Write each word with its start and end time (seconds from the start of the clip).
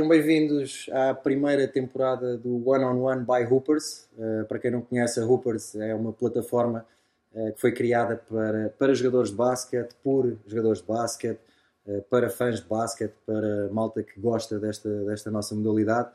Sejam 0.00 0.08
bem-vindos 0.08 0.88
à 0.94 1.12
primeira 1.12 1.68
temporada 1.68 2.38
do 2.38 2.66
One 2.66 2.86
on 2.86 3.02
One 3.02 3.22
by 3.22 3.44
Hoopers. 3.44 4.08
Uh, 4.16 4.46
para 4.46 4.58
quem 4.58 4.70
não 4.70 4.80
conhece, 4.80 5.20
a 5.20 5.26
Hoopers 5.26 5.74
é 5.74 5.94
uma 5.94 6.10
plataforma 6.10 6.86
uh, 7.34 7.52
que 7.52 7.60
foi 7.60 7.70
criada 7.70 8.16
para, 8.16 8.70
para 8.78 8.94
jogadores 8.94 9.28
de 9.28 9.36
basquete, 9.36 9.94
por 10.02 10.38
jogadores 10.46 10.80
de 10.80 10.86
basquete, 10.86 11.38
uh, 11.84 12.00
para 12.08 12.30
fãs 12.30 12.62
de 12.62 12.66
basquete, 12.66 13.12
para 13.26 13.68
malta 13.72 14.02
que 14.02 14.18
gosta 14.18 14.58
desta, 14.58 14.88
desta 15.04 15.30
nossa 15.30 15.54
modalidade. 15.54 16.08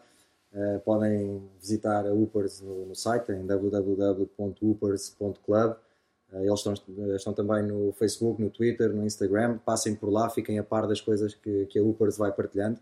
podem 0.83 1.47
visitar 1.61 2.07
a 2.07 2.11
Hoopers 2.11 2.61
no, 2.61 2.87
no 2.87 2.95
site 2.95 3.33
em 3.33 3.45
www.hoopers.club. 3.45 5.75
eles 6.33 6.59
estão, 6.59 6.73
estão 7.15 7.33
também 7.33 7.61
no 7.61 7.91
Facebook, 7.91 8.41
no 8.41 8.49
Twitter, 8.49 8.91
no 8.91 9.05
Instagram. 9.05 9.59
Passem 9.59 9.93
por 9.93 10.09
lá, 10.09 10.27
fiquem 10.27 10.57
a 10.57 10.63
par 10.63 10.87
das 10.87 10.99
coisas 10.99 11.35
que, 11.35 11.67
que 11.67 11.77
a 11.77 11.83
Hoopers 11.83 12.17
vai 12.17 12.31
partilhando. 12.31 12.79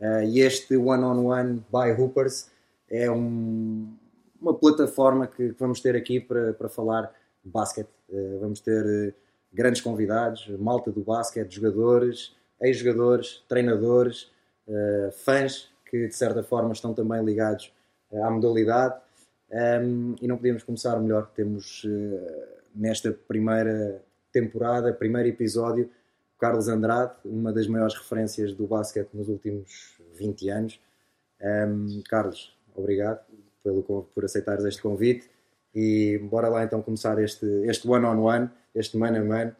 Uh, 0.00 0.22
e 0.22 0.40
este 0.40 0.76
One 0.76 1.02
on 1.02 1.26
One 1.26 1.64
by 1.70 1.90
Hoopers 2.00 2.50
é 2.88 3.10
um, 3.10 3.92
uma 4.40 4.54
plataforma 4.54 5.26
que, 5.26 5.52
que, 5.52 5.58
vamos 5.58 5.80
ter 5.80 5.96
aqui 5.96 6.20
para, 6.20 6.52
para 6.52 6.68
falar 6.68 7.12
de 7.44 7.50
basquete. 7.50 7.88
Uh, 8.08 8.38
vamos 8.40 8.60
ter 8.60 8.84
uh, 8.84 9.14
grandes 9.52 9.80
convidados, 9.80 10.48
malta 10.58 10.92
do 10.92 11.00
basquete, 11.00 11.52
jogadores, 11.52 12.34
ex-jogadores, 12.60 13.42
treinadores, 13.48 14.30
fãs 15.24 15.70
que 15.86 16.08
de 16.08 16.14
certa 16.14 16.42
forma 16.42 16.72
estão 16.72 16.92
também 16.92 17.24
ligados 17.24 17.72
à 18.12 18.30
modalidade. 18.30 19.00
Um, 19.50 20.14
e 20.20 20.28
não 20.28 20.36
podíamos 20.36 20.62
começar 20.62 20.98
melhor. 21.00 21.30
Temos 21.34 21.86
nesta 22.74 23.10
primeira 23.10 24.02
temporada, 24.30 24.92
primeiro 24.92 25.28
episódio, 25.28 25.90
Carlos 26.38 26.68
Andrade, 26.68 27.12
uma 27.24 27.52
das 27.52 27.66
maiores 27.66 27.94
referências 27.94 28.52
do 28.52 28.66
basquete 28.66 29.10
nos 29.12 29.28
últimos 29.28 29.98
20 30.14 30.48
anos. 30.50 30.80
Um, 31.40 32.02
Carlos, 32.08 32.56
obrigado 32.74 33.20
pelo, 33.62 33.82
por 33.82 34.24
aceitares 34.24 34.64
este 34.64 34.80
convite 34.80 35.28
e 35.74 36.18
bora 36.18 36.48
lá 36.48 36.64
então 36.64 36.80
começar 36.82 37.22
este, 37.22 37.46
este 37.64 37.86
one-on-one, 37.88 38.46
-on 38.46 38.48
-one, 38.48 38.50
este 38.74 38.96
mano-a-mano. 38.96 39.54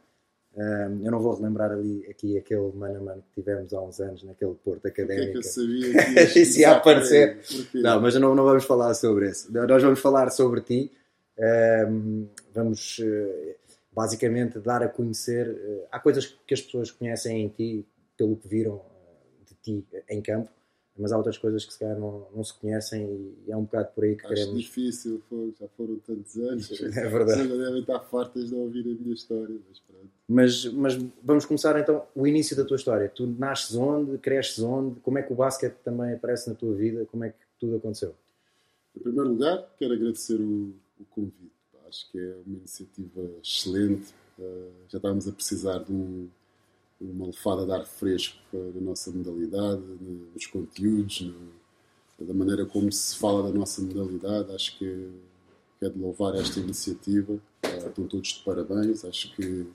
Um, 0.57 1.05
eu 1.05 1.13
não 1.13 1.21
vou 1.21 1.37
relembrar 1.37 1.71
ali 1.71 2.05
aqui 2.11 2.37
aquele 2.37 2.73
mano 2.75 2.97
a 2.97 3.01
mano 3.01 3.23
que 3.23 3.41
tivemos 3.41 3.73
há 3.73 3.81
uns 3.81 4.01
anos 4.01 4.25
naquele 4.25 4.55
Porto 4.55 4.87
Académico. 4.87 5.25
Que 5.25 5.29
é 5.29 5.33
que 5.33 5.39
eu 5.39 5.43
sabia 5.43 6.27
que 6.33 6.41
isso 6.41 6.61
ia 6.61 6.73
aparecer. 6.73 7.39
Não, 7.75 8.01
mas 8.01 8.15
não, 8.17 8.35
não 8.35 8.45
vamos 8.45 8.65
falar 8.65 8.95
sobre 8.95 9.31
isso. 9.31 9.53
Nós 9.53 9.83
vamos 9.83 10.01
falar 10.01 10.31
sobre 10.31 10.61
ti. 10.63 10.93
Um, 11.39 12.27
vamos 12.53 12.99
uh, 12.99 13.55
basicamente 13.99 14.61
dar 14.61 14.81
a 14.81 14.89
conhecer. 14.89 15.49
Uh, 15.49 15.87
há 15.91 15.99
coisas 15.99 16.27
que 16.47 16.55
as 16.55 16.63
pessoas 16.63 16.93
conhecem 16.93 17.43
em 17.43 17.49
ti 17.49 17.85
pelo 18.17 18.37
que 18.37 18.47
viram 18.47 18.77
uh, 18.77 19.45
de 19.45 19.55
ti 19.57 19.87
em 20.09 20.23
campo, 20.23 20.49
mas 20.97 21.11
há 21.11 21.17
outras 21.17 21.37
coisas 21.37 21.65
que 21.65 21.73
se 21.73 21.81
calhar 21.81 21.99
não, 21.99 22.29
não 22.33 22.45
se 22.45 22.55
conhecem 22.55 23.35
e 23.45 23.51
é 23.51 23.57
um 23.57 23.65
bocado 23.65 23.89
por 23.97 24.05
aí 24.05 24.15
que 24.15 24.25
Acho 24.25 24.35
queremos. 24.35 24.57
difícil, 24.57 25.21
já 25.59 25.67
foram 25.77 25.97
tantos 25.99 26.37
anos. 26.37 26.71
É 26.81 27.09
verdade. 27.09 27.41
As 27.41 27.49
devem 27.49 27.81
estar 27.81 27.99
fartas 28.01 28.49
de 28.51 28.55
ouvir 28.55 28.83
a 28.83 29.03
minha 29.03 29.15
história, 29.15 29.57
mas 29.69 29.81
pronto. 29.81 30.11
Mas, 30.29 30.65
mas 30.67 30.95
vamos 31.21 31.45
começar 31.45 31.79
então 31.81 32.07
o 32.15 32.25
início 32.25 32.57
da 32.57 32.65
tua 32.65 32.77
história. 32.77 33.09
Tu 33.09 33.27
nasces 33.27 33.75
onde, 33.75 34.17
cresces 34.19 34.61
onde, 34.61 35.01
como 35.01 35.19
é 35.19 35.23
que 35.23 35.33
o 35.33 35.37
basquete 35.37 35.75
também 35.83 36.13
aparece 36.15 36.49
na 36.49 36.55
tua 36.55 36.73
vida, 36.73 37.05
como 37.07 37.25
é 37.25 37.31
que 37.31 37.37
tudo 37.59 37.77
aconteceu? 37.77 38.15
Em 38.97 39.01
primeiro 39.01 39.31
lugar, 39.31 39.75
quero 39.77 39.95
agradecer 39.95 40.41
o, 40.41 40.73
o 41.01 41.05
convite 41.11 41.58
Acho 41.89 42.11
que 42.11 42.19
é 42.19 42.37
uma 42.47 42.59
iniciativa 42.59 43.31
excelente. 43.43 44.13
Uh, 44.39 44.71
já 44.89 44.99
estávamos 44.99 45.27
a 45.27 45.33
precisar 45.33 45.79
de 45.79 45.93
um, 45.93 46.29
uma 47.01 47.27
lefada 47.27 47.65
de 47.65 47.73
ar 47.73 47.87
fresco 47.87 48.37
na 48.53 48.81
nossa 48.81 49.11
modalidade, 49.11 49.83
nos 50.35 50.47
conteúdos, 50.47 51.23
no, 51.23 52.27
da 52.27 52.35
maneira 52.35 52.67
como 52.67 52.91
se 52.93 53.17
fala 53.17 53.51
da 53.51 53.59
nossa 53.59 53.81
modalidade. 53.81 54.53
Acho 54.53 54.79
que, 54.79 55.11
que 55.79 55.87
é 55.87 55.89
de 55.89 55.99
louvar 55.99 56.35
esta 56.35 56.61
iniciativa. 56.61 57.33
Uh, 57.33 57.89
estão 57.89 58.07
todos 58.07 58.29
de 58.29 58.45
parabéns. 58.45 59.05
Acho 59.05 59.35
que, 59.35 59.67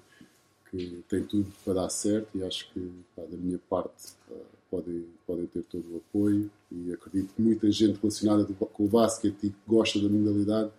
que 0.69 1.03
tem 1.09 1.23
tudo 1.23 1.51
para 1.65 1.73
dar 1.73 1.89
certo 1.89 2.37
e 2.37 2.43
acho 2.43 2.71
que, 2.71 2.91
pá, 3.15 3.23
da 3.23 3.37
minha 3.37 3.59
parte, 3.67 4.13
uh, 4.29 4.45
podem, 4.69 5.05
podem 5.25 5.47
ter 5.47 5.63
todo 5.63 5.83
o 5.93 5.97
apoio. 5.97 6.51
E 6.71 6.93
acredito 6.93 7.33
que 7.33 7.41
muita 7.41 7.71
gente 7.71 7.99
relacionada 7.99 8.45
com 8.45 8.85
o 8.85 8.87
basquete 8.87 9.37
e 9.43 9.49
que 9.49 9.55
gosta 9.67 9.99
da 9.99 10.09
modalidade 10.09 10.71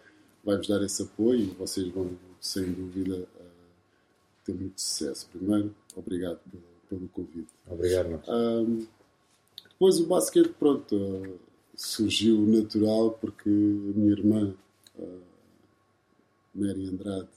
vai-vos 0.44 0.68
dar 0.68 0.82
esse 0.82 1.02
apoio 1.02 1.40
e 1.40 1.46
vocês 1.46 1.88
vão, 1.88 2.10
sem 2.40 2.70
dúvida, 2.70 3.16
uh, 3.16 3.44
ter 4.44 4.54
muito 4.54 4.80
sucesso. 4.80 5.28
Primeiro, 5.32 5.74
obrigado 5.96 6.38
pelo, 6.50 6.62
pelo 6.88 7.08
convite. 7.08 7.48
Obrigado. 7.66 8.20
Um, 8.28 8.86
depois 9.70 9.98
o 9.98 10.06
basquete, 10.06 10.54
pronto, 10.58 10.94
uh, 10.94 11.38
surgiu 11.74 12.40
natural 12.46 13.12
porque 13.12 13.48
a 13.48 13.98
minha 13.98 14.12
irmã, 14.12 14.54
uh, 14.98 15.20
Mary 16.54 16.88
Andrade. 16.88 17.28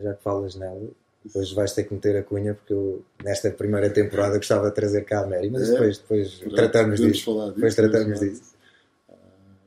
Já 0.00 0.14
que 0.14 0.22
falas 0.22 0.54
nela, 0.54 0.88
depois 1.24 1.52
vais 1.52 1.72
ter 1.72 1.84
que 1.84 1.94
meter 1.94 2.16
a 2.16 2.22
cunha 2.22 2.54
porque 2.54 2.72
eu, 2.72 3.04
nesta 3.24 3.50
primeira 3.50 3.90
temporada, 3.90 4.36
gostava 4.36 4.68
de 4.68 4.74
trazer 4.74 5.04
cá 5.04 5.24
a 5.24 5.26
Mary, 5.26 5.50
mas 5.50 5.68
é, 5.68 5.72
depois, 5.72 5.98
depois 5.98 6.38
tratamos 6.54 7.00
disso. 7.00 7.24
Falar 7.24 7.46
disso. 7.46 7.54
Depois 7.56 7.74
tratamos 7.74 8.20
disso. 8.20 8.54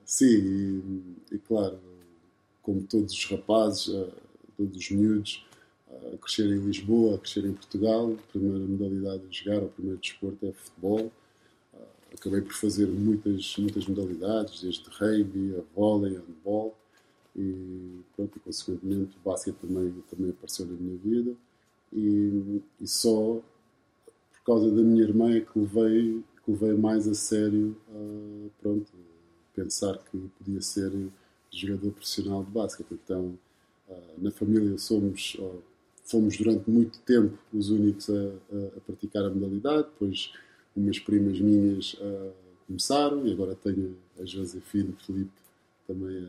sim, 0.06 0.26
e, 0.26 1.36
e 1.36 1.38
claro 1.40 1.91
como 2.62 2.84
todos 2.84 3.14
os 3.14 3.26
rapazes, 3.26 3.88
uh, 3.88 4.12
todos 4.58 4.78
os 4.78 4.92
miúdos, 4.92 5.46
uh, 5.90 6.16
a 6.16 6.18
crescer 6.18 6.46
em 6.46 6.60
Lisboa, 6.60 7.16
a 7.16 7.18
crescer 7.18 7.46
em 7.46 7.54
Portugal. 7.54 8.14
A 8.14 8.32
primeira 8.32 8.60
modalidade 8.60 9.24
a 9.28 9.32
jogar, 9.32 9.64
o 9.64 9.70
primeiro 9.70 10.00
desporto 10.00 10.46
é 10.46 10.52
futebol. 10.52 11.12
Uh, 11.74 11.78
acabei 12.14 12.42
por 12.42 12.54
fazer 12.54 12.88
muitas, 12.88 13.56
muitas 13.58 13.88
modalidades, 13.88 14.62
desde 14.62 14.84
rugby, 14.90 15.56
a 15.58 15.62
vôlei, 15.76 16.16
handball. 16.16 16.76
E, 17.36 18.02
pronto, 18.16 18.38
e 18.38 18.40
consequentemente 18.42 19.18
o 19.18 19.30
basquete 19.30 19.56
também, 19.56 19.94
também 20.10 20.32
apareceu 20.32 20.66
na 20.66 20.74
minha 20.74 20.98
vida. 20.98 21.34
E, 21.94 22.62
e 22.80 22.88
só 22.88 23.42
por 24.34 24.46
causa 24.46 24.72
da 24.72 24.82
minha 24.82 25.04
irmã 25.04 25.32
é 25.32 25.42
que 25.42 25.58
levei, 25.58 26.24
que 26.44 26.52
levei 26.52 26.74
mais 26.74 27.08
a 27.08 27.14
sério, 27.14 27.78
pronto, 28.60 28.92
pensar 29.54 29.98
que 30.00 30.18
podia 30.38 30.62
ser 30.62 30.92
jogador 31.52 31.92
profissional 31.92 32.44
de 32.44 32.52
basquete. 32.52 32.88
Então, 32.92 33.38
uh, 33.90 33.94
na 34.18 34.32
família 34.32 34.78
somos, 34.78 35.36
uh, 35.40 35.62
fomos 36.06 36.38
durante 36.38 36.70
muito 36.70 37.00
tempo 37.00 37.38
os 37.54 37.70
únicos 37.70 38.10
a, 38.10 38.14
a, 38.14 38.78
a, 38.78 38.82
praticar 38.86 39.26
a 39.26 39.30
modalidade. 39.30 39.88
Depois, 39.90 40.32
umas 40.76 41.00
primas 41.00 41.40
minhas 41.40 41.94
uh, 41.96 42.32
começaram 42.68 43.28
e 43.28 43.32
agora 43.32 43.56
tenho 43.56 43.98
a 44.20 44.26
Josefina 44.26 44.94
Felipe 45.06 45.32
também 45.88 46.28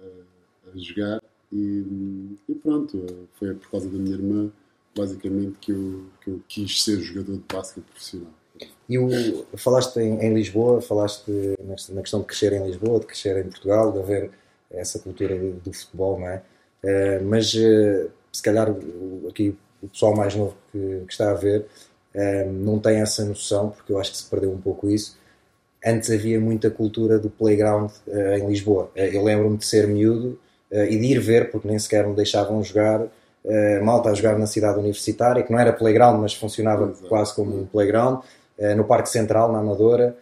a, 0.00 0.70
a 0.72 0.78
jogar. 0.78 1.22
E, 1.52 2.36
e, 2.48 2.54
pronto, 2.54 3.28
foi 3.34 3.52
por 3.54 3.70
causa 3.70 3.88
da 3.88 3.98
minha 3.98 4.14
irmã, 4.14 4.52
basicamente, 4.96 5.58
que 5.58 5.72
eu, 5.72 6.04
que 6.20 6.30
eu 6.30 6.40
quis 6.46 6.84
ser 6.84 7.00
jogador 7.00 7.32
de 7.32 7.44
basquete 7.52 7.84
profissional. 7.84 8.32
E 8.88 8.98
o, 8.98 9.08
falaste 9.56 9.96
em, 9.98 10.20
em, 10.20 10.34
Lisboa, 10.34 10.80
falaste 10.80 11.30
na 11.88 12.02
questão 12.02 12.20
de 12.20 12.26
crescer 12.26 12.52
em 12.52 12.66
Lisboa, 12.66 13.00
de 13.00 13.06
crescer 13.06 13.44
em 13.44 13.48
Portugal, 13.48 13.92
de 13.92 13.98
haver 13.98 14.30
essa 14.72 14.98
cultura 14.98 15.36
do 15.36 15.72
futebol, 15.72 16.18
não 16.18 16.28
é? 16.28 16.42
Uh, 16.82 17.24
mas 17.24 17.52
uh, 17.54 18.10
se 18.32 18.42
calhar 18.42 18.68
aqui 19.28 19.56
o 19.82 19.88
pessoal 19.88 20.14
mais 20.14 20.34
novo 20.34 20.56
que, 20.72 21.02
que 21.06 21.12
está 21.12 21.30
a 21.30 21.34
ver 21.34 21.66
uh, 22.14 22.52
não 22.52 22.78
tem 22.78 23.00
essa 23.00 23.24
noção, 23.24 23.70
porque 23.70 23.92
eu 23.92 23.98
acho 23.98 24.12
que 24.12 24.18
se 24.18 24.30
perdeu 24.30 24.50
um 24.50 24.60
pouco 24.60 24.88
isso. 24.88 25.18
Antes 25.84 26.10
havia 26.10 26.38
muita 26.38 26.70
cultura 26.70 27.18
do 27.18 27.30
playground 27.30 27.90
em 28.06 28.46
Lisboa. 28.46 28.90
eu 28.94 29.24
lembro-me 29.24 29.56
de 29.56 29.64
ser 29.64 29.88
miúdo 29.88 30.38
e 30.70 30.98
de 30.98 31.06
ir 31.06 31.18
ver, 31.18 31.50
porque 31.50 31.66
nem 31.66 31.78
sequer 31.78 32.06
me 32.06 32.14
deixavam 32.14 32.62
jogar, 32.62 33.06
malta 33.82 34.10
a 34.10 34.14
jogar 34.14 34.38
na 34.38 34.46
cidade 34.46 34.78
universitária, 34.78 35.42
que 35.42 35.50
não 35.50 35.58
era 35.58 35.72
playground, 35.72 36.20
mas 36.20 36.34
funcionava 36.34 36.90
Exato. 36.90 37.08
quase 37.08 37.34
como 37.34 37.62
um 37.62 37.64
playground, 37.64 38.22
no 38.76 38.84
Parque 38.84 39.08
Central, 39.08 39.50
na 39.52 39.60
Amadora. 39.60 40.14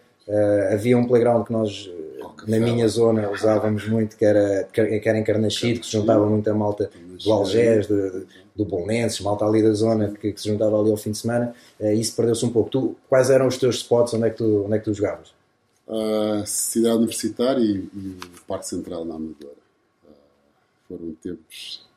havia 0.71 0.97
um 0.97 1.05
playground 1.05 1.45
que 1.45 1.51
nós 1.51 1.91
na 2.47 2.59
minha 2.59 2.87
zona 2.87 3.29
usávamos 3.31 3.87
muito, 3.87 4.15
que 4.17 4.25
era, 4.25 4.63
que 4.65 4.81
era 4.81 5.17
em 5.17 5.23
Carnaxide, 5.23 5.79
que 5.79 5.85
se 5.85 5.93
juntava 5.93 6.25
muita 6.25 6.53
malta 6.53 6.89
do 7.23 7.31
Algés, 7.31 7.87
do, 7.87 8.25
do 8.55 8.65
Bolonenses, 8.65 9.21
malta 9.21 9.45
ali 9.45 9.63
da 9.63 9.73
zona 9.73 10.09
que, 10.09 10.31
que, 10.31 10.41
se 10.41 10.49
juntava 10.49 10.79
ali 10.79 10.91
ao 10.91 10.97
fim 10.97 11.11
de 11.11 11.17
semana, 11.17 11.53
uh, 11.79 11.91
isso 11.91 12.15
perdeu-se 12.15 12.45
um 12.45 12.51
pouco. 12.51 12.69
Tu, 12.69 12.95
quais 13.07 13.29
eram 13.29 13.47
os 13.47 13.57
teus 13.57 13.77
spots, 13.77 14.13
onde 14.13 14.27
é 14.27 14.29
que 14.29 14.37
tu, 14.37 14.65
onde 14.65 14.75
é 14.75 14.79
que 14.79 14.85
tu 14.85 14.93
jogavas? 14.93 15.29
Uh, 15.87 16.45
Cidade 16.45 16.97
Universitária 16.97 17.61
e, 17.61 17.89
e 17.93 18.17
o 18.37 18.41
Parque 18.47 18.67
Central 18.67 19.05
na 19.05 19.15
Amadora. 19.15 19.53
Uh, 20.03 20.13
foram 20.87 21.13
tempos 21.21 21.87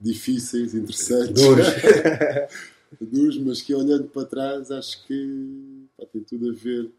difíceis, 0.00 0.74
interessantes. 0.74 1.42
Duros. 1.42 1.66
Duros, 3.00 3.38
mas 3.38 3.62
que 3.62 3.74
olhando 3.74 4.04
para 4.04 4.24
trás 4.24 4.70
acho 4.70 5.04
que 5.06 5.86
pá, 5.98 6.04
tem 6.12 6.22
tudo 6.22 6.50
a 6.50 6.54
ver 6.54 6.90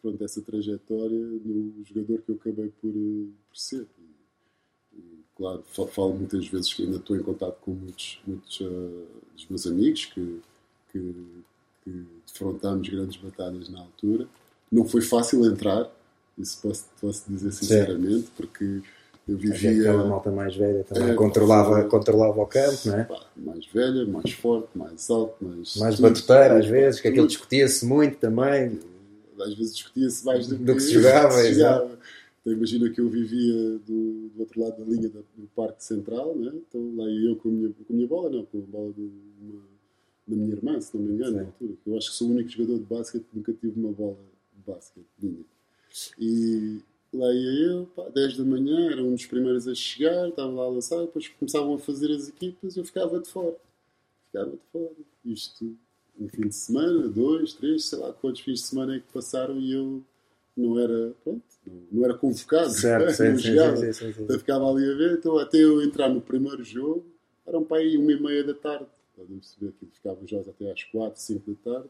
pronto, 0.00 0.22
essa 0.24 0.40
trajetória 0.40 1.18
no 1.18 1.84
jogador 1.84 2.22
que 2.22 2.30
eu 2.32 2.36
acabei 2.36 2.72
por, 2.80 2.90
eh, 2.90 3.28
por 3.48 3.56
ser. 3.56 3.86
E, 4.92 4.98
e, 4.98 5.24
claro, 5.36 5.62
falo 5.64 6.14
muitas 6.14 6.46
vezes 6.46 6.72
que 6.72 6.84
ainda 6.84 6.96
estou 6.96 7.16
em 7.16 7.22
contato 7.22 7.58
com 7.60 7.72
muitos, 7.72 8.20
muitos 8.26 8.60
uh, 8.60 9.06
dos 9.34 9.46
meus 9.48 9.66
amigos 9.66 10.06
que, 10.06 10.40
que, 10.92 11.14
que 11.84 12.06
defrontámos 12.26 12.88
grandes 12.88 13.16
batalhas 13.20 13.68
na 13.68 13.80
altura. 13.80 14.26
não 14.70 14.84
foi 14.84 15.02
fácil 15.02 15.44
entrar, 15.44 15.90
isso 16.38 16.60
posso, 16.62 16.84
posso 17.00 17.24
dizer 17.28 17.52
sinceramente, 17.52 18.26
Sim. 18.26 18.32
porque 18.36 18.82
eu 19.28 19.36
vivia. 19.36 19.90
Aquela 19.90 20.04
malta 20.06 20.30
mais 20.30 20.56
velha 20.56 20.84
também 20.84 21.10
é, 21.10 21.14
controlava, 21.14 21.84
controlava 21.84 22.40
o 22.40 22.46
campo, 22.46 22.78
não 22.86 22.98
é? 22.98 23.04
Pá, 23.04 23.20
mais 23.36 23.66
velha, 23.66 24.06
mais 24.06 24.32
forte, 24.32 24.68
mais 24.74 25.08
alto, 25.10 25.36
mais. 25.40 25.76
Mais 25.76 26.00
batuteira 26.00 26.58
às 26.58 26.66
vezes, 26.66 27.00
que 27.00 27.08
aquilo 27.08 27.26
discutia-se 27.26 27.84
muito 27.86 28.16
também. 28.16 28.78
Às 29.40 29.54
vezes 29.54 29.74
discutia-se 29.74 30.24
mais 30.24 30.46
do, 30.46 30.56
do 30.56 30.74
que, 30.74 30.80
se 30.80 30.92
jogava. 30.92 31.32
Se 31.32 31.54
jogava. 31.54 31.98
Então 32.40 32.52
imagina 32.52 32.90
que 32.90 33.00
eu 33.00 33.08
vivia 33.08 33.78
do, 33.86 34.28
do 34.28 34.40
outro 34.40 34.60
lado 34.60 34.82
da 34.82 34.90
linha 34.90 35.08
do 35.08 35.46
Parque 35.54 35.84
Central, 35.84 36.34
né? 36.36 36.52
então 36.54 36.94
lá 36.96 37.08
ia 37.08 37.28
eu 37.28 37.36
com 37.36 37.48
a 37.48 37.52
minha, 37.52 37.68
com 37.68 37.92
a 37.92 37.96
minha 37.96 38.08
bola, 38.08 38.30
não, 38.30 38.44
com 38.46 38.58
a 38.58 38.60
bola 38.62 38.92
de 38.94 39.10
uma, 39.42 39.62
da 40.26 40.36
minha 40.36 40.54
irmã, 40.54 40.80
se 40.80 40.96
não 40.96 41.04
me 41.04 41.12
engano, 41.12 41.36
na 41.36 41.42
altura. 41.42 41.74
Eu 41.86 41.98
acho 41.98 42.10
que 42.10 42.16
sou 42.16 42.28
o 42.28 42.30
único 42.30 42.48
jogador 42.48 42.78
de 42.78 42.84
basquete 42.84 43.24
que 43.24 43.36
nunca 43.36 43.52
tive 43.52 43.78
uma 43.78 43.92
bola 43.92 44.16
de 44.54 44.72
basquete 44.72 45.06
minha. 45.20 45.44
E 46.18 46.80
lá 47.12 47.30
ia 47.32 47.68
eu, 47.68 47.86
pá, 47.94 48.08
10 48.08 48.38
da 48.38 48.44
manhã, 48.44 48.90
era 48.90 49.02
um 49.02 49.14
dos 49.14 49.26
primeiros 49.26 49.68
a 49.68 49.74
chegar, 49.74 50.28
estava 50.28 50.50
lá 50.50 50.64
a 50.64 50.68
lançar, 50.68 51.00
depois 51.00 51.28
começavam 51.28 51.74
a 51.74 51.78
fazer 51.78 52.10
as 52.10 52.28
equipas 52.28 52.74
e 52.74 52.78
eu 52.78 52.84
ficava 52.84 53.20
de 53.20 53.28
fora. 53.28 53.56
Ficava 54.26 54.50
de 54.50 54.62
fora. 54.72 54.96
Isto 55.26 55.76
um 56.20 56.28
fim 56.28 56.48
de 56.48 56.54
semana, 56.54 57.08
dois, 57.08 57.54
três, 57.54 57.86
sei 57.86 57.98
lá 57.98 58.12
quantos 58.12 58.42
fins 58.42 58.60
de 58.60 58.66
semana 58.66 58.96
é 58.96 59.00
que 59.00 59.12
passaram 59.12 59.58
e 59.58 59.72
eu 59.72 60.02
não 60.56 60.78
era, 60.78 61.12
pronto, 61.24 61.42
não, 61.90 62.04
era 62.04 62.14
convocado. 62.14 62.70
Certo, 62.70 63.10
sim, 63.12 63.36
sim, 63.38 63.76
sim, 63.76 63.92
sim, 63.92 64.12
sim, 64.12 64.26
Eu 64.28 64.38
ficava 64.38 64.70
ali 64.70 64.84
a 64.90 64.94
ver, 64.94 65.18
então 65.18 65.38
até 65.38 65.58
eu 65.58 65.82
entrar 65.82 66.08
no 66.08 66.20
primeiro 66.20 66.62
jogo, 66.62 67.04
era 67.46 67.58
um 67.58 67.64
pai 67.64 67.96
uma 67.96 68.12
e 68.12 68.20
meia 68.20 68.44
da 68.44 68.54
tarde. 68.54 68.86
Podem 69.16 69.38
perceber 69.38 69.72
que 69.78 69.86
ficava 69.86 70.18
jogos 70.26 70.48
até 70.48 70.70
às 70.70 70.84
quatro, 70.84 71.20
cinco 71.20 71.50
da 71.52 71.72
tarde 71.72 71.88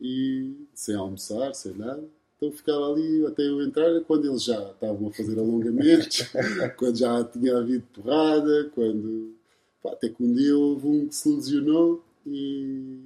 e 0.00 0.54
sem 0.74 0.94
almoçar, 0.94 1.54
sem 1.54 1.72
nada. 1.74 2.04
Então 2.36 2.52
ficava 2.52 2.92
ali 2.92 3.24
até 3.26 3.42
eu 3.42 3.62
entrar, 3.62 4.00
quando 4.02 4.26
eles 4.26 4.44
já 4.44 4.70
estavam 4.70 5.08
a 5.08 5.12
fazer 5.12 5.38
alongamentos, 5.38 6.30
quando 6.76 6.96
já 6.96 7.24
tinha 7.24 7.56
havido 7.56 7.84
porrada, 7.94 8.70
quando. 8.74 9.34
Pá, 9.82 9.92
até 9.92 10.08
que 10.08 10.22
um 10.22 10.34
dia 10.34 10.56
houve 10.56 10.86
um 10.86 11.08
que 11.08 11.14
se 11.14 11.28
lesionou 11.28 12.04
e, 12.26 12.98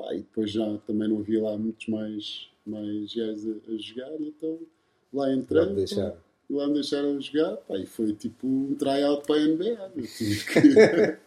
pá, 0.00 0.14
e 0.14 0.18
depois 0.18 0.50
já 0.50 0.78
também 0.86 1.08
não 1.08 1.18
havia 1.18 1.42
lá 1.42 1.56
muitos 1.56 1.86
mais, 1.88 2.48
mais 2.66 3.14
gajos 3.14 3.46
a, 3.46 3.72
a 3.72 3.76
jogar, 3.76 4.20
e 4.20 4.28
então 4.28 4.58
lá 5.12 5.32
entrei. 5.32 5.60
Lá 6.48 6.66
me 6.66 6.74
deixaram 6.74 7.20
jogar, 7.20 7.56
pá, 7.58 7.78
e 7.78 7.86
foi 7.86 8.12
tipo 8.12 8.46
um 8.46 8.74
tryout 8.74 9.24
para 9.24 9.36
a 9.36 9.46
NBA. 9.46 9.92
Eu 9.96 10.06
tinha 10.06 10.36
que, 10.44 11.18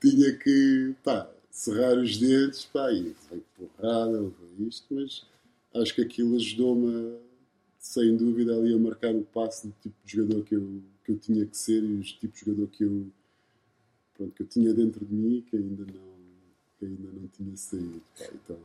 tinha 0.08 0.38
que 0.38 0.94
pá, 1.02 1.28
cerrar 1.50 1.98
os 1.98 2.16
dedos, 2.16 2.64
pá, 2.66 2.92
e 2.92 3.12
foi 3.14 3.42
porrada, 3.56 4.30
isto, 4.60 4.86
mas 4.94 5.24
acho 5.74 5.94
que 5.94 6.02
aquilo 6.02 6.36
ajudou-me, 6.36 7.16
sem 7.78 8.16
dúvida, 8.16 8.54
ali 8.56 8.72
a 8.72 8.78
marcar 8.78 9.14
o 9.14 9.24
passo 9.24 9.66
do 9.66 9.74
tipo 9.82 9.96
de 10.04 10.12
jogador 10.16 10.44
que 10.44 10.54
eu, 10.54 10.82
que 11.04 11.12
eu 11.12 11.18
tinha 11.18 11.44
que 11.44 11.56
ser 11.56 11.82
e 11.82 11.94
os 11.94 12.12
tipos 12.12 12.40
de 12.40 12.46
jogador 12.46 12.68
que 12.68 12.84
eu, 12.84 13.06
pronto, 14.14 14.32
que 14.32 14.42
eu 14.42 14.46
tinha 14.46 14.72
dentro 14.72 15.04
de 15.04 15.12
mim 15.12 15.44
que 15.50 15.56
ainda 15.56 15.84
não, 15.86 16.11
que 16.82 16.86
ainda 16.86 17.08
não 17.12 17.28
tinha 17.36 17.56
saído. 17.56 18.02
Pá, 18.18 18.24
então... 18.34 18.56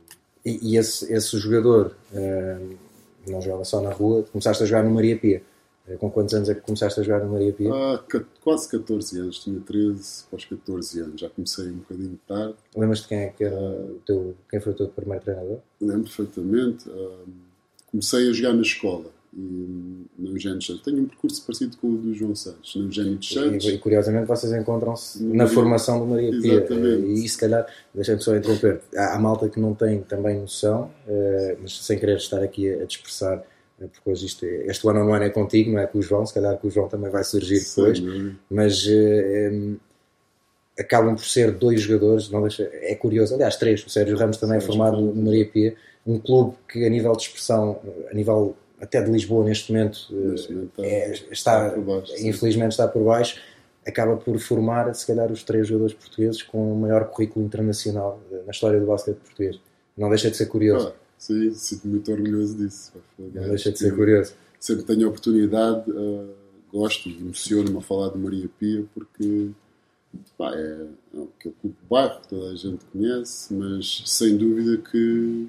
E, 0.44 0.72
e 0.72 0.76
esse, 0.76 1.12
esse 1.12 1.38
jogador 1.38 1.94
uh, 2.12 2.76
não 3.28 3.40
jogava 3.40 3.64
só 3.64 3.80
na 3.80 3.90
rua, 3.90 4.24
começaste 4.24 4.62
a 4.62 4.66
jogar 4.66 4.82
no 4.82 4.90
Maria 4.90 5.16
Pia. 5.16 5.42
Eh, 5.86 5.96
com 5.96 6.10
quantos 6.10 6.34
anos 6.34 6.48
é 6.48 6.54
que 6.54 6.60
começaste 6.60 7.00
a 7.00 7.02
jogar 7.02 7.24
no 7.24 7.32
Maria 7.32 7.52
Pia? 7.52 7.70
Ah, 7.72 8.02
quase 8.42 8.68
14 8.68 9.20
anos, 9.20 9.38
tinha 9.38 9.60
13, 9.60 10.24
quase 10.30 10.46
14 10.46 11.00
anos, 11.00 11.20
já 11.20 11.28
comecei 11.28 11.68
um 11.68 11.78
bocadinho 11.78 12.18
tarde. 12.26 12.54
Lembras-te 12.76 13.08
quem, 13.08 13.18
é 13.18 13.28
que 13.28 13.44
teu, 14.04 14.34
quem 14.50 14.60
foi 14.60 14.72
o 14.72 14.76
teu 14.76 14.88
primeiro 14.88 15.24
treinador? 15.24 15.58
Lembro 15.80 16.04
perfeitamente. 16.04 16.88
Uh, 16.88 17.26
comecei 17.86 18.28
a 18.28 18.32
jogar 18.32 18.54
na 18.54 18.62
escola, 18.62 19.10
e, 19.34 20.06
no 20.18 20.30
Eugênio 20.30 20.62
Santos. 20.62 20.82
Tenho 20.82 21.02
um 21.02 21.06
percurso 21.06 21.44
parecido 21.44 21.76
com 21.76 21.88
o 21.88 21.96
do 21.96 22.14
João 22.14 22.34
Santos, 22.34 22.74
no 22.76 22.84
Eugênio 22.86 23.22
Santos. 23.22 23.64
E, 23.64 23.74
e, 23.74 23.78
curiosamente 23.78 24.26
vocês 24.26 24.52
encontram-se 24.52 25.22
na 25.22 25.46
formação 25.46 26.00
do 26.00 26.06
Maria 26.06 26.30
Pia. 26.30 26.54
Exatamente. 26.54 27.12
E, 27.12 27.28
se 27.28 27.38
calhar, 27.38 27.66
deixa-me 27.94 28.20
só 28.20 28.36
interromper, 28.36 28.80
há, 28.96 29.14
há 29.14 29.18
malta 29.18 29.48
que 29.48 29.60
não 29.60 29.74
tem 29.74 30.00
também 30.02 30.40
noção, 30.40 30.90
uh, 31.06 31.58
mas 31.60 31.84
sem 31.84 31.98
querer 31.98 32.16
estar 32.16 32.42
aqui 32.42 32.72
a, 32.72 32.82
a 32.82 32.84
dispersar 32.84 33.44
né, 33.78 33.88
porque 33.92 34.10
hoje 34.10 34.26
isto, 34.26 34.44
é, 34.44 34.66
este 34.66 34.88
ano 34.88 35.04
não 35.04 35.14
é 35.14 35.30
contigo, 35.30 35.70
não 35.72 35.78
é 35.78 35.86
com 35.86 35.98
o 35.98 36.02
João, 36.02 36.26
se 36.26 36.34
calhar 36.34 36.56
com 36.56 36.66
o 36.66 36.70
João 36.70 36.88
também 36.88 37.10
vai 37.10 37.22
surgir 37.22 37.60
depois, 37.60 37.98
Sim, 37.98 38.36
mas 38.50 38.84
um, 38.86 39.76
eh, 40.76 40.82
acabam 40.82 41.14
por 41.14 41.24
ser 41.24 41.52
dois 41.52 41.82
jogadores, 41.82 42.28
não 42.28 42.42
deixa, 42.42 42.68
é 42.72 42.94
curioso, 42.96 43.34
aliás, 43.34 43.56
três, 43.56 43.84
o 43.86 43.88
Sérgio 43.88 44.16
Ramos 44.16 44.36
também 44.36 44.58
é 44.58 44.60
formado 44.60 45.00
no 45.00 45.22
Maria 45.22 45.46
Pia, 45.46 45.76
um 46.04 46.18
clube 46.18 46.56
que 46.68 46.84
a 46.84 46.90
nível 46.90 47.12
de 47.12 47.22
expressão, 47.22 47.80
a 48.10 48.14
nível 48.14 48.56
até 48.80 49.02
de 49.02 49.10
Lisboa 49.10 49.44
neste 49.44 49.72
momento, 49.72 50.06
neste 50.10 50.52
momento 50.52 50.82
é, 50.82 51.12
está, 51.30 51.68
está 51.68 51.80
baixo, 51.80 52.12
infelizmente 52.18 52.72
está 52.72 52.86
por 52.86 53.02
baixo, 53.04 53.40
acaba 53.86 54.16
por 54.16 54.38
formar 54.38 54.94
se 54.94 55.06
calhar 55.06 55.30
os 55.32 55.42
três 55.42 55.66
jogadores 55.66 55.94
portugueses 55.94 56.42
com 56.42 56.72
o 56.72 56.76
maior 56.76 57.06
currículo 57.06 57.44
internacional 57.44 58.20
eh, 58.30 58.42
na 58.44 58.50
história 58.50 58.78
do 58.78 58.86
basquete 58.86 59.16
português. 59.16 59.58
Não 59.96 60.08
deixa 60.08 60.30
de 60.30 60.36
ser 60.36 60.46
curioso. 60.46 60.94
Ah 60.94 61.08
Sim, 61.18 61.52
sinto 61.52 61.88
muito 61.88 62.12
orgulhoso 62.12 62.56
disso. 62.56 62.92
Não 63.18 63.48
deixa 63.48 63.72
de 63.72 63.78
ser 63.78 63.94
curioso. 63.94 64.34
Sempre 64.60 64.84
tenho 64.84 65.06
a 65.06 65.10
oportunidade, 65.10 65.90
uh, 65.90 66.32
gosto 66.72 67.08
emociono-me 67.08 67.78
a 67.78 67.80
falar 67.80 68.10
de 68.10 68.18
Maria 68.18 68.48
Pia 68.58 68.84
porque 68.94 69.50
pá, 70.36 70.52
é, 70.54 70.86
é 71.14 71.22
aquele 71.22 71.54
clube 71.60 71.76
de 71.80 71.88
bairro 71.88 72.20
que 72.20 72.28
toda 72.28 72.52
a 72.52 72.56
gente 72.56 72.84
conhece, 72.86 73.52
mas 73.52 74.02
sem 74.06 74.36
dúvida 74.36 74.78
que, 74.78 75.48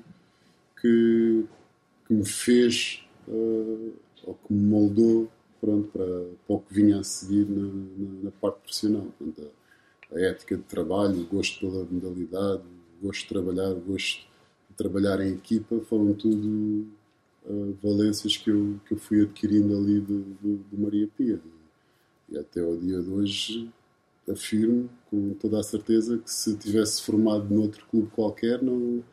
que, 0.81 1.45
que 2.07 2.13
me 2.13 2.25
fez 2.25 3.05
uh, 3.29 3.93
ou 4.23 4.33
que 4.33 4.53
me 4.53 4.69
moldou 4.69 5.29
pronto, 5.61 5.89
para, 5.89 6.05
para 6.05 6.55
o 6.55 6.59
que 6.59 6.73
vinha 6.73 6.99
a 6.99 7.03
seguir 7.03 7.45
na, 7.49 7.67
na, 7.67 8.23
na 8.23 8.31
parte 8.31 8.59
profissional. 8.61 9.07
A, 10.11 10.15
a, 10.15 10.21
ética 10.21 10.57
de 10.57 10.63
trabalho, 10.63 11.21
o 11.21 11.25
gosto 11.25 11.59
pela 11.59 11.85
modalidade, 11.85 12.63
o 12.99 13.07
gosto 13.07 13.21
de 13.21 13.29
trabalhar, 13.29 13.71
o 13.71 13.81
gosto 13.81 14.29
trabalhar 14.79 15.19
em 15.19 15.33
equipa 15.33 15.77
foram 15.81 16.13
tudo 16.13 16.87
uh, 17.45 17.77
valências 17.83 18.37
que 18.37 18.49
eu, 18.49 18.79
que 18.85 18.93
eu 18.93 18.97
fui 18.97 19.23
adquirindo 19.23 19.75
ali 19.75 19.99
do, 19.99 20.21
do, 20.41 20.57
do 20.71 20.77
Maria 20.77 21.07
Pia. 21.17 21.37
E, 22.29 22.35
e 22.35 22.37
até 22.37 22.61
ao 22.61 22.77
dia 22.77 23.01
de 23.01 23.09
hoje 23.09 23.69
afirmo 24.31 24.89
com 25.09 25.33
toda 25.33 25.59
a 25.59 25.63
certeza 25.63 26.17
que 26.17 26.31
se 26.31 26.55
tivesse 26.55 27.01
formado 27.01 27.53
noutro 27.53 27.85
clube 27.87 28.09
qualquer, 28.15 28.61
não, 28.61 29.03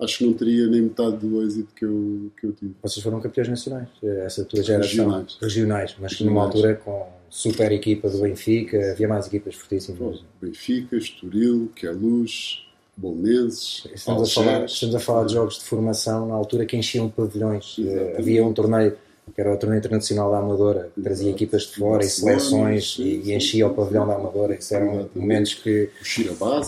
acho 0.00 0.18
que 0.18 0.26
não 0.26 0.32
teria 0.32 0.66
nem 0.66 0.82
metade 0.82 1.16
do 1.18 1.42
êxito 1.42 1.74
que 1.74 1.84
eu, 1.84 2.30
que 2.38 2.46
eu 2.46 2.52
tive. 2.52 2.74
Vocês 2.82 3.02
foram 3.02 3.20
campeões 3.20 3.48
nacionais, 3.48 3.88
essa 4.02 4.44
tua 4.44 4.62
geração. 4.62 5.04
Regionais. 5.04 5.38
Regionais, 5.40 5.96
mas 6.00 6.12
regionais. 6.12 6.34
numa 6.34 6.44
altura 6.44 6.74
com 6.76 7.06
super 7.28 7.70
equipa 7.72 8.08
do 8.08 8.18
Benfica, 8.18 8.92
havia 8.92 9.08
mais 9.08 9.26
equipas 9.26 9.54
fortíssimas. 9.54 10.24
Benfica, 10.40 10.96
Estoril, 10.96 11.70
Queluz, 11.76 12.66
Bolonenses, 12.96 13.86
estamos, 13.94 14.30
a 14.30 14.42
falar, 14.42 14.64
estamos 14.64 14.94
a 14.94 15.00
falar 15.00 15.24
de 15.24 15.32
jogos 15.34 15.58
de 15.58 15.64
formação 15.64 16.26
na 16.26 16.34
altura 16.34 16.66
que 16.66 16.76
enchiam 16.76 17.08
pavilhões. 17.08 17.76
Eh, 17.78 17.82
Exatamente. 17.82 18.18
Havia 18.18 18.44
um 18.44 18.52
torneio 18.52 18.96
que 19.34 19.40
era 19.40 19.52
o 19.52 19.56
torneio 19.56 19.78
internacional 19.78 20.30
da 20.30 20.38
Amadora, 20.38 20.90
que 20.94 21.00
trazia 21.00 21.30
equipas 21.30 21.62
de 21.62 21.76
fora 21.76 22.04
e 22.04 22.08
seleções 22.08 22.96
e, 22.98 23.22
e, 23.24 23.34
enchia 23.34 23.66
o 23.66 23.74
pavilhão 23.74 24.06
da 24.06 24.14
Amadora. 24.14 24.54
Isso 24.54 24.74
eram 24.74 25.08
momentos 25.14 25.54
que, 25.54 25.90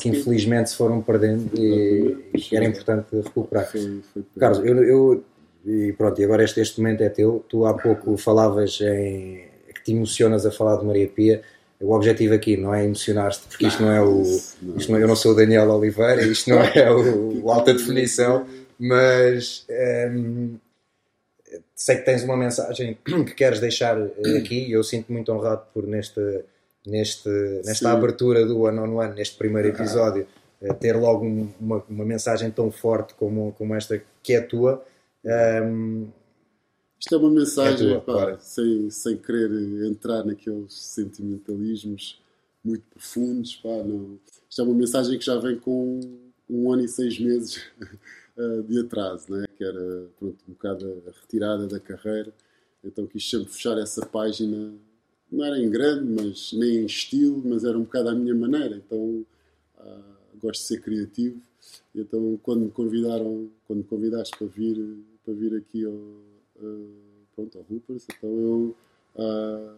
que 0.01 0.09
infelizmente 0.09 0.71
se 0.71 0.77
foram 0.77 1.01
perdendo 1.01 1.51
e, 1.59 2.17
e 2.35 2.57
era 2.57 2.65
importante 2.65 3.07
recuperar. 3.13 3.71
Carlos, 4.39 4.65
eu, 4.65 4.83
eu, 4.85 5.25
e 5.65 5.93
pronto, 5.93 6.21
e 6.21 6.25
agora 6.25 6.45
este, 6.45 6.61
este 6.61 6.81
momento 6.81 7.03
é 7.03 7.09
teu. 7.09 7.45
Tu 7.49 7.65
há 7.67 7.75
pouco 7.75 8.17
falavas 8.17 8.81
em 8.81 9.45
que 9.75 9.83
te 9.85 9.93
emocionas 9.93 10.45
a 10.47 10.51
falar 10.51 10.77
de 10.77 10.85
Maria 10.85 11.09
Pia 11.09 11.43
o 11.83 11.93
objetivo 11.95 12.33
aqui 12.33 12.57
não 12.57 12.73
é 12.73 12.85
emocionar-te, 12.85 13.41
porque 13.49 13.67
isto 13.67 13.83
não 13.83 13.91
é 13.91 14.01
o. 14.01 14.23
Isto 14.77 14.93
não, 14.93 14.99
eu 15.01 15.09
não 15.09 15.17
sou 15.17 15.33
o 15.33 15.35
Daniel 15.35 15.69
Oliveira, 15.69 16.23
isto 16.23 16.49
não 16.49 16.61
é 16.61 16.91
o, 16.91 17.43
o 17.43 17.51
alta 17.51 17.75
definição, 17.75 18.47
mas 18.79 19.67
um, 20.15 20.55
sei 21.83 21.97
que 21.97 22.05
tens 22.05 22.23
uma 22.23 22.37
mensagem 22.37 22.97
que 23.05 23.35
queres 23.35 23.59
deixar 23.59 23.99
eh, 24.01 24.39
aqui 24.39 24.69
e 24.69 24.73
eu 24.73 24.85
sinto 24.85 25.13
muito 25.13 25.33
honrado 25.33 25.67
por 25.75 25.85
neste, 25.85 26.21
neste, 26.87 27.29
nesta 27.65 27.91
Sim. 27.91 27.97
abertura 27.97 28.47
do 28.47 28.61
One 28.61 28.79
on 28.79 28.95
One, 28.95 29.15
neste 29.17 29.37
primeiro 29.37 29.69
episódio, 29.69 30.25
eh, 30.61 30.73
ter 30.75 30.97
logo 30.97 31.27
uma, 31.61 31.83
uma 31.89 32.05
mensagem 32.05 32.53
tão 32.53 32.71
forte 32.71 33.15
como, 33.15 33.53
como 33.59 33.75
esta 33.75 34.01
que 34.23 34.33
é 34.33 34.41
tua. 34.41 34.85
Um, 35.25 36.07
isto 37.01 37.17
é 37.17 37.19
uma 37.19 37.31
mensagem, 37.31 37.89
é 37.89 37.91
tua, 37.95 38.01
pá, 38.01 38.13
claro. 38.13 38.39
sem, 38.41 38.89
sem 38.89 39.17
querer 39.17 39.51
entrar 39.85 40.25
naqueles 40.25 40.73
sentimentalismos 40.73 42.23
muito 42.65 42.85
profundos. 42.91 43.57
Pá, 43.57 43.83
não. 43.85 44.21
Isto 44.49 44.63
é 44.63 44.65
uma 44.65 44.75
mensagem 44.75 45.19
que 45.19 45.25
já 45.25 45.37
vem 45.37 45.59
com 45.59 45.99
um 46.49 46.73
ano 46.73 46.85
e 46.85 46.89
seis 46.89 47.19
meses 47.19 47.61
eh, 48.35 48.63
de 48.63 48.81
atraso, 48.81 49.31
né? 49.31 49.45
que 49.57 49.63
era 49.63 50.09
pronto, 50.19 50.39
um 50.49 50.53
bocado 50.53 51.03
retirada 51.21 51.67
da 51.67 51.79
carreira. 51.79 52.33
Então 52.83 53.07
quis 53.07 53.29
sempre 53.29 53.53
fechar 53.53 53.77
essa 53.77 54.07
página, 54.07 54.73
não 55.31 55.45
era 55.45 55.59
em 55.59 55.69
grande, 55.69 56.11
mas 56.11 56.51
nem 56.55 56.79
em 56.79 56.87
estilo, 56.87 57.43
mas 57.45 57.63
era 57.63 57.79
um 57.79 57.83
bocado 57.83 58.09
à 58.09 58.15
minha 58.15 58.35
maneira. 58.35 58.77
Então 58.77 59.25
uh, 59.79 60.39
gosto 60.41 60.63
de 60.63 60.67
ser 60.67 60.81
criativo. 60.81 61.41
Então 61.95 62.39
quando 62.43 62.63
me 62.63 62.71
convidaram, 62.71 63.51
quando 63.67 63.81
me 63.81 63.85
convidaste 63.85 64.37
para 64.39 64.47
vir 64.47 65.05
para 65.25 65.35
vir 65.35 65.55
aqui 65.55 65.85
ao, 65.85 65.93
uh, 65.93 66.91
pronto, 67.37 67.59
ao 67.59 67.67
Hoopers, 67.71 68.07
então 68.17 68.31
eu 68.31 68.77
uh, 69.17 69.77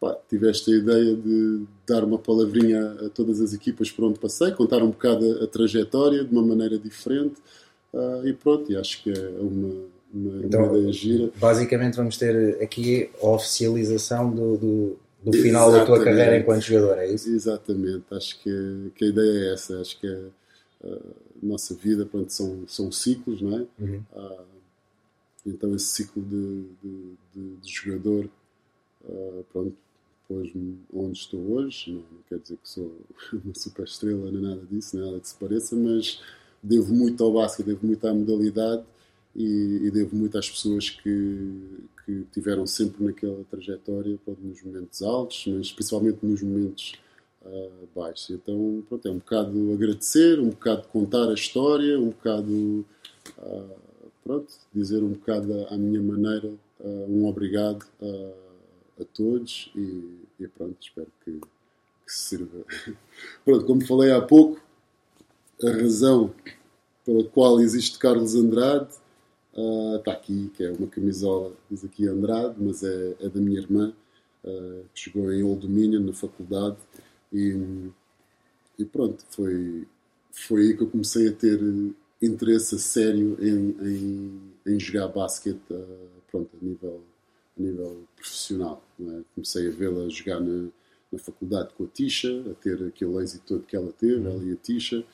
pá, 0.00 0.18
tive 0.28 0.48
esta 0.48 0.70
ideia 0.70 1.14
de 1.14 1.64
dar 1.86 2.02
uma 2.02 2.18
palavrinha 2.18 2.92
a 3.06 3.10
todas 3.10 3.40
as 3.40 3.52
equipas 3.52 3.90
por 3.90 4.06
onde 4.06 4.18
passei, 4.18 4.50
contar 4.52 4.82
um 4.82 4.90
bocado 4.90 5.24
a, 5.38 5.44
a 5.44 5.46
trajetória 5.46 6.24
de 6.24 6.32
uma 6.32 6.42
maneira 6.42 6.78
diferente 6.78 7.40
uh, 7.92 8.26
e 8.26 8.32
pronto, 8.32 8.70
e 8.70 8.76
acho 8.76 9.02
que 9.02 9.12
é 9.12 9.28
uma, 9.38 9.86
uma, 10.12 10.44
então, 10.44 10.64
uma 10.64 10.78
ideia 10.78 10.92
gira. 10.92 11.30
Basicamente 11.36 11.96
vamos 11.96 12.16
ter 12.16 12.62
aqui 12.62 13.10
a 13.22 13.26
oficialização 13.26 14.30
do, 14.30 14.56
do, 14.56 14.98
do 15.22 15.32
final 15.32 15.68
Exatamente. 15.68 15.78
da 15.78 15.86
tua 15.86 16.04
carreira 16.04 16.38
enquanto 16.38 16.62
jogador, 16.62 16.98
é 16.98 17.12
isso? 17.12 17.30
Exatamente, 17.30 18.04
acho 18.10 18.42
que, 18.42 18.92
que 18.94 19.04
a 19.04 19.08
ideia 19.08 19.48
é 19.48 19.52
essa, 19.54 19.80
acho 19.80 19.98
que 20.00 20.06
é, 20.06 20.20
a 20.84 20.98
nossa 21.42 21.74
vida 21.74 22.06
pronto, 22.06 22.32
são, 22.32 22.64
são 22.66 22.90
ciclos, 22.90 23.40
não 23.40 23.58
é? 23.58 23.66
Uhum. 23.78 24.02
Uh, 24.12 24.44
então 25.46 25.74
esse 25.74 25.86
ciclo 25.86 26.22
de, 26.22 26.64
de, 26.82 27.12
de, 27.34 27.56
de 27.56 27.72
jogador, 27.72 28.28
uh, 29.04 29.44
pronto, 29.52 29.74
depois 30.28 30.52
onde 30.92 31.18
estou 31.18 31.40
hoje, 31.52 31.92
não, 31.92 32.00
não, 32.00 32.22
quer 32.28 32.38
dizer 32.38 32.56
que 32.56 32.68
sou 32.68 32.94
uma 33.44 33.54
super 33.54 33.84
estrela 33.84 34.30
nem 34.30 34.42
nada 34.42 34.62
disso, 34.70 34.96
nem 34.96 35.06
nada 35.06 35.20
que 35.20 35.28
se 35.28 35.34
pareça, 35.34 35.74
mas 35.74 36.22
devo 36.62 36.94
muito 36.94 37.22
ao 37.24 37.32
basquete, 37.32 37.66
devo 37.66 37.86
muito 37.86 38.06
à 38.06 38.12
modalidade 38.12 38.82
e, 39.34 39.80
e 39.84 39.90
devo 39.90 40.16
muito 40.16 40.36
às 40.38 40.48
pessoas 40.48 40.90
que, 40.90 41.88
que 42.04 42.24
tiveram 42.32 42.66
sempre 42.66 43.04
naquela 43.04 43.44
trajetória, 43.50 44.18
pronto, 44.24 44.40
nos 44.42 44.62
momentos 44.62 45.02
altos, 45.02 45.44
mas 45.46 45.72
principalmente 45.72 46.18
nos 46.22 46.42
momentos 46.42 46.94
uh, 47.42 47.88
baixos. 47.94 48.30
Então, 48.30 48.82
pronto, 48.88 49.06
é 49.06 49.10
um 49.10 49.18
bocado 49.18 49.72
agradecer, 49.72 50.40
um 50.40 50.50
bocado 50.50 50.88
contar 50.88 51.28
a 51.28 51.34
história, 51.34 51.98
um 51.98 52.10
bocado, 52.10 52.84
uh, 53.38 53.76
pronto, 54.24 54.52
dizer 54.74 55.02
um 55.02 55.10
bocado 55.10 55.66
à 55.68 55.76
minha 55.76 56.02
maneira 56.02 56.48
uh, 56.80 57.06
um 57.08 57.26
obrigado 57.26 57.86
a 59.00 59.04
todos 59.14 59.70
e, 59.74 60.20
e, 60.38 60.48
pronto, 60.48 60.76
espero 60.80 61.08
que, 61.24 61.32
que 61.32 62.12
sirva. 62.12 62.64
pronto, 63.44 63.64
como 63.64 63.86
falei 63.86 64.12
há 64.12 64.20
pouco, 64.20 64.60
a 65.62 65.70
razão 65.70 66.32
pela 67.04 67.24
qual 67.24 67.60
existe 67.60 67.98
Carlos 67.98 68.34
Andrade 68.34 68.88
está 69.98 70.12
aqui, 70.12 70.50
que 70.54 70.64
é 70.64 70.70
uma 70.70 70.86
camisola, 70.86 71.52
diz 71.70 71.84
aqui 71.84 72.06
Andrade, 72.06 72.54
mas 72.58 72.82
é, 72.82 73.16
é 73.20 73.28
da 73.28 73.40
minha 73.40 73.58
irmã, 73.58 73.92
que 74.94 75.10
jogou 75.10 75.32
em 75.32 75.42
Old 75.42 75.66
Dominion 75.66 76.00
na 76.00 76.12
faculdade 76.12 76.78
e, 77.32 77.90
e 78.78 78.84
pronto, 78.84 79.24
foi, 79.30 79.86
foi 80.30 80.62
aí 80.62 80.76
que 80.76 80.82
eu 80.82 80.88
comecei 80.88 81.28
a 81.28 81.32
ter 81.32 81.60
interesse 82.22 82.74
a 82.74 82.78
sério 82.78 83.36
em, 83.40 83.76
em, 83.86 84.40
em 84.66 84.80
jogar 84.80 85.08
basquete 85.08 85.60
pronto, 86.30 86.50
a, 86.60 86.64
nível, 86.64 87.02
a 87.58 87.62
nível 87.62 88.04
profissional. 88.16 88.82
É? 89.00 89.20
Comecei 89.34 89.68
a 89.68 89.70
vê-la 89.70 90.08
jogar 90.08 90.40
na, 90.40 90.68
na 91.10 91.18
faculdade 91.18 91.70
com 91.74 91.84
a 91.84 91.86
Tisha, 91.86 92.44
a 92.50 92.54
ter 92.54 92.82
aquele 92.84 93.16
êxito 93.22 93.44
todo 93.46 93.66
que 93.66 93.76
ela 93.76 93.92
teve, 93.92 94.16
uhum. 94.16 94.30
ela 94.30 94.44
e 94.44 94.52
a 94.52 94.56
Tisha. 94.56 95.04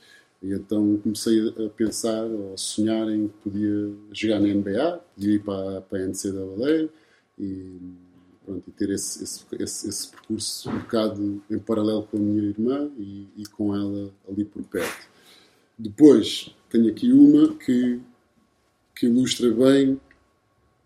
E 0.42 0.52
então 0.52 0.98
comecei 0.98 1.48
a 1.48 1.68
pensar 1.70 2.24
ou 2.24 2.56
sonhar 2.56 3.08
em 3.08 3.28
que 3.28 3.34
podia 3.42 3.90
jogar 4.12 4.40
na 4.40 4.48
NBA, 4.48 5.00
podia 5.14 5.34
ir 5.34 5.42
para, 5.42 5.80
para 5.82 5.98
a 5.98 6.06
NCAA 6.06 6.88
e 7.38 7.78
pronto, 8.44 8.68
e 8.68 8.72
ter 8.72 8.90
esse, 8.90 9.24
esse, 9.24 9.44
esse, 9.58 9.88
esse, 9.88 10.08
percurso 10.08 10.70
um 10.70 10.78
bocado 10.78 11.42
em 11.50 11.58
paralelo 11.58 12.04
com 12.04 12.16
a 12.16 12.20
minha 12.20 12.44
irmã 12.44 12.90
e, 12.96 13.26
e, 13.36 13.46
com 13.46 13.74
ela 13.74 14.12
ali 14.28 14.44
por 14.44 14.62
perto. 14.64 15.08
Depois 15.76 16.54
tenho 16.70 16.88
aqui 16.88 17.12
uma 17.12 17.54
que, 17.56 18.00
que 18.94 19.06
ilustra 19.06 19.50
bem, 19.50 20.00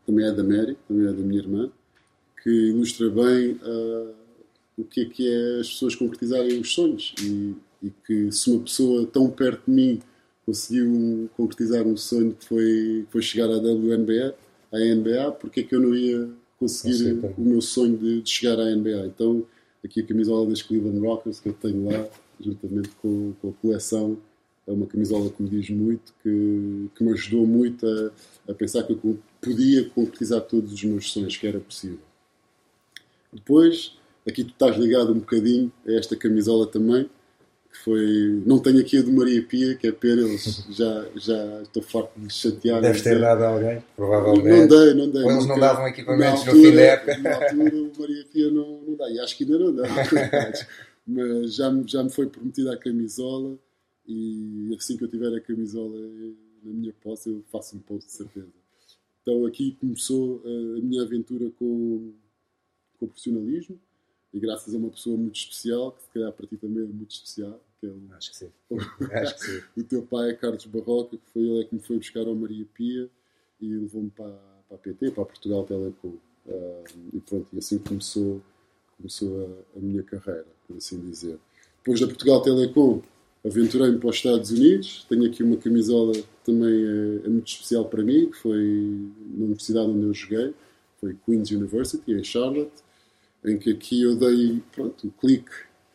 também 0.06 0.26
é 0.26 0.32
da 0.32 0.42
Mary, 0.42 0.76
também 0.88 1.06
é 1.06 1.12
da 1.12 1.22
minha 1.22 1.40
irmã, 1.40 1.70
que 2.42 2.50
ilustra 2.50 3.10
bem 3.10 3.52
uh, 3.52 4.14
o 4.78 4.84
que 4.84 5.02
é 5.02 5.04
que 5.04 5.28
é 5.28 5.60
as 5.60 5.68
pessoas 5.68 5.94
concretizarem 5.94 6.58
os 6.58 6.72
sonhos 6.72 7.14
e, 7.22 7.54
e 7.82 7.90
que 7.90 8.30
se 8.32 8.50
uma 8.50 8.62
pessoa 8.62 9.06
tão 9.06 9.30
perto 9.30 9.62
de 9.66 9.72
mim 9.72 10.00
conseguiu 10.44 11.30
concretizar 11.36 11.86
um 11.86 11.96
sonho 11.96 12.34
que 12.34 12.44
foi, 12.44 13.06
foi 13.10 13.22
chegar 13.22 13.46
à 13.46 13.58
WNBA, 13.58 14.34
à 14.72 14.78
NBA, 14.78 15.32
porque 15.32 15.60
é 15.60 15.62
que 15.62 15.74
eu 15.74 15.80
não 15.80 15.94
ia 15.94 16.28
conseguir 16.58 17.18
o 17.36 17.40
meu 17.40 17.60
sonho 17.60 17.96
de, 17.96 18.20
de, 18.22 18.30
chegar 18.30 18.60
à 18.60 18.64
NBA. 18.74 19.06
Então, 19.06 19.46
aqui 19.84 20.00
a 20.00 20.06
camisola 20.06 20.48
das 20.48 20.62
Cleveland 20.62 21.00
Rockers 21.00 21.40
que 21.40 21.48
eu 21.48 21.52
tenho 21.54 21.84
lá, 21.90 22.08
juntamente 22.40 22.90
com, 23.00 23.32
com 23.40 23.48
a 23.48 23.52
coleção, 23.52 24.18
é 24.66 24.72
uma 24.72 24.86
camisola 24.86 25.30
que 25.30 25.42
me 25.42 25.48
diz 25.48 25.70
muito, 25.70 26.12
que, 26.22 26.90
que 26.94 27.04
me 27.04 27.12
ajudou 27.12 27.46
muito 27.46 27.86
a, 27.86 28.52
a 28.52 28.54
pensar 28.54 28.82
que 28.82 28.92
eu 28.92 29.18
podia 29.40 29.88
concretizar 29.90 30.42
todos 30.42 30.72
os 30.72 30.84
meus 30.84 31.10
sonhos, 31.10 31.36
que 31.36 31.46
era 31.46 31.58
possível. 31.58 31.98
Depois, 33.32 33.96
aqui 34.28 34.44
tu 34.44 34.50
estás 34.50 34.76
ligado 34.76 35.12
um 35.12 35.20
bocadinho 35.20 35.72
a 35.86 35.92
esta 35.92 36.16
camisola 36.16 36.66
também, 36.66 37.08
que 37.70 37.78
foi. 37.78 38.42
Não 38.44 38.58
tenho 38.58 38.80
aqui 38.80 38.98
a 38.98 39.02
de 39.02 39.12
Maria 39.12 39.42
Pia, 39.42 39.74
que 39.76 39.86
é 39.86 39.92
pena, 39.92 40.22
eles 40.22 40.64
já, 40.70 41.06
já 41.16 41.62
estou 41.62 41.82
farto 41.82 42.18
de 42.18 42.32
chatear. 42.32 42.80
Deves 42.80 43.02
ter 43.02 43.20
dado 43.20 43.42
a 43.42 43.48
alguém, 43.48 43.82
provavelmente. 43.96 44.48
Não 44.48 44.66
dei, 44.68 44.94
não 44.94 45.10
dei. 45.10 45.22
Ou 45.22 45.30
eles 45.30 45.46
não 45.46 45.58
davam 45.58 45.88
equipamentos 45.88 46.40
altura, 46.40 46.56
no 46.56 46.62
fim 46.62 46.74
da 46.74 46.82
época. 46.82 47.18
Na 47.18 47.34
altura, 47.34 47.90
Maria 47.98 48.24
Pia 48.32 48.50
não, 48.50 48.80
não 48.80 48.94
dá, 48.96 49.10
e 49.10 49.20
acho 49.20 49.36
que 49.36 49.44
ainda 49.44 49.58
não 49.58 49.74
dá, 49.74 49.84
mas 51.06 51.54
já, 51.54 51.82
já 51.86 52.02
me 52.02 52.10
foi 52.10 52.26
prometida 52.26 52.74
a 52.74 52.76
camisola 52.76 53.56
e 54.06 54.74
assim 54.76 54.96
que 54.96 55.04
eu 55.04 55.08
tiver 55.08 55.34
a 55.34 55.40
camisola 55.40 55.96
na 56.62 56.72
minha 56.72 56.92
posse, 57.00 57.28
eu 57.28 57.44
faço 57.50 57.76
um 57.76 57.80
post 57.80 58.06
de 58.06 58.16
certeza. 58.16 58.48
Então 59.22 59.46
aqui 59.46 59.76
começou 59.80 60.42
a 60.44 60.80
minha 60.80 61.02
aventura 61.02 61.50
com, 61.58 62.12
com 62.98 63.04
o 63.04 63.08
profissionalismo 63.08 63.78
e 64.32 64.38
graças 64.38 64.74
a 64.74 64.78
uma 64.78 64.90
pessoa 64.90 65.16
muito 65.16 65.36
especial, 65.36 65.92
que 65.92 66.02
se 66.02 66.08
calhar 66.10 66.32
para 66.32 66.46
ti 66.46 66.56
também 66.56 66.84
é 66.84 66.86
muito 66.86 67.10
especial, 67.10 67.60
que 67.80 67.86
é 67.86 67.90
o, 67.90 68.00
Acho 68.16 68.30
que 68.30 68.36
sim. 68.36 68.50
Acho 69.12 69.34
que 69.36 69.44
sim. 69.44 69.60
o 69.76 69.84
teu 69.84 70.02
pai 70.02 70.30
é 70.30 70.34
Carlos 70.34 70.64
Barroca, 70.66 71.16
que 71.16 71.32
foi 71.32 71.42
ele 71.42 71.60
é 71.60 71.64
que 71.64 71.74
me 71.74 71.80
foi 71.80 71.98
buscar 71.98 72.26
ao 72.26 72.34
Maria 72.34 72.66
Pia 72.74 73.08
e 73.60 73.74
levou-me 73.74 74.10
para, 74.10 74.38
para 74.68 74.76
a 74.76 74.78
PT, 74.78 75.10
para 75.10 75.22
a 75.22 75.26
Portugal 75.26 75.64
Telecom. 75.64 76.14
Uh, 76.46 76.84
e 77.12 77.20
pronto, 77.20 77.48
e 77.52 77.58
assim 77.58 77.78
começou, 77.78 78.40
começou 78.96 79.64
a, 79.74 79.78
a, 79.78 79.80
minha 79.80 80.02
carreira, 80.02 80.46
por 80.66 80.76
assim 80.76 80.98
dizer. 81.00 81.38
Depois 81.78 82.00
da 82.00 82.06
Portugal 82.06 82.40
Telecom, 82.40 83.02
aventurei-me 83.44 83.98
para 83.98 84.10
os 84.10 84.16
Estados 84.16 84.50
Unidos. 84.50 85.04
Tenho 85.08 85.26
aqui 85.26 85.42
uma 85.42 85.56
camisola 85.56 86.12
que 86.12 86.24
também 86.44 86.72
é, 86.72 87.26
é, 87.26 87.28
muito 87.28 87.48
especial 87.48 87.84
para 87.86 88.02
mim, 88.02 88.30
que 88.30 88.36
foi 88.36 89.10
na 89.34 89.44
universidade 89.44 89.90
onde 89.90 90.06
eu 90.06 90.14
joguei, 90.14 90.54
foi 91.00 91.16
Queen's 91.26 91.50
University, 91.50 92.12
em 92.12 92.22
Charlotte 92.22 92.82
em 93.44 93.58
que 93.58 93.70
aqui 93.70 94.02
eu 94.02 94.14
dei 94.14 94.62
pronto, 94.72 95.06
o 95.06 95.10
clique, 95.10 95.50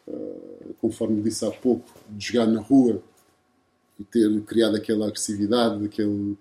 uh, 0.08 0.74
conforme 0.82 1.22
disse 1.22 1.46
há 1.46 1.52
pouco, 1.52 1.88
de 2.10 2.28
jogar 2.28 2.48
na 2.48 2.60
rua 2.60 3.02
e 4.00 4.04
ter 4.04 4.42
criado 4.42 4.76
aquela 4.76 5.08
agressividade, 5.08 5.86
aquele, 5.86 6.38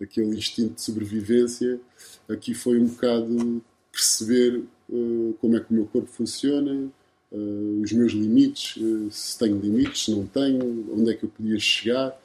aquele 0.00 0.36
instinto 0.36 0.74
de 0.74 0.82
sobrevivência. 0.82 1.80
Aqui 2.28 2.54
foi 2.54 2.78
um 2.80 2.86
bocado 2.86 3.62
perceber 3.90 4.62
uh, 4.88 5.36
como 5.40 5.56
é 5.56 5.60
que 5.60 5.70
o 5.70 5.74
meu 5.74 5.86
corpo 5.86 6.08
funciona, 6.08 6.88
uh, 7.32 7.80
os 7.82 7.92
meus 7.92 8.12
limites, 8.12 8.80
se 9.10 9.38
tenho 9.38 9.58
limites, 9.58 10.04
se 10.04 10.10
não 10.12 10.26
tenho, 10.26 10.86
onde 10.92 11.10
é 11.10 11.14
que 11.14 11.24
eu 11.24 11.28
podia 11.28 11.58
chegar. 11.58 12.18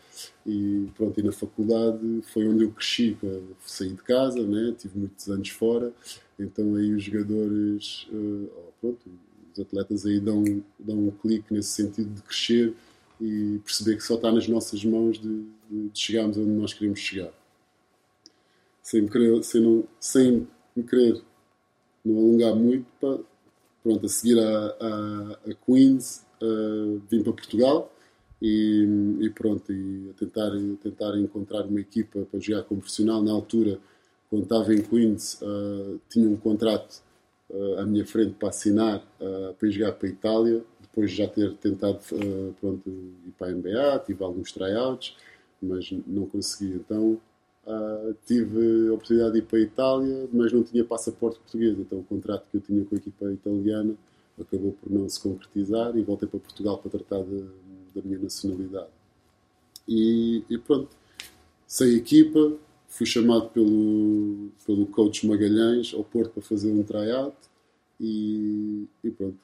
E 0.46 0.88
pronto, 0.98 1.18
e 1.20 1.24
na 1.24 1.32
faculdade 1.32 2.22
foi 2.34 2.46
onde 2.48 2.64
eu 2.64 2.72
cresci, 2.72 3.18
saí 3.66 3.90
de 3.90 4.04
casa, 4.04 4.42
né? 4.46 4.76
tive 4.78 5.00
muitos 5.00 5.30
anos 5.30 5.50
fora 5.50 5.94
então 6.40 6.76
aí 6.76 6.94
os 6.94 7.04
jogadores, 7.04 8.08
uh, 8.12 8.50
pronto, 8.80 9.00
os 9.54 9.60
atletas 9.60 10.06
aí 10.06 10.20
dão, 10.20 10.44
dão 10.80 11.08
um 11.08 11.12
clique 11.12 11.54
nesse 11.54 11.70
sentido 11.70 12.14
de 12.14 12.22
crescer 12.22 12.74
e 13.20 13.60
perceber 13.64 13.98
que 13.98 14.04
só 14.04 14.16
está 14.16 14.32
nas 14.32 14.48
nossas 14.48 14.84
mãos 14.86 15.20
de, 15.20 15.44
de, 15.70 15.90
de 15.90 16.00
chegarmos 16.00 16.38
onde 16.38 16.52
nós 16.52 16.74
queremos 16.74 17.00
chegar. 17.00 17.32
Sem 18.82 19.02
me 19.02 19.10
querer, 19.10 19.44
sem 19.44 19.62
não, 19.62 19.84
sem 20.00 20.48
me 20.76 20.84
querer 20.84 21.22
não 22.04 22.18
alongar 22.18 22.56
muito, 22.56 22.86
para, 23.00 23.20
pronto, 23.84 24.06
a 24.06 24.10
seguir 24.10 24.40
a, 24.40 24.78
a, 24.80 25.40
a 25.52 25.54
Queens 25.66 26.26
uh, 26.42 27.02
vim 27.10 27.22
para 27.22 27.34
Portugal 27.34 27.94
e, 28.42 29.18
e, 29.20 29.30
pronto, 29.32 29.72
e 29.72 30.10
a 30.10 30.14
tentar, 30.14 30.48
a 30.48 30.76
tentar 30.82 31.18
encontrar 31.18 31.66
uma 31.66 31.82
equipa 31.82 32.26
para 32.32 32.40
jogar 32.40 32.64
como 32.64 32.80
profissional 32.80 33.22
na 33.22 33.32
altura 33.32 33.80
quando 34.30 34.44
estava 34.44 34.74
em 34.74 34.82
Queens, 34.82 35.42
uh, 35.42 36.00
tinha 36.08 36.30
um 36.30 36.38
contrato 36.38 37.02
uh, 37.50 37.80
à 37.80 37.86
minha 37.86 38.06
frente 38.06 38.36
para 38.36 38.50
assinar 38.50 39.00
uh, 39.20 39.54
para 39.56 39.68
ir 39.68 39.72
jogar 39.72 39.94
para 39.94 40.08
a 40.08 40.12
Itália. 40.12 40.64
Depois 40.82 41.12
de 41.12 41.18
já 41.18 41.28
ter 41.28 41.54
tentado 41.56 42.00
pronto, 42.60 42.90
ir 42.90 43.32
para 43.38 43.48
a 43.48 43.52
NBA, 43.52 44.04
tive 44.06 44.24
alguns 44.24 44.52
tryouts, 44.52 45.16
mas 45.62 45.92
não 46.08 46.26
consegui. 46.26 46.74
Então 46.74 47.20
tive 48.26 48.90
a 48.90 48.94
oportunidade 48.94 49.34
de 49.34 49.40
ir 49.40 49.42
para 49.44 49.60
a 49.60 49.62
Itália, 49.62 50.30
mas 50.34 50.52
não 50.52 50.64
tinha 50.64 50.84
passaporte 50.84 51.40
português. 51.40 51.78
Então 51.78 52.00
o 52.00 52.04
contrato 52.04 52.48
que 52.50 52.58
eu 52.58 52.62
tinha 52.62 52.84
com 52.84 52.96
a 52.96 52.98
equipa 52.98 53.32
italiana 53.32 53.96
acabou 54.42 54.74
por 54.74 54.92
não 54.92 55.08
se 55.08 55.22
concretizar 55.22 55.96
e 55.96 56.02
voltei 56.02 56.28
para 56.28 56.40
Portugal 56.40 56.80
para 56.80 56.90
tratar 56.90 57.24
de, 57.24 57.46
da 57.94 58.02
minha 58.04 58.18
nacionalidade. 58.18 58.90
E, 59.88 60.44
e 60.50 60.58
pronto, 60.58 60.90
sem 61.68 61.96
equipa, 61.96 62.58
fui 62.90 63.06
chamado 63.06 63.50
pelo, 63.50 64.50
pelo 64.66 64.86
coach 64.88 65.26
Magalhães 65.26 65.94
ao 65.94 66.04
Porto 66.04 66.32
para 66.32 66.44
fazer 66.44 66.72
um 66.72 66.84
tryout 66.84 67.38
e, 68.00 68.88
e 69.04 69.12
pronto, 69.12 69.38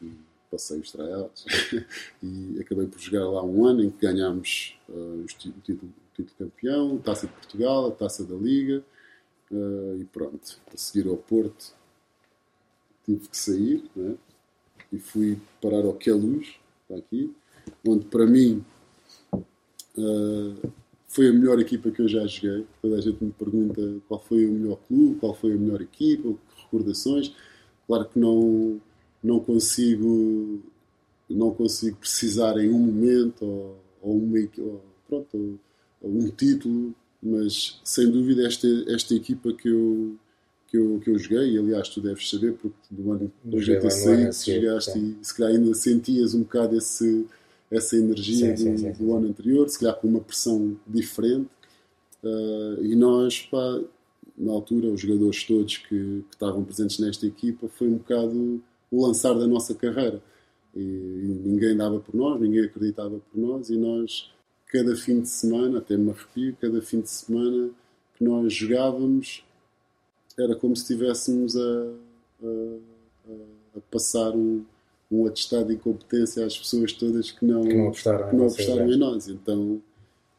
passei 0.52 0.80
os 0.80 0.92
tryouts 0.92 1.46
e 2.24 2.60
acabei 2.60 2.88
por 2.88 3.00
jogar 3.00 3.30
lá 3.30 3.44
um 3.44 3.66
ano 3.66 3.84
em 3.84 3.90
que 3.90 4.06
ganhámos 4.06 4.78
uh, 4.90 5.22
o, 5.22 5.26
título, 5.26 5.94
título 6.14 6.36
campeão, 6.38 6.96
a 6.96 7.00
Taça 7.00 7.28
de 7.28 7.34
Portugal, 7.34 7.88
a 7.88 7.92
Taça 7.92 8.24
da 8.24 8.36
Liga 8.36 8.84
uh, 9.52 9.98
e 10.02 10.06
pronto, 10.06 10.60
a 10.74 10.78
seguir 10.78 11.08
ao 11.08 11.18
Porto 11.18 11.74
tive 13.06 13.28
que 13.28 13.38
sair 13.38 13.84
né? 13.96 14.16
e 14.92 14.98
fui 14.98 15.40
parar 15.62 15.86
ao 15.86 15.94
Queluz, 15.94 16.56
está 16.82 16.96
aqui, 16.98 17.32
onde 17.88 18.06
para 18.06 18.26
mim 18.26 18.66
uh, 19.98 20.74
foi 21.08 21.30
a 21.30 21.34
melhor 21.34 21.60
equipa 21.60 21.92
que 21.92 22.02
eu 22.02 22.08
já 22.08 22.26
joguei. 22.28 22.66
Toda 22.82 22.98
a 22.98 23.02
gente 23.02 23.24
me 23.24 23.32
pergunta 23.32 23.82
qual 24.08 24.20
foi 24.20 24.46
o 24.46 24.52
melhor 24.52 24.78
clube, 24.88 25.20
qual 25.20 25.34
foi 25.34 25.54
a 25.54 25.58
melhor 25.58 25.82
equipa, 25.82 26.30
que 26.30 26.62
recordações. 26.64 27.34
Claro 27.88 28.06
que 28.06 28.20
não, 28.20 28.82
não 29.24 29.40
consigo 29.40 30.62
não 31.30 31.52
consigo 31.52 31.98
precisar 31.98 32.58
em 32.58 32.70
um 32.70 32.80
momento 32.80 33.46
ou, 33.46 33.84
ou, 34.02 34.18
uma, 34.18 34.38
ou 34.60 34.82
pronto, 35.08 35.60
ou, 36.02 36.10
um 36.10 36.30
título, 36.30 36.94
mas 37.22 37.80
sem 37.84 38.10
dúvida 38.10 38.46
esta, 38.46 38.68
esta 38.88 39.16
equipa 39.16 39.52
que 39.54 39.68
eu, 39.68 40.16
que 40.68 40.78
eu, 40.78 41.00
que 41.04 41.10
eu 41.10 41.18
joguei, 41.18 41.54
e 41.54 41.58
aliás 41.58 41.90
tu 41.90 42.02
deves 42.02 42.30
saber, 42.30 42.54
porque 42.54 42.78
do 42.92 43.12
ano 43.12 43.32
de 43.44 43.56
86 43.56 44.46
jogaste 44.46 45.00
e 45.00 45.18
se 45.22 45.36
calhar 45.36 45.54
ainda 45.54 45.74
sentias 45.74 46.34
um 46.34 46.42
bocado 46.42 46.78
esse, 46.78 47.26
essa 47.72 47.96
energia 47.96 48.56
sim, 48.56 48.74
do, 48.74 48.80
sim, 48.80 48.92
do 48.92 49.16
ano 49.16 49.28
anterior, 49.28 49.68
se 49.70 49.80
calhar 49.80 49.96
com 49.96 50.08
uma 50.08 50.20
pressão 50.20 50.78
diferente. 50.88 51.50
Uh, 52.24 52.84
e 52.84 52.96
nós, 52.96 53.42
pá, 53.42 53.82
na 54.38 54.52
altura, 54.52 54.88
os 54.88 55.00
jogadores 55.00 55.44
todos 55.44 55.78
que, 55.78 55.88
que, 55.88 56.26
estavam 56.32 56.64
presentes 56.64 57.00
nesta 57.00 57.26
equipa, 57.26 57.68
foi 57.68 57.88
um 57.88 57.98
bocado 57.98 58.62
o 58.92 59.06
lançar 59.06 59.34
da 59.34 59.48
nossa 59.48 59.74
carreira. 59.74 60.22
E, 60.76 60.80
e, 60.80 61.42
ninguém 61.46 61.76
dava 61.76 62.00
por 62.00 62.16
nós, 62.16 62.40
ninguém 62.40 62.64
acreditava 62.64 63.20
por 63.20 63.40
nós, 63.40 63.70
e 63.70 63.78
nós, 63.78 64.32
cada 64.68 64.96
fim 64.96 65.22
de 65.22 65.30
semana, 65.30 65.80
até 65.80 65.98
me 65.98 66.12
arrepio, 66.12 66.58
cada 66.60 66.82
fim 66.82 67.02
de 67.02 67.10
semana 67.10 67.70
que 68.16 68.24
nós 68.24 68.54
jogávamos, 68.54 69.44
era 70.38 70.56
como 70.56 70.76
se 70.76 70.82
estivéssemos 70.84 71.56
a, 71.56 71.94
a, 72.44 73.78
a 73.78 73.80
passar 73.90 74.36
um 74.36 74.66
um 75.12 75.26
atestado 75.26 75.68
de 75.68 75.76
incompetência 75.76 76.46
às 76.46 76.58
pessoas 76.58 76.94
todas 76.94 77.32
que 77.32 77.46
não, 77.46 77.62
que 77.62 77.74
não 77.74 77.88
apostaram, 77.88 78.30
que 78.30 78.36
não 78.36 78.46
apostaram 78.48 78.92
em 78.92 78.98
nós. 78.98 79.28
Então 79.28 79.82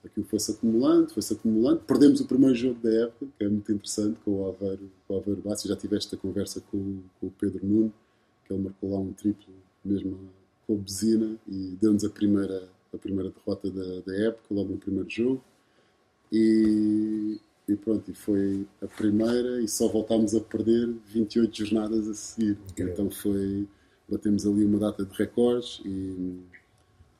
aquilo 0.05 0.27
foi-se 0.27 0.53
acumulando, 0.53 1.13
foi-se 1.13 1.33
acumulando. 1.35 1.81
Perdemos 1.81 2.21
o 2.21 2.27
primeiro 2.27 2.55
jogo 2.55 2.81
da 2.81 2.91
época, 2.91 3.27
que 3.39 3.45
é 3.45 3.49
muito 3.49 3.71
interessante, 3.73 4.19
com 4.25 4.43
o 4.43 4.49
Aveiro, 4.49 4.91
com 5.07 5.15
o 5.15 5.19
Aveiro 5.19 5.43
Bassi. 5.43 5.69
Já 5.69 5.77
tiveste 5.77 6.15
a 6.15 6.19
conversa 6.19 6.61
com, 6.71 7.01
com, 7.21 7.27
o 7.27 7.31
Pedro 7.31 7.65
Nuno, 7.65 7.93
que 8.45 8.53
ele 8.53 8.63
marcou 8.63 8.91
lá 8.93 8.99
um 8.99 9.13
triplo, 9.13 9.53
mesmo 9.85 10.19
com 10.67 10.75
a 10.75 10.77
Bezina, 10.77 11.37
e 11.49 11.77
deu-nos 11.81 12.05
a 12.05 12.11
primeira, 12.11 12.69
a 12.93 12.99
primeira 12.99 13.31
derrota 13.31 13.71
da, 13.71 14.01
da 14.01 14.17
época, 14.17 14.55
logo 14.55 14.73
no 14.73 14.79
primeiro 14.79 15.09
jogo. 15.11 15.43
E, 16.33 17.39
e 17.69 17.77
pronto, 17.77 18.11
e 18.11 18.15
foi 18.15 18.67
a 18.83 18.87
primeira, 18.87 19.61
e 19.61 19.69
só 19.69 19.89
voltámos 19.89 20.35
a 20.35 20.41
perder 20.41 20.93
28 21.07 21.57
jornadas 21.57 22.09
a 22.09 22.15
seguir. 22.15 22.59
Okay. 22.73 22.87
Então 22.87 23.11
foi 23.11 23.67
batemos 24.09 24.47
ali 24.47 24.65
uma 24.65 24.79
data 24.79 25.05
de 25.05 25.17
recordes 25.17 25.81
e, 25.85 26.41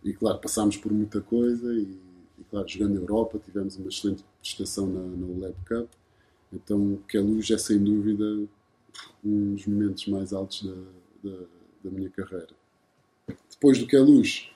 e 0.05 0.13
claro, 0.13 0.39
passámos 0.39 0.77
por 0.77 0.93
muita 0.93 1.21
coisa 1.21 1.73
e, 1.75 1.99
e, 2.39 2.45
claro, 2.51 2.69
jogando 2.69 2.95
na 2.95 3.01
Europa 3.01 3.41
tivemos 3.45 3.77
uma 3.77 3.89
excelente 3.89 4.25
prestação 4.41 4.87
na, 4.87 5.01
na 5.01 5.47
Lab 5.47 5.57
Cup, 5.67 5.89
então 6.53 6.99
que 7.09 7.19
a 7.19 7.23
luz 7.23 7.51
é 7.51 7.59
sem 7.59 7.83
dúvida 7.83 8.47
um 9.25 9.55
dos 9.55 9.67
momentos 9.67 10.07
mais 10.07 10.33
altos 10.33 10.63
da, 10.63 11.31
da, 11.31 11.37
da 11.85 11.91
minha 11.91 12.11
carreira. 12.11 12.51
Depois 13.51 13.79
do 13.79 13.87
que 13.87 13.97
a 13.97 14.03
luz, 14.03 14.49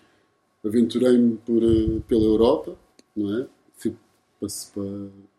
aventurei-me 0.64 1.36
por, 1.38 1.62
eh, 1.62 2.00
pela 2.06 2.24
Europa, 2.24 2.76
não 3.16 3.38
é? 3.38 3.46
Fui 3.76 3.94
para, 4.38 4.48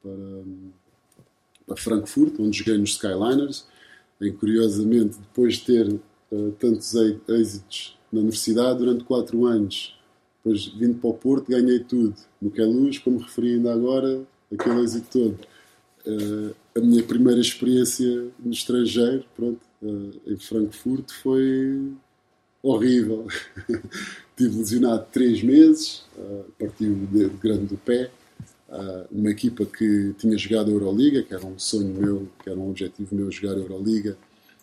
para, 0.02 0.44
para 1.66 1.78
Frankfurt, 1.78 2.40
onde 2.40 2.58
joguei 2.58 2.78
nos 2.78 2.92
Skyliners, 2.92 3.66
em 4.20 4.34
curiosamente, 4.34 5.18
depois 5.20 5.56
de 5.56 5.66
ter 5.66 6.00
tantos 6.60 6.94
êxitos 6.96 7.98
na 8.12 8.20
universidade 8.20 8.80
durante 8.80 9.04
quatro 9.04 9.46
anos. 9.46 9.96
Depois, 10.44 10.68
vindo 10.68 10.96
para 10.96 11.10
o 11.10 11.14
Porto, 11.14 11.50
ganhei 11.50 11.80
tudo. 11.80 12.16
No 12.42 12.50
que 12.50 12.62
é 12.62 12.66
como 13.04 13.20
referi 13.20 13.54
ainda 13.54 13.72
agora, 13.72 14.22
aquele 14.52 14.82
êxito 14.82 15.08
todo. 15.12 15.40
Uh, 16.06 16.56
a 16.76 16.80
minha 16.80 17.04
primeira 17.04 17.40
experiência 17.40 18.28
no 18.40 18.52
estrangeiro, 18.52 19.24
pronto, 19.36 19.60
uh, 19.84 20.12
em 20.26 20.38
Frankfurt, 20.38 21.12
foi 21.22 21.92
horrível. 22.64 23.28
Tive 24.36 24.58
lesionado 24.58 25.06
três 25.12 25.44
meses, 25.44 26.06
uh, 26.18 26.46
parti 26.58 26.86
o 26.86 27.08
dedo 27.08 27.38
grande 27.38 27.66
do 27.66 27.78
pé. 27.78 28.10
Uma 29.12 29.30
equipa 29.30 29.66
que 29.66 30.16
tinha 30.18 30.38
jogado 30.38 30.70
a 30.70 30.74
Euroliga, 30.74 31.22
que 31.24 31.34
era 31.34 31.46
um 31.46 31.60
sonho 31.60 31.94
meu, 31.94 32.30
que 32.42 32.50
era 32.50 32.58
um 32.58 32.70
objetivo 32.70 33.14
meu 33.14 33.30
jogar 33.30 33.56
a 33.56 33.60
Euroliga 33.60 34.18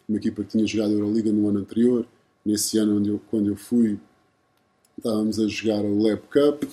uma 0.08 0.18
equipa 0.18 0.42
que 0.42 0.50
tinha 0.50 0.66
jogado 0.66 0.90
a 0.90 0.94
Euroliga 0.94 1.30
no 1.30 1.48
ano 1.48 1.60
anterior. 1.60 2.06
Nesse 2.44 2.78
ano, 2.78 3.04
eu, 3.06 3.20
quando 3.30 3.48
eu 3.48 3.56
fui, 3.56 3.98
estávamos 4.96 5.38
a 5.38 5.46
jogar 5.46 5.84
o 5.84 6.02
Lab 6.02 6.22
Cup. 6.22 6.64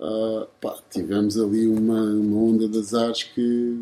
Uh, 0.00 0.46
pá, 0.60 0.82
tivemos 0.90 1.38
ali 1.38 1.68
uma, 1.68 2.02
uma 2.02 2.36
onda 2.36 2.68
de 2.68 2.78
azares 2.78 3.22
que 3.22 3.78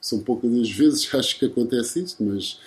são 0.00 0.20
poucas 0.20 0.52
as 0.54 0.70
vezes, 0.70 1.12
acho 1.14 1.38
que 1.38 1.46
acontece 1.46 2.02
isso, 2.02 2.16
mas 2.20 2.58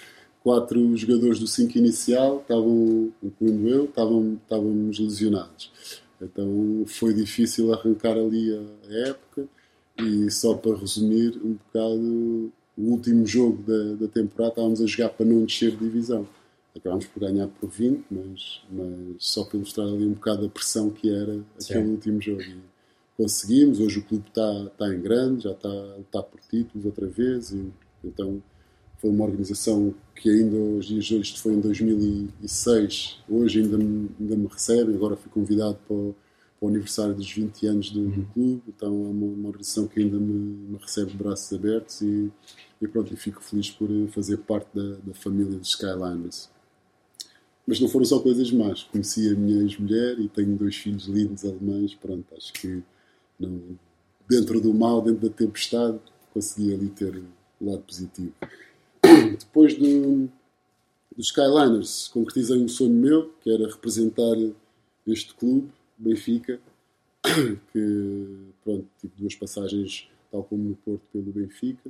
quatro 0.42 0.96
jogadores 0.98 1.40
do 1.40 1.48
5 1.48 1.78
inicial 1.78 2.42
estavam, 2.42 3.12
incluindo 3.22 3.70
eu, 3.70 3.86
estavam, 3.86 4.40
estávamos 4.44 5.00
lesionados. 5.00 5.72
Então 6.22 6.84
foi 6.88 7.14
difícil 7.14 7.74
arrancar 7.74 8.18
ali 8.18 8.54
a, 8.56 8.90
a 8.90 9.10
época 9.10 9.48
e 10.00 10.30
só 10.32 10.56
para 10.56 10.76
resumir 10.76 11.40
um 11.44 11.54
bocado 11.54 12.52
o 12.78 12.92
último 12.92 13.26
jogo 13.26 13.64
da, 13.64 13.96
da 13.96 14.08
temporada 14.08 14.54
estávamos 14.54 14.82
a 14.82 14.86
jogar 14.86 15.10
para 15.10 15.26
não 15.26 15.46
descer 15.46 15.72
de 15.72 15.78
divisão. 15.78 16.28
Acabámos 16.76 17.06
por 17.06 17.20
ganhar 17.20 17.48
por 17.48 17.70
20, 17.70 18.06
mas, 18.10 18.62
mas 18.72 19.16
só 19.20 19.44
para 19.44 19.58
ilustrar 19.58 19.88
ali 19.88 20.06
um 20.06 20.14
bocado 20.14 20.46
a 20.46 20.50
pressão 20.50 20.90
que 20.90 21.08
era 21.08 21.40
aquele 21.62 21.86
Sim. 21.86 21.92
último 21.92 22.22
jogo. 22.22 22.42
E 22.42 22.58
conseguimos, 23.16 23.80
hoje 23.80 24.00
o 24.00 24.04
clube 24.04 24.26
está, 24.28 24.64
está 24.64 24.94
em 24.94 25.00
grande, 25.00 25.44
já 25.44 25.52
está 25.52 25.70
a 25.70 25.98
lutar 25.98 26.24
por 26.24 26.40
títulos 26.42 26.86
outra 26.86 27.08
vez, 27.08 27.52
e, 27.52 27.72
então 28.04 28.42
foi 28.98 29.10
uma 29.10 29.26
organização 29.26 29.94
que 30.16 30.30
ainda 30.30 30.56
os 30.56 30.88
dias 30.88 31.06
de 31.06 31.16
hoje, 31.16 31.24
isto 31.24 31.42
foi 31.42 31.54
em 31.54 31.60
2006, 31.60 33.20
hoje 33.30 33.62
ainda 33.62 33.78
me, 33.78 34.10
ainda 34.20 34.36
me 34.36 34.48
recebe, 34.48 34.94
agora 34.94 35.16
fui 35.16 35.30
convidado 35.30 35.78
para 35.86 35.96
o, 35.96 36.16
para 36.60 36.66
o 36.66 36.70
aniversário 36.70 37.14
dos 37.14 37.30
20 37.30 37.68
anos 37.68 37.92
do, 37.92 38.02
do 38.02 38.20
uhum. 38.20 38.26
clube, 38.34 38.64
então 38.68 38.88
é 38.88 39.10
uma, 39.10 39.26
uma 39.26 39.48
organização 39.50 39.88
que 39.88 40.00
ainda 40.00 40.18
me, 40.18 40.34
me, 40.34 40.78
recebe 40.78 41.12
de 41.12 41.18
braços 41.18 41.52
abertos 41.54 42.02
e, 42.02 42.32
e 42.84 42.88
pronto, 42.88 43.14
e 43.14 43.18
fico 43.18 43.42
feliz 43.42 43.70
por 43.70 43.88
fazer 44.10 44.38
parte 44.38 44.68
da, 44.74 44.98
da 44.98 45.14
família 45.14 45.58
dos 45.58 45.70
Skyliners. 45.70 46.50
Mas 47.66 47.80
não 47.80 47.88
foram 47.88 48.06
só 48.06 48.20
coisas 48.20 48.52
más. 48.52 48.84
Conheci 48.84 49.30
a 49.30 49.36
minha 49.36 49.64
ex-mulher 49.64 50.20
e 50.20 50.28
tenho 50.28 50.58
dois 50.58 50.76
filhos 50.76 51.06
lindos 51.06 51.46
alemães. 51.46 51.96
Pronto, 51.96 52.26
acho 52.36 52.52
que 52.52 52.84
não, 53.40 53.78
dentro 54.30 54.60
do 54.60 54.74
mal, 54.74 55.02
dentro 55.02 55.30
da 55.30 55.34
tempestade, 55.34 56.00
consegui 56.34 56.74
ali 56.74 56.90
ter 56.90 57.24
o 57.62 57.72
lado 57.72 57.84
positivo. 57.84 58.34
Depois 59.40 59.76
do, 59.76 60.30
dos 61.16 61.28
Skyliners, 61.28 62.10
concretizei 62.10 62.58
um 62.58 62.68
sonho 62.68 62.94
meu, 62.94 63.34
que 63.42 63.50
era 63.50 63.68
representar 63.68 64.36
este 65.08 65.34
clube 65.36 65.70
Benfica, 65.98 66.60
que 67.72 68.38
pronto, 68.64 68.88
tive 69.00 69.14
duas 69.18 69.36
passagens, 69.36 70.10
tal 70.30 70.44
como 70.44 70.64
no 70.64 70.76
Porto, 70.76 71.02
pelo 71.14 71.32
Benfica. 71.32 71.90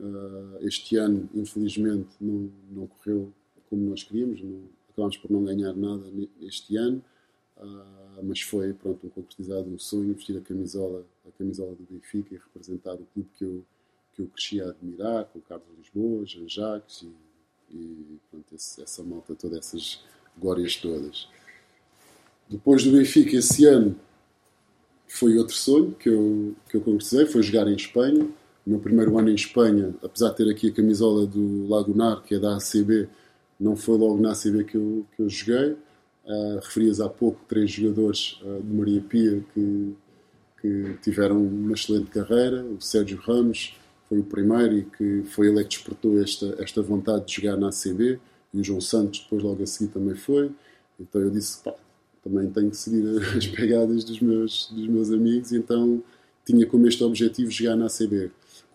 Uh, 0.00 0.56
este 0.66 0.96
ano, 0.96 1.28
infelizmente, 1.34 2.08
não, 2.18 2.50
não 2.70 2.86
correu 2.86 3.30
como 3.68 3.90
nós 3.90 4.02
queríamos, 4.02 4.40
não, 4.40 4.62
acabámos 4.88 5.18
por 5.18 5.30
não 5.30 5.44
ganhar 5.44 5.74
nada 5.74 6.04
este 6.40 6.74
ano, 6.78 7.04
uh, 7.58 8.22
mas 8.22 8.40
foi 8.40 8.72
pronto, 8.72 9.06
um 9.06 9.10
concretizado 9.10 9.68
um 9.68 9.78
sonho, 9.78 10.14
vestir 10.14 10.38
a 10.38 10.40
camisola, 10.40 11.04
a 11.28 11.30
camisola 11.32 11.74
do 11.74 11.86
Benfica 11.90 12.34
e 12.34 12.38
representar 12.38 12.94
o 12.94 13.06
clube 13.12 13.28
que 13.36 13.44
eu, 13.44 13.62
que 14.14 14.22
eu 14.22 14.26
cresci 14.28 14.62
a 14.62 14.70
admirar, 14.70 15.26
com 15.26 15.40
Carlos 15.42 15.68
Lisboa, 15.76 16.24
Jean 16.24 16.48
Jacques 16.48 17.02
e, 17.70 17.76
e 17.76 18.18
pronto, 18.30 18.54
esse, 18.54 18.82
essa 18.82 19.02
malta, 19.02 19.34
todas 19.34 19.58
essas 19.58 20.02
glórias 20.38 20.76
todas. 20.76 21.28
Depois 22.48 22.84
do 22.84 22.92
Benfica, 22.92 23.36
esse 23.36 23.66
ano, 23.66 23.94
foi 25.06 25.36
outro 25.36 25.54
sonho 25.54 25.92
que 25.92 26.08
eu, 26.08 26.54
que 26.68 26.76
eu 26.76 26.80
concretizei, 26.80 27.26
foi 27.26 27.42
jogar 27.42 27.68
em 27.68 27.74
Espanha. 27.74 28.28
O 28.66 28.70
meu 28.70 28.78
primeiro 28.78 29.18
ano 29.18 29.30
em 29.30 29.34
Espanha, 29.34 29.94
apesar 30.02 30.30
de 30.30 30.36
ter 30.36 30.50
aqui 30.50 30.68
a 30.68 30.72
camisola 30.72 31.26
do 31.26 31.66
Lagunar, 31.68 32.22
que 32.22 32.34
é 32.34 32.38
da 32.38 32.56
ACB, 32.56 33.08
não 33.58 33.76
foi 33.76 33.98
logo 33.98 34.20
na 34.20 34.32
ACB 34.32 34.64
que 34.64 34.76
eu, 34.76 35.06
que 35.14 35.22
eu 35.22 35.28
joguei. 35.28 35.76
Uh, 36.24 36.60
referias 36.62 37.00
há 37.00 37.08
pouco 37.08 37.40
três 37.48 37.70
jogadores 37.70 38.40
uh, 38.42 38.62
de 38.62 38.72
Maria 38.72 39.00
Pia 39.00 39.44
que, 39.52 39.94
que 40.60 40.98
tiveram 41.02 41.42
uma 41.42 41.72
excelente 41.72 42.10
carreira. 42.10 42.64
O 42.64 42.80
Sérgio 42.80 43.18
Ramos 43.18 43.74
foi 44.08 44.18
o 44.18 44.24
primeiro 44.24 44.78
e 44.78 44.84
que 44.84 45.22
foi 45.24 45.48
ele 45.48 45.62
que 45.62 45.70
despertou 45.70 46.20
esta, 46.20 46.54
esta 46.58 46.82
vontade 46.82 47.26
de 47.26 47.40
jogar 47.40 47.56
na 47.56 47.68
ACB. 47.68 48.20
E 48.52 48.60
o 48.60 48.64
João 48.64 48.80
Santos, 48.80 49.20
depois, 49.20 49.42
logo 49.42 49.62
a 49.62 49.66
seguir, 49.66 49.92
também 49.92 50.14
foi. 50.14 50.50
Então 50.98 51.20
eu 51.20 51.30
disse: 51.30 51.62
pá, 51.62 51.74
também 52.22 52.50
tenho 52.50 52.70
que 52.70 52.76
seguir 52.76 53.04
as 53.36 53.46
pegadas 53.46 54.04
dos 54.04 54.20
meus, 54.20 54.70
dos 54.70 54.86
meus 54.86 55.10
amigos. 55.10 55.52
Então 55.52 56.02
tinha 56.44 56.66
como 56.66 56.86
este 56.86 57.02
objetivo 57.02 57.50
jogar 57.50 57.76
na 57.76 57.86
ACB. 57.86 58.30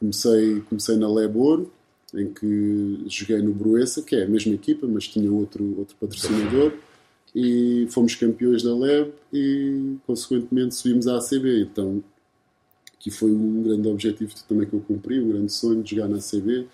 Comecei, 0.06 0.62
comecei 0.62 0.98
na 0.98 1.12
Lebor, 1.12 1.66
em 2.14 2.32
que 2.32 3.04
joguei 3.08 3.42
no 3.42 3.52
Bruessa, 3.52 4.04
que 4.04 4.16
é 4.16 4.24
a 4.24 4.28
mesma 4.28 4.54
equipa, 4.54 4.86
mas 4.86 5.08
tinha 5.08 5.32
outro, 5.32 5.80
outro 5.80 5.96
patrocinador. 6.00 6.74
E 7.34 7.88
fomos 7.90 8.14
campeões 8.16 8.62
da 8.62 8.74
LEB 8.74 9.12
e, 9.34 9.96
consequentemente, 10.06 10.76
subimos 10.76 11.08
à 11.08 11.18
ACB. 11.18 11.64
Então, 11.64 12.04
que 13.00 13.10
foi 13.10 13.32
um 13.32 13.64
grande 13.64 13.88
objetivo 13.88 14.32
também 14.48 14.68
que 14.68 14.74
eu 14.74 14.80
cumpri, 14.80 15.20
um 15.20 15.30
grande 15.30 15.52
sonho 15.52 15.82
de 15.82 15.96
jogar 15.96 16.08
na 16.08 16.18
ACB. 16.18 16.68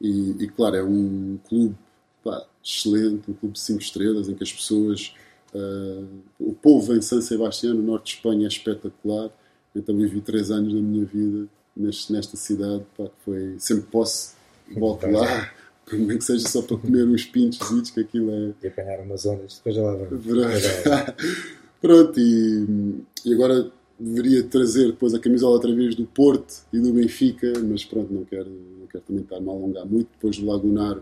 E, 0.00 0.44
e 0.44 0.48
claro, 0.48 0.76
é 0.76 0.84
um 0.84 1.38
clube 1.48 1.74
pá, 2.22 2.46
excelente, 2.64 3.28
um 3.30 3.34
clube 3.34 3.54
de 3.54 3.60
5 3.60 3.80
estrelas, 3.80 4.28
em 4.28 4.34
que 4.34 4.44
as 4.44 4.52
pessoas. 4.52 5.12
Uh, 5.52 6.06
o 6.38 6.52
povo 6.54 6.94
em 6.94 7.02
San 7.02 7.20
Sebastián, 7.20 7.74
no 7.74 7.82
norte 7.82 8.12
de 8.12 8.16
Espanha, 8.18 8.46
é 8.46 8.48
espetacular. 8.48 9.30
Então 9.74 9.96
vivi 9.96 10.20
três 10.20 10.50
anos 10.50 10.72
da 10.72 10.80
minha 10.80 11.04
vida 11.04 11.48
nesta 11.76 12.36
cidade, 12.36 12.84
pá, 12.96 13.04
que 13.04 13.24
foi. 13.24 13.54
Sempre 13.58 13.86
posso, 13.90 14.34
volto 14.74 15.06
lá, 15.08 15.52
nem 15.92 16.18
que 16.18 16.24
seja 16.24 16.48
só 16.48 16.62
para 16.62 16.76
comer 16.78 17.04
uns 17.04 17.24
pintos 17.24 17.90
que 17.90 18.00
aquilo 18.00 18.30
é. 18.30 18.52
E 18.62 18.68
apanhar 18.68 19.00
umas 19.00 19.26
ondas, 19.26 19.56
depois 19.56 19.76
já 19.76 19.82
lá 19.82 19.94
vamos. 19.94 20.24
Pronto, 21.80 22.18
e, 22.18 23.04
e 23.24 23.34
agora 23.34 23.70
deveria 23.98 24.42
trazer 24.44 24.86
depois 24.88 25.14
a 25.14 25.18
camisola 25.18 25.54
outra 25.54 25.74
vez 25.74 25.94
do 25.94 26.04
Porto 26.04 26.62
e 26.72 26.78
do 26.78 26.92
Benfica, 26.92 27.52
mas 27.60 27.84
pronto, 27.84 28.12
não 28.12 28.24
quero, 28.24 28.50
não 28.50 28.86
quero 28.86 29.04
também 29.04 29.22
estar-me 29.22 29.48
a 29.48 29.52
alongar 29.52 29.86
muito. 29.86 30.08
Depois 30.12 30.38
do 30.38 30.46
Lagunar 30.46 31.00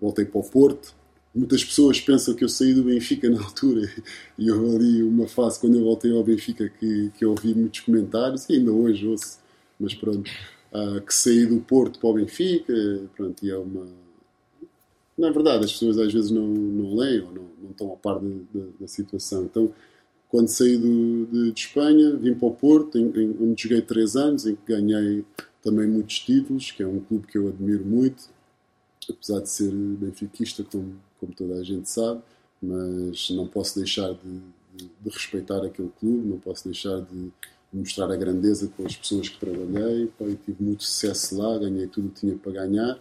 voltei 0.00 0.24
para 0.24 0.40
o 0.40 0.44
Porto. 0.44 0.94
Muitas 1.34 1.62
pessoas 1.62 2.00
pensam 2.00 2.34
que 2.34 2.44
eu 2.44 2.48
saí 2.48 2.72
do 2.72 2.84
Benfica 2.84 3.28
na 3.28 3.42
altura 3.42 3.90
e 4.38 4.50
houve 4.50 4.76
ali 4.76 5.02
uma 5.02 5.26
fase 5.26 5.60
quando 5.60 5.76
eu 5.76 5.84
voltei 5.84 6.10
ao 6.10 6.24
Benfica 6.24 6.70
que, 6.80 7.10
que 7.16 7.24
eu 7.24 7.30
ouvi 7.30 7.54
muitos 7.54 7.80
comentários 7.80 8.48
e 8.48 8.54
ainda 8.54 8.72
hoje 8.72 9.06
ouço, 9.06 9.38
mas 9.78 9.94
pronto, 9.94 10.30
uh, 10.72 11.00
que 11.00 11.14
saí 11.14 11.46
do 11.46 11.60
Porto 11.60 11.98
para 11.98 12.08
o 12.08 12.14
Benfica, 12.14 12.74
pronto, 13.16 13.44
e 13.44 13.50
é 13.50 13.56
uma... 13.56 13.86
Na 15.16 15.30
verdade, 15.30 15.64
as 15.64 15.72
pessoas 15.72 15.98
às 15.98 16.12
vezes 16.12 16.30
não, 16.30 16.46
não 16.46 16.94
leem 16.94 17.20
ou 17.20 17.32
não, 17.32 17.48
não 17.62 17.70
estão 17.70 17.92
a 17.92 17.96
par 17.96 18.20
de, 18.20 18.40
de, 18.52 18.68
da 18.78 18.86
situação. 18.86 19.44
Então, 19.44 19.72
quando 20.28 20.48
saí 20.48 20.76
do, 20.76 21.26
de, 21.26 21.52
de, 21.52 21.60
Espanha, 21.60 22.16
vim 22.16 22.34
para 22.34 22.48
o 22.48 22.54
Porto, 22.54 22.98
em, 22.98 23.06
em, 23.18 23.36
onde 23.40 23.62
joguei 23.62 23.80
três 23.80 24.16
anos, 24.16 24.46
em 24.46 24.54
que 24.54 24.72
ganhei 24.72 25.24
também 25.62 25.86
muitos 25.86 26.18
títulos, 26.18 26.70
que 26.70 26.82
é 26.82 26.86
um 26.86 27.00
clube 27.00 27.26
que 27.26 27.38
eu 27.38 27.48
admiro 27.48 27.84
muito, 27.84 28.28
apesar 29.08 29.40
de 29.40 29.50
ser 29.50 29.72
benfiquista, 29.72 30.64
como, 30.64 30.96
como 31.18 31.32
toda 31.34 31.54
a 31.54 31.62
gente 31.62 31.88
sabe, 31.88 32.20
mas 32.60 33.30
não 33.30 33.46
posso 33.46 33.78
deixar 33.78 34.12
de, 34.12 34.40
de, 34.76 34.90
de 35.00 35.10
respeitar 35.10 35.64
aquele 35.64 35.90
clube, 35.98 36.28
não 36.28 36.38
posso 36.38 36.64
deixar 36.64 37.00
de, 37.00 37.32
mostrar 37.76 38.10
a 38.10 38.16
grandeza 38.16 38.70
com 38.76 38.86
as 38.86 38.96
pessoas 38.96 39.28
que 39.28 39.38
trabalhei. 39.38 40.10
Tive 40.44 40.62
muito 40.62 40.84
sucesso 40.84 41.36
lá, 41.36 41.58
ganhei 41.58 41.86
tudo 41.86 42.08
o 42.08 42.10
que 42.10 42.20
tinha 42.20 42.36
para 42.36 42.52
ganhar, 42.52 42.98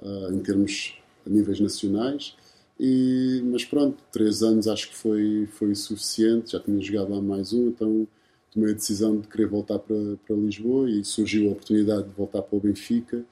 uh, 0.00 0.32
em 0.32 0.40
termos 0.40 0.94
a 1.26 1.30
níveis 1.30 1.60
nacionais. 1.60 2.36
E, 2.78 3.42
mas 3.44 3.64
pronto, 3.64 4.02
três 4.10 4.42
anos 4.42 4.66
acho 4.66 4.88
que 4.88 4.96
foi, 4.96 5.46
foi 5.52 5.74
suficiente, 5.74 6.52
já 6.52 6.60
tinha 6.60 6.80
jogado 6.80 7.10
lá 7.10 7.20
mais 7.20 7.52
um, 7.52 7.68
então 7.68 8.08
tomei 8.50 8.70
a 8.72 8.74
decisão 8.74 9.20
de 9.20 9.28
querer 9.28 9.46
voltar 9.46 9.78
para, 9.78 10.16
para 10.26 10.34
Lisboa 10.34 10.90
e 10.90 11.04
surgiu 11.04 11.50
a 11.50 11.52
oportunidade 11.52 12.08
de 12.08 12.14
voltar 12.14 12.40
para 12.40 12.56
o 12.56 12.60
Benfica 12.60 13.22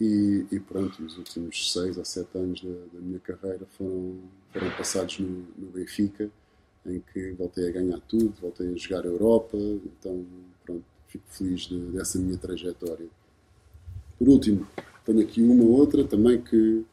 e, 0.00 0.46
e 0.50 0.60
pronto, 0.60 1.02
os 1.02 1.16
últimos 1.18 1.72
seis 1.72 1.98
ou 1.98 2.04
sete 2.04 2.36
anos 2.36 2.62
da, 2.62 2.70
da 2.70 3.00
minha 3.00 3.18
carreira 3.20 3.66
foram, 3.76 4.18
foram 4.52 4.70
passados 4.76 5.18
no, 5.18 5.46
no, 5.58 5.70
Benfica, 5.72 6.30
em 6.86 7.00
que 7.12 7.32
voltei 7.32 7.68
a 7.68 7.72
ganhar 7.72 8.00
tudo, 8.00 8.34
voltei 8.40 8.72
a 8.72 8.76
jogar 8.76 9.04
a 9.04 9.08
Europa, 9.08 9.56
então 9.58 10.24
pronto, 10.64 10.84
fico 11.06 11.24
feliz 11.28 11.62
de, 11.62 11.78
dessa 11.92 12.18
minha 12.18 12.38
trajetória. 12.38 13.06
Por 14.18 14.28
último, 14.28 14.66
tenho 15.04 15.20
aqui 15.20 15.42
uma 15.42 15.64
outra 15.64 16.04
também 16.04 16.40
que 16.40 16.84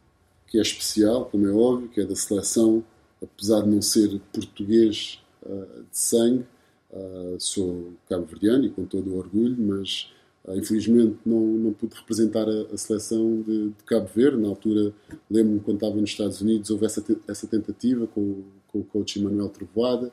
que 0.48 0.58
é 0.58 0.62
especial, 0.62 1.26
como 1.26 1.46
é 1.46 1.52
óbvio, 1.52 1.90
que 1.90 2.02
é 2.02 2.06
da 2.06 2.16
seleção, 2.16 2.84
apesar 3.22 3.62
de 3.62 3.70
não 3.70 3.82
ser 3.82 4.20
português 4.32 5.20
uh, 5.46 5.84
de 5.92 5.98
sangue, 5.98 6.46
uh, 6.92 7.36
sou 7.38 7.94
cabo-verdiano 8.10 8.66
e 8.66 8.70
com 8.70 8.86
todo 8.86 9.12
o 9.12 9.18
orgulho, 9.18 9.58
mas 9.60 10.10
uh, 10.46 10.58
infelizmente 10.58 11.18
não, 11.26 11.40
não 11.42 11.74
pude 11.74 11.96
representar 11.96 12.48
a, 12.48 12.74
a 12.74 12.78
seleção 12.78 13.42
de, 13.42 13.70
de, 13.70 13.84
Cabo 13.86 14.10
Verde. 14.16 14.42
Na 14.42 14.48
altura, 14.48 14.94
lembro-me 15.30 15.60
quando 15.60 15.78
estava 15.78 15.96
nos 15.96 16.10
Estados 16.10 16.40
Unidos, 16.40 16.70
houve 16.70 16.86
essa, 16.86 17.04
essa 17.28 17.46
tentativa 17.46 18.08
com, 18.08 18.44
com 18.84 19.00
o 19.00 19.02
coach 19.02 19.20
Emanuel 19.20 19.50
Trovoada, 19.50 20.12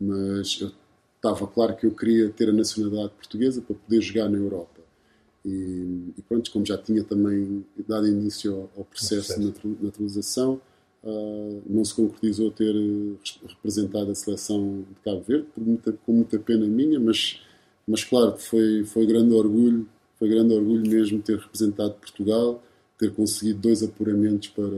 mas 0.00 0.60
eu, 0.60 0.70
estava 1.16 1.46
claro 1.46 1.76
que 1.76 1.86
eu 1.86 1.90
queria 1.90 2.30
ter 2.30 2.48
a 2.48 2.52
nacionalidade 2.52 3.12
portuguesa 3.14 3.60
para 3.60 3.74
poder 3.74 4.00
jogar 4.00 4.28
na 4.28 4.38
Europa. 4.38 4.80
E, 5.44 6.12
e 6.16 6.22
pronto, 6.28 6.50
como 6.50 6.64
já 6.64 6.78
tinha 6.78 7.02
também 7.04 7.64
dado 7.86 8.06
início 8.06 8.68
ao, 8.76 8.84
processo 8.84 9.38
de 9.38 9.52
naturalização, 9.80 10.60
uh, 11.02 11.62
não 11.66 11.84
se 11.84 11.94
concretizou 11.94 12.50
ter 12.50 12.74
representado 13.46 14.10
a 14.10 14.14
seleção 14.14 14.84
de 14.88 15.00
Cabo 15.04 15.22
Verde, 15.22 15.46
muita, 15.56 15.92
com 15.92 16.12
muita 16.12 16.38
pena 16.38 16.66
minha, 16.66 17.00
mas, 17.00 17.40
mas 17.86 18.04
claro, 18.04 18.36
foi, 18.36 18.84
foi 18.84 19.06
grande 19.06 19.34
orgulho, 19.34 19.88
foi 20.18 20.28
grande 20.28 20.54
orgulho 20.54 20.88
mesmo 20.88 21.22
ter 21.22 21.38
representado 21.38 21.94
Portugal, 21.94 22.62
ter 22.98 23.12
conseguido 23.14 23.60
dois 23.60 23.82
apuramentos 23.82 24.48
para, 24.48 24.68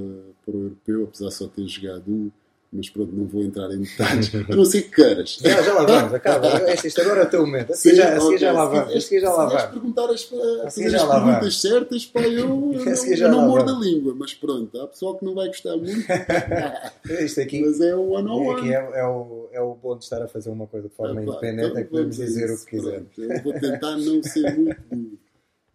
para 0.45 0.55
o 0.55 0.63
europeu, 0.65 1.05
apesar 1.05 1.29
de 1.29 1.35
só 1.35 1.49
ter 1.49 1.67
jogado 1.67 2.05
um 2.09 2.31
mas 2.73 2.89
pronto, 2.89 3.13
não 3.13 3.27
vou 3.27 3.43
entrar 3.43 3.69
em 3.73 3.81
detalhes. 3.81 4.31
A 4.49 4.55
não 4.55 4.65
ser 4.65 4.83
que 4.83 4.95
queiras. 4.95 5.39
Já, 5.43 5.61
já 5.61 5.75
lá 5.75 5.85
vamos, 5.85 6.15
acaba. 6.15 6.73
Isto 6.73 7.01
agora 7.01 7.23
é 7.23 7.25
o 7.25 7.31
teu 7.31 7.41
momento. 7.45 7.73
Assim 7.73 7.95
já, 7.97 8.17
assim 8.17 8.27
okay. 8.27 8.39
já 8.39 8.53
lá 8.53 8.65
vamos. 8.67 8.95
Assim 8.95 9.21
já 9.21 9.33
lá 9.33 9.47
vamos. 9.47 9.63
Perguntar 9.65 10.05
as, 10.05 10.33
assim 10.65 10.87
as 10.87 11.03
perguntas 11.03 11.61
certas, 11.61 12.07
pá, 12.07 12.21
eu, 12.21 12.73
eu, 12.73 12.93
assim 12.93 13.15
eu 13.15 13.29
não 13.29 13.49
mordo 13.49 13.75
a 13.75 13.79
língua, 13.79 14.15
mas 14.17 14.35
pronto, 14.35 14.81
há 14.81 14.87
pessoal 14.87 15.19
que 15.19 15.25
não 15.25 15.35
vai 15.35 15.49
gostar 15.49 15.77
muito. 15.77 16.07
Isto 17.25 17.41
aqui, 17.41 17.61
mas 17.61 17.81
é 17.81 17.95
o 17.95 18.11
one 18.11 18.29
on 18.29 18.47
one. 18.47 18.61
Aqui 18.61 18.73
é, 18.73 19.01
é, 19.01 19.05
o, 19.05 19.49
é 19.51 19.61
o 19.61 19.75
bom 19.75 19.99
de 19.99 20.05
estar 20.05 20.23
a 20.23 20.29
fazer 20.29 20.51
uma 20.51 20.69
coisa 20.69 20.89
de 20.89 20.95
forma 20.95 21.21
independente, 21.23 21.71
então, 21.71 21.79
é 21.79 21.83
que 21.83 21.91
podemos 21.91 22.17
dizer 22.17 22.53
o 22.53 22.59
que 22.65 22.67
quisermos. 22.67 23.19
Eu 23.19 23.43
vou 23.43 23.53
tentar 23.53 23.97
não 23.97 24.23
ser 24.23 24.57
muito 24.57 24.81
duro. 24.89 25.19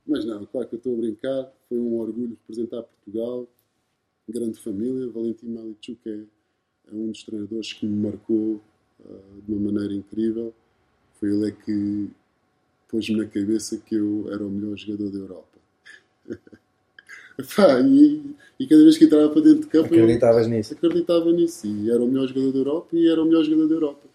Mas 0.08 0.24
não, 0.24 0.46
claro 0.46 0.68
que 0.68 0.76
eu 0.76 0.78
estou 0.78 0.94
a 0.94 0.98
brincar. 0.98 1.52
Foi 1.68 1.78
um 1.78 2.00
orgulho 2.00 2.38
representar 2.42 2.84
Portugal. 2.84 3.48
Grande 4.30 4.62
família. 4.62 5.10
Valentim 5.10 5.48
Malichuk 5.48 6.00
é 6.06 6.35
é 6.92 6.96
um 6.96 7.08
dos 7.08 7.24
treinadores 7.24 7.74
que 7.74 7.86
me 7.86 7.96
marcou 7.96 8.62
uh, 9.00 9.42
de 9.46 9.54
uma 9.54 9.72
maneira 9.72 9.94
incrível. 9.94 10.54
Foi 11.20 11.30
ele 11.30 11.50
é 11.50 11.52
que 11.52 12.10
pôs-me 12.90 13.18
na 13.18 13.26
cabeça 13.26 13.78
que 13.78 13.96
eu 13.96 14.32
era 14.32 14.46
o 14.46 14.50
melhor 14.50 14.78
jogador 14.78 15.10
da 15.10 15.18
Europa. 15.18 15.58
e, 17.90 18.22
e, 18.60 18.68
cada 18.68 18.84
vez 18.84 18.98
que 18.98 19.06
entrava 19.06 19.30
para 19.30 19.42
dentro 19.42 19.62
de 19.62 19.68
campo, 19.68 19.86
acreditavas 19.86 20.48
nisso? 20.48 20.74
Acreditava 20.74 21.32
nisso. 21.32 21.68
E 21.68 21.90
era 21.90 22.04
o 22.04 22.08
melhor 22.08 22.28
jogador 22.28 22.52
da 22.52 22.60
Europa 22.60 22.88
e 22.94 23.08
era 23.08 23.22
o 23.22 23.26
melhor 23.26 23.44
jogador 23.44 23.68
da 23.68 23.74
Europa. 23.76 24.08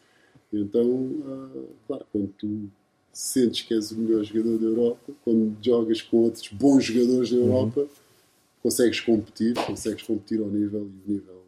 Então, 0.52 0.86
uh, 0.86 1.68
claro, 1.86 2.06
quando 2.12 2.28
tu 2.38 2.70
sentes 3.12 3.62
que 3.62 3.74
és 3.74 3.90
o 3.92 3.98
melhor 3.98 4.24
jogador 4.24 4.58
da 4.58 4.66
Europa, 4.66 5.12
quando 5.24 5.56
jogas 5.62 6.02
com 6.02 6.18
outros 6.18 6.48
bons 6.48 6.84
jogadores 6.84 7.30
da 7.30 7.36
uhum. 7.36 7.44
Europa, 7.44 7.80
uhum. 7.80 7.88
consegues 8.62 9.00
competir, 9.00 9.54
consegues 9.54 10.02
competir 10.02 10.40
ao 10.40 10.48
nível 10.48 10.80
e 11.06 11.10
o 11.10 11.12
nível 11.12 11.39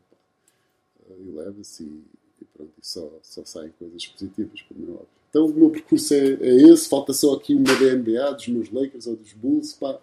e 1.27 1.31
leva-se 1.31 1.85
e, 1.85 2.03
e, 2.41 2.45
pronto, 2.45 2.73
e 2.81 2.87
só, 2.87 3.11
só 3.23 3.45
saem 3.45 3.73
coisas 3.79 4.07
positivas, 4.07 4.63
como 4.63 4.85
é 4.87 4.91
óbvio. 4.91 5.23
Então 5.33 5.47
o 5.47 5.55
meu 5.55 5.71
percurso 5.71 6.13
é, 6.13 6.35
é, 6.35 6.71
esse, 6.71 6.89
falta 6.89 7.15
só 7.15 7.33
aqui 7.33 7.55
uma 7.55 7.65
da 7.65 7.95
NBA, 7.97 8.33
dos 8.35 8.49
meus 8.49 8.71
Lakers 8.71 9.07
ou 9.07 9.17
dos 9.17 9.33
Bulls, 9.33 9.73
pá, 9.73 9.99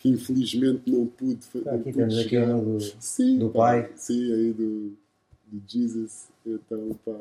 que 0.00 0.08
infelizmente 0.08 0.90
não 0.90 1.06
pude 1.06 1.46
fazer. 1.46 1.68
aqui 1.68 1.92
temos 1.92 2.18
aqui 2.18 2.36
uma 2.36 2.60
do, 2.60 2.80
sim, 2.98 3.38
do 3.38 3.50
pá, 3.50 3.58
pai. 3.58 3.92
Sim, 3.94 4.32
aí 4.32 4.52
do, 4.52 4.96
do 5.46 5.62
Jesus. 5.64 6.28
Então, 6.44 6.98
pá, 7.04 7.20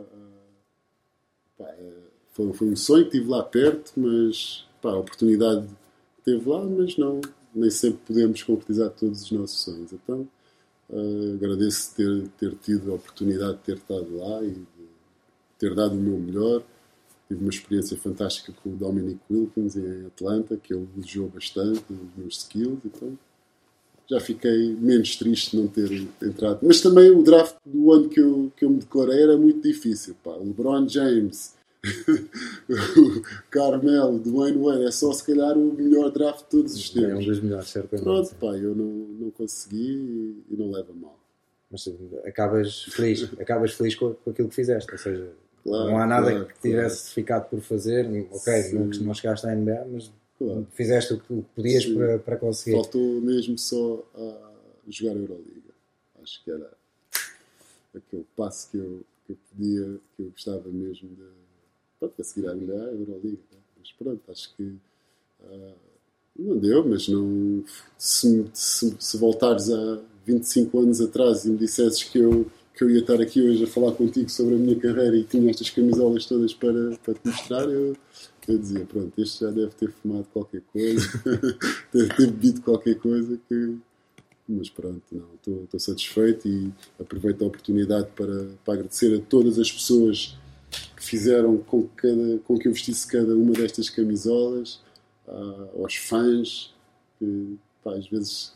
pá 1.60 1.70
é, 1.70 1.94
foi, 2.32 2.54
foi 2.54 2.70
um 2.70 2.76
sonho 2.76 3.06
que 3.06 3.12
tive 3.12 3.30
lá 3.30 3.44
perto, 3.44 3.94
mas 3.98 4.66
pá, 4.82 4.90
a 4.90 4.98
oportunidade 4.98 5.68
teve 6.26 6.50
lá, 6.50 6.66
mas 6.66 6.98
não, 6.98 7.22
nem 7.54 7.70
sempre 7.70 8.00
podemos 8.06 8.42
concretizar 8.42 8.90
todos 8.90 9.22
os 9.22 9.32
nossos 9.32 9.60
sonhos. 9.62 9.94
Então, 9.94 10.28
Uh, 10.90 11.36
agradeço 11.36 11.94
ter, 11.96 12.28
ter 12.40 12.56
tido 12.56 12.92
a 12.92 12.96
oportunidade 12.96 13.58
de 13.58 13.64
ter 13.64 13.76
estado 13.76 14.16
lá 14.16 14.42
e 14.44 14.52
de 14.52 14.66
ter 15.60 15.76
dado 15.76 15.94
o 15.94 16.00
meu 16.00 16.18
melhor. 16.18 16.64
Tive 17.28 17.42
uma 17.42 17.50
experiência 17.50 17.98
fantástica 17.98 18.54
com 18.64 18.70
o 18.70 18.76
Dominic 18.76 19.20
Wilkins 19.30 19.76
em 19.76 20.06
Atlanta, 20.06 20.56
que 20.56 20.74
ele 20.74 20.88
elogiou 20.96 21.28
bastante 21.28 21.84
os 21.90 22.18
meus 22.18 22.38
skills. 22.38 22.80
Então 22.86 23.18
já 24.10 24.22
fiquei 24.22 24.74
menos 24.76 25.18
triste 25.18 25.58
não 25.58 25.68
ter 25.68 25.92
entrado. 26.22 26.60
Mas 26.62 26.80
também 26.80 27.12
o 27.12 27.22
draft 27.22 27.58
do 27.66 27.92
ano 27.92 28.08
que 28.08 28.22
eu, 28.22 28.52
que 28.56 28.64
eu 28.64 28.70
me 28.70 28.80
declarei 28.80 29.22
era 29.22 29.38
muito 29.38 29.62
difícil. 29.62 30.16
Pá. 30.24 30.36
LeBron 30.38 30.88
James, 30.88 31.57
Carmelo, 33.50 34.20
do 34.20 34.38
Wayne 34.38 34.58
Wayne, 34.58 34.86
é 34.86 34.92
só 34.92 35.12
se 35.14 35.24
calhar 35.26 35.58
o 35.58 35.74
melhor 35.74 36.12
draft 36.12 36.46
de 36.46 36.50
todos 36.50 36.76
os 36.76 36.90
tempos. 36.90 37.10
É 37.10 37.16
um 37.16 37.26
dos 37.26 37.42
melhores, 37.42 37.70
certamente. 37.70 38.04
Pronto, 38.04 38.36
pá, 38.36 38.58
eu 38.58 38.76
não, 38.76 38.86
não 38.86 39.32
consegui 39.32 40.44
e, 40.50 40.56
não 40.56 40.72
leva 40.72 40.94
mal. 40.94 41.18
Mas 41.70 41.88
acabas 42.26 42.84
feliz, 42.84 43.30
acabas 43.40 43.74
feliz 43.74 43.96
com, 43.96 44.14
com 44.14 44.30
aquilo 44.32 44.50
que 44.50 44.56
fizeste, 44.56 44.92
ou 44.92 44.98
seja, 44.98 45.32
Claro, 45.64 45.92
não 45.92 46.00
há 46.00 46.08
nada 46.08 46.32
claro, 46.32 46.46
que 46.46 46.62
tivesse 46.62 47.14
ficado 47.14 47.50
por 47.50 47.60
fazer. 47.60 48.06
Ok, 48.32 48.54
Sim. 48.64 48.90
não, 49.02 49.14
chegaste 49.14 49.46
à 49.48 49.54
NBA, 49.56 49.86
mas 49.92 50.12
Claro. 50.38 50.68
fizeste 50.72 51.14
o 51.14 51.20
que 51.20 51.44
podias 51.56 51.86
para, 51.86 52.20
para 52.20 52.38
conseguir. 52.38 52.76
Faltou 52.76 53.20
mesmo 53.22 53.58
só 53.58 54.08
a 54.16 54.52
jogar 54.88 55.14
a 55.14 55.20
Euroliga. 55.20 55.74
Acho 56.22 56.44
que 56.44 56.52
era 56.52 56.72
aquele 57.96 58.26
passo 58.36 58.70
que 58.70 58.78
eu, 58.78 59.02
que 59.26 59.34
eu 59.34 59.38
podia, 59.50 60.00
que 60.16 60.24
eu 60.24 60.30
gostava 60.30 60.70
mesmo 60.70 61.10
de. 61.10 61.47
Pronto, 62.00 62.22
a 62.22 62.24
seguir 62.24 62.48
à 62.48 62.52
a 62.52 62.56
Euroliga. 62.56 63.40
né? 63.52 63.60
Mas 63.80 63.92
pronto, 63.94 64.22
acho 64.32 64.56
que 64.56 64.76
ah, 65.44 65.74
não 66.38 66.58
deu, 66.58 66.88
mas 66.88 67.08
não. 67.08 67.64
Se, 67.98 68.46
se, 68.54 68.96
se 69.00 69.18
voltares 69.18 69.70
a 69.70 70.00
25 70.26 70.80
anos 70.80 71.02
atrás 71.02 71.46
e 71.46 71.50
me 71.50 71.58
dissesses 71.58 72.04
que 72.04 72.20
eu, 72.20 72.46
que 72.76 72.84
eu 72.84 72.90
ia 72.90 73.00
estar 73.00 73.20
aqui 73.20 73.42
hoje 73.42 73.64
a 73.64 73.68
falar 73.68 73.94
contigo 73.94 74.30
sobre 74.30 74.56
a 74.56 74.58
minha 74.58 74.76
carreira 74.80 75.18
e 75.18 75.24
tinha 75.24 75.50
estas 75.50 75.70
camisolas 75.70 76.26
todas 76.26 76.54
para, 76.54 76.98
para 77.04 77.14
te 77.16 77.20
mostrar, 77.26 77.64
eu, 77.64 77.96
eu 78.48 78.58
dizia: 78.58 78.86
pronto, 78.86 79.20
este 79.22 79.44
já 79.44 79.52
deve 79.52 79.72
ter 79.72 79.92
fumado 79.92 80.28
qualquer 80.32 80.62
coisa, 80.72 81.08
deve 81.92 82.14
ter 82.16 82.28
bebido 82.28 82.62
qualquer 82.62 82.96
coisa 82.96 83.40
que. 83.48 83.78
Mas 84.50 84.70
pronto, 84.70 85.04
não, 85.12 85.28
estou 85.36 85.78
satisfeito 85.78 86.48
e 86.48 86.72
aproveito 86.98 87.44
a 87.44 87.48
oportunidade 87.48 88.08
para, 88.16 88.48
para 88.64 88.76
agradecer 88.76 89.14
a 89.14 89.20
todas 89.20 89.60
as 89.60 89.70
pessoas 89.70 90.38
fizeram 91.08 91.58
com 91.58 91.84
que, 91.84 91.96
cada, 91.96 92.38
com 92.40 92.58
que 92.58 92.68
eu 92.68 92.74
vestisse 92.74 93.08
cada 93.08 93.36
uma 93.36 93.54
destas 93.54 93.90
camisolas, 93.90 94.82
ah, 95.28 95.68
aos 95.80 95.96
fãs, 95.96 96.74
que 97.18 97.58
pá, 97.84 97.96
às 97.96 98.08
vezes 98.08 98.54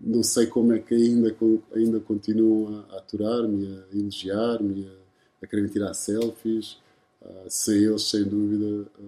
não 0.00 0.22
sei 0.22 0.46
como 0.46 0.72
é 0.72 0.78
que 0.78 0.94
ainda, 0.94 1.34
ainda 1.74 2.00
continuam 2.00 2.84
a, 2.90 2.94
a 2.94 2.98
aturar-me, 2.98 3.66
a 3.66 3.96
elogiar-me, 3.96 4.86
a, 4.86 5.44
a 5.44 5.46
querer 5.46 5.68
tirar 5.68 5.94
selfies. 5.94 6.78
Ah, 7.24 7.44
sem 7.48 7.84
eles, 7.84 8.02
sem 8.02 8.24
dúvida, 8.24 8.90
ah, 8.98 9.02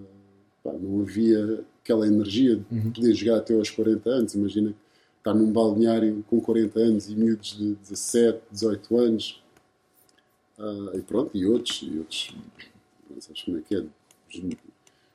pá, 0.63 0.73
não 0.73 1.01
havia 1.01 1.65
aquela 1.83 2.07
energia 2.07 2.55
de 2.55 2.91
poder 2.91 3.13
jogar 3.13 3.37
até 3.37 3.53
aos 3.53 3.69
40 3.69 4.09
anos. 4.09 4.33
Imagina 4.35 4.73
estar 5.17 5.33
num 5.33 5.51
balneário 5.51 6.23
com 6.27 6.39
40 6.39 6.79
anos 6.79 7.09
e 7.09 7.15
miúdos 7.15 7.57
de 7.57 7.75
17, 7.75 8.41
18 8.51 8.97
anos. 8.97 9.43
Ah, 10.57 10.91
e 10.93 11.01
pronto, 11.01 11.35
e 11.35 11.45
outros, 11.45 11.81
e 11.83 11.97
outros, 11.97 12.35
não 13.09 13.21
sabes 13.21 13.41
como 13.43 13.57
é 13.57 13.61
que 13.61 13.75
é, 13.75 13.79
os 13.79 14.41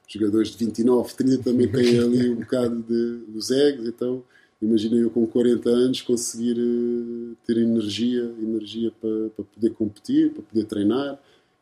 jogadores 0.08 0.50
de 0.50 0.64
29, 0.64 1.14
30 1.14 1.42
também 1.42 1.68
têm 1.68 1.98
ali 2.00 2.30
um 2.30 2.36
bocado 2.36 2.82
de, 2.82 3.32
dos 3.32 3.50
egos, 3.50 3.86
então 3.86 4.22
imagina 4.60 4.96
eu 4.96 5.10
com 5.10 5.26
40 5.26 5.70
anos 5.70 6.02
conseguir 6.02 6.58
eh, 6.58 7.36
ter 7.46 7.56
energia, 7.56 8.24
energia 8.38 8.92
para, 9.00 9.30
para 9.30 9.44
poder 9.44 9.70
competir, 9.70 10.32
para 10.32 10.42
poder 10.42 10.64
treinar 10.64 11.18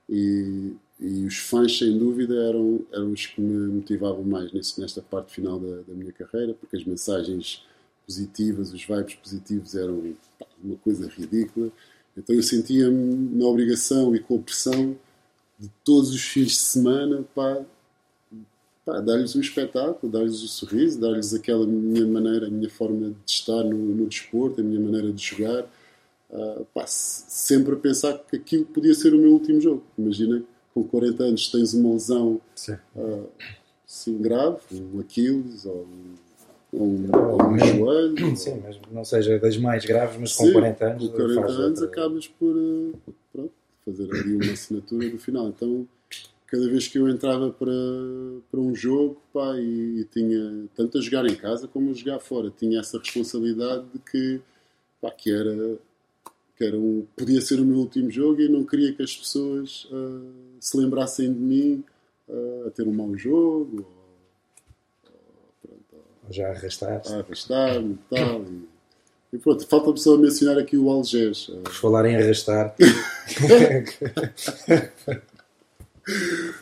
e, 0.09 0.73
e 0.99 1.25
os 1.25 1.37
fãs 1.37 1.79
sem 1.79 1.97
dúvida 1.97 2.35
eram, 2.35 2.81
eram 2.93 3.12
os 3.12 3.27
que 3.27 3.41
me 3.41 3.73
motivavam 3.75 4.25
mais 4.25 4.53
nesse, 4.53 4.81
nesta 4.81 5.01
parte 5.03 5.33
final 5.33 5.61
da, 5.61 5.83
da 5.83 5.95
minha 5.95 6.12
carreira, 6.12 6.55
porque 6.55 6.77
as 6.77 6.85
mensagens 6.85 7.64
positivas, 8.07 8.73
os 8.73 8.83
vibes 8.83 9.14
positivos 9.14 9.75
eram 9.75 10.14
pá, 10.38 10.47
uma 10.64 10.77
coisa 10.77 11.07
ridícula. 11.09 11.71
Então 12.18 12.35
eu 12.35 12.42
sentia-me 12.42 13.38
na 13.38 13.46
obrigação 13.46 14.14
e 14.14 14.18
com 14.20 14.37
a 14.37 14.40
pressão 14.40 14.96
de 15.59 15.70
todos 15.85 16.11
os 16.11 16.20
fins 16.22 16.48
de 16.48 16.57
semana 16.59 17.24
pá, 17.35 17.62
pá, 18.85 19.00
dar-lhes 19.00 19.35
um 19.37 19.40
espetáculo, 19.40 20.11
dar-lhes 20.11 20.42
um 20.42 20.46
sorriso, 20.48 21.00
dar-lhes 21.00 21.33
aquela 21.35 21.66
minha 21.66 22.07
maneira, 22.07 22.46
a 22.46 22.50
minha 22.50 22.70
forma 22.70 23.11
de 23.24 23.33
estar 23.33 23.62
no, 23.64 23.76
no 23.76 24.07
desporto, 24.07 24.61
a 24.61 24.64
minha 24.64 24.81
maneira 24.81 25.12
de 25.12 25.22
jogar. 25.24 25.66
Ah, 26.33 26.62
pá, 26.74 26.87
se- 26.87 27.24
sempre 27.28 27.74
a 27.74 27.76
pensar 27.76 28.18
que 28.18 28.37
aquilo 28.37 28.64
podia 28.66 28.94
ser 28.94 29.14
o 29.14 29.18
meu 29.18 29.33
último 29.33 29.61
jogo. 29.61 29.83
Imagina, 29.96 30.42
com 30.74 30.85
40 30.85 31.22
anos 31.24 31.48
tens 31.50 31.72
uma 31.74 31.92
lesão 31.94 32.40
Sim. 32.54 32.76
assim 33.87 34.18
grave, 34.18 34.59
um 34.72 35.00
Aquiles 35.00 35.64
ou 35.64 35.83
um, 35.85 36.14
ou 36.72 36.83
um, 36.87 37.09
ou 37.12 37.59
joelho. 37.59 38.37
Sim, 38.37 38.61
mas 38.62 38.78
não 38.90 39.04
seja 39.04 39.38
das 39.38 39.57
mais 39.57 39.85
graves, 39.85 40.16
mas 40.18 40.35
com 40.37 40.44
Sim, 40.46 40.52
40 40.52 40.85
anos. 40.87 41.09
Com 41.09 41.14
40 41.14 41.40
faz 41.40 41.52
anos 41.57 41.81
outra- 41.83 41.87
acabas 41.87 42.28
por 42.28 42.54
eh, 42.57 43.11
pronto, 43.33 43.52
fazer 43.85 44.11
ali 44.14 44.35
uma 44.37 44.52
assinatura 44.52 45.09
do 45.11 45.18
final. 45.18 45.48
Então, 45.48 45.87
cada 46.46 46.68
vez 46.68 46.88
que 46.88 46.98
eu 46.98 47.09
entrava 47.09 47.50
para, 47.50 47.70
para 48.50 48.61
um 48.61 48.74
jogo 48.74 49.20
pá, 49.33 49.57
e, 49.59 50.00
e 50.00 50.04
tinha 50.04 50.64
tanto 50.74 50.98
a 50.98 51.00
jogar 51.00 51.26
em 51.26 51.35
casa 51.35 51.66
como 51.68 51.90
a 51.90 51.94
jogar 51.94 52.20
fora, 52.20 52.50
tinha 52.57 52.81
essa 52.81 52.98
responsabilidade 52.98 53.85
de 53.92 53.98
que, 54.00 54.40
pá, 55.00 55.11
que 55.11 55.31
era. 55.33 55.76
Que 56.57 56.64
era 56.64 56.76
um, 56.76 57.07
podia 57.16 57.40
ser 57.40 57.61
o 57.61 57.64
meu 57.64 57.76
último 57.78 58.11
jogo 58.11 58.40
e 58.40 58.48
não 58.48 58.64
queria 58.64 58.92
que 58.92 59.00
as 59.00 59.16
pessoas 59.16 59.87
ah, 59.92 60.20
se 60.59 60.76
lembrassem 60.76 61.33
de 61.33 61.38
mim 61.38 61.85
ah, 62.28 62.64
a 62.66 62.70
ter 62.72 62.83
um 62.88 62.92
mau 62.92 63.16
jogo 63.16 63.87
ou, 65.04 65.12
ou, 65.12 65.52
pronto, 65.62 65.85
ou- 65.92 65.98
Ou 66.18 66.18
já 66.31 66.49
arrastaste. 66.51 67.12
a 67.12 67.19
arrastar-me 67.19 67.95
e 67.95 67.99
tal. 68.17 68.43
E, 68.43 68.69
e 69.35 69.38
pronto, 69.38 69.67
falta-me 69.67 69.99
só 69.99 70.17
mencionar 70.17 70.59
aqui 70.59 70.77
o 70.77 70.88
Algés. 70.91 71.47
Por 71.64 71.73
falar 71.73 72.07
em 72.07 72.17
arrastar, 72.17 72.75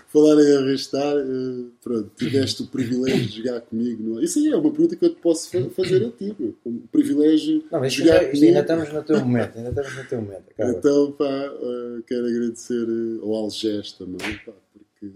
Falar 0.08 0.42
em 0.42 0.56
arrastar, 0.56 1.16
eh, 1.18 1.64
pronto, 1.80 2.10
tiveste 2.16 2.62
o 2.62 2.66
privilégio 2.66 3.26
de 3.28 3.36
jogar 3.44 3.60
comigo. 3.60 4.02
Não 4.02 4.18
é? 4.18 4.24
Isso 4.24 4.40
aí 4.40 4.48
é 4.48 4.56
uma 4.56 4.70
pergunta 4.72 4.96
que 4.96 5.04
eu 5.04 5.10
te 5.14 5.20
posso 5.20 5.48
fa- 5.48 5.70
fazer 5.70 6.04
a 6.04 6.10
ti. 6.10 6.34
meu. 6.36 6.52
O 6.64 6.88
privilégio 6.90 7.62
não, 7.70 7.78
mas 7.78 7.92
de 7.92 7.98
jogar 8.00 8.14
ainda- 8.20 8.24
isto 8.24 8.32
comigo. 8.40 8.46
ainda 8.46 8.60
estamos 8.60 8.92
no 8.92 9.02
teu 9.04 9.20
momento. 9.20 9.56
Ainda 9.58 9.68
estamos 9.68 9.94
no 9.94 10.04
teu 10.08 10.20
momento. 10.22 10.44
Acaba. 10.50 10.70
Então, 10.72 11.12
pá, 11.12 11.24
eh, 11.24 12.02
quero 12.08 12.26
agradecer 12.26 12.86
eh, 12.88 13.18
ao 13.22 13.34
Algés 13.36 13.92
também, 13.92 14.36
pá, 14.44 14.52
porque 14.72 15.14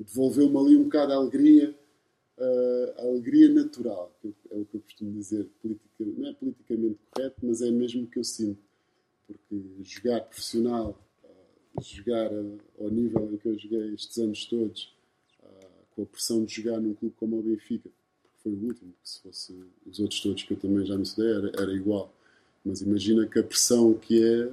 devolveu-me 0.00 0.56
ali 0.58 0.76
um 0.76 0.84
bocado 0.84 1.12
a 1.12 1.16
alegria, 1.16 1.72
eh, 1.72 1.74
a 2.98 3.02
alegria 3.02 3.48
natural, 3.48 4.12
que 4.20 4.34
é 4.50 4.56
o 4.56 4.64
que 4.64 4.76
eu 4.76 4.80
costumo 4.80 5.12
dizer, 5.12 5.46
politica, 5.60 5.88
não 5.98 6.28
é 6.28 6.32
politicamente 6.34 6.98
correto, 7.10 7.36
mas 7.42 7.62
é 7.62 7.70
mesmo 7.70 8.04
o 8.04 8.06
que 8.06 8.18
eu 8.18 8.24
sinto. 8.24 8.60
Porque 9.26 9.62
jogar 9.82 10.20
profissional, 10.22 10.98
eh, 11.24 11.82
jogar 11.82 12.32
eh, 12.32 12.58
ao 12.80 12.90
nível 12.90 13.32
em 13.32 13.36
que 13.36 13.46
eu 13.46 13.58
joguei 13.58 13.92
estes 13.94 14.16
anos 14.18 14.44
todos, 14.46 14.96
eh, 15.42 15.68
com 15.94 16.02
a 16.02 16.06
pressão 16.06 16.44
de 16.44 16.54
jogar 16.54 16.80
num 16.80 16.94
clube 16.94 17.14
como 17.18 17.38
o 17.38 17.42
Benfica, 17.42 17.90
porque 18.22 18.36
foi 18.42 18.52
o 18.52 18.66
último, 18.66 18.94
se 19.02 19.20
fosse 19.20 19.54
os 19.84 19.98
outros 19.98 20.20
todos 20.20 20.42
que 20.44 20.52
eu 20.52 20.56
também 20.56 20.86
já 20.86 20.96
me 20.96 21.02
estudei, 21.02 21.32
era, 21.32 21.62
era 21.62 21.72
igual. 21.72 22.14
Mas 22.64 22.80
imagina 22.80 23.26
que 23.26 23.38
a 23.38 23.42
pressão 23.42 23.94
que 23.94 24.22
é, 24.22 24.50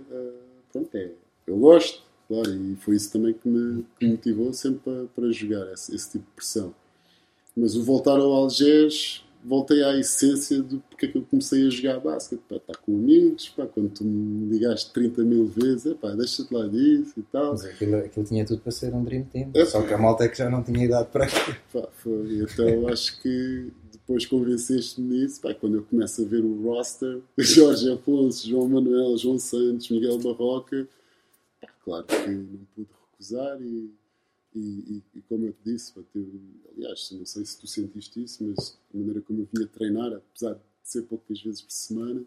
pronto, 0.72 0.96
é, 0.96 1.12
eu 1.48 1.58
gosto, 1.58 2.04
claro, 2.28 2.54
e 2.54 2.76
foi 2.78 2.96
isso 2.96 3.12
também 3.12 3.34
que 3.34 3.48
me, 3.48 3.84
que 3.98 4.06
me 4.06 4.12
motivou 4.12 4.52
sempre 4.54 4.80
para, 4.80 5.06
para 5.08 5.32
jogar, 5.32 5.72
esse, 5.74 5.96
esse 5.96 6.12
tipo 6.12 6.26
de 6.26 6.36
pressão. 6.36 6.74
Mas 7.56 7.76
o 7.76 7.84
voltar 7.84 8.20
ao 8.20 8.34
Algés, 8.34 9.24
voltei 9.46 9.84
à 9.84 9.96
essência 9.98 10.62
do 10.62 10.80
porque 10.90 11.06
é 11.06 11.10
que 11.10 11.18
eu 11.18 11.22
comecei 11.24 11.68
a 11.68 11.70
jogar 11.70 12.00
basquete, 12.00 12.42
pá, 12.50 12.56
estar 12.56 12.78
com 12.78 12.96
amigos, 12.96 13.50
pá, 13.50 13.66
quando 13.68 13.90
tu 13.90 14.04
me 14.04 14.52
ligaste 14.52 14.92
30 14.92 15.24
mil 15.24 15.46
vezes, 15.46 15.94
pá, 15.94 16.14
deixa-te 16.16 16.54
lá 16.54 16.68
disso 16.68 17.14
e 17.18 17.22
tal. 17.24 17.52
Mas 17.52 17.66
aquilo, 17.66 17.98
aquilo 17.98 18.26
tinha 18.26 18.46
tudo 18.46 18.62
para 18.62 18.72
ser 18.72 18.94
um 18.94 19.04
Dream 19.04 19.24
Team. 19.26 19.52
É. 19.54 19.66
Só 19.66 19.82
que 19.84 19.94
a 19.94 19.98
malta 19.98 20.24
é 20.24 20.28
que 20.28 20.38
já 20.38 20.50
não 20.50 20.64
tinha 20.64 20.84
idade 20.84 21.10
para. 21.12 21.28
Pá, 21.72 21.88
foi. 21.94 22.40
Então 22.40 22.88
acho 22.88 23.22
que 23.22 23.72
depois 23.92 24.26
convenceste-me 24.26 25.20
nisso. 25.20 25.40
Pá, 25.40 25.54
quando 25.54 25.76
eu 25.76 25.84
começo 25.84 26.24
a 26.24 26.26
ver 26.26 26.44
o 26.44 26.64
roster, 26.64 27.20
Jorge 27.38 27.92
Afonso, 27.92 28.50
João 28.50 28.68
Manuel, 28.68 29.18
João 29.18 29.38
Santos, 29.38 29.90
Miguel 29.90 30.18
Barroca, 30.20 30.88
pá, 31.62 31.68
claro 31.84 32.06
que 32.06 32.30
não 32.30 32.60
pude 32.76 32.90
recusar 33.12 33.62
e, 33.62 33.92
e, 34.56 34.60
e- 34.60 35.04
e 35.16 35.22
como 35.24 35.46
eu 35.46 35.54
te 35.54 35.72
disse, 35.72 35.94
tu- 35.94 36.42
aliás, 36.76 37.12
não 37.12 37.26
sei 37.26 37.46
se 37.46 37.60
tu 37.60 37.68
sentiste 37.68 38.24
isso, 38.24 38.44
mas 38.44 38.78
a 38.94 38.98
maneira 38.98 39.22
como 39.22 39.42
eu 39.42 39.48
vinha 39.54 39.68
treinar, 39.68 40.14
apesar 40.14 40.54
de 40.56 40.62
ser 40.84 41.04
poucas 41.04 41.42
vezes 41.42 41.62
por 41.62 41.72
semana, 41.72 42.24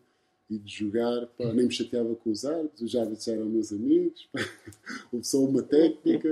e 0.51 0.59
de 0.59 0.71
jogar, 0.73 1.27
pá, 1.37 1.53
nem 1.53 1.67
me 1.67 1.71
chateava 1.73 2.15
com 2.15 2.31
os 2.31 2.45
árbitros, 2.45 2.81
os 2.83 2.97
árbitros 2.97 3.29
eram 3.29 3.47
meus 3.47 3.73
amigos, 3.73 4.29
pá, 4.33 4.41
houve 5.13 5.27
só 5.27 5.39
uma 5.41 5.63
técnica 5.63 6.31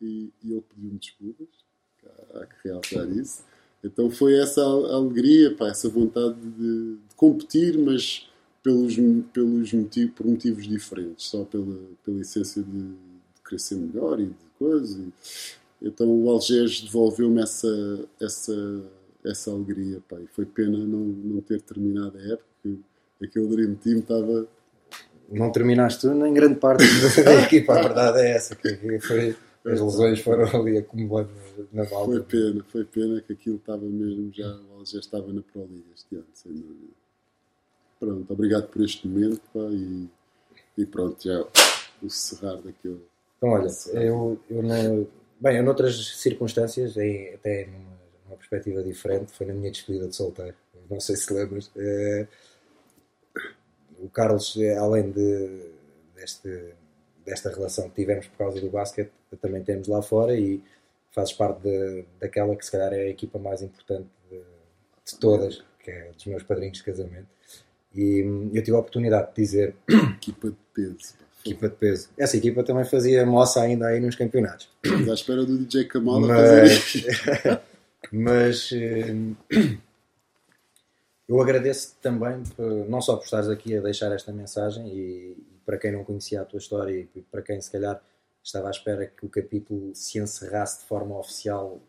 e, 0.00 0.30
e 0.42 0.52
eu 0.52 0.62
pedi-me 0.62 0.98
desculpas, 0.98 1.48
há 2.34 2.46
que 2.46 2.68
realçar 2.68 3.10
isso. 3.10 3.44
Então 3.84 4.10
foi 4.10 4.34
essa 4.38 4.62
alegria, 4.62 5.54
pá, 5.56 5.68
essa 5.68 5.88
vontade 5.88 6.38
de, 6.40 6.96
de 6.96 7.14
competir, 7.16 7.78
mas 7.78 8.26
pelos, 8.62 8.94
pelos 9.32 9.72
motivos, 9.72 10.14
por 10.14 10.26
motivos 10.26 10.66
diferentes, 10.66 11.26
só 11.26 11.44
pela, 11.44 11.78
pela 12.04 12.20
essência 12.20 12.62
de, 12.62 12.94
de 13.50 13.58
ser 13.58 13.76
melhor 13.76 14.20
e 14.20 14.26
de 14.26 14.49
coisas. 14.60 14.96
E, 14.96 15.12
então 15.88 16.06
o 16.06 16.28
Algés 16.28 16.82
devolveu-me 16.82 17.42
essa, 17.42 18.06
essa, 18.20 18.84
essa 19.24 19.50
alegria, 19.50 20.00
pá, 20.06 20.20
e 20.20 20.26
foi 20.26 20.44
pena 20.44 20.76
não, 20.76 21.00
não 21.00 21.40
ter 21.40 21.62
terminado 21.62 22.18
a 22.18 22.20
época, 22.20 22.44
porque 22.62 22.78
aquele 23.24 23.48
Dream 23.48 23.74
Team 23.76 24.00
estava 24.00 24.46
Não 25.30 25.50
terminaste 25.50 26.02
tu 26.02 26.14
nem 26.14 26.34
grande 26.34 26.56
parte 26.56 26.84
da 27.24 27.42
equipa, 27.42 27.78
a 27.78 27.82
verdade 27.82 28.20
é 28.20 28.30
essa. 28.32 28.54
Que 28.54 29.00
foi, 29.00 29.34
as 29.64 29.80
lesões 29.80 30.20
foram 30.20 30.44
ali 30.60 30.76
acumulando 30.76 31.30
na 31.72 31.84
volta. 31.84 32.12
Foi 32.12 32.22
pena, 32.22 32.64
foi 32.68 32.84
pena 32.84 33.20
que 33.20 33.32
aquilo 33.32 33.56
estava 33.56 33.84
mesmo 33.84 34.30
já, 34.32 34.58
já 34.84 34.98
estava 34.98 35.32
na 35.32 35.40
Pro 35.42 35.62
Liga 35.62 35.88
este 35.94 36.16
ano, 36.16 36.26
sem 36.34 36.52
dúvida. 36.52 37.00
Pronto, 37.98 38.32
obrigado 38.32 38.68
por 38.68 38.82
este 38.82 39.06
momento 39.08 39.42
pá, 39.52 39.60
e, 39.70 40.08
e 40.76 40.86
pronto, 40.86 41.22
já 41.22 41.46
o 42.02 42.10
cerrar 42.10 42.56
daquele. 42.56 43.09
Então, 43.40 43.52
olha, 43.52 43.68
eu, 43.94 44.38
eu 44.50 44.62
não. 44.62 45.08
Bem, 45.40 45.56
eu 45.56 45.62
noutras 45.62 46.18
circunstâncias, 46.18 46.90
até 46.92 47.66
numa, 47.66 47.98
numa 48.26 48.36
perspectiva 48.36 48.82
diferente, 48.82 49.32
foi 49.32 49.46
na 49.46 49.54
minha 49.54 49.70
despedida 49.70 50.06
de 50.06 50.14
solteiro. 50.14 50.54
Não 50.90 51.00
sei 51.00 51.16
se 51.16 51.32
lembras. 51.32 51.70
É, 51.74 52.26
o 53.98 54.10
Carlos, 54.10 54.58
além 54.78 55.10
de, 55.10 55.70
deste, 56.14 56.74
desta 57.24 57.48
relação 57.48 57.88
que 57.88 57.94
tivemos 57.96 58.26
por 58.26 58.36
causa 58.36 58.60
do 58.60 58.68
basquete, 58.68 59.10
também 59.40 59.64
temos 59.64 59.88
lá 59.88 60.02
fora 60.02 60.36
e 60.36 60.62
fazes 61.10 61.32
parte 61.32 61.62
de, 61.62 62.04
daquela 62.20 62.54
que 62.54 62.64
se 62.66 62.72
calhar 62.72 62.92
é 62.92 63.04
a 63.04 63.08
equipa 63.08 63.38
mais 63.38 63.62
importante 63.62 64.08
de, 64.30 64.36
de 64.36 65.18
todas, 65.18 65.64
que 65.82 65.90
é 65.90 66.10
dos 66.12 66.26
meus 66.26 66.42
padrinhos 66.42 66.76
de 66.76 66.84
casamento. 66.84 67.28
E 67.94 68.22
hum, 68.22 68.50
eu 68.52 68.62
tive 68.62 68.76
a 68.76 68.80
oportunidade 68.80 69.30
de 69.30 69.36
dizer. 69.36 69.74
Equipa 70.16 70.50
de 70.50 70.56
peso. 70.74 71.14
Equipa 71.44 71.68
de 71.68 71.74
peso. 71.76 72.08
Essa 72.18 72.36
equipa 72.36 72.62
também 72.62 72.84
fazia 72.84 73.24
moça 73.24 73.62
ainda 73.62 73.86
aí 73.86 74.00
nos 74.00 74.14
campeonatos. 74.14 74.68
Mas 74.84 75.08
à 75.08 75.14
espera 75.14 75.44
do 75.44 75.58
DJ 75.58 75.84
Kamala 75.84 76.26
mas, 76.26 76.92
fazer 76.92 77.60
Mas 78.12 78.70
hum, 78.72 79.34
eu 81.30 81.40
agradeço 81.40 81.96
também, 82.02 82.42
não 82.88 83.00
só 83.00 83.16
por 83.16 83.24
estares 83.24 83.48
aqui 83.48 83.76
a 83.76 83.80
deixar 83.80 84.10
esta 84.12 84.32
mensagem 84.32 84.88
e, 84.88 85.36
para 85.64 85.78
quem 85.78 85.92
não 85.92 86.04
conhecia 86.04 86.42
a 86.42 86.44
tua 86.44 86.58
história 86.58 87.08
e 87.14 87.22
para 87.22 87.40
quem 87.40 87.60
se 87.60 87.70
calhar 87.70 88.02
estava 88.42 88.66
à 88.66 88.70
espera 88.70 89.06
que 89.06 89.24
o 89.24 89.28
capítulo 89.28 89.94
se 89.94 90.18
encerrasse 90.18 90.80
de 90.80 90.86
forma 90.86 91.16
oficial, 91.16 91.80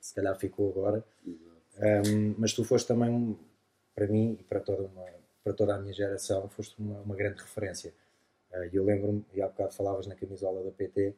se 0.00 0.12
calhar 0.12 0.36
ficou 0.36 0.70
agora. 0.70 1.04
Um, 1.24 2.34
mas 2.36 2.52
tu 2.52 2.64
foste 2.64 2.88
também, 2.88 3.38
para 3.94 4.08
mim 4.08 4.36
e 4.40 4.42
para 4.42 4.58
toda, 4.58 4.82
uma, 4.82 5.06
para 5.44 5.52
toda 5.52 5.74
a 5.74 5.78
minha 5.78 5.94
geração, 5.94 6.48
foste 6.48 6.74
uma, 6.78 7.00
uma 7.00 7.14
grande 7.14 7.40
referência. 7.40 7.94
Uh, 8.52 8.68
eu 8.72 8.84
lembro-me, 8.84 9.24
e 9.34 9.40
há 9.40 9.46
bocado 9.46 9.72
falavas 9.72 10.06
na 10.06 10.14
camisola 10.14 10.62
da 10.62 10.70
PT, 10.70 11.14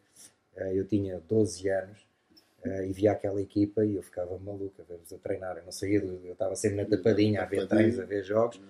ah, 0.57 0.73
eu 0.73 0.87
tinha 0.87 1.21
12 1.29 1.69
anos 1.69 1.99
uh, 2.65 2.83
e 2.85 2.93
via 2.93 3.13
aquela 3.13 3.41
equipa 3.41 3.85
e 3.85 3.97
eu 3.97 4.03
ficava 4.03 4.39
maluco 4.39 4.75
a 4.81 4.85
ver-vos 4.85 5.13
a 5.13 5.19
treinar. 5.19 5.57
Eu 5.57 5.65
não 5.65 5.73
saía, 5.73 5.99
eu 5.99 6.33
estava 6.33 6.55
sempre 6.55 6.83
na 6.83 6.85
tapadinha 6.85 7.43
a 7.43 7.47
ver 7.47 7.67
treinos, 7.67 7.99
a 7.99 8.05
ver 8.05 8.23
jogos. 8.23 8.61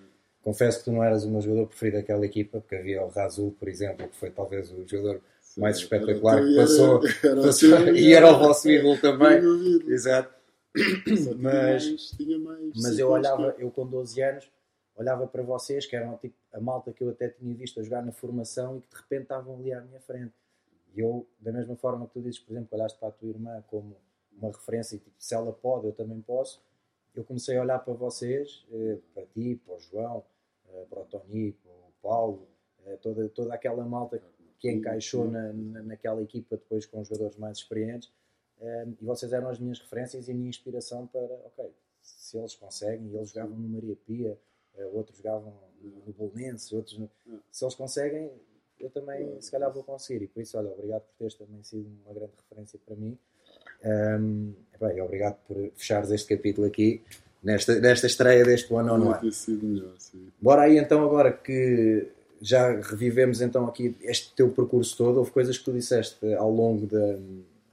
Confesso 0.41 0.79
que 0.79 0.85
tu 0.85 0.91
não 0.91 1.03
eras 1.03 1.23
o 1.23 1.29
meu 1.29 1.41
jogador 1.41 1.67
preferido 1.67 1.97
daquela 1.97 2.25
equipa, 2.25 2.59
porque 2.59 2.75
havia 2.75 3.03
o 3.03 3.07
Razul, 3.07 3.55
por 3.57 3.67
exemplo, 3.67 4.07
que 4.07 4.15
foi 4.15 4.29
talvez 4.29 4.71
o 4.71 4.85
jogador 4.85 5.21
mais 5.57 5.77
espetacular 5.77 6.43
que 6.43 6.55
passou, 6.55 6.99
passou 7.41 7.95
e 7.95 8.13
era 8.13 8.29
o 8.29 8.39
vosso 8.39 8.69
ídolo 8.69 8.99
também. 8.99 9.41
Exato. 9.87 10.33
mas, 11.37 12.17
mas 12.75 12.99
eu 12.99 13.09
olhava, 13.09 13.55
eu 13.59 13.69
com 13.69 13.85
12 13.85 14.21
anos, 14.21 14.51
olhava 14.95 15.27
para 15.27 15.43
vocês, 15.43 15.85
que 15.85 15.95
eram 15.95 16.17
tipo, 16.17 16.35
a 16.53 16.61
malta 16.61 16.93
que 16.93 17.03
eu 17.03 17.09
até 17.09 17.29
tinha 17.29 17.53
visto 17.55 17.79
a 17.79 17.83
jogar 17.83 18.05
na 18.05 18.11
formação 18.11 18.77
e 18.77 18.81
que 18.81 18.89
de 18.89 18.95
repente 18.95 19.23
estavam 19.23 19.57
ali 19.57 19.73
à 19.73 19.81
minha 19.81 19.99
frente. 19.99 20.33
E 20.95 20.99
eu, 20.99 21.27
da 21.39 21.51
mesma 21.51 21.75
forma 21.75 22.05
que 22.07 22.13
tu 22.13 22.21
dizes, 22.21 22.39
por 22.39 22.53
exemplo, 22.53 22.77
olhaste 22.77 22.99
para 22.99 23.09
a 23.09 23.11
tua 23.11 23.29
irmã 23.29 23.63
como 23.67 23.97
uma 24.31 24.51
referência 24.51 24.95
e 24.95 24.99
tipo, 24.99 25.15
se 25.17 25.33
ela 25.33 25.51
pode, 25.51 25.87
eu 25.87 25.93
também 25.93 26.21
posso. 26.21 26.63
Eu 27.15 27.23
comecei 27.23 27.57
a 27.57 27.61
olhar 27.61 27.79
para 27.79 27.93
vocês, 27.93 28.65
eh, 28.71 28.99
para 29.13 29.25
ti, 29.25 29.59
para 29.65 29.75
o 29.75 29.79
João, 29.79 30.23
eh, 30.69 30.85
para 30.89 31.01
o 31.01 31.05
Tony, 31.05 31.51
para 31.53 31.71
o 31.71 31.91
Paulo, 32.01 32.47
eh, 32.85 32.97
toda, 32.97 33.27
toda 33.29 33.53
aquela 33.53 33.83
malta 33.83 34.21
que 34.59 34.71
encaixou 34.71 35.29
na, 35.29 35.51
na, 35.51 35.83
naquela 35.83 36.21
equipa 36.21 36.55
depois 36.55 36.85
com 36.85 37.03
jogadores 37.03 37.35
mais 37.37 37.57
experientes. 37.57 38.11
e 39.01 39.05
vocês 39.05 39.33
eram 39.33 39.49
as 39.49 39.59
minhas 39.59 39.79
referências 39.79 40.27
e 40.27 40.31
a 40.31 40.35
minha 40.35 40.49
inspiração 40.49 41.05
para, 41.07 41.33
ok, 41.45 41.69
se 42.01 42.37
eles 42.37 42.55
conseguem, 42.55 43.13
eles 43.13 43.29
jogavam 43.29 43.57
no 43.57 43.67
Maria 43.67 43.95
Pia, 44.05 44.39
outros 44.93 45.17
jogavam 45.17 45.53
no 45.87 46.13
Bolonense, 46.13 46.75
outros 46.75 46.97
no... 46.97 47.09
se 47.51 47.63
eles 47.63 47.75
conseguem, 47.75 48.31
eu 48.79 48.89
também 48.89 49.39
se 49.41 49.51
calhar 49.51 49.71
vou 49.71 49.83
conseguir. 49.83 50.23
E 50.23 50.27
por 50.27 50.41
isso, 50.41 50.57
olha, 50.57 50.69
obrigado 50.69 51.01
por 51.01 51.13
teres 51.17 51.35
também 51.35 51.63
sido 51.63 51.87
uma 52.05 52.13
grande 52.13 52.33
referência 52.37 52.79
para 52.85 52.95
mim. 52.95 53.17
Um, 53.85 54.53
bem, 54.79 55.01
obrigado 55.01 55.37
por 55.47 55.57
fechares 55.75 56.11
este 56.11 56.35
capítulo 56.35 56.67
aqui, 56.67 57.01
nesta, 57.43 57.79
nesta 57.79 58.07
estreia 58.07 58.43
deste 58.43 58.73
One 58.73 58.89
on 58.89 58.93
One. 58.93 59.31
Melhor, 59.47 59.93
Bora 60.41 60.61
aí 60.63 60.77
então 60.77 61.03
agora 61.03 61.31
que 61.31 62.07
já 62.41 62.79
revivemos 62.81 63.41
então 63.41 63.65
aqui 63.65 63.95
este 64.01 64.33
teu 64.35 64.49
percurso 64.49 64.97
todo, 64.97 65.17
houve 65.17 65.31
coisas 65.31 65.57
que 65.57 65.63
tu 65.63 65.71
disseste 65.71 66.33
ao 66.33 66.51
longo, 66.51 66.85
de, 66.85 67.19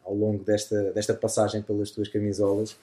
ao 0.05 0.15
longo 0.15 0.45
desta, 0.45 0.93
desta 0.93 1.15
passagem 1.15 1.63
pelas 1.63 1.91
tuas 1.91 2.09
camisolas 2.09 2.77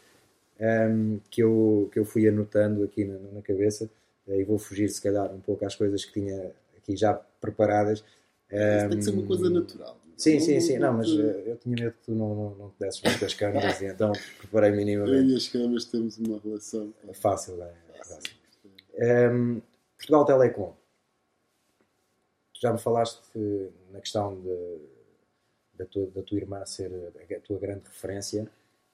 um, 0.59 1.19
que, 1.29 1.41
eu, 1.41 1.89
que 1.91 1.99
eu 1.99 2.05
fui 2.05 2.27
anotando 2.27 2.83
aqui 2.83 3.05
na, 3.05 3.17
na 3.33 3.41
cabeça 3.41 3.89
e 4.27 4.43
vou 4.43 4.57
fugir 4.57 4.89
se 4.89 5.01
calhar 5.01 5.33
um 5.33 5.39
pouco 5.39 5.65
às 5.65 5.75
coisas 5.75 6.03
que 6.03 6.13
tinha 6.13 6.51
aqui 6.77 6.95
já 6.95 7.13
preparadas. 7.13 8.03
Um, 8.51 8.89
tem 8.89 8.97
que 8.97 9.03
ser 9.03 9.11
uma 9.11 9.25
coisa 9.25 9.49
natural. 9.49 9.97
Sim, 10.17 10.33
não, 10.33 10.41
sim, 10.41 10.53
não, 10.53 10.61
sim. 10.61 10.77
Não, 10.79 10.93
mas 10.93 11.07
eh, 11.09 11.43
eu 11.45 11.57
tinha 11.57 11.75
medo 11.75 11.91
que 11.91 12.05
tu 12.05 12.11
não, 12.11 12.35
não, 12.35 12.55
não 12.55 12.69
te 12.71 12.79
desses 12.79 13.01
muitas 13.03 13.33
câmeras 13.35 13.79
e 13.81 13.85
então 13.93 14.11
preparei 14.39 14.71
minimamente. 14.71 15.15
Eu 15.15 15.29
e 15.29 15.35
as 15.35 15.47
câmeras 15.47 15.85
temos 15.85 16.17
uma 16.17 16.39
relação. 16.39 16.91
É 17.07 17.13
fácil, 17.13 17.61
é, 17.61 17.73
é 17.93 17.97
fácil. 18.03 18.33
Um, 19.31 19.61
Portugal 19.95 20.25
Telecom. 20.25 20.73
Tu 22.53 22.61
já 22.61 22.73
me 22.73 22.79
falaste 22.79 23.21
na 23.91 23.99
questão 23.99 24.41
de, 24.41 24.77
da, 25.75 25.85
tua, 25.85 26.07
da 26.07 26.23
tua 26.23 26.37
irmã 26.37 26.65
ser 26.65 26.91
a 27.15 27.39
tua 27.39 27.59
grande 27.59 27.83
referência. 27.85 28.49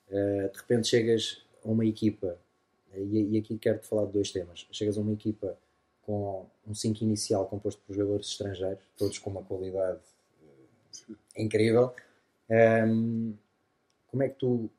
Uh, 0.10 0.52
de 0.52 0.58
repente 0.58 0.90
chegas 0.90 1.42
a 1.64 1.70
uma 1.70 1.86
equipa, 1.86 2.38
e, 2.96 3.36
e 3.36 3.38
aqui 3.38 3.58
quero-te 3.58 3.88
falar 3.88 4.06
de 4.06 4.14
dois 4.14 4.32
temas. 4.32 4.68
Chegas 4.72 4.98
a 4.98 5.02
uma 5.02 5.14
equipa 5.14 5.58
com 6.02 6.46
um 6.68 6.74
5 6.74 7.04
inicial 7.04 7.46
composto 7.46 7.82
por 7.86 7.96
jogadores 7.96 8.28
estrangeiros, 8.28 8.84
todos 8.98 9.18
com 9.18 9.30
uma 9.30 9.44
qualidade 9.44 10.00
uh, 10.42 11.16
incrível. 11.38 11.94
Um, 12.50 13.34
como 14.08 14.24
é 14.24 14.30
que 14.30 14.36
tu. 14.36 14.70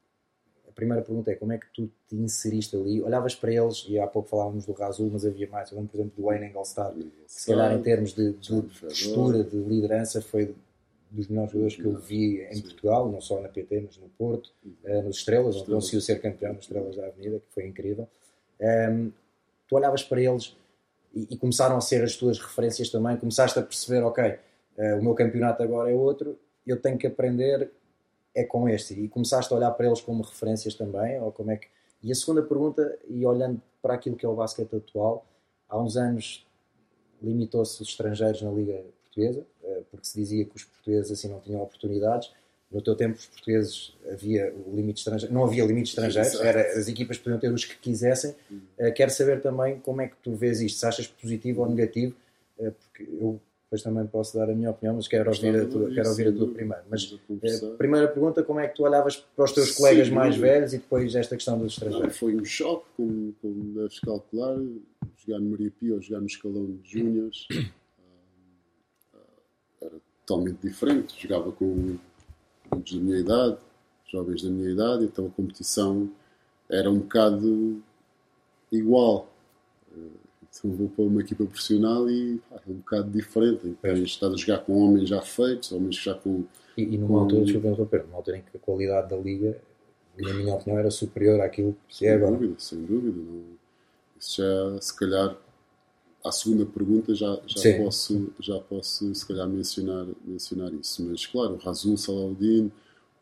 A 0.68 0.72
primeira 0.74 1.03
pergunta 1.03 1.31
é 1.31 1.37
como 1.37 1.53
é 1.53 1.59
que 1.59 1.66
tu 1.72 1.88
te 2.09 2.16
inseriste 2.16 2.74
ali? 2.74 3.00
Olhavas 3.00 3.35
para 3.35 3.53
eles, 3.53 3.87
e 3.88 3.98
há 3.98 4.09
pouco 4.09 4.29
falávamos 4.29 4.66
do 4.66 4.72
Razul, 4.72 5.09
mas 5.12 5.24
havia 5.24 5.48
mais. 5.48 5.70
Eu 5.70 5.77
lembro, 5.77 5.92
por 5.92 5.98
exemplo, 5.98 6.16
do 6.16 6.24
Wayne 6.24 6.46
Engelstad, 6.46 6.94
que 6.94 7.12
se 7.27 7.46
calhar 7.46 7.72
em 7.72 7.81
termos 7.81 8.12
de, 8.12 8.33
de 8.33 8.62
postura, 8.81 9.44
de 9.44 9.57
liderança, 9.57 10.20
foi 10.20 10.55
dos 11.14 11.29
melhores 11.29 11.53
jogadores 11.53 11.77
que 11.77 11.85
eu 11.85 11.96
vi 11.96 12.42
em 12.50 12.61
Portugal, 12.61 13.11
não 13.11 13.20
só 13.20 13.40
na 13.40 13.48
PT, 13.48 13.83
mas 13.87 13.96
no 13.98 14.09
Porto, 14.09 14.50
uh, 14.85 15.03
nos 15.03 15.18
Estrelas, 15.18 15.57
onde 15.57 15.70
conseguiu 15.70 16.00
ser 16.00 16.20
campeão 16.20 16.53
nas 16.53 16.64
Estrelas 16.64 16.96
da 16.96 17.07
Avenida, 17.07 17.38
que 17.38 17.55
foi 17.55 17.66
incrível. 17.66 18.09
Um, 18.61 19.12
tu 19.68 19.77
olhavas 19.77 20.03
para 20.03 20.20
eles 20.20 20.57
e, 21.14 21.29
e, 21.31 21.37
começaram 21.37 21.77
a 21.77 21.81
ser 21.81 22.03
as 22.03 22.16
tuas 22.16 22.38
referências 22.38 22.88
também, 22.90 23.16
começaste 23.16 23.59
a 23.59 23.62
perceber, 23.62 24.03
ok, 24.03 24.24
uh, 24.77 24.98
o 24.98 25.03
meu 25.03 25.14
campeonato 25.14 25.62
agora 25.62 25.90
é 25.90 25.94
outro, 25.94 26.37
eu 26.66 26.81
tenho 26.81 26.98
que 26.98 27.07
aprender 27.07 27.70
é 28.35 28.42
com 28.42 28.68
este, 28.68 28.94
e 28.94 29.09
começaste 29.09 29.53
a 29.53 29.57
olhar 29.57 29.70
para 29.70 29.87
eles 29.87 30.00
como 30.00 30.22
referências 30.22 30.74
também, 30.74 31.20
ou 31.20 31.31
como 31.31 31.53
é 31.53 31.57
que... 31.57 31.68
E 32.03 32.11
a 32.11 32.14
segunda 32.14 32.42
pergunta, 32.42 32.98
e 33.09 33.24
olhando 33.24 33.62
para 33.81 33.94
aquilo 33.94 34.16
que 34.16 34.27
é 34.27 34.29
o 34.29 34.35
basquete 34.35 34.74
atual, 34.74 35.24
há 35.68 35.79
uns 35.79 35.96
anos 35.96 36.44
limitou-se 37.22 37.81
os 37.81 37.88
estrangeiros 37.88 38.42
na 38.42 38.50
Liga 38.50 38.83
Portuguesa, 39.05 39.46
porque 39.90 40.06
se 40.06 40.18
dizia 40.18 40.44
que 40.44 40.56
os 40.56 40.64
portugueses 40.64 41.10
assim 41.10 41.28
não 41.28 41.40
tinham 41.40 41.62
oportunidades, 41.62 42.30
no 42.74 42.82
teu 42.82 42.96
tempo, 42.96 43.16
os 43.16 43.26
portugueses 43.26 43.92
havia 44.10 44.52
limite 44.74 44.98
estrangeiro, 44.98 45.32
não 45.32 45.44
havia 45.44 45.64
limite 45.64 45.90
estrangeiro, 45.90 46.29
era, 46.42 46.60
as 46.77 46.88
equipas 46.88 47.16
podiam 47.18 47.38
ter 47.38 47.52
os 47.52 47.64
que 47.64 47.77
quisessem. 47.79 48.35
Uh, 48.50 48.92
quero 48.92 49.12
saber 49.12 49.40
também 49.40 49.79
como 49.79 50.00
é 50.00 50.08
que 50.08 50.16
tu 50.22 50.35
vês 50.35 50.60
isto, 50.60 50.81
se 50.81 50.87
achas 50.87 51.06
positivo 51.06 51.62
ou 51.62 51.70
negativo, 51.70 52.16
uh, 52.58 52.72
porque 52.72 53.08
eu 53.20 53.40
depois 53.64 53.83
também 53.83 54.06
posso 54.06 54.37
dar 54.37 54.50
a 54.50 54.54
minha 54.54 54.70
opinião, 54.70 54.96
mas 54.96 55.08
quero 55.08 55.31
ouvir 55.31 55.56
a 55.56 55.66
tua, 55.66 55.90
quero 55.90 56.08
ouvir 56.08 56.29
a 56.29 56.33
tua 56.33 56.48
primeiro. 56.48 56.83
Mas 56.88 57.06
primeira 57.79 58.08
pergunta, 58.08 58.42
como 58.42 58.60
é 58.60 58.68
que 58.68 58.75
tu 58.77 58.85
olhavas 58.85 59.16
para 59.16 59.44
os 59.44 59.52
teus 59.52 59.70
Sim, 59.70 59.77
colegas 59.77 60.08
mais 60.10 60.37
velhos 60.37 60.75
e 60.75 60.79
depois 60.79 61.14
esta 61.14 61.37
questão 61.37 61.58
dos 61.58 61.72
estrangeiros? 61.72 62.08
Não, 62.08 62.14
foi 62.14 62.37
um 62.37 62.44
choque, 62.44 62.87
como, 62.96 63.35
como 63.40 63.75
deves 63.75 64.00
calcular, 64.00 64.56
jogar 65.25 65.40
no 65.40 65.50
Maria 65.50 65.72
Pia 65.79 65.94
ou 65.94 66.00
jogar 66.00 66.20
no 66.20 66.27
escalão 66.27 66.66
de 66.66 66.90
júniores. 66.90 67.46
Totalmente 70.25 70.58
diferente, 70.62 71.20
jogava 71.20 71.52
com 71.52 71.96
da 72.70 72.98
minha 72.98 73.18
idade, 73.18 73.58
jovens 74.10 74.42
da 74.42 74.50
minha 74.50 74.70
idade, 74.70 75.04
então 75.04 75.27
a 75.27 75.31
competição 75.31 76.10
era 76.68 76.90
um 76.90 76.98
bocado 76.98 77.83
igual. 78.72 79.29
Eh, 79.92 80.25
então 80.42 80.70
vou 80.72 80.88
para 80.88 81.04
uma 81.04 81.20
equipa 81.20 81.44
profissional 81.44 82.08
e 82.08 82.40
pá, 82.50 82.60
é 82.66 82.70
um 82.70 82.75
bocado 82.75 83.10
diferente. 83.10 83.77
É. 83.83 83.92
estás 83.98 84.33
a 84.33 84.37
jogar 84.37 84.58
com 84.58 84.79
homens 84.79 85.08
já 85.08 85.20
feitos, 85.20 85.72
homens 85.72 85.96
já 85.96 86.14
com. 86.14 86.44
E, 86.77 86.83
e 86.83 86.98
numa 86.98 87.08
com... 87.08 87.18
altura, 87.18 87.50
eu 87.50 87.58
interromper, 87.58 88.04
numa 88.04 88.16
altura 88.16 88.38
em 88.38 88.42
que 88.42 88.56
a 88.56 88.60
qualidade 88.60 89.10
da 89.10 89.16
liga, 89.16 89.60
na 90.18 90.35
minha 90.35 90.54
opinião, 90.54 90.79
era 90.79 90.90
superior 90.90 91.40
àquilo 91.40 91.77
que 91.88 92.06
é 92.06 92.14
agora. 92.14 92.33
Sem 92.33 92.40
dúvida, 92.40 92.60
sem 92.60 92.85
dúvida. 92.85 93.20
Não... 93.20 93.42
Isso 94.18 94.40
já, 94.40 94.81
se 94.81 94.96
calhar, 94.96 95.37
à 96.25 96.33
segunda 96.33 96.64
pergunta 96.64 97.14
já, 97.14 97.38
já 97.46 97.77
posso, 97.77 98.33
já 98.40 98.58
posso 98.58 99.14
se 99.14 99.27
calhar 99.27 99.46
mencionar, 99.46 100.06
mencionar 100.25 100.72
isso. 100.72 101.04
Mas 101.04 101.27
claro, 101.27 101.54
o 101.54 101.58
Razul 101.58 101.98
Salahuddin, 101.98 102.72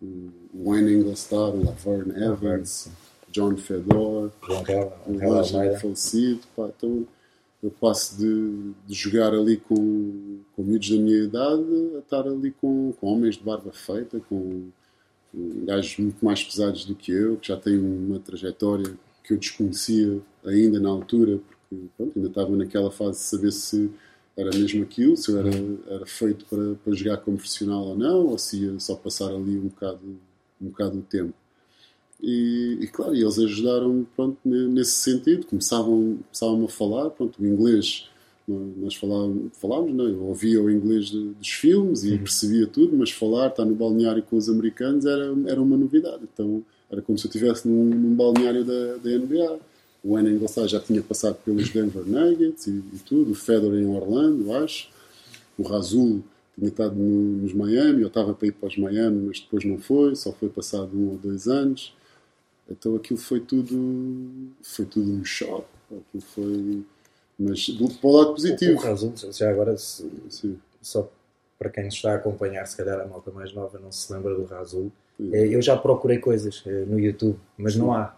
o 0.00 0.64
Wayne 0.64 0.94
Englestar, 0.94 1.50
o 1.50 1.64
Laverne 1.64 2.12
Evans, 2.24 2.88
John 3.30 3.56
Fedor, 3.56 4.30
o 4.48 4.52
Almeida. 4.52 5.80
falecido. 5.80 6.40
Pá, 6.54 6.70
então 6.76 7.04
eu 7.60 7.70
passo 7.70 8.16
de, 8.18 8.72
de 8.86 8.94
jogar 8.94 9.34
ali 9.34 9.56
com, 9.56 10.38
com 10.54 10.62
miúdos 10.62 10.90
da 10.90 10.96
minha 10.96 11.24
idade 11.24 11.96
a 11.96 11.98
estar 11.98 12.26
ali 12.26 12.52
com, 12.52 12.92
com 13.00 13.06
homens 13.06 13.36
de 13.36 13.42
barba 13.42 13.72
feita, 13.72 14.20
com, 14.28 14.68
com 15.32 15.64
gajos 15.64 15.98
muito 15.98 16.24
mais 16.24 16.42
pesados 16.44 16.84
do 16.84 16.94
que 16.94 17.10
eu, 17.10 17.36
que 17.36 17.48
já 17.48 17.56
têm 17.56 17.78
uma 17.78 18.20
trajetória 18.20 18.92
que 19.24 19.32
eu 19.32 19.38
desconhecia 19.38 20.20
ainda 20.44 20.80
na 20.80 20.88
altura, 20.88 21.40
pronto, 21.96 22.12
ainda 22.16 22.28
estava 22.28 22.56
naquela 22.56 22.90
fase 22.90 23.18
de 23.18 23.24
saber 23.24 23.52
se 23.52 23.90
era 24.36 24.50
mesmo 24.56 24.82
aquilo, 24.82 25.16
se 25.16 25.30
eu 25.30 25.38
era, 25.38 25.50
era 25.88 26.06
feito 26.06 26.44
para, 26.46 26.74
para 26.82 26.94
jogar 26.94 27.18
como 27.18 27.36
profissional 27.36 27.84
ou 27.88 27.96
não, 27.96 28.26
ou 28.28 28.38
se 28.38 28.64
ia 28.64 28.80
só 28.80 28.94
passar 28.94 29.28
ali 29.28 29.58
um 29.58 29.68
bocado, 29.68 30.00
um 30.60 30.66
bocado 30.68 30.98
o 30.98 31.02
tempo. 31.02 31.34
E, 32.22 32.78
e 32.80 32.86
claro, 32.86 33.14
eles 33.14 33.38
ajudaram 33.38 34.06
pronto, 34.14 34.38
ne- 34.44 34.68
nesse 34.68 34.92
sentido, 34.92 35.46
começavam, 35.46 36.18
começavam 36.24 36.64
a 36.64 36.68
falar, 36.68 37.10
pronto, 37.10 37.42
o 37.42 37.46
inglês, 37.46 38.08
nó- 38.46 38.60
nós 38.76 38.94
falávamos, 38.94 39.50
falávamos 39.60 39.94
não, 39.94 40.08
eu 40.08 40.22
ouvia 40.22 40.62
o 40.62 40.70
inglês 40.70 41.06
de- 41.06 41.30
dos 41.30 41.48
filmes 41.48 42.04
e 42.04 42.16
percebia 42.18 42.66
tudo, 42.66 42.96
mas 42.96 43.10
falar, 43.10 43.48
estar 43.48 43.64
no 43.64 43.74
balneário 43.74 44.22
com 44.22 44.36
os 44.36 44.48
americanos 44.48 45.04
era, 45.04 45.34
era 45.46 45.60
uma 45.60 45.76
novidade, 45.76 46.22
então 46.32 46.62
era 46.90 47.02
como 47.02 47.18
se 47.18 47.26
eu 47.26 47.28
estivesse 47.28 47.66
num, 47.68 47.84
num 47.86 48.14
balneário 48.14 48.64
da, 48.64 48.96
da 48.98 49.10
NBA. 49.10 49.58
O 50.04 50.14
Wayne 50.14 50.30
Engelstad 50.30 50.68
já 50.68 50.80
tinha 50.80 51.00
passado 51.02 51.36
pelos 51.44 51.68
Denver 51.70 52.04
Nuggets 52.04 52.66
e, 52.66 52.70
e 52.70 52.98
tudo, 53.06 53.32
o 53.32 53.34
Fedor 53.34 53.74
em 53.74 53.86
Orlando, 53.86 54.52
acho, 54.52 54.88
o 55.56 55.62
Razul 55.62 56.22
tinha 56.56 56.68
estado 56.68 56.94
no- 56.96 57.42
nos 57.42 57.52
Miami, 57.54 58.02
eu 58.02 58.08
estava 58.08 58.34
para 58.34 58.48
ir 58.48 58.52
para 58.52 58.68
os 58.68 58.76
Miami, 58.76 59.26
mas 59.28 59.40
depois 59.40 59.64
não 59.64 59.78
foi, 59.78 60.14
só 60.16 60.32
foi 60.32 60.48
passado 60.48 60.90
um 60.96 61.10
ou 61.10 61.16
dois 61.18 61.46
anos. 61.46 61.94
Então 62.68 62.94
aquilo 62.96 63.18
foi 63.18 63.40
tudo, 63.40 64.50
foi 64.62 64.84
tudo 64.86 65.10
um 65.12 65.24
choque. 65.24 65.66
Aquilo 65.86 66.22
foi, 66.34 66.82
mas 67.38 67.68
do, 67.68 67.88
para 67.88 68.08
o 68.08 68.12
lado 68.12 68.30
O 68.30 68.34
positivo. 68.34 68.78
Razul, 68.80 69.12
já 69.16 69.50
agora, 69.50 69.76
se- 69.76 70.56
só 70.80 71.08
para 71.58 71.70
quem 71.70 71.86
está 71.86 72.12
a 72.12 72.16
acompanhar, 72.16 72.66
se 72.66 72.76
calhar 72.76 73.00
a 73.00 73.06
malta 73.06 73.30
mais 73.30 73.52
nova 73.52 73.78
não 73.78 73.92
se 73.92 74.12
lembra 74.12 74.34
do 74.34 74.44
Razul. 74.44 74.90
Eh, 75.32 75.54
Eu 75.54 75.62
já 75.62 75.76
procurei 75.76 76.18
coisas 76.18 76.62
eh, 76.66 76.84
no 76.86 76.98
YouTube, 76.98 77.38
mas 77.56 77.76
não 77.76 77.92
há. 77.92 78.16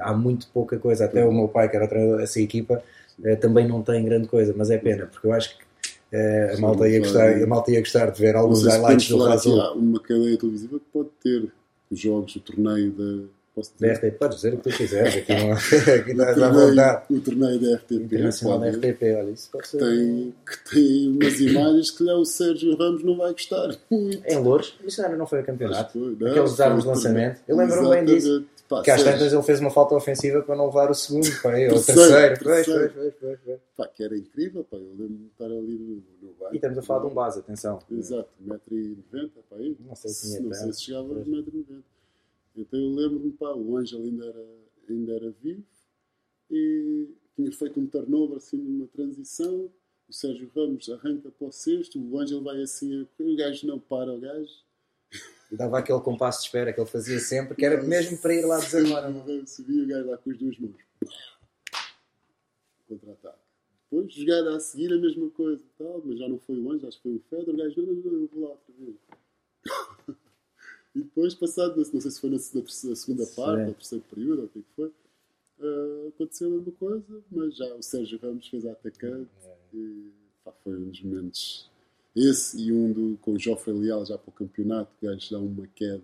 Há 0.00 0.12
muito 0.12 0.48
pouca 0.52 0.78
coisa. 0.78 1.04
Até 1.04 1.24
o 1.24 1.32
meu 1.32 1.48
pai, 1.48 1.68
que 1.68 1.76
era 1.76 1.88
treinador 1.88 2.18
dessa 2.18 2.40
equipa, 2.40 2.82
eh, 3.22 3.36
também 3.36 3.66
não 3.66 3.82
tem 3.82 4.04
grande 4.04 4.28
coisa, 4.28 4.54
mas 4.56 4.70
é 4.70 4.78
pena, 4.78 5.06
porque 5.06 5.26
eu 5.26 5.32
acho 5.32 5.56
que 5.56 5.64
eh, 6.12 6.54
a, 6.56 6.60
malta 6.60 6.88
ia 6.88 6.98
gostar, 6.98 7.42
a 7.42 7.46
malta 7.46 7.70
ia 7.70 7.80
gostar 7.80 8.10
de 8.10 8.20
ver 8.20 8.36
alguns 8.36 8.64
highlights 8.64 9.08
do 9.08 9.18
Razul. 9.18 9.60
há 9.60 9.72
uma 9.72 10.00
cadeia 10.00 10.36
televisiva 10.38 10.78
que 10.78 10.84
pode 10.92 11.08
ter 11.22 11.50
os 11.90 11.98
jogos, 12.00 12.36
o 12.36 12.40
torneio 12.40 12.92
da. 12.92 13.26
Posso 13.54 13.70
Da 13.78 13.86
dizer? 13.86 14.08
RTP, 14.08 14.18
podes 14.18 14.36
dizer 14.36 14.54
o 14.54 14.56
que 14.56 14.68
tu 14.68 14.76
quiseres, 14.76 15.14
aqui, 15.14 15.32
não, 15.32 15.52
aqui 15.54 16.10
o, 16.10 16.12
estás 16.12 16.42
à 16.42 16.50
vontade. 16.50 17.06
torneio, 17.06 17.06
o 17.08 17.20
torneio 17.20 17.60
da 17.60 17.76
RTP 17.76 17.92
Internacional 17.92 18.58
da 18.58 18.70
RTP, 18.70 19.02
olha, 19.16 19.30
isso 19.30 19.48
pode 19.52 19.68
ser. 19.68 19.78
tem, 19.78 20.34
que 20.44 20.70
tem 20.74 21.08
umas 21.08 21.40
imagens 21.40 21.90
que 21.92 22.02
lá 22.02 22.16
o 22.16 22.24
Sérgio 22.24 22.76
Ramos 22.76 23.04
não 23.04 23.16
vai 23.16 23.30
gostar 23.30 23.76
muito. 23.88 24.22
Em 24.26 24.36
Louros, 24.38 24.76
isso 24.84 25.00
ainda 25.02 25.16
não 25.16 25.26
foi 25.28 25.42
o 25.42 25.44
campeonato. 25.44 25.92
Foi, 25.92 26.16
não, 26.18 26.30
Aqueles 26.32 26.60
armas 26.60 26.82
de 26.82 26.88
lançamento. 26.88 27.40
Eu 27.46 27.56
lembro-me 27.56 27.90
bem 27.90 28.04
disso. 28.04 28.44
Pá, 28.68 28.82
Que 28.82 28.90
às 28.90 29.02
tantas 29.02 29.32
ele 29.32 29.42
fez 29.42 29.60
uma 29.60 29.70
falta 29.70 29.94
ofensiva 29.94 30.42
para 30.42 30.56
não 30.56 30.66
levar 30.66 30.90
o 30.90 30.94
segundo, 30.94 31.28
pá, 31.42 31.50
ou 31.50 31.54
o 31.54 31.68
Terceiro, 31.84 31.84
terceiro. 31.84 32.38
Pois, 32.42 32.64
terceiro. 32.66 32.92
pois, 32.94 32.94
pois, 32.94 33.14
pois, 33.20 33.38
pois. 33.44 33.60
pá, 33.76 33.88
que 33.88 34.02
era 34.02 34.16
incrível, 34.16 34.64
pá, 34.64 34.76
eu 34.76 34.90
lembro-me 34.90 35.16
de 35.18 35.26
estar 35.26 35.44
ali 35.44 35.78
no, 35.78 36.02
no 36.28 36.34
bar. 36.38 36.50
E 36.52 36.56
estamos 36.56 36.78
a 36.78 36.82
falar 36.82 37.00
de 37.00 37.06
um 37.06 37.14
base, 37.14 37.38
atenção. 37.40 37.78
Exato, 37.90 38.28
1,90m, 38.42 39.30
pá, 39.50 39.56
aí. 39.56 39.76
Não 39.80 39.94
sei 39.94 40.10
se 40.10 40.40
não 40.42 40.54
sei 40.54 40.72
se 40.72 40.82
chegava 40.82 41.04
a 41.12 41.14
Pois. 41.14 41.26
1,90m. 41.26 41.82
Então 42.56 42.80
eu 42.80 42.90
lembro-me, 42.94 43.30
pá, 43.32 43.52
o 43.52 43.76
Ângelo 43.76 44.04
ainda 44.04 44.24
era, 44.26 44.44
ainda 44.88 45.12
era 45.12 45.30
vivo 45.42 45.62
e 46.50 47.08
tinha 47.36 47.50
feito 47.52 47.80
um 47.80 47.86
turnover 47.86 48.36
assim 48.36 48.56
numa 48.56 48.86
transição. 48.86 49.70
O 50.08 50.12
Sérgio 50.12 50.50
Ramos 50.54 50.88
arranca 50.88 51.30
para 51.30 51.48
o 51.48 51.52
sexto, 51.52 51.98
o 51.98 52.18
Ângelo 52.20 52.42
vai 52.42 52.62
assim 52.62 53.02
a 53.02 53.06
correr, 53.16 53.32
o 53.32 53.36
gajo 53.36 53.66
não 53.66 53.78
para 53.78 54.12
o 54.12 54.20
gajo. 54.20 54.52
E 55.54 55.56
dava 55.56 55.78
aquele 55.78 56.00
compasso 56.00 56.40
de 56.40 56.46
espera 56.46 56.72
que 56.72 56.80
ele 56.80 56.88
fazia 56.88 57.20
sempre, 57.20 57.54
que 57.54 57.64
era 57.64 57.80
mesmo 57.80 58.18
para 58.18 58.34
ir 58.34 58.44
lá 58.44 58.58
desarmar. 58.58 59.04
é? 59.04 59.46
Subia 59.46 59.84
o 59.84 59.86
gajo 59.86 60.10
lá 60.10 60.18
com 60.18 60.30
as 60.32 60.36
duas 60.36 60.58
mãos. 60.58 60.74
Contra-ataque. 62.88 63.38
Depois, 63.88 64.12
jogada 64.12 64.56
a 64.56 64.58
seguir, 64.58 64.92
a 64.92 64.98
mesma 64.98 65.30
coisa. 65.30 65.62
Tal, 65.78 66.02
mas 66.04 66.18
já 66.18 66.28
não 66.28 66.40
foi 66.40 66.58
o 66.58 66.72
Anjo, 66.72 66.88
acho 66.88 66.96
que 66.96 67.02
foi 67.04 67.12
o 67.12 67.22
Fedor. 67.30 67.54
O 67.54 67.56
gajo, 67.56 67.82
não, 67.82 67.94
não, 67.94 68.02
não, 68.02 68.20
eu 68.20 68.28
vou 68.34 68.42
lá 68.42 68.50
outra 68.50 68.74
vez. 68.80 68.96
e 70.96 70.98
depois, 71.04 71.34
passado, 71.36 71.76
não 71.76 72.00
sei 72.00 72.10
se 72.10 72.20
foi 72.20 72.30
na, 72.30 72.38
segunda 72.40 73.24
parte, 73.24 73.62
Sim. 73.62 73.68
ou 73.68 73.74
terceiro 73.74 74.04
período, 74.10 74.38
ou 74.40 74.46
o 74.46 74.48
que 74.48 74.58
é 74.58 74.62
que 74.62 74.68
foi, 74.74 74.92
ah, 75.60 76.08
aconteceu 76.08 76.48
a 76.48 76.50
mesma 76.50 76.72
coisa, 76.72 77.22
mas 77.30 77.56
já 77.56 77.72
o 77.76 77.82
Sérgio 77.82 78.18
Ramos 78.20 78.48
fez 78.48 78.66
a 78.66 78.72
atacante. 78.72 79.30
E, 79.72 80.10
pá, 80.44 80.52
foi 80.64 80.74
um 80.74 80.90
dos 80.90 81.00
momentos. 81.00 81.70
Esse 82.16 82.60
e 82.62 82.72
um 82.72 82.92
do, 82.92 83.18
com 83.20 83.32
o 83.32 83.38
Joffrey 83.38 83.76
Leal 83.76 84.04
já 84.06 84.16
para 84.16 84.30
o 84.30 84.32
campeonato, 84.32 84.90
o 85.02 85.06
gajo 85.06 85.30
dá 85.32 85.38
uma 85.40 85.66
queda 85.74 86.00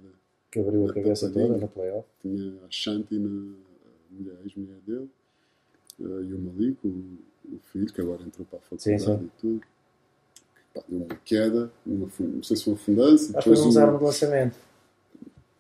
Que 0.51 0.59
abriu 0.59 0.87
a 0.87 0.93
cabeça 0.93 1.29
tapadinha. 1.29 1.49
toda 1.55 1.61
no 1.61 1.69
playoff. 1.69 2.09
tinha 2.21 2.53
a 2.65 2.71
Shanti, 2.71 3.15
na, 3.17 3.29
a 3.29 4.15
mulher, 4.15 4.37
a 4.41 4.43
ex-mulher 4.45 4.79
dele, 4.87 5.09
eh, 6.01 6.25
e 6.29 6.35
o 6.35 6.39
Malik, 6.39 6.79
o, 6.85 7.19
o 7.55 7.59
filho, 7.73 7.93
que 7.93 8.01
agora 8.01 8.23
entrou 8.25 8.45
para 8.47 8.59
a 8.59 8.63
faculdade 8.63 8.83
Sim, 8.83 8.99
sim. 8.99 9.25
e 9.25 9.41
tudo. 9.41 9.61
Pá, 10.75 10.83
deu 10.89 10.99
uma 10.99 11.15
queda, 11.25 11.73
uma, 11.87 12.09
não 12.19 12.43
sei 12.43 12.57
se 12.57 12.65
foi 12.65 12.73
uma 12.73 12.79
fundança, 12.81 13.39
Acho 13.39 13.49
que 13.49 13.55
foi 13.55 13.59
um 13.63 13.67
o- 13.67 13.69
desarme 13.69 13.99
de 13.99 14.05
lançamento. 14.05 14.57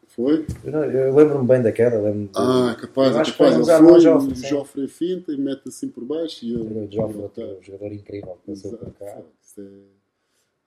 Foi? 0.08 0.44
Eu, 0.64 0.72
não- 0.72 0.84
eu 0.84 1.14
lembro-me 1.14 1.46
bem 1.46 1.62
da 1.62 1.70
queda. 1.70 2.00
Lembro 2.00 2.30
Ah, 2.34 2.76
capaz, 2.80 3.14
é 3.16 3.22
que 3.22 3.30
capaz. 3.32 3.54
um 3.56 3.58
Ele 3.60 4.00
foi, 4.00 4.08
o 4.32 4.34
sim. 4.36 4.48
Joffrey 4.48 4.88
finta 4.88 5.32
e 5.32 5.36
mete 5.38 5.68
assim 5.68 5.88
por 5.88 6.04
baixo 6.04 6.44
e 6.44 6.52
ele... 6.52 6.62
O 6.62 6.82
ele 6.82 6.98
outro 7.00 7.28
tá- 7.28 7.56
jogador 7.62 7.92
incrível, 7.92 8.36
que 8.44 8.50
passou 8.50 8.76
por 8.76 8.92
cá. 8.94 9.22
isso 9.40 9.60
é- 9.60 9.99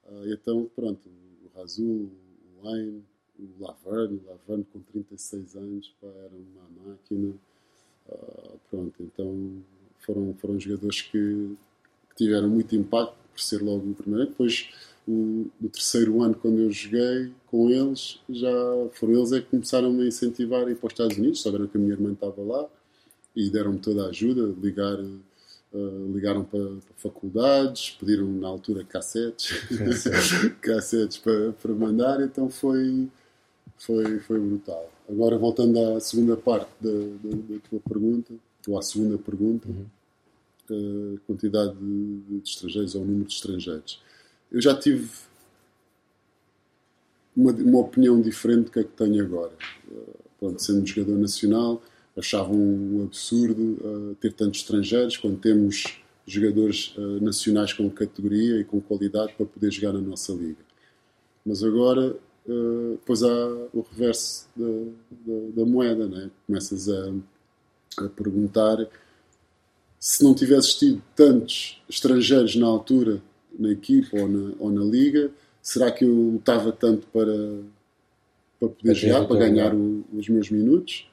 Ah, 0.07 0.23
então, 0.27 0.69
pronto, 0.75 1.09
o 1.09 1.57
Razul, 1.57 2.09
o 2.59 2.63
Wayne, 2.63 3.03
o 3.39 3.63
Laverne, 3.63 4.21
o 4.25 4.29
Laverne 4.29 4.65
com 4.71 4.79
36 4.79 5.55
anos, 5.55 5.93
pá, 6.01 6.07
era 6.07 6.33
uma 6.35 6.89
máquina. 6.91 7.33
Ah, 8.09 8.55
pronto, 8.69 9.01
então 9.01 9.63
foram, 9.99 10.33
foram 10.35 10.59
jogadores 10.59 11.01
que, 11.01 11.55
que 12.09 12.15
tiveram 12.15 12.49
muito 12.49 12.75
impacto 12.75 13.15
por 13.31 13.41
ser 13.41 13.61
logo 13.61 13.89
o 13.89 13.95
primeiro. 13.95 14.27
Depois, 14.27 14.69
o, 15.07 15.47
no 15.59 15.69
terceiro 15.69 16.21
ano, 16.21 16.35
quando 16.35 16.59
eu 16.59 16.71
joguei 16.71 17.31
com 17.47 17.69
eles, 17.69 18.19
já 18.29 18.51
foram 18.93 19.15
eles 19.15 19.31
é 19.31 19.41
que 19.41 19.47
começaram 19.47 19.89
a 19.89 19.93
me 19.93 20.07
incentivar 20.07 20.65
a 20.65 20.71
ir 20.71 20.75
para 20.75 20.87
os 20.87 20.93
Estados 20.93 21.17
Unidos. 21.17 21.41
Souberam 21.41 21.67
que 21.67 21.77
a 21.77 21.79
minha 21.79 21.93
irmã 21.93 22.13
estava 22.13 22.41
lá 22.41 22.69
e 23.35 23.49
deram-me 23.49 23.79
toda 23.79 24.05
a 24.05 24.09
ajuda, 24.09 24.53
ligar, 24.61 24.97
uh, 25.73 26.11
ligaram 26.13 26.43
para, 26.43 26.59
para 26.59 26.95
faculdades, 26.97 27.91
pediram 27.99 28.27
na 28.27 28.47
altura 28.47 28.83
cassetes, 28.83 29.51
cassetes 30.61 31.17
para, 31.17 31.53
para 31.53 31.73
mandar, 31.73 32.21
então 32.21 32.49
foi, 32.49 33.09
foi, 33.77 34.19
foi 34.19 34.39
brutal. 34.39 34.91
Agora 35.09 35.37
voltando 35.37 35.79
à 35.95 35.99
segunda 35.99 36.37
parte 36.37 36.69
da, 36.79 36.91
da, 36.91 37.35
da 37.35 37.59
tua 37.69 37.79
pergunta, 37.79 38.33
ou 38.67 38.77
à 38.77 38.81
segunda 38.81 39.17
pergunta, 39.17 39.67
uh, 40.69 41.19
quantidade 41.27 41.75
de, 41.75 42.19
de 42.21 42.49
estrangeiros 42.49 42.95
ou 42.95 43.03
número 43.03 43.25
de 43.25 43.33
estrangeiros. 43.33 44.01
Eu 44.51 44.61
já 44.61 44.75
tive 44.75 45.09
uma, 47.35 47.51
uma 47.51 47.79
opinião 47.79 48.21
diferente 48.21 48.65
do 48.65 48.71
que 48.71 48.79
a 48.79 48.83
que 48.83 48.91
tenho 48.91 49.23
agora. 49.23 49.53
Uh, 49.89 50.15
pronto, 50.39 50.61
sendo 50.61 50.81
um 50.81 50.85
jogador 50.85 51.17
nacional, 51.17 51.81
achavam 52.17 52.55
um 52.55 53.03
absurdo 53.03 53.61
uh, 53.81 54.15
ter 54.15 54.33
tantos 54.33 54.61
estrangeiros 54.61 55.17
quando 55.17 55.37
temos 55.37 55.99
jogadores 56.25 56.93
uh, 56.97 57.23
nacionais 57.23 57.73
com 57.73 57.89
categoria 57.89 58.59
e 58.59 58.63
com 58.63 58.79
qualidade 58.79 59.33
para 59.33 59.45
poder 59.45 59.71
jogar 59.71 59.93
na 59.93 60.01
nossa 60.01 60.31
liga. 60.33 60.63
Mas 61.45 61.63
agora, 61.63 62.15
uh, 62.47 62.91
depois 62.91 63.23
há 63.23 63.47
o 63.73 63.85
reverso 63.91 64.47
da, 64.55 64.65
da, 65.25 65.49
da 65.57 65.65
moeda, 65.65 66.07
né? 66.07 66.29
começas 66.47 66.87
a, 66.87 67.13
a 67.97 68.09
perguntar 68.09 68.87
se 69.99 70.23
não 70.23 70.33
tivesses 70.33 70.75
tido 70.75 71.01
tantos 71.15 71.81
estrangeiros 71.89 72.55
na 72.55 72.67
altura 72.67 73.21
na 73.57 73.71
equipa 73.71 74.17
ou 74.19 74.27
na, 74.27 74.53
ou 74.59 74.71
na 74.71 74.83
liga, 74.83 75.31
será 75.61 75.91
que 75.91 76.03
eu 76.03 76.13
lutava 76.13 76.71
tanto 76.71 77.07
para, 77.07 77.61
para 78.59 78.69
poder 78.69 78.95
jogar, 78.95 79.25
para 79.27 79.37
ganhar 79.39 79.73
o- 79.75 80.03
os 80.13 80.27
meus 80.27 80.49
minutos? 80.49 81.07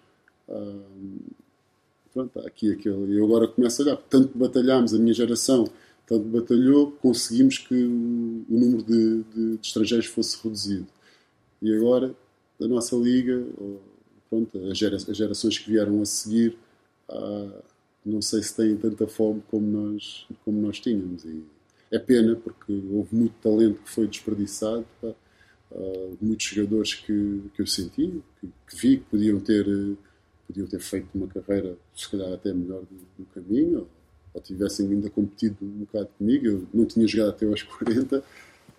Pronto, 2.13 2.41
há 2.41 2.47
aqui 2.47 2.73
aquele. 2.73 3.19
Eu 3.19 3.25
agora 3.25 3.47
começo 3.47 3.83
a 3.83 3.85
olhar, 3.85 3.97
tanto 3.97 4.37
batalhámos, 4.37 4.93
a 4.95 4.99
minha 4.99 5.15
geração 5.15 5.65
tanto 6.07 6.25
batalhou, 6.25 6.91
conseguimos 7.01 7.57
que 7.59 7.73
o, 7.85 8.45
o 8.49 8.59
número 8.59 8.83
de, 8.83 9.23
de- 9.23 9.57
de 9.59 9.67
estrangeiros 9.67 10.07
fosse 10.07 10.37
reduzido. 10.43 10.87
E 11.63 11.73
agora, 11.75 12.15
a 12.61 12.67
nossa 12.69 12.97
liga, 12.97 13.45
pronto, 14.29 14.59
as, 14.71 14.77
gera- 14.79 14.97
as 14.97 15.17
gerações 15.17 15.59
que 15.59 15.71
vieram 15.71 16.03
a 16.03 16.07
seguir, 16.07 16.57
ah, 17.09 17.63
não 18.05 18.21
sei 18.23 18.43
se 18.43 18.57
têm 18.57 18.77
tanta 18.77 19.07
fome 19.07 19.43
como 19.51 19.67
nós, 19.67 20.27
como 20.45 20.61
nós 20.61 20.81
tínhamos. 20.81 21.25
E 21.25 21.45
é 21.93 21.99
pena, 21.99 22.35
porque 22.37 22.73
houve 22.93 23.15
muito 23.15 23.35
talento 23.43 23.81
que 23.83 23.91
foi 23.91 24.07
desperdiçado. 24.09 24.85
uh, 25.73 26.17
muitos 26.21 26.47
jogadores 26.47 26.95
que, 26.95 27.43
que 27.55 27.63
eu 27.63 27.67
senti, 27.67 28.23
que, 28.41 28.49
que, 28.69 28.77
vi 28.77 28.99
que 28.99 29.05
podiam 29.11 29.41
ter, 29.41 29.67
podiam 30.51 30.67
ter 30.67 30.81
feito 30.81 31.09
uma 31.15 31.29
carreira, 31.29 31.77
se 31.95 32.09
calhar 32.09 32.33
até 32.33 32.53
melhor 32.53 32.83
do 33.17 33.25
caminho, 33.27 33.79
ou, 33.81 33.89
ou, 34.35 34.41
tivessem 34.41 34.89
ainda 34.91 35.09
competido 35.09 35.57
um 35.63 35.85
bocado 35.85 36.09
comigo. 36.19 36.47
Eu 36.47 36.67
não 36.75 36.85
tinha 36.85 37.07
jogado 37.07 37.31
até 37.31 37.47
aos 37.47 37.63
40, 37.65 38.23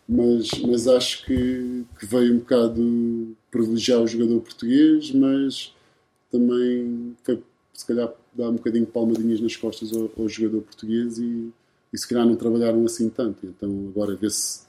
mas, 0.08 0.52
mas 0.68 0.88
acho 0.88 1.26
que, 1.26 1.86
que 1.98 2.06
veio 2.06 2.36
um 2.36 2.40
bocado 2.40 3.36
privilegiar 3.50 4.02
o 4.02 4.08
jogador 4.08 4.42
português, 4.42 5.12
mas 5.12 5.74
também 6.30 7.16
foi, 7.24 7.42
se 7.74 7.86
calhar, 7.86 8.14
dar 8.34 8.50
um 8.50 8.56
bocadinho 8.56 8.86
de 8.86 8.92
palmadinhas 8.92 9.40
nas 9.40 9.56
costas 9.56 9.94
ao, 9.94 10.10
ao 10.18 10.28
jogador 10.28 10.62
português 10.62 11.18
e, 11.18 11.52
e 11.94 11.98
se 11.98 12.08
calhar 12.08 12.26
não 12.26 12.36
trabalharam 12.36 12.84
assim 12.86 13.10
tanto. 13.10 13.46
Então 13.46 13.88
agora 13.90 14.16
vê-se 14.16 14.62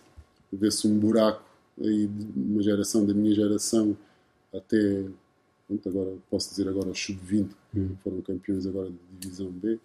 vê, 0.53 0.71
-se, 0.71 0.87
um 0.87 0.99
buraco 0.99 1.43
aí 1.81 2.07
de 2.07 2.27
uma 2.37 2.63
geração, 2.63 3.05
da 3.05 3.15
minha 3.15 3.35
geração, 3.35 3.97
até, 4.55 5.05
pronto, 5.67 5.89
agora 5.89 6.15
posso 6.31 6.51
dizer 6.51 6.69
agora 6.69 6.91
os 6.91 6.99
sub-20, 6.99 7.49
que 7.73 7.79
uhum. 7.79 7.97
foram 8.03 8.21
campeões 8.21 8.67
agora 8.67 8.91
de 8.91 8.97
divisão 9.21 9.51
B. 9.51 9.79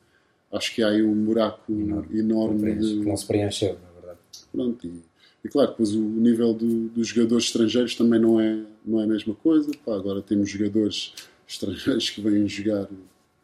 Acho 0.51 0.73
que 0.73 0.81
há 0.81 0.89
aí 0.89 1.03
um 1.03 1.25
buraco 1.25 1.71
enorme, 1.71 2.19
enorme 2.19 2.75
de... 2.75 2.99
que 2.99 3.05
não 3.05 3.17
se 3.17 3.25
preencheu, 3.25 3.73
na 3.73 3.99
verdade. 3.99 4.19
Pronto, 4.51 4.87
e, 4.87 5.01
e 5.43 5.49
claro, 5.49 5.71
depois 5.71 5.93
o 5.93 5.99
nível 5.99 6.53
do, 6.53 6.87
dos 6.89 7.07
jogadores 7.07 7.45
estrangeiros 7.45 7.95
também 7.95 8.19
não 8.19 8.39
é, 8.39 8.63
não 8.85 9.01
é 9.01 9.03
a 9.03 9.07
mesma 9.07 9.35
coisa. 9.35 9.71
Pá, 9.85 9.95
agora 9.95 10.21
temos 10.21 10.49
jogadores 10.49 11.13
estrangeiros 11.47 12.09
que 12.09 12.21
vêm 12.21 12.47
jogar, 12.47 12.87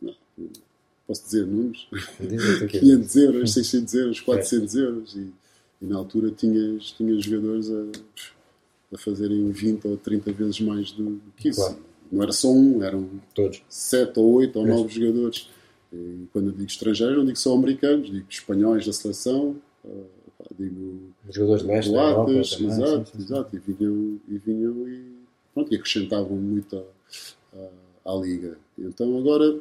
não, 0.02 0.16
posso 1.06 1.26
dizer 1.26 1.46
números, 1.46 1.88
500 2.70 3.16
euros, 3.18 3.54
600 3.54 3.94
euros, 3.94 4.20
400 4.22 4.76
é. 4.76 4.80
euros. 4.80 5.16
E, 5.16 5.28
e, 5.82 5.86
na 5.86 5.98
altura 5.98 6.32
tinhas, 6.32 6.92
tinhas 6.92 7.24
jogadores 7.24 7.70
a, 7.70 8.96
a 8.96 8.98
fazerem 8.98 9.52
20 9.52 9.88
ou 9.88 9.98
30 9.98 10.32
vezes 10.32 10.62
mais 10.62 10.92
do, 10.92 11.04
do 11.04 11.32
que 11.36 11.50
isso. 11.50 11.60
Claro. 11.60 11.93
Não 12.12 12.24
era 12.24 12.32
só 12.32 12.52
um, 12.52 12.84
eram 12.84 13.10
Todos. 13.34 13.62
7 13.68 14.20
ou 14.20 14.34
8 14.34 14.60
ou 14.60 14.68
9 14.68 14.90
jogadores. 14.90 15.50
E 15.92 16.28
quando 16.32 16.48
eu 16.48 16.52
digo 16.52 16.66
estrangeiros, 16.66 17.18
não 17.18 17.26
digo 17.26 17.38
só 17.38 17.54
americanos, 17.54 18.12
digo 18.12 18.26
espanhóis 18.30 18.86
da 18.86 18.94
seleção, 18.94 19.56
uh, 19.86 20.06
digo 20.58 21.14
jogadores 21.30 21.64
de 21.64 21.68
leste, 21.70 21.92
Europa, 21.92 22.26
também, 22.26 22.40
exato, 22.40 23.10
sim, 23.10 23.18
sim. 23.18 23.24
exato, 23.24 23.56
e 23.56 23.60
vinham 23.60 24.20
e, 24.28 24.38
vinham 24.40 24.88
e, 24.88 25.04
pronto, 25.54 25.72
e 25.72 25.76
acrescentavam 25.76 26.36
muito 26.38 26.78
a, 26.78 27.58
a 27.58 27.70
à 28.06 28.16
liga. 28.16 28.58
Então 28.78 29.18
agora, 29.18 29.60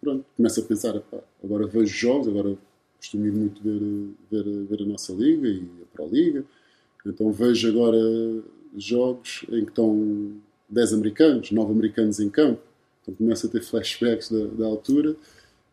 pronto, 0.00 0.24
começo 0.36 0.60
a 0.60 0.62
pensar, 0.62 1.02
agora 1.42 1.66
vejo 1.66 1.92
jogos, 1.92 2.28
agora 2.28 2.56
costumo 2.98 3.26
ir 3.26 3.32
muito 3.32 3.62
ver, 3.62 3.80
ver, 4.30 4.64
ver 4.64 4.82
a 4.82 4.86
nossa 4.86 5.12
liga 5.12 5.48
e 5.48 5.68
a 5.82 5.96
Pro 5.96 6.08
Liga. 6.08 6.44
Então 7.04 7.30
vejo 7.30 7.68
agora 7.68 7.98
jogos 8.76 9.44
em 9.48 9.64
que 9.64 9.70
estão 9.70 10.32
10 10.68 10.92
americanos, 10.94 11.50
9 11.50 11.72
americanos 11.72 12.20
em 12.20 12.28
campo. 12.28 12.60
Então 13.02 13.14
começo 13.14 13.46
a 13.46 13.50
ter 13.50 13.62
flashbacks 13.62 14.30
da, 14.30 14.46
da 14.46 14.66
altura 14.66 15.16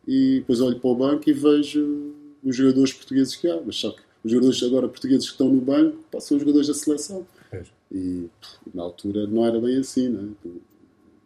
e 0.06 0.36
depois 0.40 0.60
olho 0.60 0.78
para 0.78 0.90
o 0.90 0.94
banco 0.94 1.28
e 1.28 1.32
vejo 1.32 2.14
os 2.42 2.54
jogadores 2.54 2.92
portugueses 2.92 3.34
que 3.34 3.48
há. 3.48 3.60
Mas 3.60 3.76
só 3.76 3.90
que 3.90 4.00
os 4.22 4.30
jogadores 4.30 4.62
agora 4.62 4.88
portugueses 4.88 5.26
que 5.26 5.32
estão 5.32 5.48
no 5.48 5.60
banco 5.60 5.98
são 6.20 6.36
os 6.36 6.42
jogadores 6.42 6.68
da 6.68 6.74
seleção. 6.74 7.26
É. 7.52 7.62
E 7.90 8.28
na 8.72 8.82
altura 8.82 9.26
não 9.26 9.44
era 9.44 9.60
bem 9.60 9.78
assim, 9.78 10.08
né? 10.08 10.28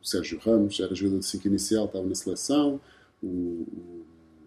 Sérgio 0.02 0.38
Ramos 0.38 0.80
era 0.80 0.94
jogador 0.94 1.18
de 1.18 1.26
5 1.26 1.46
inicial, 1.48 1.84
estava 1.84 2.06
na 2.06 2.14
seleção, 2.14 2.80
o, 3.22 3.26
o 3.26 4.04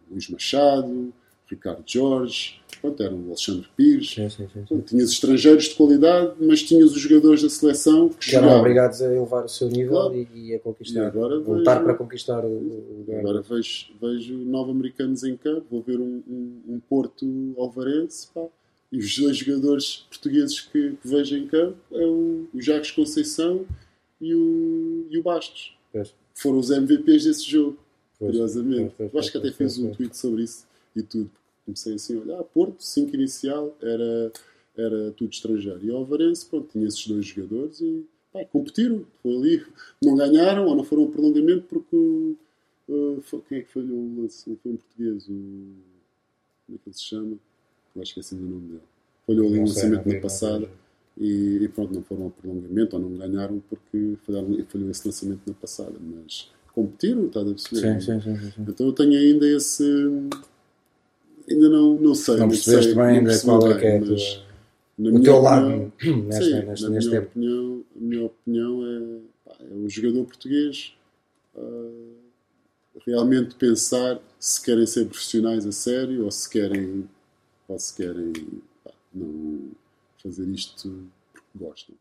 Luís 0.09 0.27
Machado, 0.29 1.13
Ricardo 1.51 1.83
Jorge, 1.85 2.61
pronto, 2.79 3.03
era 3.03 3.13
o 3.13 3.27
Alexandre 3.27 3.67
Pires. 3.75 4.11
Sim, 4.11 4.29
sim, 4.29 4.47
sim, 4.67 4.81
tinhas 4.81 5.11
estrangeiros 5.11 5.65
de 5.65 5.75
qualidade, 5.75 6.33
mas 6.39 6.63
tinhas 6.63 6.91
os 6.91 6.99
jogadores 6.99 7.43
da 7.43 7.49
seleção 7.49 8.09
que, 8.09 8.29
que 8.29 8.35
eram 8.35 8.57
obrigados 8.57 9.01
a 9.01 9.13
elevar 9.13 9.45
o 9.45 9.49
seu 9.49 9.67
nível 9.67 9.91
claro. 9.91 10.15
e, 10.15 10.27
e, 10.33 10.55
a 10.55 10.59
conquistar. 10.59 11.01
E 11.01 11.05
agora 11.05 11.39
voltar 11.39 11.73
vejo, 11.75 11.85
para 11.85 11.93
conquistar 11.95 12.45
o, 12.45 12.97
lugar. 12.99 13.19
Agora 13.19 13.41
vejo, 13.41 13.87
vejo 14.01 14.37
nove 14.37 14.71
americanos 14.71 15.23
em 15.23 15.35
campo, 15.35 15.65
vou 15.69 15.81
ver 15.81 15.99
um, 15.99 16.23
um, 16.27 16.61
um 16.69 16.79
Porto 16.79 17.53
Alvarense, 17.57 18.27
pá, 18.33 18.45
e 18.91 18.97
os 18.97 19.17
dois 19.17 19.37
jogadores 19.37 20.05
portugueses 20.09 20.59
que, 20.61 20.97
que 21.01 21.07
vejo 21.07 21.35
em 21.35 21.47
campo 21.47 21.77
é 21.91 22.05
o, 22.05 22.47
o 22.53 22.61
Jacques 22.61 22.91
Conceição 22.91 23.65
e 24.19 24.33
o, 24.33 25.07
e 25.09 25.17
o 25.17 25.23
Bastos. 25.23 25.77
Pois. 25.91 26.13
Foram 26.33 26.59
os 26.59 26.69
MVPs 26.69 27.25
desse 27.25 27.49
jogo, 27.49 27.77
pois. 28.17 28.31
curiosamente. 28.31 28.93
Pois, 28.97 29.11
pois, 29.11 29.23
acho 29.23 29.31
que 29.31 29.37
até 29.37 29.51
fiz 29.51 29.77
um 29.77 29.91
tweet 29.91 30.17
sobre 30.17 30.43
isso 30.43 30.65
e 30.95 31.01
tudo. 31.01 31.29
Comecei 31.71 31.95
assim 31.95 32.17
a 32.17 32.21
olhar, 32.21 32.43
Porto, 32.43 32.83
5 32.83 33.15
inicial, 33.15 33.75
era, 33.81 34.31
era 34.75 35.11
tudo 35.11 35.31
estrangeiro. 35.31 35.79
E 35.81 35.89
o 35.89 35.95
Alvarense, 35.95 36.45
pronto, 36.45 36.67
tinha 36.69 36.85
esses 36.85 37.07
dois 37.07 37.25
jogadores 37.25 37.79
e 37.79 38.05
pá, 38.33 38.43
competiram. 38.45 39.05
Foi 39.23 39.33
ali, 39.33 39.65
não 40.03 40.15
ganharam 40.15 40.65
ou 40.65 40.75
não 40.75 40.83
foram 40.83 41.03
ao 41.03 41.09
prolongamento 41.09 41.63
porque. 41.63 42.35
Uh, 42.89 43.21
foi, 43.21 43.41
quem 43.47 43.59
é 43.59 43.61
que 43.61 43.71
falhou 43.71 43.97
o 43.97 44.21
lance? 44.21 44.43
Foi 44.61 44.71
um 44.71 44.75
português, 44.75 45.27
o. 45.29 45.31
Como 46.65 46.75
é 46.75 46.77
que 46.77 46.89
ele 46.89 46.95
se 46.95 47.03
chama? 47.03 47.37
Eu 47.95 48.01
acho 48.01 48.13
que 48.13 48.19
é 48.19 48.21
assim 48.21 48.37
o 48.37 48.41
nome 48.41 48.67
dele. 48.67 48.81
Falhou 49.25 49.47
ali 49.47 49.59
o 49.59 49.61
lançamento 49.61 50.09
na 50.09 50.19
passada 50.19 50.69
e, 51.17 51.59
e, 51.61 51.67
pronto, 51.69 51.93
não 51.93 52.01
foram 52.03 52.23
ao 52.23 52.29
prolongamento 52.31 52.95
ou 52.95 53.01
não 53.01 53.17
ganharam 53.17 53.61
porque 53.69 54.17
falharam, 54.25 54.47
falhou 54.67 54.89
esse 54.89 55.07
lançamento 55.07 55.41
na 55.45 55.53
passada, 55.53 55.93
mas 55.99 56.49
competiram, 56.73 57.27
está 57.27 57.41
a 57.41 57.45
perceber? 57.45 58.01
Sim, 58.01 58.19
sim, 58.19 58.21
sim, 58.21 58.51
sim, 58.51 58.65
Então 58.67 58.87
eu 58.87 58.93
tenho 58.93 59.13
ainda 59.13 59.47
esse. 59.47 59.83
Ainda 61.49 61.69
não, 61.69 61.95
não 61.95 62.15
sei. 62.15 62.37
Não 62.37 62.49
percebeste 62.49 62.93
bem 62.93 63.03
ainda 63.03 63.39
qual 63.41 63.71
é 63.71 63.79
que 63.79 63.85
é 63.85 63.99
mas, 63.99 64.43
tua, 64.97 65.11
o 65.13 65.23
teu 65.23 65.41
lado 65.41 65.93
neste, 66.03 66.45
sim, 66.45 66.65
neste, 66.65 66.83
na 66.83 66.89
neste 66.89 67.09
minha 67.09 67.21
tempo. 67.21 67.27
Opinião, 67.31 67.83
a 67.95 67.99
minha 67.99 68.25
opinião 68.25 68.85
é, 68.85 69.63
é 69.71 69.73
o 69.73 69.89
jogador 69.89 70.25
português 70.25 70.93
uh, 71.55 72.15
realmente 73.05 73.55
pensar 73.55 74.19
se 74.39 74.61
querem 74.63 74.85
ser 74.85 75.05
profissionais 75.05 75.65
a 75.65 75.71
sério 75.71 76.25
ou 76.25 76.31
se 76.31 76.49
querem, 76.49 77.09
ou 77.67 77.79
se 77.79 77.95
querem 77.95 78.33
pá, 78.83 78.91
não 79.13 79.71
fazer 80.21 80.47
isto 80.47 81.07
porque 81.33 81.47
gostam. 81.55 81.95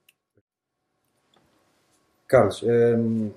Carlos, 2.27 2.63
hum, 2.63 3.31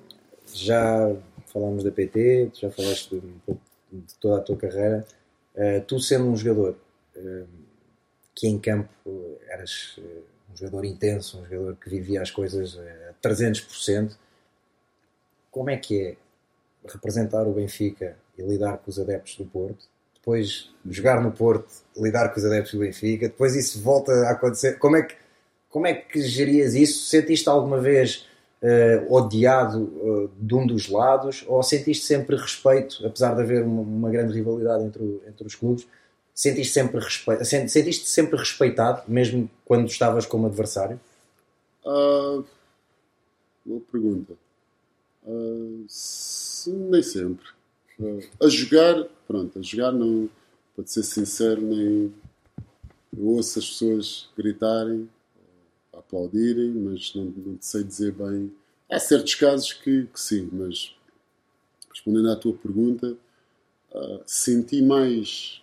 já 0.52 1.16
falámos 1.46 1.82
da 1.82 1.90
PT, 1.90 2.50
já 2.54 2.70
falaste 2.70 3.14
um 3.16 3.38
pouco 3.44 3.60
de 3.92 4.14
toda 4.20 4.38
a 4.38 4.40
tua 4.40 4.56
carreira. 4.56 5.06
Uh, 5.54 5.80
tu 5.86 6.00
sendo 6.00 6.24
um 6.26 6.36
jogador 6.36 6.76
uh, 7.16 7.48
que 8.34 8.48
em 8.48 8.58
campo 8.58 8.88
eras 9.48 9.96
uh, 9.98 10.24
um 10.52 10.56
jogador 10.56 10.84
intenso, 10.84 11.40
um 11.40 11.44
jogador 11.44 11.76
que 11.76 11.88
vivia 11.88 12.22
as 12.22 12.30
coisas 12.30 12.78
a 12.78 13.14
300%, 13.26 14.16
como 15.50 15.70
é 15.70 15.76
que 15.76 16.00
é 16.00 16.16
representar 16.92 17.46
o 17.46 17.52
Benfica 17.52 18.16
e 18.36 18.42
lidar 18.42 18.78
com 18.78 18.90
os 18.90 18.98
adeptos 18.98 19.36
do 19.36 19.44
Porto 19.44 19.88
depois 20.24 20.70
jogar 20.88 21.22
no 21.22 21.30
Porto, 21.30 21.70
lidar 21.94 22.30
com 22.30 22.40
os 22.40 22.46
adeptos 22.46 22.72
do 22.72 22.78
Benfica, 22.78 23.28
depois 23.28 23.54
isso 23.54 23.82
volta 23.82 24.10
a 24.10 24.30
acontecer. 24.30 24.78
Como 24.78 24.96
é 24.96 25.02
que, 25.02 25.14
como 25.68 25.86
é 25.86 25.92
que 25.92 26.22
gerias 26.22 26.74
isso? 26.74 27.10
Sentiste 27.10 27.46
alguma 27.46 27.78
vez 27.78 28.26
uh, 28.64 29.14
odiado 29.14 29.82
uh, 29.82 30.30
de 30.40 30.54
um 30.54 30.66
dos 30.66 30.88
lados 30.88 31.44
ou 31.46 31.62
sentiste 31.62 32.06
sempre 32.06 32.34
respeito, 32.34 33.06
apesar 33.06 33.34
de 33.34 33.42
haver 33.42 33.62
uma, 33.62 33.82
uma 33.82 34.10
grande 34.10 34.32
rivalidade 34.32 34.84
entre, 34.84 35.02
o, 35.02 35.22
entre 35.28 35.46
os 35.46 35.54
clubes? 35.54 35.86
Sentiste 36.34 36.72
sempre, 36.72 36.98
respeito, 36.98 37.44
sentiste 37.44 38.08
sempre 38.08 38.36
respeitado, 38.36 39.02
mesmo 39.06 39.48
quando 39.64 39.86
estavas 39.86 40.26
como 40.26 40.46
adversário? 40.46 40.98
Uh, 41.84 42.44
boa 43.64 43.80
pergunta. 43.92 44.32
Uh, 45.24 45.86
nem 46.66 47.02
sempre. 47.02 47.46
Uh, 48.00 48.20
a 48.42 48.48
jogar, 48.48 49.04
pronto, 49.28 49.58
a 49.58 49.62
jogar 49.62 49.92
não, 49.92 50.28
para 50.74 50.86
ser 50.86 51.04
sincero, 51.04 51.60
nem 51.60 52.12
eu 53.16 53.26
ouço 53.26 53.60
as 53.60 53.68
pessoas 53.68 54.28
gritarem, 54.36 55.08
aplaudirem, 55.98 56.70
mas 56.70 57.14
não, 57.14 57.24
não 57.24 57.58
sei 57.60 57.84
dizer 57.84 58.12
bem. 58.12 58.52
Há 58.90 58.98
certos 58.98 59.34
casos 59.34 59.72
que, 59.72 60.06
que 60.06 60.20
sim, 60.20 60.48
mas 60.52 60.94
respondendo 61.90 62.30
à 62.30 62.36
tua 62.36 62.54
pergunta, 62.54 63.16
uh, 63.92 64.20
senti 64.26 64.82
mais. 64.82 65.62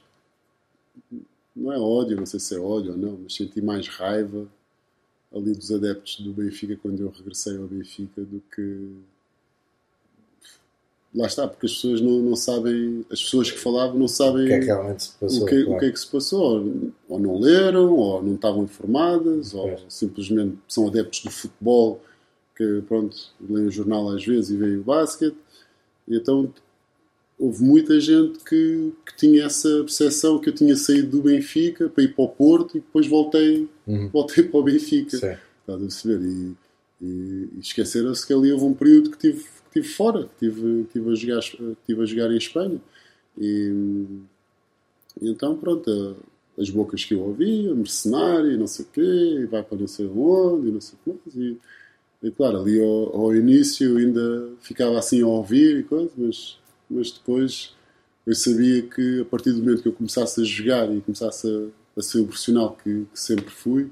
Não 1.56 1.72
é 1.72 1.78
ódio, 1.78 2.18
não 2.18 2.26
sei 2.26 2.40
se 2.40 2.56
é 2.56 2.60
ódio 2.60 2.92
ou 2.92 2.98
não, 2.98 3.20
mas 3.24 3.36
senti 3.36 3.62
mais 3.62 3.88
raiva 3.88 4.48
ali 5.34 5.54
dos 5.54 5.72
adeptos 5.72 6.20
do 6.20 6.34
Benfica 6.34 6.76
quando 6.78 7.02
eu 7.02 7.10
regressei 7.10 7.58
ao 7.58 7.68
Benfica 7.68 8.22
do 8.22 8.42
que 8.54 8.96
lá 11.14 11.28
está, 11.28 11.48
porque 11.48 11.66
as 11.66 11.74
pessoas 11.74 12.02
não, 12.02 12.20
não 12.20 12.36
sabem, 12.36 13.06
as 13.12 13.22
pessoas 13.22 13.52
que 13.52 13.60
falavam 13.60 14.00
não 14.00 14.08
sabem 14.08 14.44
o 14.44 14.48
que 14.48 14.54
é 14.54 14.60
que 14.60 14.66
realmente 14.66 15.04
se 15.04 15.12
passou. 15.20 15.44
O 15.44 15.46
que, 15.46 15.64
claro. 15.64 15.78
o 15.78 15.80
que 15.80 15.86
é 15.86 15.92
que 15.92 16.00
se 16.00 16.08
passou. 16.08 16.92
Ou 17.10 17.20
não 17.20 17.40
leram, 17.40 17.94
ou 17.94 18.24
não 18.24 18.36
estavam 18.36 18.64
informadas, 18.64 19.54
ou 19.54 19.78
simplesmente 19.90 20.58
são 20.68 20.88
adeptos 20.88 21.24
do 21.24 21.32
futebol 21.32 22.02
que, 22.56 22.82
pronto, 22.88 23.18
leem 23.50 23.68
o 23.68 23.72
jornal 23.72 24.10
às 24.10 24.26
vezes 24.26 24.52
e 24.52 24.58
veem 24.58 24.78
o 24.78 24.84
basquete. 24.84 25.38
E 26.08 26.16
então 26.16 26.54
houve 27.42 27.64
muita 27.64 28.00
gente 28.00 28.38
que, 28.44 28.94
que 29.04 29.18
tinha 29.18 29.46
essa 29.46 29.68
percepção 29.80 30.38
que 30.38 30.50
eu 30.50 30.54
tinha 30.54 30.76
saído 30.76 31.10
do 31.10 31.24
Benfica 31.24 31.90
para 31.90 32.04
ir 32.04 32.14
para 32.14 32.24
o 32.24 32.30
Porto 32.30 32.78
e 32.78 32.80
depois 32.80 33.08
voltei, 33.08 33.68
uhum. 33.88 34.10
voltei 34.10 34.44
para 34.44 34.60
o 34.60 34.64
Benfica. 34.64 35.18
Sim. 35.18 35.36
Estás 35.62 35.78
a 35.78 35.78
perceber? 35.80 36.22
E, 36.22 36.56
e, 37.02 37.50
e 37.56 37.60
esqueceram-se 37.60 38.26
que 38.28 38.32
ali 38.32 38.52
houve 38.54 38.66
um 38.66 38.74
período 38.76 39.10
que 39.10 39.18
tive, 39.18 39.44
tive 39.72 39.88
fora, 39.88 40.30
tive, 40.40 40.86
tive, 40.92 41.12
a 41.12 41.16
jogar, 41.16 41.42
tive 41.86 42.02
a 42.02 42.06
jogar 42.06 42.32
em 42.32 42.38
Espanha. 42.38 42.82
E, 43.38 44.06
e 45.22 45.30
então, 45.30 45.58
pronto, 45.58 46.18
as 46.58 46.70
bocas 46.70 47.04
que 47.04 47.14
eu 47.14 47.22
ouvia, 47.22 47.74
mercenário, 47.74 48.58
não 48.58 48.68
sei 48.68 48.86
o 48.86 48.88
quê, 48.90 49.48
vai 49.50 49.64
para 49.64 49.78
não 49.78 49.88
sei 49.88 50.06
onde, 50.08 50.70
e 50.70 50.72
não 50.72 50.82
sei 50.82 50.98
o 51.06 51.20
E, 51.36 51.58
e 52.24 52.32
claro, 52.32 52.60
ali 52.60 52.80
ao, 52.80 53.16
ao, 53.16 53.36
início 53.36 53.98
ainda 53.98 54.50
ficava 54.62 55.00
assim 55.00 55.22
a 55.22 55.28
ouvir 55.28 55.78
e 55.80 55.84
coisa, 55.84 56.12
mas, 56.18 56.58
mas 56.90 57.12
depois 57.12 57.76
eu 58.26 58.36
sabia 58.36 58.84
que 58.84 59.22
a 59.22 59.26
partir 59.26 59.52
do 59.54 59.60
momento 59.60 59.82
que 59.82 59.88
eu 59.88 59.94
começasse 59.94 60.42
a 60.42 60.44
jogar 60.44 60.94
e 60.94 61.02
começasse 61.02 61.48
a, 61.48 62.00
a 62.00 62.02
ser 62.02 62.20
o 62.20 62.26
profissional 62.26 62.78
que, 62.84 63.06
que, 63.12 63.20
sempre 63.20 63.50
fui, 63.50 63.90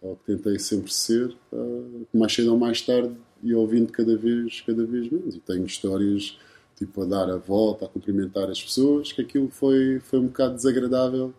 ou 0.00 0.16
que 0.16 0.26
tentei 0.26 0.58
sempre 0.58 0.92
ser, 0.92 1.34
uh, 1.52 2.06
mais 2.14 2.32
cedo 2.32 2.52
ou 2.52 2.58
mais 2.58 2.80
tarde 2.82 3.14
ia 3.44 3.58
ouvindo 3.58 3.92
cada 3.92 4.16
vez, 4.16 4.60
cada 4.62 4.84
vez 4.84 5.10
menos. 5.10 5.36
E 5.36 5.40
tenho 5.40 5.64
histórias 5.64 6.38
tipo 6.76 7.02
a 7.02 7.04
dar 7.04 7.30
a 7.30 7.36
volta, 7.36 7.84
a 7.84 7.88
cumprimentar 7.88 8.50
as 8.50 8.62
pessoas, 8.62 9.12
que 9.12 9.22
aquilo 9.22 9.48
foi, 9.48 10.00
foi 10.00 10.18
um 10.18 10.26
bocado 10.26 10.56
desagradável 10.56 11.32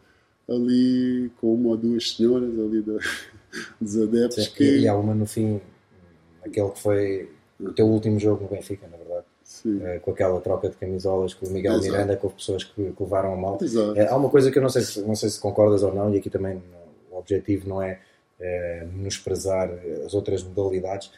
ali 0.47 1.31
com 1.41 1.53
uma 1.53 1.69
ou 1.69 1.77
duas 1.77 2.11
senhoras 2.11 2.57
ali 2.57 2.81
da, 2.81 2.97
dos 3.81 4.01
adeptos. 4.01 4.45
Sim, 4.45 4.51
que... 4.53 4.79
E 4.79 4.87
há 4.87 4.95
uma 4.95 5.13
no 5.13 5.25
fim, 5.25 5.59
aquele 6.43 6.69
que 6.69 6.79
foi 6.79 7.29
o 7.59 7.71
teu 7.73 7.87
último 7.87 8.19
jogo 8.19 8.43
no 8.43 8.49
Benfica, 8.49 8.87
na 8.87 8.97
verdade. 8.97 9.25
Uh, 9.65 9.99
com 10.01 10.11
aquela 10.11 10.41
troca 10.41 10.69
de 10.69 10.75
camisolas 10.75 11.33
com 11.33 11.45
o 11.45 11.49
Miguel 11.49 11.73
Exato. 11.73 11.91
Miranda, 11.91 12.17
com 12.17 12.29
pessoas 12.29 12.63
que, 12.63 12.91
que 12.91 13.03
levaram 13.03 13.33
a 13.33 13.37
mal. 13.37 13.57
Uh, 13.57 14.09
há 14.09 14.15
uma 14.15 14.29
coisa 14.29 14.51
que 14.51 14.57
eu 14.57 14.61
não 14.61 14.69
sei, 14.69 14.81
se, 14.81 15.01
não 15.01 15.15
sei 15.15 15.29
se 15.29 15.39
concordas 15.39 15.83
ou 15.83 15.93
não, 15.93 16.13
e 16.13 16.17
aqui 16.17 16.29
também 16.29 16.61
o 17.11 17.17
objetivo 17.17 17.69
não 17.69 17.81
é 17.81 17.99
uh, 18.39 18.87
menosprezar 18.91 19.71
as 20.05 20.13
outras 20.13 20.43
modalidades, 20.43 21.11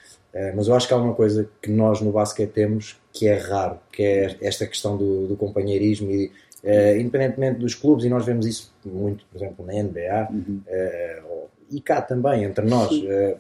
mas 0.56 0.68
eu 0.68 0.76
acho 0.76 0.88
que 0.88 0.94
há 0.94 0.98
uma 0.98 1.14
coisa 1.14 1.50
que 1.62 1.72
nós 1.72 2.02
no 2.02 2.12
basquete 2.12 2.52
temos 2.52 3.00
que 3.12 3.28
é 3.28 3.38
raro, 3.38 3.80
que 3.92 4.04
é 4.04 4.38
esta 4.42 4.66
questão 4.66 4.96
do, 4.98 5.28
do 5.28 5.36
companheirismo 5.36 6.12
e 6.12 6.32
Uh, 6.64 7.00
independentemente 7.00 7.60
dos 7.60 7.76
clubes, 7.76 8.04
e 8.04 8.10
nós 8.10 8.26
vemos 8.26 8.46
isso 8.46 8.74
muito, 8.84 9.24
por 9.32 9.38
exemplo, 9.38 9.66
na 9.66 9.74
NBA 9.74 10.28
uhum. 10.32 10.62
uh, 10.68 11.48
e 11.70 11.80
cá 11.80 12.02
também, 12.02 12.44
entre 12.44 12.66
nós. 12.66 12.92
Uh, 12.92 13.38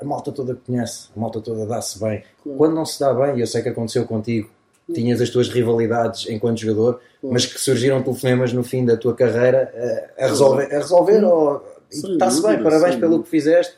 a 0.00 0.04
malta 0.04 0.32
toda 0.32 0.54
conhece, 0.54 1.10
a 1.14 1.20
malta 1.20 1.40
toda 1.40 1.66
dá-se 1.66 2.00
bem. 2.00 2.24
Claro. 2.42 2.58
Quando 2.58 2.74
não 2.74 2.86
se 2.86 2.98
dá 2.98 3.12
bem, 3.12 3.36
e 3.36 3.40
eu 3.40 3.46
sei 3.46 3.62
que 3.62 3.68
aconteceu 3.68 4.06
contigo, 4.06 4.48
tinhas 4.92 5.20
as 5.20 5.28
tuas 5.28 5.48
rivalidades 5.48 6.26
enquanto 6.30 6.58
jogador, 6.58 7.00
mas 7.22 7.44
que 7.44 7.60
surgiram 7.60 8.02
telefonemas 8.02 8.52
no 8.54 8.64
fim 8.64 8.86
da 8.86 8.96
tua 8.96 9.14
carreira 9.14 9.70
a 10.18 10.26
resolver, 10.26 10.74
a 10.74 10.78
resolver 10.78 11.24
ou 11.24 11.62
está-se 11.90 12.42
bem, 12.42 12.62
parabéns 12.62 12.96
pelo 12.96 13.22
que 13.22 13.28
fizeste, 13.28 13.76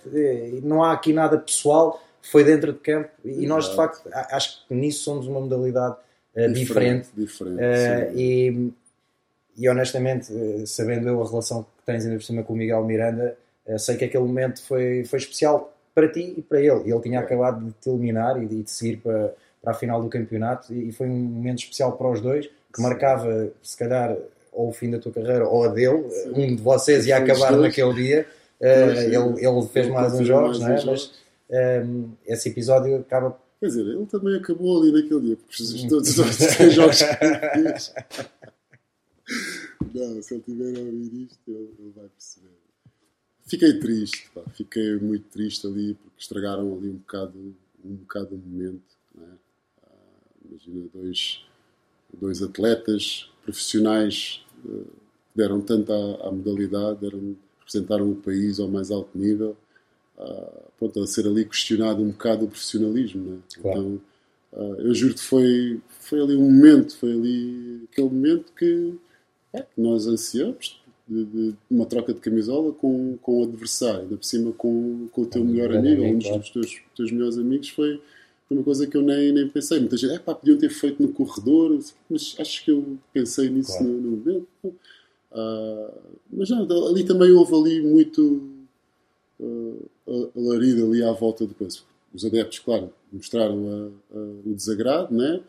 não 0.62 0.82
há 0.82 0.92
aqui 0.92 1.12
nada 1.12 1.38
pessoal, 1.38 2.02
foi 2.22 2.44
dentro 2.44 2.72
de 2.72 2.78
campo 2.78 3.10
e 3.24 3.46
nós 3.46 3.68
de 3.68 3.76
facto 3.76 4.08
acho 4.12 4.66
que 4.66 4.74
nisso 4.74 5.04
somos 5.04 5.26
uma 5.26 5.40
modalidade 5.40 5.96
uh, 6.36 6.52
diferente, 6.52 7.08
diferente 7.16 7.56
uh, 7.56 8.18
e, 8.18 8.72
e, 9.56 9.68
honestamente, 9.68 10.32
uh, 10.32 10.66
sabendo 10.66 11.08
eu 11.08 11.22
a 11.22 11.28
relação 11.28 11.62
que 11.62 11.86
tens 11.86 12.04
ainda 12.04 12.16
por 12.16 12.24
cima 12.24 12.42
com 12.42 12.52
o 12.52 12.56
Miguel 12.56 12.84
Miranda, 12.84 13.36
sei 13.78 13.96
que 13.96 14.04
aquele 14.04 14.24
momento 14.24 14.62
foi, 14.62 15.04
foi 15.04 15.18
especial 15.18 15.72
para 15.94 16.08
ti 16.08 16.34
e 16.36 16.42
para 16.42 16.60
ele. 16.60 16.90
Ele 16.90 17.00
tinha 17.00 17.20
é. 17.20 17.22
acabado 17.22 17.64
de 17.64 17.72
te 17.72 17.88
eliminar 17.88 18.42
e 18.42 18.46
de, 18.46 18.62
de 18.62 18.70
seguir 18.70 18.96
para, 18.96 19.32
para 19.62 19.72
a 19.72 19.74
final 19.74 20.02
do 20.02 20.08
campeonato 20.08 20.72
e, 20.72 20.88
e 20.88 20.92
foi 20.92 21.06
um 21.06 21.16
momento 21.16 21.60
especial 21.60 21.92
para 21.92 22.10
os 22.10 22.20
dois 22.20 22.46
que 22.46 22.76
Sim. 22.76 22.82
marcava, 22.82 23.50
se 23.62 23.76
calhar, 23.76 24.16
ou 24.52 24.68
o 24.68 24.72
fim 24.72 24.90
da 24.90 24.98
tua 24.98 25.12
carreira 25.12 25.46
ou 25.46 25.64
a 25.64 25.68
dele. 25.68 26.08
Sim. 26.10 26.32
Um 26.34 26.56
de 26.56 26.62
vocês 26.62 27.06
ia 27.06 27.16
acabar 27.16 27.56
naquele 27.56 27.94
dia. 27.94 28.26
ele, 28.60 29.46
ele 29.46 29.66
fez 29.72 29.88
mais 29.88 30.14
uns 30.14 30.26
jogos, 30.26 30.60
não 30.60 30.68
é? 30.68 30.84
Mas 30.84 31.12
um, 31.84 32.10
esse 32.26 32.48
episódio 32.48 32.96
acaba 32.96 33.36
Quer 33.60 33.66
dizer, 33.66 33.86
ele 33.88 34.06
também 34.06 34.36
acabou 34.36 34.80
ali 34.80 34.90
naquele 34.90 35.20
dia, 35.20 35.36
porque 35.36 35.62
todos 35.86 36.18
os 36.18 36.36
três 36.36 36.72
jogos 36.72 37.02
que 37.02 37.24
ele 37.24 37.72
fez. 37.72 37.92
Não, 39.94 40.22
se 40.22 40.34
ele 40.34 40.42
tiver 40.42 40.76
a 40.76 40.80
ouvir 40.80 41.24
isto, 41.24 41.38
ele, 41.46 41.70
ele 41.78 41.92
vai 41.94 42.08
perceber. 42.08 42.48
Fiquei 43.44 43.78
triste, 43.78 44.30
pá, 44.34 44.42
fiquei 44.54 44.96
muito 44.96 45.28
triste 45.28 45.66
ali, 45.66 45.94
porque 45.94 46.20
estragaram 46.20 46.74
ali 46.74 46.88
um 46.88 46.96
bocado, 46.96 47.54
um 47.84 47.94
bocado 47.96 48.34
o 48.34 48.38
momento. 48.38 48.96
É? 49.18 49.24
Ah, 49.84 50.48
imagina 50.48 50.88
dois, 50.94 51.44
dois 52.18 52.42
atletas 52.42 53.30
profissionais 53.42 54.44
uh, 54.64 54.86
deram 55.34 55.60
tanto 55.60 55.92
à, 55.92 56.28
à 56.28 56.32
modalidade, 56.32 57.00
deram, 57.00 57.36
representaram 57.58 58.10
o 58.10 58.16
país 58.16 58.58
ao 58.58 58.68
mais 58.68 58.90
alto 58.90 59.16
nível 59.16 59.56
pronto, 60.78 61.02
a 61.02 61.06
ser 61.06 61.26
ali 61.26 61.44
questionado 61.44 62.02
um 62.02 62.08
bocado 62.08 62.46
o 62.46 62.48
profissionalismo. 62.48 63.30
Né? 63.30 63.38
Claro. 63.60 63.78
Então, 63.78 64.00
uh, 64.52 64.80
eu 64.80 64.94
juro 64.94 65.14
que 65.14 65.20
foi, 65.20 65.80
foi 65.88 66.20
ali 66.20 66.36
um 66.36 66.50
momento, 66.50 66.96
foi 66.96 67.12
ali 67.12 67.84
aquele 67.90 68.08
momento 68.08 68.52
que, 68.56 68.94
é, 69.52 69.62
que 69.62 69.80
nós 69.80 70.06
ansiamos 70.06 70.80
de, 71.06 71.24
de, 71.24 71.54
uma 71.70 71.86
troca 71.86 72.14
de 72.14 72.20
camisola 72.20 72.72
com, 72.72 73.18
com 73.20 73.40
o 73.40 73.44
adversário, 73.44 74.02
ainda 74.02 74.16
por 74.16 74.24
cima 74.24 74.52
com, 74.52 75.08
com 75.12 75.22
o 75.22 75.26
teu 75.26 75.44
melhor 75.44 75.76
amigo, 75.76 76.02
um 76.02 76.18
dos 76.18 76.28
claro. 76.28 76.42
teus, 76.52 76.80
teus 76.96 77.12
melhores 77.12 77.36
amigos, 77.36 77.68
foi, 77.68 78.00
foi 78.50 78.56
uma 78.56 78.64
coisa 78.64 78.84
que 78.84 78.96
eu 78.96 79.02
nem, 79.02 79.30
nem 79.30 79.48
pensei. 79.48 79.78
Muita 79.78 79.96
gente, 79.96 80.12
é 80.12 80.18
pá, 80.18 80.34
podiam 80.34 80.58
ter 80.58 80.70
feito 80.70 81.00
no 81.00 81.12
corredor, 81.12 81.78
mas 82.10 82.34
acho 82.36 82.64
que 82.64 82.72
eu 82.72 82.98
pensei 83.12 83.48
nisso 83.48 83.78
claro. 83.78 83.86
no, 83.86 84.00
no 84.00 84.16
momento. 84.16 84.48
Uh, 84.64 85.92
mas 86.32 86.50
não, 86.50 86.88
ali 86.88 87.04
também 87.04 87.30
houve 87.30 87.54
ali 87.54 87.80
muito 87.80 88.42
alarido 90.36 90.86
ali 90.86 91.00
à 91.00 91.12
volta 91.12 91.46
do 91.46 91.54
coisa. 91.54 91.78
Os 92.12 92.24
adeptos, 92.24 92.58
claro, 92.58 92.92
mostraram 93.12 93.92
a, 94.12 94.16
a, 94.16 94.20
o 94.44 94.52
desagrado, 94.52 95.14
né? 95.14 95.40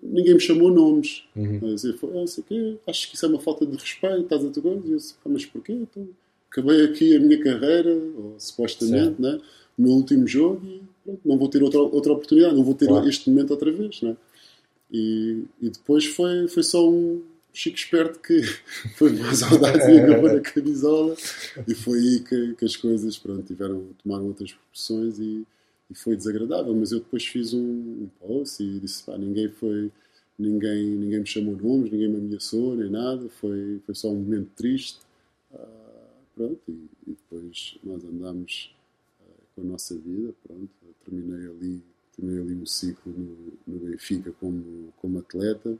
Ninguém 0.00 0.34
me 0.34 0.40
chamou 0.40 0.70
nomes. 0.70 1.24
Uhum. 1.34 1.56
A 1.56 1.74
dizer, 1.74 1.98
ah, 2.04 2.26
sei 2.28 2.44
quê, 2.46 2.76
acho 2.86 3.08
que 3.10 3.16
isso 3.16 3.26
é 3.26 3.28
uma 3.28 3.40
falta 3.40 3.66
de 3.66 3.76
respeito, 3.76 4.20
estás 4.20 4.44
a 4.44 4.50
tocar? 4.50 4.68
E 4.68 4.92
eu 4.92 4.96
disse, 4.96 5.16
ah, 5.24 5.28
mas 5.28 5.44
porquê? 5.44 5.72
Então, 5.72 6.08
acabei 6.48 6.84
aqui 6.84 7.16
a 7.16 7.20
minha 7.20 7.42
carreira, 7.42 7.92
ou, 7.92 8.36
supostamente, 8.38 9.20
né? 9.20 9.40
o 9.78 9.82
meu 9.82 9.92
último 9.92 10.26
jogo 10.26 10.60
e 10.64 10.82
não 11.24 11.38
vou 11.38 11.48
ter 11.48 11.62
outra, 11.62 11.80
outra 11.80 12.12
oportunidade, 12.12 12.54
não 12.54 12.64
vou 12.64 12.74
ter 12.74 12.86
claro. 12.86 13.08
este 13.08 13.30
momento 13.30 13.50
outra 13.50 13.70
vez. 13.72 14.02
Né? 14.02 14.16
E, 14.90 15.44
e 15.60 15.70
depois 15.70 16.04
foi, 16.06 16.48
foi 16.48 16.62
só 16.62 16.88
um, 16.88 17.22
Chico 17.52 17.76
esperto 17.76 18.20
que 18.20 18.40
foi 18.94 19.12
mais 19.14 19.42
audaz 19.42 19.76
e 19.88 19.98
acabou 19.98 20.32
na 20.32 20.40
camisola 20.40 21.16
e 21.66 21.74
foi 21.74 21.98
aí 21.98 22.20
que, 22.20 22.54
que, 22.54 22.64
as 22.64 22.76
coisas 22.76 23.18
pronto, 23.18 23.42
tiveram, 23.42 23.88
tomaram 24.02 24.26
outras 24.26 24.52
proporções 24.52 25.18
e, 25.18 25.44
e 25.90 25.94
foi 25.94 26.14
desagradável, 26.14 26.72
mas 26.74 26.92
eu 26.92 27.00
depois 27.00 27.26
fiz 27.26 27.52
um, 27.54 27.60
um 27.60 28.08
post 28.20 28.62
e 28.62 28.78
disse, 28.78 29.02
pá, 29.02 29.18
ninguém 29.18 29.48
foi 29.48 29.90
ninguém, 30.38 30.84
ninguém 30.84 31.20
me 31.20 31.26
chamou 31.26 31.56
nomes, 31.56 31.90
ninguém 31.90 32.08
me 32.08 32.18
ameaçou, 32.18 32.76
nem 32.76 32.88
nada, 32.88 33.28
foi, 33.28 33.80
foi 33.84 33.94
só 33.94 34.08
um 34.08 34.20
momento 34.20 34.50
triste 34.54 35.00
uh, 35.52 35.58
pronto, 36.36 36.60
e, 36.68 36.88
e, 37.08 37.10
depois 37.10 37.76
nós 37.82 38.04
andámos 38.04 38.72
uh, 39.20 39.42
com 39.54 39.62
a 39.62 39.64
nossa 39.64 39.96
vida, 39.96 40.32
pronto, 40.46 40.70
terminei 41.08 41.48
ali 41.48 41.82
terminei 42.18 42.42
ali 42.42 42.54
um 42.54 42.66
ciclo 42.66 43.12
no, 43.16 43.52
no 43.66 43.86
Benfica 43.86 44.32
como, 44.40 44.92
como 45.00 45.20
atleta 45.20 45.78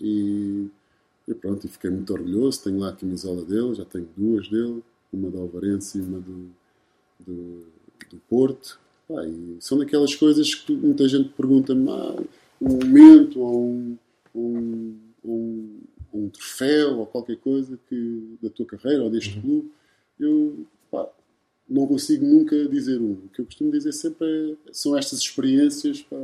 e, 0.00 0.68
e 1.26 1.34
pronto, 1.34 1.66
e 1.66 1.68
fiquei 1.68 1.90
muito 1.90 2.12
orgulhoso. 2.12 2.62
Tenho 2.62 2.78
lá 2.78 2.90
a 2.90 2.96
camisola 2.96 3.44
dele, 3.44 3.74
já 3.74 3.84
tenho 3.84 4.08
duas 4.16 4.48
dele, 4.48 4.82
uma 5.12 5.30
da 5.30 5.40
Alvarense 5.40 5.98
e 5.98 6.00
uma 6.02 6.20
do, 6.20 6.50
do, 7.20 7.66
do 8.10 8.16
Porto. 8.28 8.78
Ah, 9.10 9.22
são 9.60 9.78
daquelas 9.78 10.14
coisas 10.14 10.54
que 10.54 10.74
muita 10.74 11.08
gente 11.08 11.30
pergunta-me 11.30 11.90
ah, 11.90 12.22
um 12.60 12.68
momento 12.68 13.40
ou 13.40 13.68
um, 13.68 13.98
um, 14.34 14.98
um, 15.24 15.80
um, 16.12 16.28
troféu 16.28 16.98
ou 16.98 17.06
qualquer 17.06 17.36
coisa 17.36 17.78
que, 17.88 18.36
da 18.42 18.48
tua 18.48 18.66
carreira 18.66 19.02
ou 19.02 19.10
deste 19.10 19.36
uhum. 19.36 19.42
clube. 19.42 19.72
Eu 20.18 20.66
pá, 20.90 21.08
não 21.68 21.86
consigo 21.86 22.24
nunca 22.24 22.68
dizer 22.68 23.00
um. 23.00 23.12
O 23.12 23.28
que 23.28 23.40
eu 23.40 23.44
costumo 23.44 23.70
dizer 23.70 23.92
sempre 23.92 24.26
é, 24.26 24.72
são 24.72 24.96
estas 24.96 25.18
experiências. 25.20 26.02
Pá, 26.02 26.16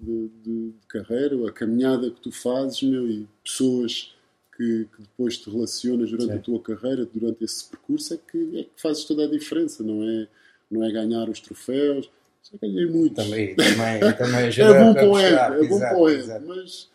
de, 0.00 0.28
de, 0.42 0.70
de, 0.70 0.86
carreira, 0.88 1.36
a 1.46 1.52
caminhada 1.52 2.10
que 2.10 2.20
tu 2.20 2.32
fazes, 2.32 2.82
meu, 2.82 3.08
e 3.08 3.28
pessoas 3.44 4.14
que, 4.56 4.86
que 4.96 5.02
depois 5.02 5.36
te 5.36 5.50
relacionas 5.50 6.10
durante 6.10 6.32
Sim. 6.32 6.38
a 6.38 6.42
tua 6.42 6.60
carreira, 6.60 7.04
durante 7.04 7.44
esse 7.44 7.68
percurso, 7.68 8.14
é 8.14 8.16
que, 8.18 8.58
é 8.58 8.62
que 8.64 8.70
fazes 8.76 9.04
toda 9.04 9.24
a 9.24 9.30
diferença, 9.30 9.82
não 9.82 10.02
é, 10.02 10.28
não 10.70 10.84
é 10.84 10.90
ganhar 10.90 11.28
os 11.28 11.40
troféus. 11.40 12.10
Já 12.50 12.58
ganhei 12.60 12.86
muito. 12.86 13.14
Também, 13.14 13.54
também, 13.54 14.00
também 14.16 14.46
é 14.46 14.84
bom 14.84 14.94
para 14.94 15.08
o 15.10 15.18
é 15.18 15.68
bom 15.68 15.78
para 15.78 16.40
mas, 16.40 16.88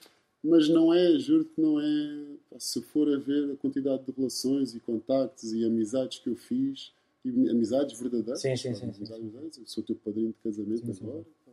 mas 0.43 0.69
não 0.69 0.93
é, 0.93 1.17
juro 1.19 1.45
que 1.45 1.61
não 1.61 1.79
é. 1.79 2.35
Se 2.57 2.81
for 2.81 3.13
a 3.13 3.17
ver 3.17 3.51
a 3.51 3.55
quantidade 3.57 4.05
de 4.05 4.13
relações 4.15 4.73
e 4.73 4.79
contactos 4.79 5.51
e 5.51 5.65
amizades 5.65 6.19
que 6.19 6.29
eu 6.29 6.37
fiz, 6.37 6.93
e 7.25 7.49
amizades 7.49 7.99
verdadeiras, 7.99 8.41
sim, 8.41 8.55
sim, 8.55 8.73
sim, 8.75 8.93
sim, 8.93 9.05
sim. 9.05 9.31
Eu 9.33 9.65
sou 9.65 9.83
teu 9.83 9.95
padrinho 9.95 10.29
de 10.29 10.39
casamento 10.43 10.93
sim, 10.93 11.03
agora. 11.03 11.23
Sim 11.23 11.51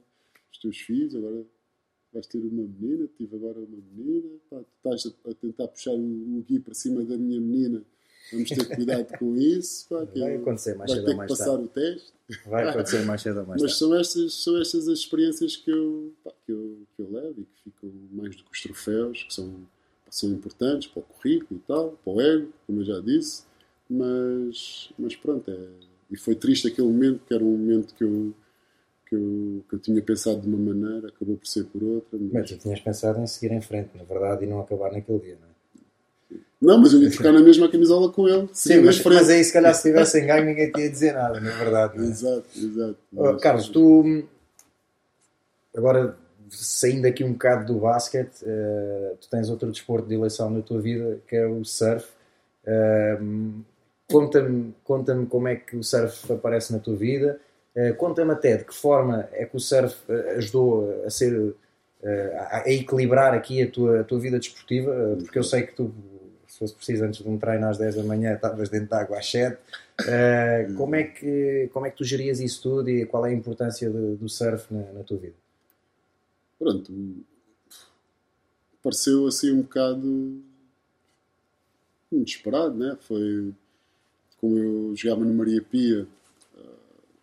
os 0.53 0.59
teus 0.59 0.79
filhos, 0.79 1.17
agora 1.17 1.45
vais 2.13 2.27
ter 2.27 2.39
uma 2.39 2.63
menina, 2.63 3.09
tive 3.17 3.37
agora 3.37 3.59
uma 3.59 3.79
menina, 3.95 4.29
pá, 4.51 4.59
tu 4.59 4.67
estás 4.77 5.07
a, 5.25 5.31
a, 5.31 5.35
tentar 5.35 5.69
puxar 5.69 5.93
o, 5.93 6.39
o 6.39 6.45
Gui 6.47 6.61
para 6.61 6.75
cima 6.75 7.03
da 7.05 7.17
minha 7.17 7.41
menina 7.41 7.83
Vamos 8.31 8.49
ter 8.49 8.65
cuidado 8.77 9.19
com 9.19 9.37
isso. 9.37 9.89
Pá, 9.89 10.05
Vai 10.05 10.37
acontecer 10.37 10.75
mais 10.77 10.91
vai 10.91 11.01
cedo 11.01 11.11
ou 11.11 11.17
mais 11.17 11.33
que 11.33 11.39
passar 11.39 11.51
tarde. 11.51 11.65
o 11.65 11.69
teste. 11.69 12.13
Vai 12.47 12.69
acontecer 12.69 13.05
mais 13.05 13.23
cedo 13.23 13.41
ou 13.41 13.47
mais 13.47 13.63
Mas 13.63 13.73
tarde. 13.73 13.79
são 13.79 13.95
estas, 14.01 14.35
são 14.35 14.61
estas 14.61 14.89
as 14.89 14.99
experiências 15.01 15.57
que 15.57 15.71
eu, 15.71 16.13
pá, 16.25 16.31
que, 16.47 16.53
eu, 16.53 16.79
que 16.97 17.03
eu 17.03 17.11
levo 17.11 17.41
e 17.41 17.45
que 17.45 17.63
ficam 17.65 17.91
mais 18.13 18.37
do 18.37 18.45
que 18.45 18.51
os 18.53 18.63
troféus, 18.63 19.25
que 19.25 19.35
são, 19.35 19.67
são 20.09 20.31
importantes 20.31 20.89
para 20.89 21.01
o 21.01 21.03
currículo 21.03 21.61
e 21.61 21.67
tal, 21.67 21.99
para 22.05 22.13
o 22.13 22.21
ego, 22.21 22.53
como 22.67 22.81
eu 22.81 22.85
já 22.85 23.01
disse. 23.01 23.45
Mas, 23.93 24.91
mas 24.99 25.15
pronto, 25.15 25.51
é, 25.51 25.57
e 26.11 26.17
foi 26.17 26.35
triste 26.35 26.67
aquele 26.67 26.89
momento, 26.89 27.21
que 27.27 27.35
era 27.35 27.45
um 27.45 27.51
momento 27.51 27.95
que 27.95 28.03
eu, 28.03 28.33
que 29.07 29.15
eu, 29.15 29.65
que 29.69 29.75
eu 29.75 29.79
tinha 29.79 30.01
pensado 30.01 30.41
de 30.41 30.49
uma 30.49 30.73
maneira, 30.73 31.09
acabou 31.09 31.37
por 31.37 31.47
ser 31.47 31.65
por 31.65 31.83
outra. 31.83 32.19
Mas 32.19 32.33
Mas, 32.33 32.51
tu 32.51 32.57
tinhas 32.57 32.81
pensado 32.81 33.21
em 33.21 33.27
seguir 33.27 33.53
em 33.53 33.61
frente, 33.61 33.91
na 33.95 34.05
verdade, 34.05 34.45
e 34.45 34.49
não 34.49 34.61
acabar 34.61 34.91
naquele 34.91 35.19
dia, 35.19 35.39
não 35.39 35.47
é? 35.47 35.53
não, 36.59 36.81
mas 36.81 36.95
eu 36.95 37.03
ia 37.03 37.11
ficar 37.11 37.33
na 37.33 37.41
mesma 37.41 37.71
camisola 37.71 38.11
com 38.11 38.27
ele. 38.27 38.49
Sim, 38.55 38.81
mas, 38.81 39.03
mas 39.05 39.29
aí 39.29 39.45
se 39.45 39.53
calhar 39.53 39.75
se 39.75 39.83
tivessem 39.83 40.25
ganho 40.27 40.47
ninguém 40.47 40.73
te 40.73 40.81
ia 40.81 40.89
dizer 40.89 41.13
nada, 41.13 41.39
na 41.39 41.51
verdade. 41.51 41.99
Não 41.99 42.05
é? 42.05 42.09
Exato, 42.09 42.49
exato. 42.57 42.97
Oh, 43.15 43.37
Carlos, 43.37 43.69
tu 43.69 44.25
agora 45.77 46.17
saindo 46.49 47.07
aqui 47.07 47.25
um 47.25 47.33
bocado 47.33 47.73
do 47.73 47.81
basquete, 47.81 48.43
eh, 48.43 49.15
tu 49.21 49.29
tens 49.29 49.49
outro 49.51 49.71
desporto 49.71 50.07
de 50.07 50.15
eleição 50.15 50.51
na 50.51 50.61
tua 50.63 50.81
vida 50.81 51.21
que 51.27 51.37
é 51.37 51.47
o 51.47 51.65
surf. 51.65 52.07
Eh, 52.65 53.19
conta-me, 54.13 54.75
conta-me 54.85 55.27
como 55.27 55.49
é 55.49 55.57
que 55.57 55.77
o 55.77 55.83
surf 55.83 56.33
aparece 56.33 56.73
na 56.73 56.79
tua 56.79 56.95
vida. 56.95 57.41
Eh, 57.75 57.93
conta-me 57.93 58.33
até 58.33 58.59
de 58.59 58.65
que 58.65 58.75
forma 58.75 59.29
é 59.33 59.47
que 59.47 59.57
o 59.57 59.61
surf 59.61 59.97
eh, 60.09 60.35
ajudou 60.37 61.05
a 61.07 61.11
ser 61.11 61.55
eh, 62.03 62.47
a, 62.51 62.71
equilibrar 62.71 63.33
aqui 63.35 63.63
a 63.63 63.71
tua, 63.71 64.01
a 64.01 64.05
tua 64.05 64.21
vida 64.21 64.39
desportiva, 64.39 65.17
porque 65.19 65.39
eu 65.39 65.45
sei 65.45 65.63
que 65.63 65.75
tu, 65.75 65.93
se 66.47 66.59
fosse 66.59 66.75
preciso, 66.75 67.05
antes 67.05 67.23
de 67.23 67.29
um 67.29 67.39
treino 67.39 67.67
às 67.67 67.79
10 67.79 67.97
da 67.97 68.03
manhã, 68.03 68.35
estavas 68.35 68.69
dentro 68.69 68.89
de 68.89 68.95
água 68.95 69.19
às 69.19 69.31
7. 69.31 69.57
Eh, 70.07 70.69
como, 70.77 70.95
é 70.95 71.05
que, 71.05 71.71
como 71.73 71.87
é 71.87 71.91
que 71.91 71.97
tu 71.97 72.05
gerias 72.05 72.41
isso 72.41 72.63
tudo 72.63 72.91
e 72.91 73.07
qual 73.07 73.25
é 73.27 73.31
a 73.31 73.33
importância 73.33 73.89
do, 73.91 74.17
do 74.17 74.29
surf 74.29 74.73
na, 74.73 74.93
na 74.93 75.03
tua 75.03 75.17
vida? 75.17 75.43
pronto, 76.63 76.93
pareceu 78.81 79.27
assim 79.27 79.53
um 79.53 79.63
bocado 79.63 80.41
inesperado, 82.13 82.75
né? 82.75 82.97
Foi 83.01 83.53
como 84.43 84.59
eu 84.59 84.97
jogava 84.97 85.25
no 85.25 85.33
Maria 85.33 85.63
Pia, 85.63 86.05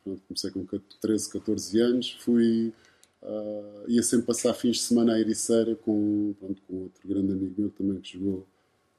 pronto, 0.02 0.22
comecei 0.26 0.52
com 0.52 0.66
13, 1.02 1.30
14 1.30 1.80
anos, 1.82 2.12
fui 2.22 2.74
ah, 3.22 3.84
ia 3.88 4.02
sempre 4.02 4.28
passar 4.28 4.54
fins 4.54 4.78
de 4.78 4.84
semana 4.84 5.14
à 5.14 5.20
Ericeira 5.20 5.76
com, 5.76 6.34
pronto, 6.40 6.62
com 6.68 6.84
outro 6.84 7.08
grande 7.08 7.34
amigo 7.34 7.54
meu 7.58 7.70
também 7.72 8.00
que 8.00 8.14
jogou, 8.14 8.48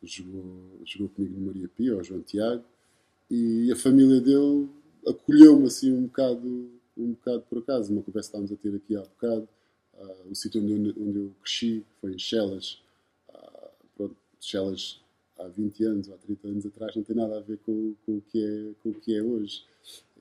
jogou, 0.02 0.44
jogou 0.84 1.08
comigo 1.08 1.40
no 1.40 1.46
Maria 1.46 1.68
Pia, 1.68 1.96
o 1.96 2.04
João 2.04 2.20
Tiago, 2.20 2.62
e 3.30 3.72
a 3.72 3.76
família 3.76 4.20
dele 4.20 4.68
acolheu-me 5.06 5.66
assim 5.66 5.90
um 5.92 6.02
bocado, 6.02 6.70
um 6.96 7.12
bocado 7.12 7.42
por 7.48 7.58
acaso, 7.58 7.90
uma 7.90 8.02
conversa 8.02 8.30
que 8.30 8.36
estávamos 8.36 8.52
a 8.52 8.56
ter 8.56 8.76
aqui 8.76 8.96
há 8.96 9.00
bocado. 9.00 9.48
Ah, 9.98 10.22
o 10.30 10.34
sítio 10.34 10.62
onde, 10.62 10.94
onde 11.00 11.18
eu 11.18 11.32
cresci 11.42 11.84
foi 12.00 12.12
em 12.12 12.18
Chelas. 12.18 12.82
Ah, 13.32 13.70
pronto, 13.96 14.16
Chelas 14.40 15.00
há 15.40 15.48
20 15.48 15.84
anos 15.84 16.08
ou 16.08 16.14
há 16.14 16.18
30 16.18 16.48
anos 16.48 16.66
atrás 16.66 16.94
não 16.96 17.02
tem 17.02 17.16
nada 17.16 17.38
a 17.38 17.40
ver 17.40 17.58
com, 17.58 17.94
com 18.06 18.16
o, 18.16 18.22
que 18.30 18.42
é, 18.44 18.70
com 18.82 18.90
o 18.90 18.94
que 18.94 19.14
é 19.16 19.22
hoje. 19.22 19.64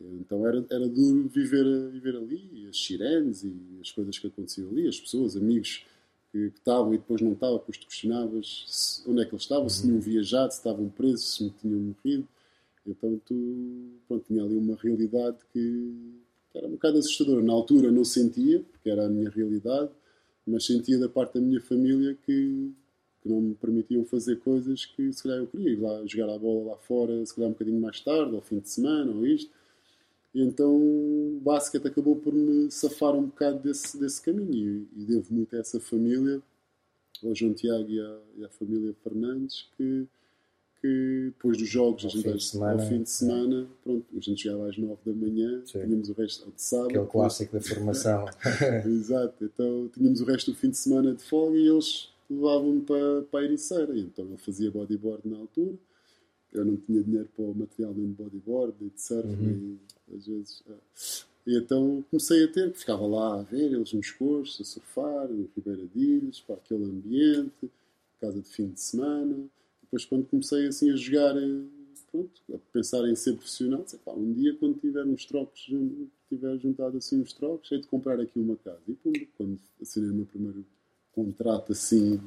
Então 0.02 0.46
era, 0.48 0.66
era 0.72 0.88
duro 0.88 1.28
viver, 1.28 1.66
viver 1.92 2.16
ali, 2.16 2.68
as 2.70 2.78
sirenes 2.82 3.44
e 3.44 3.54
as 3.82 3.92
coisas 3.92 4.18
que 4.18 4.28
aconteciam 4.28 4.70
ali, 4.70 4.88
as 4.88 5.00
pessoas, 5.00 5.36
amigos 5.36 5.86
que, 6.32 6.50
que 6.52 6.58
estavam 6.60 6.94
e 6.94 6.98
depois 6.98 7.22
não 7.22 7.34
estavam, 7.34 7.58
depois 7.58 7.78
te 7.78 7.86
questionavas 7.86 8.64
se- 8.68 9.10
onde 9.10 9.22
é 9.22 9.26
que 9.26 9.32
eles 9.32 9.44
estavam, 9.44 9.68
se 9.68 9.82
tinham 9.82 10.00
viajado, 10.00 10.52
se 10.54 10.60
estavam 10.60 10.90
presos, 10.90 11.36
se 11.36 11.50
tinham 11.62 11.80
morrido. 11.80 12.28
Então 12.88 13.20
tu, 13.26 13.36
pronto, 14.08 14.26
tinha 14.26 14.44
ali 14.44 14.56
uma 14.56 14.76
realidade 14.76 15.38
que, 15.52 15.94
que 16.52 16.58
era 16.58 16.68
um 16.68 16.72
bocado 16.72 16.98
assustadora. 16.98 17.42
Na 17.44 17.54
altura 17.54 17.92
não 17.92 18.06
sentia, 18.06 18.64
porque 18.72 18.90
era 18.90 19.06
a 19.06 19.10
minha 19.10 19.30
realidade, 19.30 19.92
mas 20.48 20.66
sentia 20.66 20.98
da 20.98 21.10
parte 21.10 21.34
da 21.34 21.42
minha 21.42 21.60
família 21.62 22.18
que, 22.26 22.72
que 23.22 23.30
não 23.30 23.42
me 23.42 23.56
permitiam 23.56 24.04
fazer 24.06 24.38
coisas 24.38 24.86
que 24.86 25.12
se 25.12 25.24
calhar 25.24 25.40
eu 25.40 25.48
queria. 25.48 25.72
Ir 25.72 25.80
lá 25.80 26.06
jogar 26.06 26.34
a 26.34 26.38
bola 26.38 26.72
lá 26.72 26.78
fora, 26.78 27.26
se 27.26 27.36
calhar 27.36 27.50
um 27.50 27.54
bocadinho 27.54 27.80
mais 27.80 28.00
tarde, 28.00 28.36
ao 28.36 28.42
fim 28.42 28.60
de 28.60 28.70
semana, 28.70 29.12
ou 29.12 29.26
isto. 29.26 29.52
E 30.34 30.42
então 30.42 30.76
o 30.76 31.40
basquete 31.42 31.88
acabou 31.88 32.16
por 32.16 32.34
me 32.34 32.70
safar 32.72 33.16
um 33.16 33.26
bocado 33.26 33.60
desse, 33.60 34.00
desse 34.00 34.22
caminho. 34.22 34.88
E, 34.96 35.02
e 35.02 35.06
devo 35.06 35.34
muito 35.34 35.56
a 35.56 35.60
essa 35.60 35.80
família, 35.80 36.42
ao 37.24 37.36
João 37.36 37.54
Tiago 37.54 37.90
e 37.90 38.00
à, 38.00 38.20
e 38.38 38.46
à 38.46 38.50
família 38.50 38.96
Fernandes, 39.04 39.68
que, 39.76 40.08
que 40.82 41.32
depois 41.36 41.58
dos 41.58 41.68
jogos, 41.68 42.06
Ao 42.06 42.12
a 42.12 42.14
gente, 42.14 42.24
fim 42.24 42.38
de 42.38 42.44
semana, 42.44 42.84
ao 42.84 42.88
fim 42.88 43.04
de 43.04 43.10
semana, 43.10 43.68
pronto, 43.84 44.06
a 44.16 44.20
gente 44.22 44.42
chegava 44.44 44.70
às 44.70 44.78
9 44.78 44.98
da 45.06 45.14
manhã, 45.14 45.62
Sim. 45.66 45.82
tínhamos 45.82 46.10
o 46.10 46.14
resto 46.14 46.52
de 46.52 46.62
sábado. 46.62 46.90
Aquele 46.92 47.08
clássico 47.08 47.54
da 47.54 47.62
formação. 47.62 48.26
Exato, 48.86 49.44
então 49.44 49.90
tínhamos 49.94 50.22
o 50.22 50.26
resto 50.26 50.52
do 50.52 50.58
fim 50.58 50.70
de 50.70 50.78
semana 50.78 51.14
de 51.14 51.24
folga 51.24 51.58
e 51.58 51.68
eles 51.68 52.10
levavam-me 52.30 52.82
para, 52.82 53.22
para 53.24 53.40
a 53.42 53.44
Ericeira. 53.44 53.96
E 53.98 54.02
Então 54.02 54.28
eu 54.30 54.38
fazia 54.38 54.72
bodyboard 54.72 55.28
na 55.28 55.38
altura, 55.38 55.76
eu 56.54 56.66
não 56.66 56.78
tinha 56.78 57.04
dinheiro 57.04 57.30
para 57.36 57.46
o 57.46 57.54
material 57.56 57.94
nem 57.94 58.08
de 58.08 58.14
bodyboard, 58.14 58.74
nem 58.80 58.90
de 58.90 59.02
surf, 59.02 59.28
Uhum. 59.28 59.78
nem 60.10 60.18
às 60.18 60.28
vezes. 60.28 60.64
ah. 60.70 60.74
E 61.48 61.58
então 61.58 62.04
comecei 62.12 62.44
a 62.44 62.48
ter, 62.48 62.74
ficava 62.74 63.06
lá 63.08 63.40
a 63.40 63.44
ver 63.44 63.72
eles 63.72 63.94
nos 63.94 64.12
cursos, 64.12 64.60
a 64.62 64.64
surfar, 64.64 65.28
no 65.28 65.50
Ribeira 65.56 65.86
de 65.88 66.00
Ilhos, 66.00 66.42
para 66.42 66.56
aquele 66.56 66.84
ambiente, 66.86 67.72
casa 68.20 68.40
de 68.42 68.48
fim 68.50 68.68
de 68.70 68.80
semana. 68.82 69.36
Depois, 69.84 70.06
quando 70.06 70.26
comecei 70.28 70.68
assim 70.68 70.92
a 70.92 70.96
jogar, 70.96 71.36
eh, 71.38 71.64
pronto, 72.12 72.42
a 72.54 72.58
pensar 72.72 73.08
em 73.08 73.16
ser 73.16 73.34
profissional, 73.34 73.82
disse, 73.84 73.98
pá, 73.98 74.12
um 74.12 74.32
dia 74.34 74.56
quando 74.56 74.80
tiver 74.80 75.06
uns 75.06 75.26
trocos, 75.26 75.70
tiver 76.28 76.58
juntado 76.60 76.98
assim 76.98 77.20
uns 77.22 77.34
trocos, 77.34 77.72
hei 77.72 77.80
de 77.80 77.88
comprar 77.88 78.20
aqui 78.20 78.38
uma 78.40 78.56
casa. 78.58 78.82
E 78.88 78.94
pum, 78.94 79.14
quando 79.38 79.60
assinei 79.82 80.10
o 80.12 80.14
meu 80.14 80.26
primeiro 80.26 80.64
contrato 81.26 81.72
assim, 81.72 82.20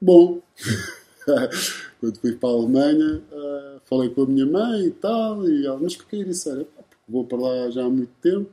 bom, 0.00 0.40
quando 2.00 2.18
fui 2.18 2.32
para 2.36 2.48
a 2.48 2.52
Alemanha, 2.52 3.22
ah, 3.32 3.80
falei 3.84 4.10
com 4.10 4.22
a 4.22 4.26
minha 4.26 4.46
mãe 4.46 4.86
e 4.86 4.90
tal, 4.90 5.48
e 5.48 5.66
ela, 5.66 5.78
mas 5.78 5.96
porquê 5.96 6.16
ir 6.16 6.28
isso? 6.28 6.48
Era, 6.50 6.64
"Pá, 6.64 6.82
porque 6.82 7.02
vou 7.08 7.24
para 7.24 7.38
lá 7.38 7.70
já 7.70 7.84
há 7.84 7.88
muito 7.88 8.12
tempo 8.20 8.50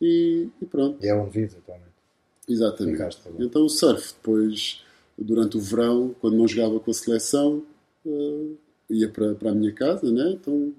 e, 0.00 0.48
e 0.60 0.66
pronto. 0.66 1.04
E 1.04 1.08
é 1.08 1.14
onde 1.14 1.30
vives 1.30 1.56
atualmente. 1.56 1.88
Exatamente. 2.48 2.96
Ficaste. 2.96 3.22
Então 3.38 3.64
o 3.64 3.68
surf, 3.68 4.14
depois, 4.14 4.82
durante 5.16 5.56
o 5.56 5.60
verão, 5.60 6.14
quando 6.20 6.36
não 6.36 6.48
jogava 6.48 6.80
com 6.80 6.90
a 6.90 6.94
seleção, 6.94 7.62
eh, 8.06 8.52
ia 8.90 9.08
para, 9.08 9.34
para 9.34 9.50
a 9.50 9.54
minha 9.54 9.72
casa, 9.72 10.10
né? 10.10 10.30
então 10.32 10.72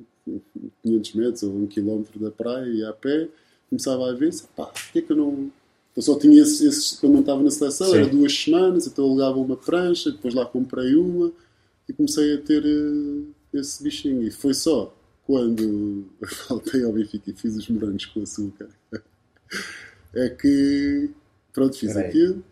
500 0.84 1.14
metros 1.14 1.44
ou 1.44 1.52
1 1.56 1.68
km 1.68 2.04
da 2.16 2.32
praia, 2.32 2.66
ia 2.66 2.90
a 2.90 2.94
pé, 2.94 3.28
começava 3.70 4.10
a 4.10 4.14
ver, 4.14 4.32
pá, 4.56 4.66
porquê 4.66 5.02
que 5.02 5.12
eu 5.12 5.18
não... 5.18 5.52
Eu 6.00 6.02
só 6.02 6.18
tinha 6.18 6.42
esses, 6.42 6.62
esses 6.62 6.98
quando 6.98 7.12
não 7.12 7.20
estava 7.20 7.44
na 7.44 7.52
seleção, 7.52 7.88
Sim. 7.88 7.98
era 7.98 8.08
duas 8.08 8.34
semanas, 8.34 8.88
então 8.88 9.04
eu 9.04 9.12
alugava 9.12 9.38
uma 9.38 9.58
prancha, 9.58 10.10
depois 10.10 10.34
lá 10.34 10.46
comprei 10.46 10.96
uma 10.96 11.30
e 11.90 11.92
comecei 11.92 12.36
a 12.36 12.38
ter 12.38 12.64
eh, 12.66 13.60
esse 13.60 13.84
bichinho. 13.84 14.24
E 14.24 14.32
foi 14.32 14.54
só 14.54 14.96
quando 15.28 16.06
voltei 16.48 16.86
ao 16.86 16.94
Benfica 16.94 17.30
e 17.30 17.34
fiz 17.34 17.58
os 17.58 17.68
morangos 17.68 18.06
com 18.06 18.24
açúcar, 18.24 18.70
é 20.14 20.30
que, 20.30 21.10
pronto, 21.52 21.78
fiz 21.78 21.92
Peraí. 21.92 22.08
aquilo. 22.08 22.44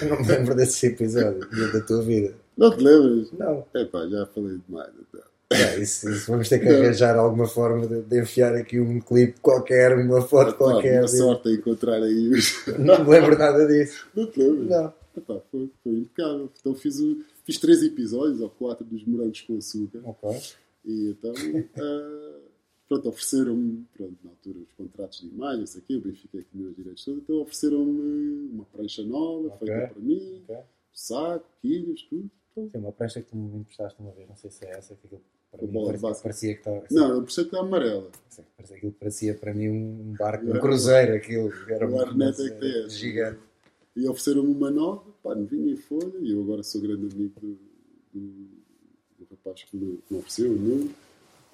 Eu 0.00 0.08
não 0.08 0.22
me 0.22 0.26
lembro 0.26 0.54
desse 0.54 0.86
episódio 0.86 1.72
da 1.72 1.82
tua 1.82 2.02
vida. 2.02 2.34
Não 2.56 2.74
te 2.74 2.82
lembras? 2.82 3.30
Não. 3.32 3.66
Epá, 3.74 4.08
já 4.08 4.24
falei 4.24 4.58
demais. 4.66 4.88
Então. 5.06 5.20
É, 5.52 5.80
isso, 5.80 6.08
isso 6.08 6.30
vamos 6.30 6.48
ter 6.48 6.60
que 6.60 6.68
arranjar 6.68 7.16
alguma 7.16 7.46
forma 7.46 7.84
de, 7.86 8.02
de 8.02 8.20
enfiar 8.20 8.54
aqui 8.54 8.78
um 8.78 9.00
clipe 9.00 9.40
qualquer, 9.40 9.96
uma 9.98 10.22
foto 10.22 10.50
Epá, 10.50 10.58
qualquer. 10.58 11.00
Uma 11.00 11.08
sorte 11.08 11.48
a 11.48 11.52
encontrar 11.52 12.02
aí 12.02 12.28
os... 12.28 12.66
Não 12.78 13.04
me 13.04 13.10
lembro 13.10 13.36
nada 13.36 13.66
disso. 13.66 14.06
Não 14.14 14.26
te 14.30 14.38
lembras? 14.40 14.68
Não. 14.68 14.94
Epá, 15.16 15.40
foi, 15.50 15.70
foi 15.82 15.92
impecável. 15.92 16.50
Então 16.60 16.72
fiz, 16.74 17.00
o- 17.00 17.20
fiz 17.44 17.58
três 17.58 17.82
episódios, 17.82 18.40
ou 18.40 18.48
quatro, 18.48 18.84
dos 18.84 19.04
morangos 19.04 19.40
com 19.40 19.56
açúcar. 19.56 20.00
Ok. 20.04 20.30
E 20.84 21.10
então, 21.10 21.32
ah, 21.78 22.38
pronto, 22.88 23.08
ofereceram-me, 23.08 23.84
pronto, 23.96 24.16
na 24.22 24.30
altura, 24.30 24.58
os 24.60 24.72
contratos 24.74 25.20
de 25.20 25.26
imagem, 25.26 25.64
isso 25.64 25.78
aqui, 25.78 25.96
o 25.96 26.00
Benfica 26.00 26.38
é 26.38 26.42
que 26.42 26.48
tinha 26.52 26.68
os 26.68 26.76
direitos 26.76 27.04
todos, 27.04 27.22
então 27.24 27.36
ofereceram-me 27.42 28.50
uma 28.52 28.64
prancha 28.66 29.02
nova, 29.02 29.48
Ok. 29.48 29.66
feita 29.68 29.88
para 29.94 30.00
mim, 30.02 30.42
ok. 30.48 30.56
saco, 30.92 31.44
quilhas, 31.60 32.02
tudo. 32.02 32.30
Tem 32.54 32.80
uma 32.80 32.92
prancha 32.92 33.20
que 33.20 33.28
tu 33.30 33.36
me 33.36 33.58
emprestaste 33.60 34.00
uma 34.00 34.10
vez, 34.12 34.28
não 34.28 34.36
sei 34.36 34.50
se 34.50 34.64
é 34.64 34.70
essa, 34.70 34.94
que 34.94 35.06
aquilo 35.06 35.20
para 35.50 35.60
A 35.62 35.66
mim 35.66 35.72
bola 35.72 35.92
de 35.92 36.22
parecia, 36.22 36.54
que 36.54 36.60
estava. 36.60 36.84
não, 36.90 37.10
eu 37.16 37.22
percebo 37.22 37.50
que 37.50 37.56
é 37.56 37.58
amarela. 37.58 38.10
Parecia, 38.56 38.76
aquilo 38.76 38.92
parecia 38.92 39.34
para 39.34 39.52
mim 39.54 39.68
um 39.68 40.14
barco, 40.18 40.46
um 40.46 40.56
É. 40.56 40.60
cruzeiro, 40.60 41.14
aquilo. 41.14 41.52
Era 41.68 41.88
O 41.88 42.00
Arnett 42.00 42.36
coisa 42.36 42.50
é 42.50 42.54
que 42.54 42.60
tem 42.60 42.78
essa. 42.84 42.90
gigante. 42.90 43.38
E 43.96 44.08
ofereceram-me 44.08 44.52
uma 44.54 44.70
nova, 44.70 45.02
pá, 45.22 45.34
não 45.34 45.44
vinha 45.44 45.72
em 45.72 45.76
folha, 45.76 46.12
e 46.20 46.30
eu 46.32 46.40
agora 46.42 46.62
sou 46.62 46.80
grande 46.80 47.12
amigo 47.14 47.32
do, 47.40 47.58
do, 48.14 48.20
do 49.18 49.26
rapaz 49.30 49.64
que 49.64 49.76
me, 49.76 49.96
que 50.06 50.14
me 50.14 50.18
ofereceu, 50.20 50.52
o 50.52 50.54
Nuno, 50.56 50.90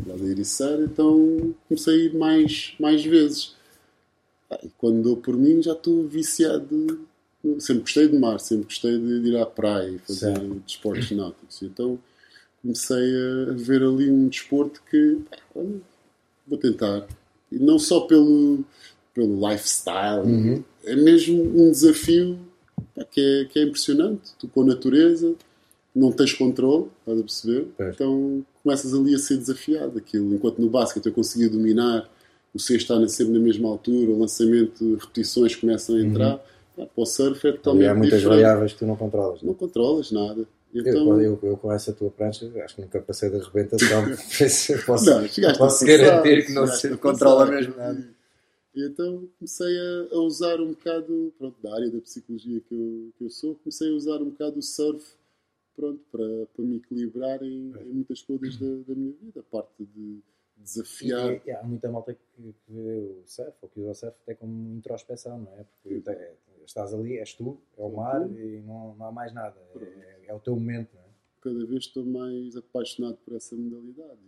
lá 0.07 0.15
da 0.17 0.25
Ericeira, 0.25 0.85
então 0.85 1.55
comecei 1.67 1.95
a 1.95 2.05
ir 2.05 2.15
mais, 2.15 2.75
mais 2.79 3.05
vezes. 3.05 3.57
Ah, 4.51 4.61
e 4.63 4.69
quando 4.79 5.03
dou 5.03 5.17
por 5.17 5.37
mim 5.37 5.63
já 5.63 5.73
estou 5.73 6.07
viciado. 6.07 7.07
Sempre 7.61 7.83
gostei 7.83 8.09
de 8.09 8.19
mar, 8.19 8.41
sempre 8.41 8.65
gostei 8.65 8.99
de 8.99 9.29
ir 9.29 9.37
à 9.37 9.47
praia 9.47 9.89
e 9.89 9.99
fazer 9.99 10.37
desportos 10.67 11.11
náuticos. 11.13 11.63
Então 11.63 11.97
comecei 12.67 13.14
a 13.49 13.53
ver 13.53 13.83
ali 13.83 14.11
um 14.11 14.29
desporto 14.29 14.83
que 14.91 15.19
olha, 15.55 15.81
vou 16.47 16.59
tentar. 16.59 17.07
E 17.51 17.59
não 17.59 17.79
só 17.79 18.01
pelo, 18.01 18.64
pelo 19.14 19.49
lifestyle, 19.49 20.23
Uhum. 20.27 20.64
é 20.85 20.97
mesmo 20.97 21.43
um 21.43 21.71
desafio 21.71 22.39
que, 23.11 23.21
é, 23.21 23.45
que 23.47 23.59
é 23.59 23.62
impressionante. 23.62 24.33
Tu 24.39 24.49
com 24.49 24.62
a 24.62 24.67
natureza 24.67 25.35
não 25.95 26.12
tens 26.12 26.33
controle, 26.35 26.87
estás 27.01 27.19
a 27.19 27.23
perceber? 27.23 27.67
Pois. 27.77 27.95
Então 27.95 28.45
começas 28.62 28.93
ali 28.93 29.14
a 29.14 29.19
ser 29.19 29.37
desafiado. 29.39 29.97
Aquilo, 29.99 30.35
enquanto 30.35 30.59
no 30.61 30.69
basquete 30.69 31.07
eu 31.07 31.12
conseguia 31.12 31.49
dominar, 31.49 32.09
o 32.53 32.59
cesto 32.59 32.93
está 32.95 33.09
sempre 33.09 33.35
na 33.35 33.39
mesma 33.41 33.69
altura, 33.69 34.11
o 34.11 34.19
lançamento, 34.19 34.97
repetições 34.97 35.55
começam 35.55 35.97
a 35.97 36.01
entrar. 36.01 36.37
Pá, 36.77 36.85
para 36.85 37.03
o 37.03 37.07
surf 37.07 37.47
é 37.47 37.53
totalmente 37.53 37.87
há 37.89 37.95
muitas 37.95 38.19
diferente. 38.21 38.43
variáveis 38.43 38.73
que 38.73 38.79
tu 38.81 38.87
não 38.87 38.97
controlas. 38.97 39.41
Não 39.43 39.55
controlas 39.55 40.11
nada. 40.11 40.47
Eu, 40.77 40.81
Então, 40.81 41.20
eu, 41.20 41.39
eu 41.43 41.57
com 41.57 41.72
essa 41.72 41.93
tua 41.93 42.11
prancha, 42.11 42.47
acho 42.62 42.74
que 42.77 42.83
nunca 42.83 43.01
passei 43.01 43.31
da 43.31 43.39
rebentação. 43.39 44.05
por 44.05 44.47
isso 44.47 44.72
eu 44.72 44.85
posso, 44.85 45.07
Não, 45.07 45.27
posso 45.59 45.87
garantir 45.87 46.47
que 46.47 46.53
não 46.53 46.66
se 46.66 46.97
controla 46.99 47.47
mesmo 47.47 47.77
nada. 47.77 48.16
E 48.74 48.87
então 48.87 49.27
comecei 49.39 49.79
a, 49.79 50.14
a 50.14 50.18
usar 50.20 50.61
um 50.61 50.68
bocado, 50.68 51.33
pronto, 51.39 51.57
da 51.62 51.74
área 51.74 51.91
da 51.91 51.99
psicologia 52.01 52.61
que 52.61 52.74
eu, 52.74 53.11
que 53.16 53.24
eu 53.24 53.31
sou, 53.31 53.55
comecei 53.55 53.91
a 53.91 53.95
usar 53.95 54.20
um 54.20 54.29
bocado 54.29 54.59
o 54.59 54.62
surf, 54.62 55.03
pronto, 55.74 56.01
para, 56.12 56.47
para 56.55 56.64
me 56.64 56.77
equilibrar 56.77 57.43
em, 57.43 57.72
em 57.72 57.93
muitas 57.95 58.20
coisas 58.20 58.57
da, 58.59 58.66
da 58.66 58.95
minha 58.95 59.14
vida. 59.22 59.41
A 59.41 59.43
parte 59.45 59.72
de 59.95 60.20
desafiar. 60.59 61.33
E, 61.33 61.43
e 61.47 61.51
há 61.53 61.62
muita 61.62 61.91
malta 61.91 62.12
que, 62.12 62.20
que 62.37 62.72
vê 62.72 62.99
o 62.99 63.22
surf, 63.24 63.53
ou 63.62 63.68
que 63.70 63.81
usa 63.81 63.91
o 63.91 63.95
surf 63.95 64.16
até 64.22 64.35
como 64.35 64.77
introspeção, 64.77 65.39
não 65.39 65.53
é? 65.53 65.64
Porque 65.64 66.01
te- 66.01 66.33
estás 66.67 66.93
ali, 66.93 67.19
és 67.19 67.33
tu, 67.35 67.59
é 67.79 67.83
o 67.83 67.91
mar 67.91 68.21
Uhum. 68.23 68.39
e 68.39 68.62
não, 68.62 68.95
não 68.97 69.07
há 69.07 69.12
mais 69.12 69.33
nada. 69.33 69.57
É, 69.81 70.25
é 70.29 70.35
o 70.35 70.39
teu 70.41 70.55
momento, 70.55 70.91
não 70.95 71.01
é? 71.01 71.07
cada 71.41 71.64
vez 71.67 71.85
estou 71.85 72.05
mais 72.05 72.57
apaixonado 72.57 73.17
por 73.25 73.35
essa 73.37 73.55
modalidade. 73.55 74.19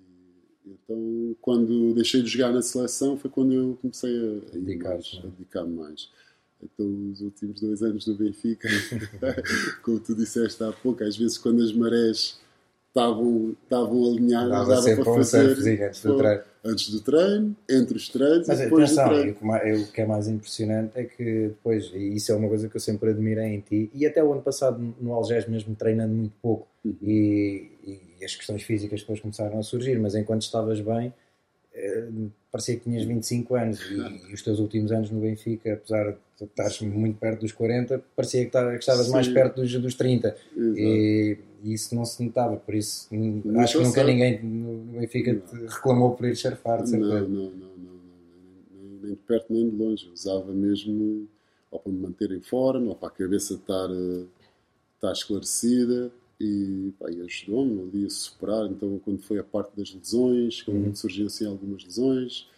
E, 0.64 0.70
então, 0.70 1.36
quando 1.41 1.93
deixei 1.95 2.22
de 2.22 2.28
jogar 2.28 2.53
na 2.53 2.62
seleção, 2.62 3.16
foi 3.16 3.30
quando 3.30 3.53
eu 3.53 3.76
comecei 3.80 4.11
a, 4.16 4.22
a 4.55 4.57
ir 4.57 4.61
Dedicar-te, 4.62 5.14
mais, 5.16 5.24
é? 5.24 5.26
a 5.26 5.30
dedicar-me 5.30 5.74
mais. 5.76 6.11
Então, 6.62 7.11
os 7.12 7.20
últimos 7.20 7.61
dois 7.61 7.82
anos 7.82 8.05
do 8.05 8.14
Benfica, 8.16 8.68
como 9.82 9.99
tu 10.01 10.14
disseste 10.14 10.62
há 10.62 10.72
pouco, 10.72 11.03
às 11.05 11.16
vezes 11.16 11.39
quando 11.39 11.62
as 11.62 11.72
marés 11.72 12.41
estavam, 12.99 13.57
estavam 13.62 14.05
alinhadas, 14.12 14.51
Dava 14.51 14.68
dava 14.68 14.82
sempre 14.82 15.05
para 15.05 15.12
um 15.12 15.16
fazer 15.16 15.46
surfzinho 15.55 15.86
antes 15.86 16.03
do 16.03 16.16
treino. 16.18 16.42
antes 16.64 16.90
do 16.90 17.01
treino, 17.01 17.57
entre 17.70 17.96
os 17.96 18.09
treinos 18.09 18.49
Mas 18.49 18.61
e 18.61 18.64
depois 18.64 18.90
do 18.94 19.01
atenção, 19.01 19.09
treino. 19.20 19.78
e 19.78 19.82
o 19.82 19.86
que 19.92 20.01
é 20.01 20.07
mais 20.07 20.28
impressionante 20.28 20.92
é 20.96 21.05
que 21.05 21.49
depois, 21.49 21.90
e 21.94 22.14
isso 22.16 22.32
é 22.32 22.34
uma 22.34 22.49
coisa 22.49 22.68
que 22.68 22.76
eu 22.76 22.80
sempre 22.80 23.11
admirei 23.11 23.46
em 23.55 23.61
ti, 23.61 23.90
e 23.94 24.07
até 24.07 24.22
o 24.22 24.32
ano 24.32 24.42
passado 24.42 24.94
no 25.01 25.12
Algés 25.12 25.46
mesmo 25.49 25.74
treinando 25.74 26.14
muito 26.14 26.34
pouco, 26.42 26.66
Uhum. 26.84 26.94
e, 27.03 27.70
e 28.20 28.24
as 28.24 28.34
questões 28.36 28.62
físicas 28.62 29.01
depois 29.01 29.18
começaram 29.20 29.59
a 29.59 29.62
surgir, 29.62 29.99
mas 29.99 30.14
enquanto 30.14 30.42
estavas 30.42 30.80
bem, 30.80 31.12
parecia 32.51 32.77
que 32.77 32.83
tinhas 32.85 33.05
25 33.05 33.55
anos, 33.55 33.81
e, 33.91 34.31
e 34.31 34.35
os 34.35 34.43
teus 34.43 34.59
últimos 34.59 34.91
anos 34.93 35.11
no 35.11 35.21
Benfica, 35.21 35.75
apesar 35.75 36.12
de 36.39 36.45
estares 36.45 36.81
muito 36.81 37.19
perto 37.19 37.41
dos 37.41 37.53
40, 37.53 38.03
parecia 38.16 38.45
que, 38.45 38.51
que 38.51 38.77
estavas 38.79 39.07
Sim. 39.07 39.12
mais 39.12 39.29
perto 39.29 39.61
dos, 39.61 39.73
dos 39.75 39.95
30, 39.95 40.29
Exato. 40.29 40.79
e, 40.79 41.39
e 41.64 41.73
isso 41.75 41.95
não 41.95 42.05
se 42.05 42.23
notava, 42.25 42.57
por 42.57 42.75
isso 42.75 43.09
Não 43.11 43.61
acho 43.61 43.79
que 43.79 43.85
nunca 43.85 43.95
certo. 43.95 44.09
ninguém 44.09 44.43
no 44.43 44.99
Benfica 44.99 45.35
te 45.35 45.57
reclamou 45.66 46.14
por 46.14 46.27
ir 46.27 46.37
surfar, 46.37 46.83
de 46.83 46.93
Não, 46.93 47.09
certeza. 47.09 47.29
não, 47.29 47.29
não, 47.29 47.51
não, 47.51 47.77
não, 47.77 48.01
nem, 48.73 49.01
nem 49.03 49.11
de 49.12 49.16
perto 49.16 49.47
nem 49.53 49.69
de 49.69 49.77
longe. 49.77 50.09
Usava 50.12 50.53
mesmo 50.53 51.29
ou 51.71 51.79
para 51.79 51.93
me 51.93 51.99
manter 51.99 52.31
em 52.33 52.41
forma, 52.41 52.89
ou 52.89 52.95
para 52.95 53.09
a 53.09 53.11
cabeça 53.12 53.55
estar, 53.55 53.91
eh, 53.91 54.25
estar 54.97 55.12
esclarecida 55.12 56.11
e, 56.41 56.93
pá, 56.99 57.11
e 57.11 57.20
ajudou-me 57.22 57.82
ali 57.82 58.07
a 58.07 58.11
superar. 58.11 58.66
Então, 58.70 58.99
quando 59.05 59.20
foi 59.22 59.39
a 59.39 59.45
parte 59.45 59.76
das 59.76 59.93
lesões, 59.95 60.62
quando 60.62 60.86
Uhum. 60.86 60.95
surgiam 60.95 61.26
assim 61.26 61.47
algumas 61.47 61.84
lesões, 61.84 62.49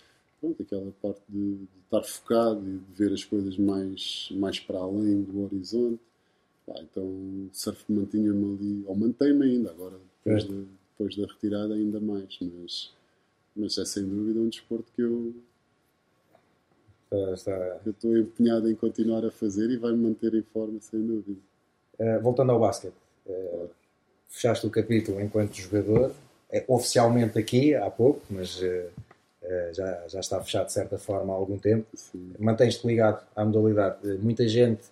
pronto, 0.41 0.63
aquela 0.63 0.91
parte 1.03 1.21
de, 1.29 1.55
de 1.57 1.69
estar 1.85 2.03
focado 2.03 2.61
e 2.69 2.79
de 2.79 2.93
ver 2.95 3.13
as 3.13 3.25
coisas 3.25 3.57
mais, 3.57 4.29
mais 4.33 4.59
para 4.61 4.79
além 4.79 5.23
do 5.23 5.43
horizonte. 5.45 6.01
Pá, 6.67 6.75
então, 6.83 7.05
o 7.05 7.49
surf 7.53 7.85
mantinha-me 7.93 8.55
ali, 8.57 8.85
ou 8.87 8.97
mantém-me 8.97 9.45
ainda, 9.45 9.71
agora 9.71 9.99
depois, 10.25 10.45
É. 10.45 10.47
da, 10.49 10.55
depois 10.93 11.17
da 11.17 11.27
retirada, 11.33 11.75
ainda 11.75 12.01
mais. 12.01 12.39
Mas, 12.41 12.93
mas 13.57 13.79
é 13.79 13.85
sem 13.85 14.07
dúvida 14.07 14.39
um 14.41 14.49
desporto 14.49 14.93
que 14.95 15.03
eu, 15.03 15.35
Está- 17.33 17.81
eu 17.85 17.91
estou 17.91 18.17
empenhado 18.17 18.71
em 18.71 18.75
continuar 18.77 19.25
a 19.25 19.33
fazer 19.33 19.69
e 19.71 19.77
vai 19.77 19.91
me 19.93 19.99
manter 19.99 20.33
em 20.35 20.43
forma, 20.43 20.81
sem 20.81 21.05
dúvida. 21.05 21.41
Uh, 21.99 22.21
voltando 22.23 22.53
ao 22.53 22.61
basquete, 22.61 22.95
uh, 23.31 23.71
fechaste 24.29 24.67
o 24.67 24.71
capítulo 24.71 25.21
enquanto 25.21 25.55
jogador, 25.55 26.13
é 26.51 26.65
oficialmente 26.67 27.39
aqui 27.39 27.75
há 27.75 27.91
pouco, 27.91 28.21
mas 28.31 28.61
uh, 28.61 28.91
já, 29.73 30.05
já 30.09 30.21
está 30.21 30.41
fechado 30.41 30.67
de 30.67 30.73
certa 30.73 30.99
forma 30.99 31.33
há 31.33 31.37
algum 31.37 31.59
tempo. 31.59 31.87
Mantens-te 32.39 32.87
ligado 32.87 33.25
à 33.35 33.45
modalidade. 33.45 34.07
Muita 34.19 34.47
gente, 34.47 34.83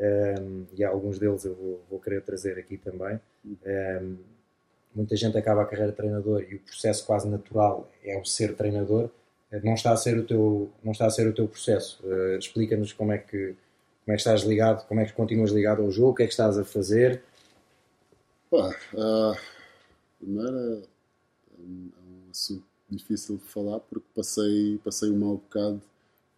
um, 0.00 0.64
e 0.76 0.84
alguns 0.84 1.18
deles 1.18 1.44
eu 1.44 1.54
vou, 1.54 1.80
vou 1.90 2.00
querer 2.00 2.22
trazer 2.22 2.58
aqui 2.58 2.76
também, 2.76 3.20
um, 3.44 4.16
muita 4.94 5.16
gente 5.16 5.36
acaba 5.36 5.62
a 5.62 5.66
carreira 5.66 5.90
de 5.90 5.96
treinador 5.96 6.44
e 6.48 6.56
o 6.56 6.60
processo 6.60 7.04
quase 7.06 7.28
natural 7.28 7.88
é 8.04 8.18
o 8.18 8.24
ser 8.24 8.54
treinador. 8.54 9.10
Não 9.62 9.74
está 9.74 9.92
a 9.92 9.96
ser 9.96 10.18
o 10.18 10.24
teu, 10.24 10.70
não 10.84 10.92
está 10.92 11.06
a 11.06 11.10
ser 11.10 11.26
o 11.26 11.32
teu 11.32 11.48
processo. 11.48 12.00
Uh, 12.04 12.36
Explica-nos 12.36 12.92
como 12.92 13.12
é 13.12 13.18
que 13.18 13.54
como 14.04 14.14
é 14.14 14.16
que 14.16 14.20
estás 14.20 14.42
ligado, 14.42 14.86
como 14.86 15.00
é 15.00 15.04
que 15.04 15.12
continuas 15.12 15.50
ligado 15.50 15.82
ao 15.82 15.90
jogo, 15.90 16.12
o 16.12 16.14
que 16.14 16.22
é 16.22 16.26
que 16.26 16.32
estás 16.32 16.58
a 16.58 16.64
fazer. 16.64 17.20
Pá, 18.50 18.76
ah, 18.96 19.36
primeiro 20.18 20.56
é 20.56 20.82
um, 21.60 21.90
é 21.96 22.00
um 22.00 22.30
assunto 22.30 22.64
difícil 22.90 23.36
de 23.36 23.44
falar 23.44 23.80
porque 23.80 24.06
passei, 24.14 24.78
passei 24.84 25.10
um 25.10 25.18
mau 25.18 25.34
bocado 25.36 25.80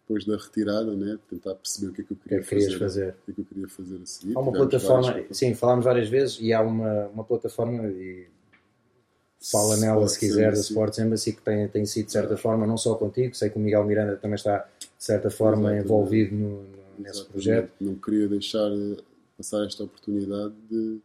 depois 0.01 0.25
da 0.25 0.35
retirada, 0.35 0.93
né? 0.95 1.17
tentar 1.29 1.55
perceber 1.55 1.87
o 1.91 1.93
que 1.93 2.01
é 2.01 2.03
que 2.03 2.11
eu 2.13 2.17
é 2.17 2.23
queria 2.23 2.41
que 2.41 2.49
querias 2.49 2.73
fazer. 2.73 2.79
fazer? 2.79 3.09
O 3.09 3.25
que 3.25 3.31
é 3.31 3.33
que 3.35 3.41
eu 3.41 3.45
queria 3.45 3.67
fazer 3.69 3.99
a 4.01 4.05
seguir. 4.05 4.35
Há 4.35 4.39
uma 4.39 4.51
Tivemos 4.51 4.69
plataforma, 4.71 5.07
várias- 5.13 5.37
sim, 5.37 5.55
falámos 5.55 5.85
várias 5.85 6.09
vezes 6.09 6.37
e 6.41 6.51
há 6.53 6.61
uma, 6.61 7.07
uma 7.07 7.23
plataforma 7.23 7.87
e 7.87 8.27
fala 9.51 9.77
nela 9.77 10.07
se 10.07 10.15
Sports 10.15 10.17
quiser 10.17 10.51
da. 10.51 10.59
Sports 10.59 10.99
Embassy 10.99 11.33
que 11.33 11.41
tem, 11.41 11.67
tem 11.67 11.85
sido 11.85 12.07
de 12.07 12.11
certa 12.11 12.35
forma, 12.37 12.67
não 12.67 12.77
só 12.77 12.95
contigo, 12.95 13.33
sei 13.35 13.49
que 13.49 13.57
o 13.57 13.59
Miguel 13.61 13.85
Miranda 13.85 14.15
também 14.17 14.35
está 14.35 14.67
de 14.79 14.87
certa 15.03 15.29
forma 15.29 15.61
Exatamente. 15.69 15.85
envolvido 15.85 16.35
no, 16.35 16.49
no- 16.63 16.67
nesse 16.99 17.11
Exatamente. 17.21 17.31
projeto. 17.31 17.71
Não 17.79 17.95
queria 17.95 18.27
deixar 18.27 18.69
passar 19.37 19.65
esta 19.65 19.83
oportunidade 19.83 20.53
de, 20.69 20.99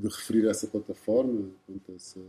de 0.00 0.08
referir 0.08 0.46
essa 0.48 0.66
plataforma, 0.66 1.44
portanto, 1.66 1.92
essa, 1.96 2.20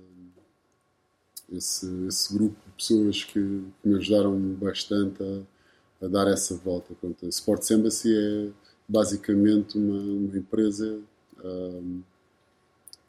esse, 1.51 1.87
esse 2.07 2.33
grupo 2.33 2.55
de 2.65 2.71
pessoas 2.73 3.23
que, 3.23 3.33
que 3.81 3.87
me 3.89 3.95
ajudaram 3.97 4.37
bastante 4.55 5.21
a, 5.23 6.05
a 6.05 6.07
dar 6.07 6.27
essa 6.31 6.55
volta. 6.55 6.93
Portanto, 6.93 7.25
a 7.25 7.29
Sports 7.29 7.69
Embassy 7.71 8.09
é 8.15 8.49
basicamente 8.87 9.77
uma, 9.77 9.99
uma 9.99 10.37
empresa 10.37 10.99
ahm, 11.43 12.01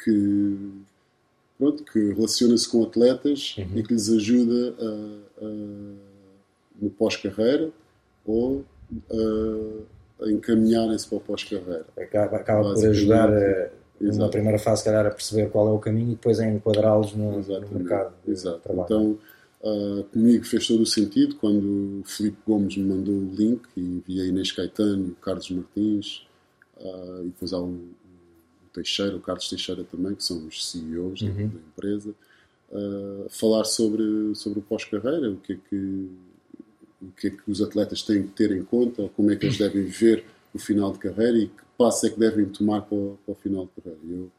que, 0.03 0.71
pronto, 1.59 1.85
que 1.85 2.13
relaciona-se 2.13 2.69
com 2.69 2.83
atletas 2.83 3.55
Uhum. 3.59 3.79
e 3.79 3.83
que 3.83 3.93
lhes 3.93 4.11
ajuda 4.11 4.75
a- 4.79 5.45
a- 5.45 5.95
no 6.81 6.91
pós-carreira 6.91 7.71
ou 8.27 8.65
a, 10.21 10.29
encaminharem-se 10.31 11.07
para 11.09 11.19
o 11.19 11.21
pós-carreira. 11.21 11.87
Acaba, 11.97 12.37
acaba 12.37 12.75
por 12.75 12.87
ajudar 12.87 13.33
a, 13.33 13.71
Exato. 14.09 14.31
primeira 14.31 14.59
fase, 14.59 14.81
se 14.83 14.85
calhar, 14.87 15.07
a 15.07 15.11
perceber 15.11 15.51
qual 15.51 15.69
é 15.69 15.73
o 15.73 15.79
caminho 15.79 16.09
e 16.09 16.15
depois 16.15 16.39
a 16.41 16.47
enquadrá-los 16.49 17.15
no, 17.15 17.41
no 17.41 17.69
mercado 17.79 18.15
Exato. 18.27 18.59
trabalho. 18.61 18.85
Então, 18.87 19.19
ah, 19.65 20.05
comigo 20.13 20.45
fez 20.45 20.67
todo 20.67 20.83
o 20.83 20.87
sentido 20.87 21.37
quando 21.37 22.01
o 22.01 22.03
Filipe 22.05 22.39
Gomes 22.47 22.77
me 22.77 22.85
mandou 22.85 23.15
o 23.15 23.35
link 23.35 23.63
e 23.77 24.03
vi 24.07 24.21
a 24.21 24.25
Inês 24.27 24.51
Caetano 24.53 25.07
e 25.09 25.11
o 25.11 25.15
Carlos 25.17 25.49
Martins 25.51 26.27
ah, 26.81 27.21
e 27.23 27.27
depois 27.27 27.53
há 27.53 27.59
o, 27.61 27.69
o 27.71 27.89
Teixeira, 28.73 29.17
o 29.17 29.21
Carlos 29.21 29.49
Teixeira 29.49 29.85
também, 29.85 30.15
que 30.15 30.25
são 30.25 30.47
os 30.47 30.69
CEOs 30.71 31.21
da- 31.23 31.29
Uhum. 31.29 31.49
da 31.49 31.59
empresa, 31.69 32.15
ah, 32.73 33.27
falar 33.31 33.65
sobre, 33.65 34.35
sobre 34.35 34.59
o 34.59 34.63
pós-carreira, 34.63 35.31
o 35.31 35.37
que 35.37 35.53
é 35.53 35.57
que 35.69 36.09
o 37.01 37.11
que 37.17 37.27
é 37.27 37.31
que 37.31 37.51
os 37.51 37.61
atletas 37.61 38.03
têm 38.03 38.23
que 38.23 38.29
ter 38.33 38.53
em 38.53 38.63
conta, 38.63 39.11
como 39.17 39.29
é 39.33 39.35
que 39.37 39.47
eles 39.47 39.59
devem 39.59 39.83
ver 39.85 40.25
o 40.55 40.59
final 40.59 40.93
de 40.93 41.01
carreira 41.01 41.37
e 41.37 41.49
que 41.49 41.62
passo 41.77 42.07
é 42.07 42.11
que 42.11 42.19
devem 42.19 42.47
tomar 42.47 42.83
para 42.83 42.97
o, 42.97 43.19
para 43.25 43.33
o 43.33 43.35
final 43.37 43.65
de 43.65 43.83
carreira. 43.83 44.01
Eu, 44.11 44.31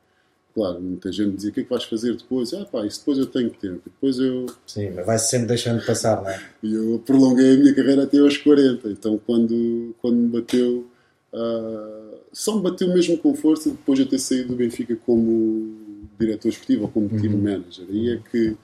claro, 0.54 0.82
muita 0.82 1.12
gente 1.12 1.36
dizia, 1.36 1.52
o 1.52 1.54
que 1.54 1.62
é 1.62 1.64
que 1.64 1.70
vais 1.70 1.84
fazer 1.84 2.16
depois? 2.16 2.54
Ah 2.54 2.66
pá, 2.66 2.86
isso 2.86 3.00
depois 3.00 3.18
eu 3.18 3.26
tenho 3.26 3.50
tempo. 3.50 3.82
Depois 3.86 4.20
eu, 4.20 4.46
Sim, 4.68 4.92
mas 4.92 5.06
vai-se 5.06 5.30
sempre 5.30 5.48
deixando 5.48 5.86
passar, 5.86 6.22
não 6.22 6.30
é? 6.30 6.42
e 6.62 6.74
eu 6.74 7.02
prolonguei 7.06 7.54
a 7.54 7.58
minha 7.58 7.74
carreira 7.74 8.04
até 8.04 8.20
aos 8.20 8.38
40. 8.38 8.90
Então, 8.90 9.20
quando, 9.26 9.96
quando 10.02 10.16
me 10.16 10.28
bateu, 10.30 10.88
ah, 11.34 12.14
só 12.32 12.56
me 12.56 12.64
bateu 12.64 12.88
mesmo 12.94 13.18
com 13.18 13.34
força 13.36 13.70
depois 13.70 13.98
de 13.98 14.06
eu 14.06 14.10
ter 14.10 14.20
saído 14.20 14.50
do 14.50 14.56
Benfica 14.56 14.96
como 15.06 16.08
diretor 16.20 16.50
esportivo 16.50 16.84
ou 16.84 16.90
como 16.90 17.10
team 17.10 17.38
manager. 17.38 17.86
Aí 17.90 18.10
é 18.10 18.18
que, 18.18 18.56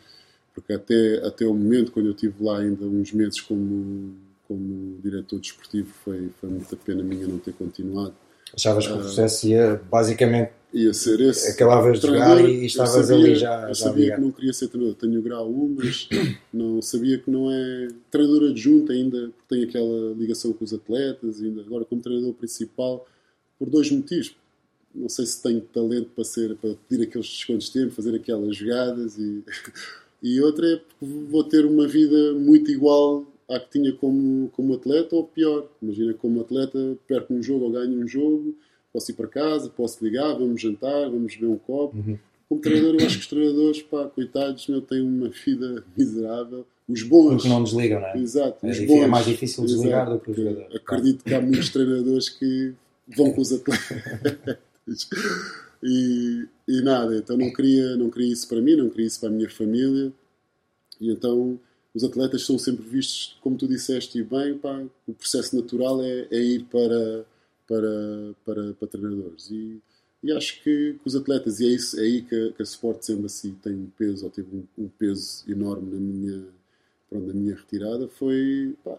porque 0.53 0.73
até, 0.73 1.25
até 1.25 1.45
o 1.45 1.53
momento, 1.53 1.91
quando 1.91 2.07
eu 2.07 2.13
estive 2.13 2.43
lá 2.43 2.59
ainda 2.59 2.85
uns 2.85 3.11
meses 3.11 3.41
como, 3.41 4.15
como 4.47 4.99
diretor 5.01 5.39
desportivo, 5.39 5.91
foi, 6.03 6.29
foi 6.39 6.49
muita 6.49 6.75
pena 6.75 7.03
minha 7.03 7.27
não 7.27 7.39
ter 7.39 7.53
continuado. 7.53 8.13
Achavas 8.53 8.87
que 8.87 8.93
o 8.93 8.97
processo 8.97 9.47
ia 9.47 9.81
basicamente 9.89 10.51
ia 10.73 10.93
ser 10.93 11.19
esse. 11.21 11.51
Acabavas 11.51 11.99
de 11.99 12.07
jogar 12.07 12.39
e 12.47 12.65
estavas 12.65 13.07
sabia, 13.07 13.15
ali 13.15 13.35
já. 13.35 13.61
Eu 13.63 13.67
já 13.69 13.75
sabia 13.75 14.03
ligado. 14.03 14.19
que 14.19 14.25
não 14.25 14.31
queria 14.31 14.53
ser 14.53 14.67
treinador. 14.67 14.95
Tenho 14.95 15.19
o 15.19 15.23
grau 15.23 15.49
1, 15.49 15.75
mas 15.77 16.09
não 16.53 16.81
sabia 16.81 17.17
que 17.17 17.29
não 17.29 17.51
é 17.51 17.87
treinador 18.11 18.49
adjunto 18.49 18.91
ainda, 18.91 19.29
porque 19.29 19.55
tem 19.55 19.63
aquela 19.63 20.13
ligação 20.13 20.53
com 20.53 20.63
os 20.63 20.73
atletas. 20.73 21.41
Ainda. 21.41 21.61
Agora, 21.61 21.85
como 21.85 22.01
treinador 22.01 22.33
principal, 22.33 23.05
por 23.57 23.69
dois 23.69 23.89
motivos. 23.91 24.35
Não 24.93 25.09
sei 25.09 25.25
se 25.25 25.41
tenho 25.41 25.61
talento 25.61 26.09
para, 26.15 26.23
ser, 26.23 26.55
para 26.55 26.71
pedir 26.87 27.03
aqueles 27.03 27.27
descontos 27.27 27.67
de 27.67 27.73
tempo, 27.73 27.91
fazer 27.91 28.15
aquelas 28.15 28.55
jogadas. 28.55 29.17
E, 29.17 29.43
e 30.21 30.41
outra 30.41 30.67
é 30.67 30.77
porque 30.77 31.13
vou 31.29 31.43
ter 31.43 31.65
uma 31.65 31.87
vida 31.87 32.33
muito 32.33 32.71
igual 32.71 33.25
à 33.49 33.59
que 33.59 33.69
tinha 33.71 33.91
como, 33.93 34.49
como 34.49 34.73
atleta, 34.75 35.15
ou 35.15 35.23
pior. 35.25 35.67
Imagina, 35.81 36.13
como 36.13 36.41
atleta, 36.41 36.97
perco 37.07 37.33
um 37.33 37.41
jogo 37.41 37.65
ou 37.65 37.71
ganho 37.71 37.99
um 37.99 38.07
jogo 38.07 38.55
posso 38.91 39.11
ir 39.11 39.13
para 39.13 39.27
casa, 39.27 39.69
posso 39.69 40.03
ligar, 40.03 40.33
vamos 40.33 40.59
jantar, 40.59 41.09
vamos 41.11 41.35
beber 41.35 41.47
um 41.47 41.57
copo. 41.57 41.95
Uhum. 41.95 42.17
Como 42.47 42.59
treinador, 42.59 42.95
eu 42.99 43.05
acho 43.05 43.17
que 43.17 43.21
os 43.21 43.27
treinadores, 43.27 43.81
pá, 43.83 44.05
coitados, 44.05 44.67
meu, 44.67 44.81
têm 44.81 45.01
uma 45.01 45.29
vida 45.29 45.83
miserável. 45.95 46.65
Os 46.87 47.03
bons. 47.03 47.35
Porque 47.35 47.49
não 47.49 47.63
desligam, 47.63 48.01
não 48.01 48.07
é? 48.07 48.17
Exato. 48.17 48.65
É, 48.65 48.69
os 48.71 48.75
difícil- 48.77 48.95
bons. 48.97 49.03
é 49.03 49.07
mais 49.07 49.25
difícil 49.27 49.65
desligar 49.65 50.07
Exato, 50.07 50.17
do 50.17 50.23
que 50.23 50.31
o 50.31 50.33
jogador. 50.43 50.75
Acredito 50.75 51.23
que 51.23 51.33
há 51.35 51.39
muitos 51.41 51.69
treinadores 51.69 52.29
que 52.29 52.73
vão 53.15 53.31
com 53.31 53.41
os 53.41 53.53
atletas. 53.53 54.57
e, 55.83 56.45
e 56.67 56.81
nada, 56.81 57.15
então 57.15 57.37
não 57.37 57.53
queria, 57.53 57.95
não 57.95 58.09
queria 58.09 58.33
isso 58.33 58.47
para 58.47 58.59
mim, 58.59 58.75
não 58.75 58.89
queria 58.89 59.05
isso 59.05 59.19
para 59.19 59.29
a 59.29 59.31
minha 59.31 59.49
família. 59.49 60.11
E 60.99 61.11
então 61.11 61.59
os 61.93 62.03
atletas 62.03 62.45
são 62.45 62.57
sempre 62.57 62.83
vistos, 62.87 63.37
como 63.41 63.57
tu 63.57 63.67
disseste, 63.67 64.19
e 64.19 64.23
bem, 64.23 64.57
pá, 64.57 64.83
o 65.07 65.13
processo 65.13 65.55
natural 65.55 66.01
é, 66.03 66.27
é 66.31 66.39
ir 66.39 66.65
para, 66.65 67.25
para, 67.67 68.33
para, 68.45 68.73
para 68.73 68.87
treinadores. 68.87 69.49
E, 69.49 69.79
e 70.23 70.31
acho 70.31 70.61
que, 70.61 70.93
que 70.93 71.07
os 71.07 71.15
atletas, 71.15 71.59
e 71.59 71.65
é, 71.65 71.69
isso, 71.69 71.99
é 71.99 72.03
aí 72.03 72.21
que, 72.21 72.35
a- 72.35 72.51
que 72.51 72.61
a 72.61 72.63
Sports 72.63 73.09
Embassy 73.09 73.51
tem 73.63 73.73
um 73.73 73.87
peso, 73.97 74.25
ou 74.25 74.31
teve 74.31 74.47
um, 74.55 74.83
um 74.83 74.87
peso 74.87 75.43
enorme 75.49 75.91
na 75.93 75.99
minha, 75.99 76.43
pronto, 77.09 77.27
na 77.27 77.33
minha 77.33 77.55
retirada, 77.55 78.07
foi 78.07 78.75
pá, 78.83 78.97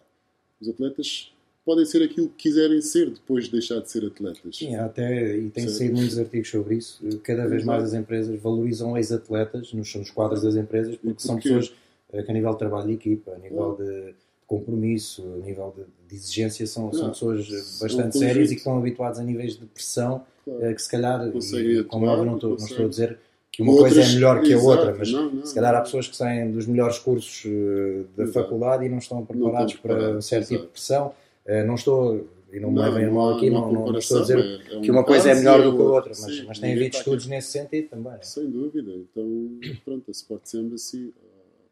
os 0.61 0.69
atletas 0.69 1.33
podem 1.65 1.85
ser 1.85 2.03
aquilo 2.03 2.29
que 2.31 2.45
quiserem 2.45 2.81
ser 2.81 3.11
depois 3.11 3.45
de 3.45 3.53
deixar 3.53 3.81
de 3.81 3.91
ser 3.91 4.05
atletas. 4.05 4.57
Sim, 4.57 4.75
até, 4.75 5.37
e 5.39 5.51
tem 5.51 5.69
saído 5.69 5.95
muitos 5.97 6.19
artigos 6.19 6.49
sobre 6.51 6.77
isso. 6.77 6.99
Cada 7.23 7.47
vez 7.47 7.63
mais 7.63 7.85
as 7.85 7.95
empresas 7.95 8.41
valorizam 8.41 8.97
ex-atletas 8.97 9.73
nos, 9.73 9.95
nos 9.95 10.11
quadros 10.11 10.43
das 10.43 10.57
empresas 10.57 10.97
porque 10.97 11.21
são 11.23 11.37
porquê? 11.37 11.51
pessoas 11.51 11.73
eh, 11.73 11.90
que, 12.11 12.31
a 12.31 12.35
nível 12.35 12.51
de 12.53 12.59
trabalho 12.59 12.87
de 12.89 12.93
equipa, 12.95 13.33
a 13.33 13.39
nível 13.39 13.77
de 13.81 14.15
compromisso, 14.47 15.23
a 15.43 15.47
nível 15.47 15.73
de, 15.77 15.85
de 16.09 16.15
exigência, 16.17 16.67
são, 16.67 16.93
são 16.93 17.05
Não, 17.05 17.11
pessoas 17.11 17.47
eh, 17.49 17.83
bastante 17.85 18.19
sérias 18.19 18.51
e 18.51 18.55
que 18.55 18.61
estão 18.61 18.77
habituadas 18.79 19.19
a 19.19 19.23
níveis 19.23 19.57
de 19.57 19.65
pressão 19.67 20.23
Claro. 20.45 20.65
eh, 20.65 20.75
que 20.75 20.83
se 20.83 20.91
calhar, 20.91 21.29
e, 21.29 21.85
como 21.85 22.07
óbvio, 22.07 22.25
não 22.25 22.35
estou, 22.35 22.51
não 22.51 22.57
estou 22.67 22.87
a 22.87 22.89
dizer 22.89 23.19
que 23.53 23.63
uma 23.63 23.73
Outras- 23.73 23.95
coisa 23.95 24.11
é 24.11 24.15
melhor 24.15 24.41
que 24.41 24.53
a 24.53 24.57
Exato, 24.57 24.67
outra, 24.69 24.95
mas 24.99 25.13
não, 25.13 25.31
não, 25.31 25.47
se 25.47 25.55
calhar 25.55 25.73
há 25.75 25.77
não. 25.79 25.85
pessoas 25.85 26.09
que 26.09 26.17
saem 26.17 26.51
dos 26.51 26.67
melhores 26.67 26.99
cursos 26.99 27.45
eh, 27.47 28.03
da 28.17 28.23
Exato. 28.25 28.33
faculdade 28.41 28.85
e 28.85 28.89
não 28.89 28.99
estão 28.99 29.25
preparados 29.25 29.75
para 29.75 29.95
preparados, 29.95 30.27
certo 30.27 30.43
tipo 30.49 30.55
de 30.55 30.65
exato. 30.65 30.73
pressão. 30.73 31.15
Eh, 31.47 31.63
não 31.65 31.75
estou, 31.75 32.27
e 32.53 32.59
não 32.59 32.71
me 32.73 32.81
levem 32.81 33.05
a 33.05 33.11
mal 33.11 33.37
aqui, 33.37 33.51
não, 33.51 33.71
não- 33.73 33.87
não 33.93 33.99
estou 33.99 34.19
a 34.19 34.21
dizer 34.23 34.39
é- 34.39 34.75
é 34.75 34.79
um 34.79 34.81
que 34.83 34.91
uma 34.91 35.05
coisa 35.05 35.31
é 35.31 35.35
melhor 35.37 35.63
do 35.63 35.77
que 35.77 35.83
a 35.83 35.85
outra, 35.85 36.11
mas, 36.21 36.35
Sim, 36.37 36.45
mas 36.49 36.59
tem 36.59 36.71
havido 36.73 36.87
está 36.87 36.99
aqui- 36.99 37.09
estudos 37.11 37.27
nesse 37.27 37.49
sentido 37.53 37.89
também. 37.89 38.13
Sem 38.23 38.51
dúvida. 38.51 38.91
Então, 38.93 39.51
pronto, 39.85 40.05
a 40.09 40.11
Sports 40.11 40.55
Embassy, 40.55 41.13
ah, 41.17 41.30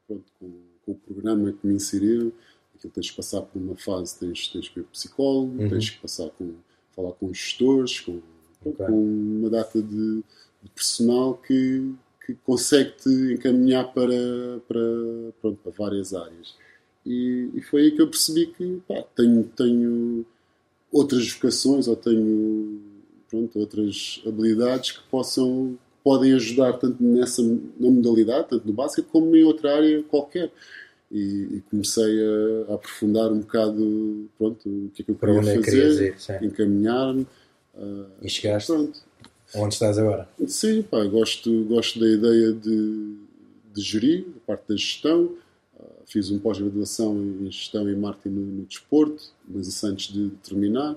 pronto, 0.09 0.25
com, 0.41 0.51
com 0.85 0.93
o 0.93 0.95
programa 0.97 1.53
que 1.53 1.67
me 1.67 1.75
inseriram, 1.75 2.33
aquilo 2.75 2.93
tens 2.93 3.11
que 3.11 3.17
passar 3.17 3.43
por 3.43 3.61
uma 3.61 3.77
fase, 3.77 4.19
tens, 4.19 4.49
tens 4.49 4.69
que 4.69 4.81
ir 4.81 4.85
psicólogo, 4.85 5.63
Uhum. 5.63 5.69
tens 5.69 5.91
que 5.91 6.01
passar 6.01 6.31
com, 6.31 6.55
falar 6.97 7.13
com 7.13 7.33
gestores, 7.33 8.01
com, 8.01 8.21
Ok. 8.65 8.87
com 8.87 8.93
uma 9.39 9.51
data 9.51 9.81
de, 9.81 10.25
de 10.63 10.71
personal 10.75 11.35
que, 11.35 11.95
que 12.27 12.35
consegue-te 12.45 13.09
encaminhar 13.35 13.93
para, 13.93 14.61
para, 14.67 14.81
pronto, 15.41 15.59
para 15.63 15.73
várias 15.73 16.13
áreas. 16.13 16.57
E, 17.07 17.51
e 17.55 17.63
foi 17.63 17.83
aí 17.83 17.91
que 17.93 18.03
eu 18.03 18.09
percebi 18.09 18.47
que 18.49 18.83
pá, 18.89 19.03
tenho, 19.15 19.45
tenho 19.57 20.27
outras 20.91 21.31
vocações 21.33 21.87
ou 21.87 21.95
tenho 21.97 22.81
pronto, 23.31 23.59
outras 23.59 24.21
habilidades 24.27 24.93
que 24.93 25.03
possam 25.11 25.79
podem 26.09 26.33
ajudar 26.33 26.73
tanto 26.79 27.03
nessa 27.03 27.43
na 27.43 27.91
modalidade, 27.91 28.49
tanto 28.49 28.67
no 28.67 28.73
basquete, 28.73 29.07
como 29.13 29.37
em 29.37 29.45
outra 29.45 29.77
área 29.77 30.03
qualquer. 30.05 30.51
E, 31.11 31.57
e 31.57 31.63
comecei 31.71 32.19
a, 32.23 32.73
a 32.73 32.75
aprofundar 32.77 33.31
um 33.33 33.41
bocado 33.41 34.29
pronto, 34.39 34.69
o 34.69 34.91
que 34.95 35.03
é 35.03 35.05
que 35.05 35.11
eu 35.11 35.15
Para 35.15 35.35
queria 35.35 35.53
é 35.53 35.59
que 35.59 35.65
fazer, 35.65 36.13
ir, 36.15 36.21
sim. 36.21 36.47
encaminhar-me. 36.47 37.27
ah, 37.77 38.07
E 38.23 38.29
chegaste 38.29 38.73
pronto. 38.73 38.99
onde 39.55 39.75
estás 39.75 39.99
agora. 39.99 40.29
Sim, 40.47 40.83
pá, 40.83 41.05
gosto, 41.05 41.65
gosto 41.65 41.99
da 42.01 42.09
ideia 42.09 42.53
de, 42.53 43.15
de 43.75 43.81
gerir, 43.83 44.27
a 44.37 44.47
parte 44.47 44.69
da 44.69 44.77
gestão. 44.77 45.31
Ah, 45.79 45.85
fiz 46.07 46.31
um 46.31 46.39
pós-graduação 46.39 47.17
em 47.43 47.51
gestão 47.51 47.89
e 47.91 47.97
marketing 47.97 48.35
no, 48.35 48.47
no 48.59 48.65
desporto, 48.65 49.25
mas 49.49 49.67
isso 49.67 49.87
antes 49.87 50.13
de 50.13 50.31
terminar. 50.43 50.97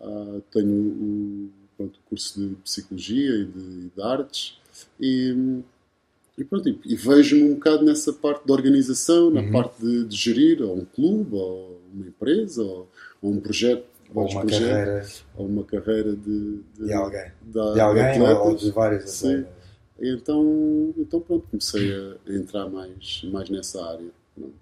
Ah, 0.00 0.38
tenho 0.52 0.72
o, 0.72 1.50
pronto, 1.78 1.98
curso 2.10 2.38
de 2.40 2.54
psicologia 2.56 3.36
e 3.36 3.44
de, 3.46 3.88
de 3.88 4.02
artes. 4.02 4.58
E, 5.00 5.60
e 6.36 6.44
pronto, 6.44 6.68
e, 6.68 6.78
e 6.84 6.94
vejo-me 6.96 7.44
um 7.44 7.54
bocado 7.54 7.84
nessa 7.84 8.12
parte 8.12 8.46
da 8.46 8.52
organização, 8.52 9.30
na 9.30 9.40
Uhum. 9.40 9.52
parte 9.52 9.80
de, 9.80 10.04
de 10.04 10.16
gerir 10.16 10.60
ou 10.62 10.76
um 10.76 10.84
clube, 10.84 11.34
ou 11.34 11.80
uma 11.94 12.06
empresa, 12.06 12.62
ou, 12.62 12.88
ou 13.22 13.30
um 13.32 13.40
projeto. 13.40 13.84
Ou 14.14 14.22
uma 14.26 14.40
projetos, 14.40 14.68
carreira 14.68 15.06
ou 15.36 15.46
uma 15.46 15.64
carreira 15.64 16.16
de, 16.16 16.60
de 16.78 16.92
alguém. 16.94 17.30
da- 17.42 17.74
De 17.74 17.80
alguém 17.80 18.20
ou- 18.22 18.26
ou 18.28 18.36
atletas. 18.42 18.60
de 18.62 18.70
vários 18.70 19.10
Sim. 19.10 19.28
atletas. 19.40 19.52
Então, 20.00 20.94
então 20.96 21.20
pronto, 21.20 21.46
comecei 21.50 21.92
a, 21.94 22.16
a 22.26 22.32
entrar 22.34 22.68
mais, 22.70 23.22
mais 23.24 23.50
nessa 23.50 23.84
área. 23.84 24.06
Pronto. 24.34 24.54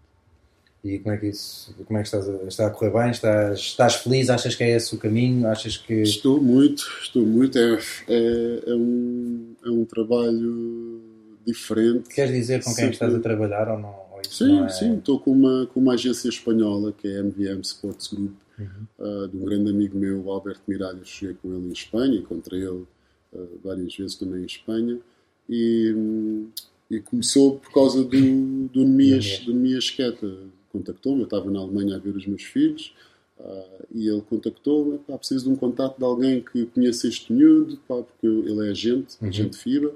E 0.84 0.98
como 1.00 1.14
é 1.14 1.18
que 1.18 1.26
isso, 1.26 1.74
como 1.84 1.98
é 1.98 2.02
que 2.02 2.08
estás 2.08 2.28
a, 2.28 2.44
está 2.44 2.66
a 2.66 2.70
correr 2.70 2.90
bem? 2.92 3.10
Estás, 3.10 3.58
estás 3.58 3.94
feliz? 3.96 4.30
Achas 4.30 4.54
que 4.54 4.62
é 4.62 4.76
esse 4.76 4.94
o 4.94 4.98
caminho? 4.98 5.46
Achas 5.48 5.76
que 5.76 5.94
Estou 6.02 6.40
muito, 6.40 6.84
estou 7.02 7.26
muito. 7.26 7.58
É, 7.58 7.78
é, 8.08 8.62
é 8.70 8.74
um, 8.74 9.54
é 9.64 9.70
um 9.70 9.84
trabalho 9.84 11.00
diferente. 11.46 12.08
queres 12.08 12.32
dizer 12.32 12.58
com 12.62 12.66
quem 12.70 12.74
Sempre- 12.84 12.92
estás 12.92 13.14
a 13.14 13.18
trabalhar 13.20 13.68
ou 13.68 13.78
não? 13.80 14.06
Sim, 14.30 14.60
é... 14.64 14.68
sim, 14.68 14.96
estou 14.98 15.20
com 15.20 15.30
uma, 15.32 15.66
com 15.66 15.78
uma 15.80 15.94
agência 15.94 16.28
espanhola 16.28 16.92
que 16.92 17.06
é 17.06 17.18
a 17.18 17.22
MVM 17.22 17.60
Sports 17.62 18.08
Group, 18.12 18.32
Uhum. 18.58 18.66
ah, 18.98 19.28
de 19.30 19.36
um 19.36 19.44
grande 19.44 19.68
amigo 19.70 19.98
meu, 19.98 20.30
Alberto 20.30 20.62
Miralha. 20.66 21.00
Cheguei 21.04 21.36
com 21.42 21.52
ele 21.54 21.68
em 21.68 21.72
Espanha, 21.72 22.16
encontrei 22.18 22.62
ele 22.66 22.84
ah, 23.34 23.38
várias 23.62 23.94
vezes 23.94 24.14
também 24.16 24.42
em 24.42 24.46
Espanha. 24.46 24.98
E, 25.48 25.92
hum, 25.94 26.48
e 26.90 26.98
começou 27.00 27.58
por 27.58 27.70
causa 27.72 28.02
do, 28.02 28.68
do 28.68 28.82
Nemias. 28.84 29.40
do 29.40 29.52
Nemias 29.52 29.90
Queta. 29.90 30.26
Contactou-me, 30.76 31.20
eu 31.20 31.24
estava 31.24 31.50
na 31.50 31.60
Alemanha 31.60 31.96
a 31.96 31.98
ver 31.98 32.14
os 32.16 32.26
meus 32.26 32.42
filhos. 32.42 32.92
ah, 33.38 33.84
e 33.94 34.08
ele 34.08 34.22
contactou-me, 34.22 34.98
pá, 34.98 35.16
preciso 35.18 35.44
de 35.44 35.50
um 35.50 35.56
contato 35.56 35.98
de 35.98 36.04
alguém 36.04 36.40
que 36.42 36.66
conheça 36.66 37.06
este 37.08 37.32
miúdo, 37.32 37.76
pá, 37.86 37.96
porque 38.02 38.26
ele 38.26 38.66
é 38.66 38.70
agente, 38.70 39.16
Uhum. 39.20 39.28
agente 39.28 39.56
FIBA, 39.58 39.92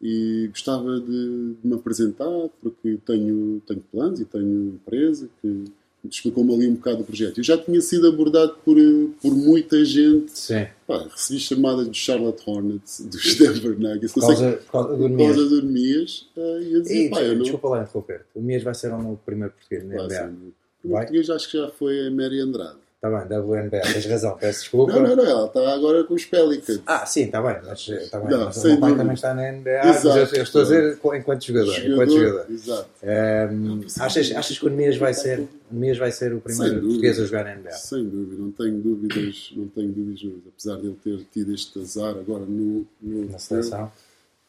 e 0.00 0.48
gostava 0.48 1.00
de, 1.00 1.54
de 1.54 1.66
me 1.66 1.74
apresentar, 1.74 2.48
porque 2.60 2.98
tenho, 3.06 3.62
tenho 3.66 3.80
planos 3.92 4.20
e 4.20 4.24
tenho 4.24 4.74
empresa, 4.74 5.28
que 5.40 5.64
explicou-me 6.08 6.52
ali 6.54 6.68
um 6.68 6.74
bocado 6.74 7.02
o 7.02 7.04
projeto. 7.04 7.38
Eu 7.38 7.44
já 7.44 7.56
tinha 7.56 7.80
sido 7.80 8.08
abordado 8.08 8.56
por, 8.64 8.76
eh, 8.78 9.06
por 9.20 9.34
muita 9.34 9.84
gente, 9.84 10.30
Sim, 10.36 10.66
pá, 10.86 11.06
recebi 11.10 11.38
chamadas 11.38 11.86
do 11.86 11.94
Charlotte 11.94 12.42
Hornets, 12.44 13.00
dos 13.06 13.34
Denver 13.36 13.78
Nuggets, 13.78 14.12
por 14.12 14.20
não 14.20 14.28
causa, 14.28 14.52
por 14.52 14.72
causa 14.72 14.96
do 14.96 15.08
Nemias. 15.08 15.36
causa 15.36 15.48
do 15.48 15.62
Nemias, 15.62 16.28
eh, 16.36 16.60
e 16.62 16.72
eu 16.72 16.82
dizia, 16.82 17.06
E, 17.06 17.10
pá, 17.10 17.22
eu 17.22 17.34
não... 17.36 17.42
Desculpa 17.42 17.68
lá 17.68 17.82
interromper. 17.82 18.22
O 18.34 18.42
Mias 18.42 18.62
vai 18.62 18.74
ser 18.74 18.92
o 18.92 18.98
meu 18.98 19.18
primeiro 19.24 19.52
português 19.54 19.84
NBA. 19.84 20.04
assim, 20.06 20.36
o 20.84 20.88
Vai? 20.88 21.02
português 21.02 21.30
acho 21.30 21.50
que 21.50 21.58
já 21.58 21.68
foi 21.68 22.06
a 22.08 22.10
Mary 22.10 22.40
Andrade. 22.40 22.81
Está 23.04 23.26
bem, 23.26 23.36
WNBA, 23.36 23.80
tens 23.80 24.06
razão, 24.06 24.36
peço 24.38 24.60
desculpa. 24.60 24.92
Não, 24.92 25.02
não, 25.02 25.16
não, 25.16 25.24
ela 25.24 25.46
está 25.46 25.74
agora 25.74 26.04
com 26.04 26.14
os 26.14 26.24
Pelicans. 26.24 26.80
Ah, 26.86 27.04
sim, 27.04 27.22
está 27.24 27.42
bem, 27.42 27.60
mas, 27.66 27.88
está 27.88 28.20
bem, 28.20 28.30
Não, 28.30 28.44
mas 28.44 28.56
o 28.62 28.68
meu 28.68 28.78
pai 28.78 28.96
também 28.96 29.14
está 29.14 29.34
na 29.34 29.50
NBA, 29.50 29.70
Exato, 29.70 30.06
mas 30.06 30.32
eu, 30.32 30.36
eu 30.38 30.42
estou 30.44 30.60
a 30.60 30.64
dizer 30.64 30.98
enquanto 31.14 31.44
jogador. 31.44 31.78
enquanto 31.84 32.12
jogador. 32.12 32.46
Exato. 32.48 32.88
Ehm, 33.02 33.80
achas, 33.98 34.30
achas 34.30 34.56
que 34.56 34.66
o 34.66 34.70
Nemias 34.70 34.96
vai 34.98 35.14
ser, 35.14 35.48
Nemias 35.68 35.98
vai 35.98 36.12
ser 36.12 36.32
o 36.32 36.40
primeiro 36.40 36.74
dúvida. 36.74 36.86
português 36.90 37.18
a 37.18 37.24
jogar 37.24 37.44
na 37.44 37.56
NBA? 37.56 37.70
Sem 37.72 38.08
dúvida, 38.08 38.40
não 38.40 38.52
tenho 38.52 38.78
dúvidas, 38.80 39.52
não 39.56 39.66
tenho 39.66 39.88
dúvidas. 39.92 40.22
Apesar 40.46 40.76
de 40.76 40.86
ele 40.86 40.96
ter 41.02 41.26
tido 41.32 41.52
este 41.52 41.80
azar 41.80 42.10
agora 42.16 42.44
no, 42.46 42.86
no 43.02 43.24
Na 43.32 43.38
seleção? 43.40 43.90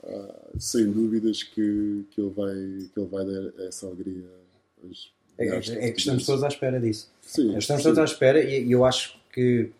ah, 0.04 0.36
sem 0.60 0.92
dúvidas 0.92 1.42
que, 1.42 2.06
que, 2.12 2.22
ele 2.22 2.30
vai, 2.30 2.54
que 2.54 3.00
ele 3.00 3.10
vai 3.10 3.26
dar 3.26 3.66
essa 3.66 3.88
alegria 3.88 4.26
aos 4.84 5.12
É, 5.38 5.60
de 5.60 5.78
é 5.80 5.92
que 5.92 6.00
estamos 6.00 6.26
todos 6.26 6.44
à 6.44 6.48
espera 6.48 6.80
disso. 6.80 7.10
Sim, 7.22 7.58
Estamos 7.58 7.82
sim. 7.82 7.90
todos 7.90 8.00
à 8.00 8.04
espera 8.04 8.44
e, 8.44 8.66
e 8.66 8.72
eu 8.72 8.86
acho 8.86 9.20
que 9.32 9.72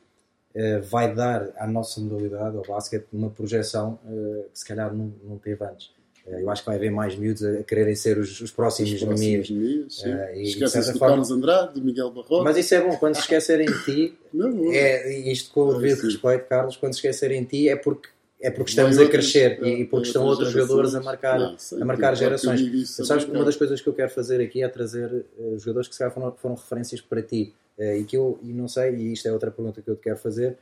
eh, 0.56 0.80
vai 0.80 1.14
dar 1.14 1.50
à 1.58 1.68
nossa 1.68 2.00
modalidade, 2.00 2.56
ao 2.56 2.64
basquete, 2.64 3.08
uma 3.12 3.30
projeção 3.30 4.00
eh, 4.06 4.46
que 4.54 4.60
se 4.60 4.66
calhar 4.66 4.94
não, 4.94 5.12
não 5.24 5.38
teve 5.38 5.64
antes. 5.66 5.88
Uh, 6.26 6.40
eu 6.40 6.50
acho 6.50 6.62
que 6.62 6.68
vai 6.68 6.78
haver 6.78 6.92
mais 6.92 7.18
miúdos 7.18 7.44
a, 7.44 7.64
quererem 7.64 7.96
ser 7.96 8.18
os, 8.18 8.40
os 8.40 8.50
próximos, 8.50 8.94
os 8.94 9.04
próximos 9.04 9.50
meninos. 9.50 10.04
Uh, 10.04 10.40
Esquecem-se 10.42 10.94
do 10.94 11.00
forma... 11.00 11.16
Carlos 11.16 11.32
Andrade, 11.32 11.74
do 11.74 11.82
Miguel 11.82 12.12
Barroso. 12.12 12.44
Mas 12.46 12.56
isso 12.56 12.74
é 12.76 12.82
bom, 12.82 12.96
quando 12.96 13.16
se 13.16 13.22
esquecerem 13.22 13.66
de 13.66 13.84
ti, 13.84 14.18
não, 14.32 14.72
é, 14.72 15.12
isto 15.30 15.52
com 15.52 15.66
o 15.66 15.80
devido 15.80 16.04
respeito, 16.04 16.48
Carlos, 16.48 16.78
quando 16.78 16.94
se 16.94 17.00
esquecerem 17.00 17.42
de 17.44 17.50
ti 17.50 17.70
é 17.70 17.76
porque 17.76 18.08
é 18.44 18.52
porque 18.52 18.72
estamos 18.72 19.00
a 19.00 19.08
crescer 19.08 19.64
e, 19.64 19.82
e 19.82 19.86
porque 19.86 20.08
estão 20.08 20.26
outros 20.26 20.52
jogadores 20.52 20.94
a 20.94 21.02
marcar, 21.02 21.40
não, 21.40 21.56
a 21.82 21.86
marcar 21.86 22.14
gerações. 22.14 22.90
Sabes 22.90 23.24
que 23.24 23.32
uma 23.32 23.46
das 23.46 23.56
coisas 23.56 23.80
que 23.80 23.88
eu 23.88 23.94
quero 23.94 24.10
fazer 24.10 24.42
aqui 24.42 24.62
é 24.62 24.68
trazer 24.68 25.26
uh, 25.40 25.58
jogadores 25.58 25.88
que 25.88 25.96
se 25.96 26.00
calhar 26.00 26.14
foram, 26.14 26.36
foram 26.36 26.56
referências 26.56 27.00
para 27.00 27.22
ti 27.22 27.56
uh, 27.78 27.84
e 27.84 28.04
que 28.04 28.18
eu 28.18 28.38
e 28.44 28.52
não 28.52 28.68
sei, 28.68 28.96
e 28.96 29.14
isto 29.14 29.30
é 29.30 29.32
outra 29.32 29.50
pergunta 29.50 29.82
que 29.82 29.90
eu 29.90 29.96
te 29.96 30.02
quero 30.02 30.18
fazer. 30.18 30.58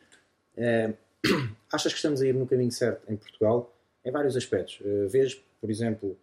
Uh, 0.55 0.93
achas 1.73 1.91
que 1.91 1.97
estamos 1.97 2.21
a 2.21 2.27
ir 2.27 2.35
no 2.35 2.45
caminho 2.45 2.71
certo 2.71 3.11
em 3.11 3.17
Portugal 3.17 3.75
em 4.05 4.11
vários 4.11 4.37
aspectos? 4.37 4.79
Uh, 4.81 5.09
vês, 5.09 5.41
por 5.59 5.69
exemplo, 5.69 6.15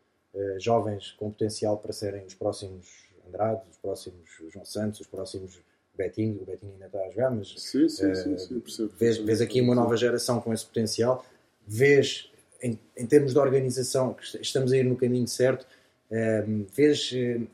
jovens 0.59 1.13
com 1.13 1.31
potencial 1.31 1.79
para 1.79 1.93
serem 1.93 2.25
os 2.25 2.35
próximos 2.35 3.09
Andrade, 3.27 3.63
os 3.71 3.77
próximos 3.79 4.31
João 4.49 4.65
Santos, 4.65 5.01
os 5.01 5.07
próximos 5.07 5.61
Betinho, 5.97 6.41
o 6.41 6.45
Betinho 6.45 6.73
ainda 6.75 6.87
está 6.87 7.01
a 7.01 7.11
jogar, 7.11 7.31
mas 7.31 7.55
sim, 7.57 7.89
sim, 7.89 8.15
sim, 8.15 8.39
sim, 8.39 8.61
percebo, 8.61 8.93
vês, 8.97 9.19
vês 9.19 9.41
aqui 9.41 9.61
uma 9.61 9.75
nova 9.75 9.97
geração 9.97 10.41
com 10.41 10.53
esse 10.53 10.65
potencial 10.65 11.25
vês, 11.69 12.31
em, 12.63 12.79
em, 12.97 13.07
termos 13.07 13.35
de 13.35 13.39
organização, 13.39 14.15
que 14.15 14.41
estamos 14.41 14.73
a 14.73 14.79
ir 14.79 14.85
no 14.85 14.97
caminho 14.97 15.29
certo, 15.29 15.67
uh, 16.11 16.67
vês, 16.75 17.13
uh, 17.13 17.47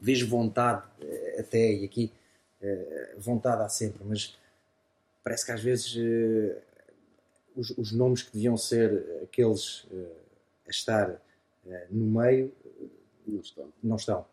vês 0.00 0.22
vontade, 0.22 0.86
uh, 1.02 1.40
até, 1.40 1.72
e 1.72 1.84
aqui 1.84 2.12
vontade 3.16 3.62
há 3.62 3.68
sempre, 3.68 4.00
mas 4.04 4.36
parece 5.22 5.46
que 5.46 5.52
às 5.52 5.62
vezes 5.62 5.96
os, 7.54 7.70
os, 7.78 7.92
nomes 7.92 8.22
que 8.22 8.32
deviam 8.32 8.56
ser 8.56 9.20
aqueles 9.22 9.86
a 10.66 10.68
estar 10.68 11.22
no 11.88 12.20
meio 12.20 12.52
não 13.24 13.40
estão. 13.40 13.72
Não 13.80 13.94
estão. 13.96 14.26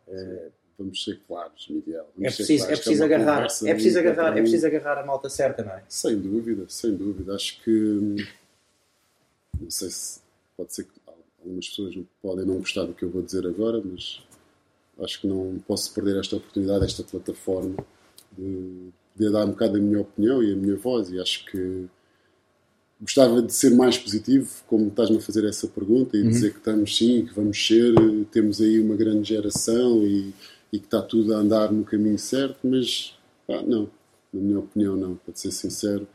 Vamos 0.76 1.04
ser 1.04 1.22
claros, 1.28 1.68
Miguel. 1.70 2.10
é 2.20 2.32
preciso, 2.32 2.66
é 2.66 2.76
preciso 2.76 3.04
é 3.04 3.06
agarrar, 3.06 3.44
é 3.44 3.74
preciso 3.74 4.00
agarrar, 4.00 4.38
é 4.38 4.42
preciso 4.42 4.66
agarrar 4.66 4.98
a 4.98 5.06
malta 5.06 5.30
certa, 5.30 5.64
não 5.64 5.72
é? 5.72 5.84
Sem 5.88 6.20
dúvida, 6.20 6.66
sem 6.68 6.96
dúvida. 6.96 7.36
Acho 7.36 7.62
que 7.62 7.70
hum, 7.70 8.16
não 9.62 9.70
sei 9.70 9.90
se 9.90 10.20
pode 10.58 10.74
ser 10.74 10.84
que 10.84 10.92
algumas 11.40 11.68
pessoas 11.68 11.96
podem 12.22 12.46
não 12.46 12.58
gostar 12.58 12.86
do 12.86 12.94
que 12.94 13.04
eu 13.04 13.10
vou 13.10 13.22
dizer 13.22 13.46
agora, 13.46 13.82
mas 13.84 14.22
acho 15.00 15.22
que 15.22 15.28
não 15.28 15.62
posso 15.68 15.94
perder 15.94 16.20
esta 16.20 16.36
oportunidade, 16.36 16.86
esta 16.86 17.04
plataforma 17.04 17.76
de 18.38 18.90
poder 19.16 19.32
dar 19.32 19.46
um 19.46 19.52
bocado 19.52 19.78
a 19.78 19.80
minha 19.80 20.02
opinião 20.02 20.44
e 20.44 20.54
a 20.54 20.56
minha 20.56 20.76
voz. 20.76 21.10
E 21.10 21.20
acho 21.20 21.46
que 21.46 21.86
gostava 23.00 23.42
de 23.42 23.54
ser 23.54 23.72
mais 23.72 23.98
positivo, 23.98 24.50
como 24.68 24.88
estás-me 24.88 25.18
a 25.18 25.22
fazer 25.22 25.46
essa 25.46 25.68
pergunta 25.68 26.18
e 26.18 26.22
uhum. 26.22 26.30
dizer 26.30 26.52
que 26.52 26.60
estamos 26.60 26.98
sim, 26.98 27.26
que 27.26 27.34
vamos 27.34 27.66
ser, 27.66 27.94
temos 28.32 28.62
aí 28.62 28.80
uma 28.80 28.96
grande 28.96 29.30
geração 29.30 30.04
e, 30.06 30.34
e 30.72 30.80
que 30.80 30.86
está 30.86 31.02
tudo 31.02 31.34
a 31.34 31.38
andar 31.38 31.72
no 31.72 31.84
caminho 31.84 32.18
certo, 32.18 32.60
mas 32.64 33.14
pá, 33.46 33.62
não, 33.62 33.90
na 34.34 34.42
minha 34.42 34.60
opinião 34.60 34.96
não, 34.96 35.16
para 35.16 35.36
ser 35.36 35.52
sincero, 35.52 36.08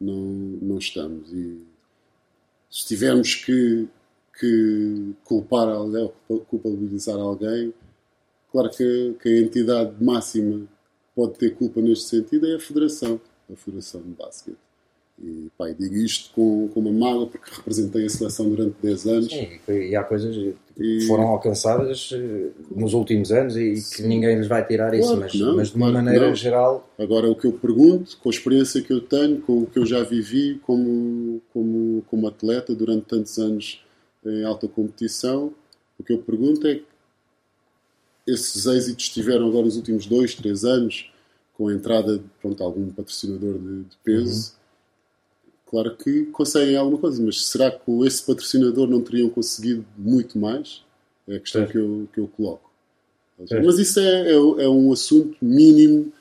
não, 0.00 0.14
não 0.14 0.78
estamos. 0.78 1.32
E 1.32 1.58
se 2.76 2.86
tivermos 2.86 3.34
que, 3.36 3.88
que 4.38 5.14
culpar 5.24 5.66
alguém 5.66 6.12
ou 6.28 6.40
culpabilizar 6.40 7.16
alguém, 7.16 7.72
claro 8.52 8.68
que, 8.68 9.14
que, 9.18 9.28
a 9.30 9.40
entidade 9.40 10.04
máxima 10.04 10.68
pode 11.14 11.38
ter 11.38 11.54
culpa 11.54 11.80
neste 11.80 12.04
sentido 12.04 12.46
é 12.46 12.56
a 12.56 12.60
Federação, 12.60 13.18
a 13.50 13.56
Federação 13.56 14.02
de 14.02 14.10
Basquete. 14.10 14.58
E 15.18 15.50
pá, 15.56 15.70
digo 15.70 15.94
isto 15.94 16.30
com, 16.34 16.68
com 16.68 16.80
uma 16.80 16.92
mágoa 16.92 17.26
porque 17.26 17.50
representei 17.50 18.04
a 18.04 18.10
seleção 18.10 18.50
durante 18.50 18.76
10 18.82 19.06
anos. 19.06 19.32
Sim, 19.32 19.58
e 19.68 19.96
há 19.96 20.04
coisas 20.04 20.36
que 20.76 21.06
foram 21.06 21.24
alcançadas 21.28 22.10
eh, 22.12 22.50
nos 22.70 22.92
últimos 22.92 23.32
anos 23.32 23.56
e 23.56 23.74
que 23.96 24.02
ninguém 24.02 24.36
lhes 24.36 24.46
vai 24.46 24.64
tirar 24.66 24.90
claro 24.90 25.02
isso, 25.02 25.16
mas, 25.16 25.34
não, 25.34 25.56
mas 25.56 25.70
de 25.70 25.76
uma 25.76 25.90
claro 25.90 26.04
maneira 26.04 26.34
geral. 26.34 26.86
Agora, 26.98 27.30
o 27.30 27.34
que 27.34 27.46
eu 27.46 27.52
pergunto, 27.52 28.18
com 28.18 28.28
a 28.28 28.32
experiência 28.32 28.82
que 28.82 28.92
eu 28.92 29.00
tenho, 29.00 29.40
com 29.40 29.62
o 29.62 29.66
que 29.66 29.78
eu 29.78 29.86
já 29.86 30.02
vivi 30.02 30.60
como, 30.66 31.40
como, 31.52 32.02
como 32.02 32.28
atleta 32.28 32.74
durante 32.74 33.06
tantos 33.06 33.38
anos 33.38 33.82
em 34.24 34.44
alta 34.44 34.68
competição, 34.68 35.50
o 35.98 36.04
que 36.04 36.12
eu 36.12 36.18
pergunto 36.18 36.66
é 36.66 36.80
esses 38.26 38.66
êxitos 38.66 39.08
tiveram 39.08 39.48
agora 39.48 39.64
nos 39.64 39.76
últimos 39.76 40.04
dois, 40.04 40.34
três 40.34 40.62
anos, 40.62 41.10
com 41.54 41.68
a 41.68 41.72
entrada 41.72 42.18
de 42.18 42.24
pronto, 42.42 42.62
algum 42.62 42.90
patrocinador 42.90 43.54
de, 43.54 43.84
de 43.84 43.96
peso. 44.04 44.50
Uhum 44.50 44.55
Claro 45.66 45.96
que 45.96 46.26
conseguem 46.26 46.76
alguma 46.76 46.98
coisa, 46.98 47.20
mas 47.22 47.44
será 47.46 47.70
que 47.70 47.80
com 47.80 48.04
esse 48.04 48.24
patrocinador 48.24 48.86
não 48.88 49.02
teriam 49.02 49.28
conseguido 49.28 49.84
muito 49.98 50.38
mais? 50.38 50.84
É 51.26 51.36
a 51.36 51.40
questão 51.40 51.66
que 51.66 51.76
eu, 51.76 52.08
que 52.12 52.20
eu 52.20 52.28
coloco. 52.28 52.70
Mas 53.38 53.78
isso 53.78 53.98
é, 53.98 54.28
é, 54.28 54.32
é, 54.32 54.68
um 54.68 54.92
assunto 54.92 55.36
mínimo 55.42 56.12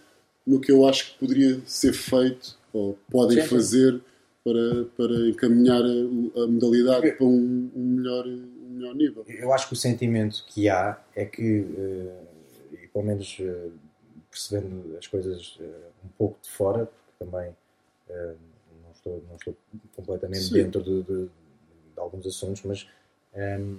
no 0.45 0.59
que 0.59 0.71
eu 0.71 0.87
acho 0.87 1.11
que 1.11 1.19
poderia 1.19 1.61
ser 1.65 1.93
feito 1.93 2.57
ou 2.73 2.97
podem 3.09 3.41
Sim. 3.41 3.47
fazer 3.47 4.01
para, 4.43 4.85
para 4.97 5.29
encaminhar 5.29 5.81
a, 5.81 6.43
a 6.43 6.47
modalidade 6.47 7.11
para 7.13 7.25
um, 7.25 7.69
um, 7.75 7.85
melhor, 7.95 8.27
um 8.27 8.69
melhor 8.69 8.95
nível. 8.95 9.23
Eu 9.27 9.53
acho 9.53 9.67
que 9.67 9.73
o 9.73 9.77
sentimento 9.77 10.43
que 10.47 10.67
há 10.67 10.99
é 11.15 11.23
que, 11.23 11.59
uh, 11.61 12.27
e 12.73 12.87
pelo 12.87 13.05
menos 13.05 13.37
uh, 13.39 13.71
percebendo 14.29 14.97
as 14.97 15.07
coisas 15.07 15.57
uh, 15.59 15.63
um 16.03 16.09
pouco 16.17 16.37
de 16.41 16.49
fora, 16.49 16.85
porque 16.85 17.25
também 17.25 17.55
estou, 19.05 19.23
não 19.29 19.35
estou 19.35 19.55
completamente 19.95 20.43
Sim. 20.43 20.53
dentro 20.53 20.83
de, 20.83 21.03
de, 21.03 21.25
de, 21.25 21.29
alguns 21.99 22.25
assuntos, 22.25 22.63
mas 22.63 22.89
um, 23.33 23.77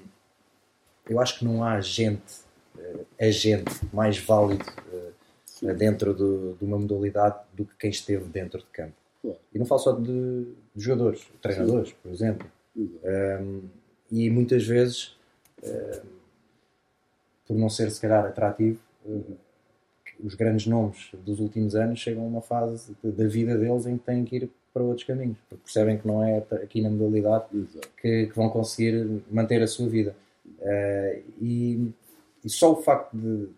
eu 1.09 1.21
acho 1.21 1.39
que 1.39 1.45
não 1.45 1.63
há 1.65 1.81
gente, 1.81 2.41
uh, 2.77 3.07
agente 3.21 3.73
mais 3.93 4.19
válido 4.19 4.65
uh, 4.93 5.75
dentro 5.75 6.15
de, 6.15 6.59
de, 6.59 6.65
uma 6.65 6.79
modalidade 6.79 7.39
do 7.53 7.65
que 7.65 7.77
quem 7.77 7.91
esteve 7.91 8.25
dentro 8.27 8.61
de 8.61 8.67
campo. 8.67 8.95
Claro. 9.21 9.39
E 9.53 9.59
não 9.59 9.67
falo 9.67 9.81
só 9.81 9.93
de, 9.93 10.45
de 10.75 10.85
jogadores, 10.85 11.27
treinadores, 11.43 11.91
Sim. 11.91 11.97
por 12.03 12.13
exemplo. 12.13 12.53
Um, 12.77 13.63
e 14.11 14.31
muitas 14.31 14.65
vezes, 14.65 15.17
uh, 15.63 16.07
por 17.47 17.57
não 17.57 17.69
ser 17.69 17.91
se 17.91 18.01
calhar 18.01 18.25
atrativo, 18.25 18.79
os 20.23 20.35
grandes 20.35 20.67
nomes 20.67 21.11
dos 21.25 21.41
últimos 21.41 21.75
anos 21.75 21.99
chegam 21.99 22.25
a 22.25 22.27
uma 22.27 22.41
fase 22.41 22.97
da 23.03 23.27
vida 23.27 23.57
deles 23.57 23.87
em 23.87 23.97
que 23.99 24.05
têm 24.05 24.25
que 24.25 24.37
ir 24.37 24.51
para 24.77 24.85
outros 24.85 25.07
caminhos, 25.07 25.39
porque 25.49 25.65
percebem 25.65 25.97
que 25.97 26.07
não 26.07 26.23
é 26.23 26.37
aqui 26.63 26.83
na 26.83 26.91
modalidade 26.91 27.47
que, 27.99 28.27
que, 28.27 28.37
vão 28.37 28.51
conseguir 28.51 29.23
manter 29.31 29.63
a 29.63 29.67
sua 29.67 29.89
vida. 29.89 30.15
Uh, 30.61 31.23
e, 31.41 31.91
e, 32.45 32.51
só 32.51 32.73
o 32.73 32.83
facto 32.83 33.17
de, 33.17 33.49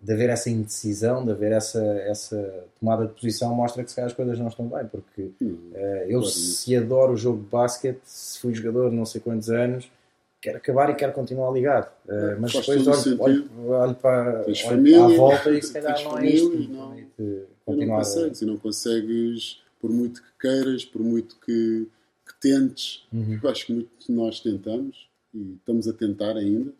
de 0.00 0.12
haver 0.14 0.30
essa 0.30 0.48
indecisão, 0.48 1.22
de 1.22 1.30
haver 1.30 1.52
essa, 1.52 1.84
essa 2.06 2.64
tomada 2.80 3.06
de 3.06 3.12
posição, 3.12 3.54
mostra 3.54 3.84
que 3.84 3.90
se 3.90 3.96
calhar 3.96 4.08
as 4.08 4.16
coisas 4.16 4.38
não 4.38 4.48
estão 4.48 4.66
bem. 4.66 4.86
Porque 4.86 5.30
uh, 5.42 5.76
eu, 6.08 6.22
se 6.22 6.74
adoro 6.74 7.12
o 7.12 7.16
jogo 7.18 7.42
de 7.42 7.50
basquete, 7.50 8.00
se 8.02 8.38
fui 8.38 8.54
jogador 8.54 8.90
não 8.90 9.04
sei 9.04 9.20
quantos 9.20 9.50
anos, 9.50 9.92
quero 10.40 10.56
acabar 10.56 10.88
e 10.88 10.94
quero 10.94 11.12
continuar 11.12 11.50
ligado. 11.50 11.92
Uh, 12.06 12.40
mas 12.40 12.50
depois 12.50 12.86
olho, 12.86 13.20
olho, 13.20 13.50
olho, 13.68 13.94
para 13.94 14.44
olho 14.46 14.56
família, 14.56 15.04
à 15.04 15.08
volta 15.18 15.50
e 15.50 15.62
se 15.62 15.70
calhar 15.74 16.02
não 16.02 16.18
é 16.18 16.26
isto. 16.30 16.48
Não, 16.48 16.96
não, 17.18 17.42
continuar 17.66 17.98
não 17.98 18.04
consegues, 18.04 18.40
a... 18.40 18.44
e 18.44 18.48
não 18.48 18.56
consegues 18.56 19.69
por 19.80 19.90
muito 19.90 20.22
que 20.22 20.38
queiras, 20.38 20.84
por 20.84 21.02
muito 21.02 21.36
que, 21.40 21.86
que 22.26 22.40
tentes, 22.40 23.06
uhum. 23.12 23.40
eu 23.42 23.50
acho 23.50 23.66
que 23.66 23.72
muito 23.72 23.90
nós 24.10 24.40
tentamos 24.40 25.08
e 25.34 25.54
estamos 25.54 25.88
a 25.88 25.92
tentar 25.92 26.36
ainda 26.36 26.72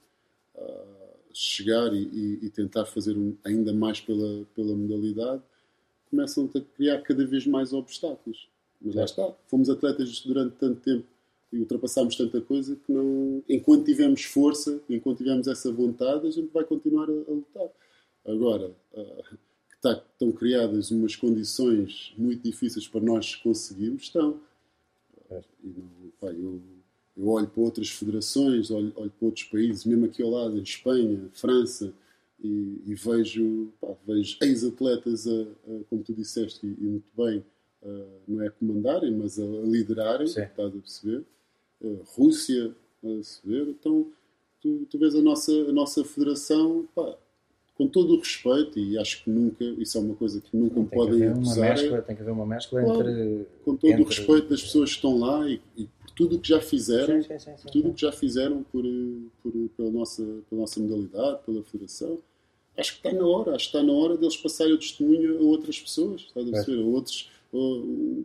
uh, 0.54 1.10
chegar 1.32 1.92
e, 1.94 2.02
e, 2.02 2.46
e, 2.46 2.50
tentar 2.50 2.84
fazer 2.84 3.16
um, 3.16 3.36
ainda 3.44 3.72
mais 3.72 4.00
pela, 4.00 4.44
pela 4.54 4.76
modalidade, 4.76 5.42
começam 6.10 6.50
a 6.54 6.60
criar 6.76 7.00
cada 7.02 7.24
vez 7.24 7.46
mais 7.46 7.72
obstáculos. 7.72 8.48
Mas 8.80 8.94
lá 8.94 9.04
está, 9.04 9.32
fomos 9.46 9.70
atletas 9.70 10.20
durante 10.20 10.56
tanto 10.56 10.80
tempo 10.80 11.06
e 11.52 11.58
ultrapassámos 11.58 12.16
tanta 12.16 12.40
coisa 12.40 12.76
que 12.76 12.92
não, 12.92 13.42
enquanto 13.48 13.84
tivermos 13.84 14.24
força, 14.24 14.80
enquanto 14.88 15.18
tivermos 15.18 15.46
essa 15.46 15.72
vontade, 15.72 16.26
a 16.26 16.30
gente 16.30 16.52
vai 16.52 16.64
continuar 16.64 17.08
a, 17.08 17.12
a 17.12 17.32
lutar. 17.32 17.68
Agora, 18.26 18.70
uh, 18.92 19.38
estão 19.82 20.32
criadas 20.32 20.90
umas 20.90 21.16
condições 21.16 22.12
muito 22.16 22.42
difíceis 22.42 22.86
para 22.86 23.00
nós 23.00 23.34
conseguirmos, 23.36 24.02
estão. 24.02 24.40
E, 25.64 26.12
pá, 26.20 26.28
eu, 26.28 26.60
eu, 27.16 27.28
olho 27.28 27.46
para 27.46 27.62
outras 27.62 27.88
federações, 27.88 28.70
olho, 28.70 28.92
olho, 28.96 29.10
para 29.10 29.26
outros 29.26 29.44
países, 29.44 29.84
mesmo 29.84 30.06
aqui 30.06 30.22
ao 30.22 30.30
lado, 30.30 30.58
em 30.58 30.62
Espanha, 30.62 31.28
França, 31.32 31.92
e, 32.42 32.82
e 32.86 32.94
vejo, 32.94 33.72
vejo 34.06 34.36
ex-atletas, 34.42 35.26
a, 35.26 35.42
a, 35.42 35.84
como 35.88 36.02
tu 36.02 36.12
disseste, 36.12 36.66
e, 36.66 36.70
e 36.70 36.84
muito 36.84 37.08
bem, 37.16 37.44
a, 37.82 38.06
não 38.26 38.42
é 38.42 38.48
a 38.48 38.50
comandarem, 38.50 39.12
mas 39.12 39.38
a, 39.38 39.44
liderarem, 39.44 40.26
Sim. 40.26 40.42
estás 40.42 40.74
a 40.74 40.78
perceber? 40.78 41.24
Rússia, 42.14 42.74
a 43.02 43.06
perceber? 43.06 43.70
Então, 43.70 44.12
tu, 44.60 44.86
tu 44.90 44.98
vês 44.98 45.14
a 45.14 45.22
nossa, 45.22 45.52
a 45.52 45.72
nossa 45.72 46.04
federação, 46.04 46.88
pá, 46.94 47.16
com 47.80 47.88
todo 47.88 48.14
o 48.14 48.18
respeito, 48.18 48.78
e 48.78 48.98
acho 48.98 49.24
que 49.24 49.30
nunca, 49.30 49.64
isso 49.64 49.96
é 49.96 50.02
uma 50.02 50.14
coisa 50.14 50.38
que 50.38 50.54
nunca 50.54 50.78
me 50.78 50.86
podem 50.86 51.26
acusar. 51.28 51.78
É, 51.78 52.00
tem 52.02 52.14
que 52.14 52.20
haver 52.20 52.30
uma 52.30 52.44
mescla 52.44 52.82
claro, 52.82 53.08
entre. 53.08 53.46
Com 53.64 53.74
todo 53.74 53.90
entre... 53.90 54.02
o 54.02 54.06
respeito 54.06 54.50
das 54.50 54.60
pessoas 54.60 54.90
que 54.90 54.96
estão 54.96 55.18
lá 55.18 55.48
e, 55.48 55.62
e 55.78 55.86
por 55.86 56.10
tudo 56.10 56.36
o 56.36 56.38
que 56.38 56.50
já 56.50 56.60
fizeram, 56.60 57.22
sim, 57.22 57.38
sim, 57.38 57.50
sim, 57.56 57.68
tudo 57.72 57.88
o 57.88 57.94
que 57.94 58.02
já 58.02 58.12
fizeram 58.12 58.62
por, 58.64 58.84
por, 59.42 59.52
pela, 59.78 59.90
nossa, 59.90 60.22
pela 60.50 60.60
nossa 60.60 60.78
modalidade, 60.78 61.38
pela 61.46 61.62
federação. 61.62 62.18
Acho 62.76 63.00
que 63.00 63.08
está 63.08 63.18
na 63.18 63.26
hora, 63.26 63.56
acho 63.56 63.70
que 63.70 63.76
está 63.78 63.82
na 63.82 63.92
hora 63.94 64.14
deles 64.18 64.36
passarem 64.36 64.74
o 64.74 64.78
testemunho 64.78 65.38
a 65.38 65.40
outras 65.40 65.80
pessoas, 65.80 66.20
está 66.20 66.40
a, 66.40 66.42
é. 66.42 66.78
a 66.78 66.84
outros, 66.84 67.30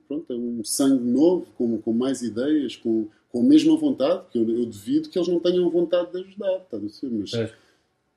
pronto, 0.06 0.34
um 0.34 0.66
sangue 0.66 1.06
novo, 1.06 1.48
com, 1.58 1.78
com 1.78 1.94
mais 1.94 2.22
ideias, 2.22 2.76
com, 2.76 3.08
com 3.32 3.40
a 3.40 3.44
mesma 3.44 3.78
vontade, 3.78 4.22
que 4.34 4.38
eu, 4.38 4.50
eu 4.50 4.66
devido 4.66 5.08
que 5.08 5.18
eles 5.18 5.30
não 5.30 5.40
tenham 5.40 5.70
vontade 5.70 6.12
de 6.12 6.18
ajudar, 6.28 6.58
está 6.58 6.76
a 6.76 6.80
ver? 6.82 6.92
Mas 7.04 7.34
é. 7.34 7.65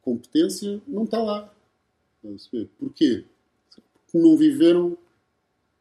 Competência 0.09 0.81
não 0.87 1.05
está 1.05 1.23
lá. 1.23 1.53
Ver? 2.23 2.69
Porquê? 2.79 3.25
Porque 4.07 4.19
não 4.19 4.37
viveram 4.37 4.97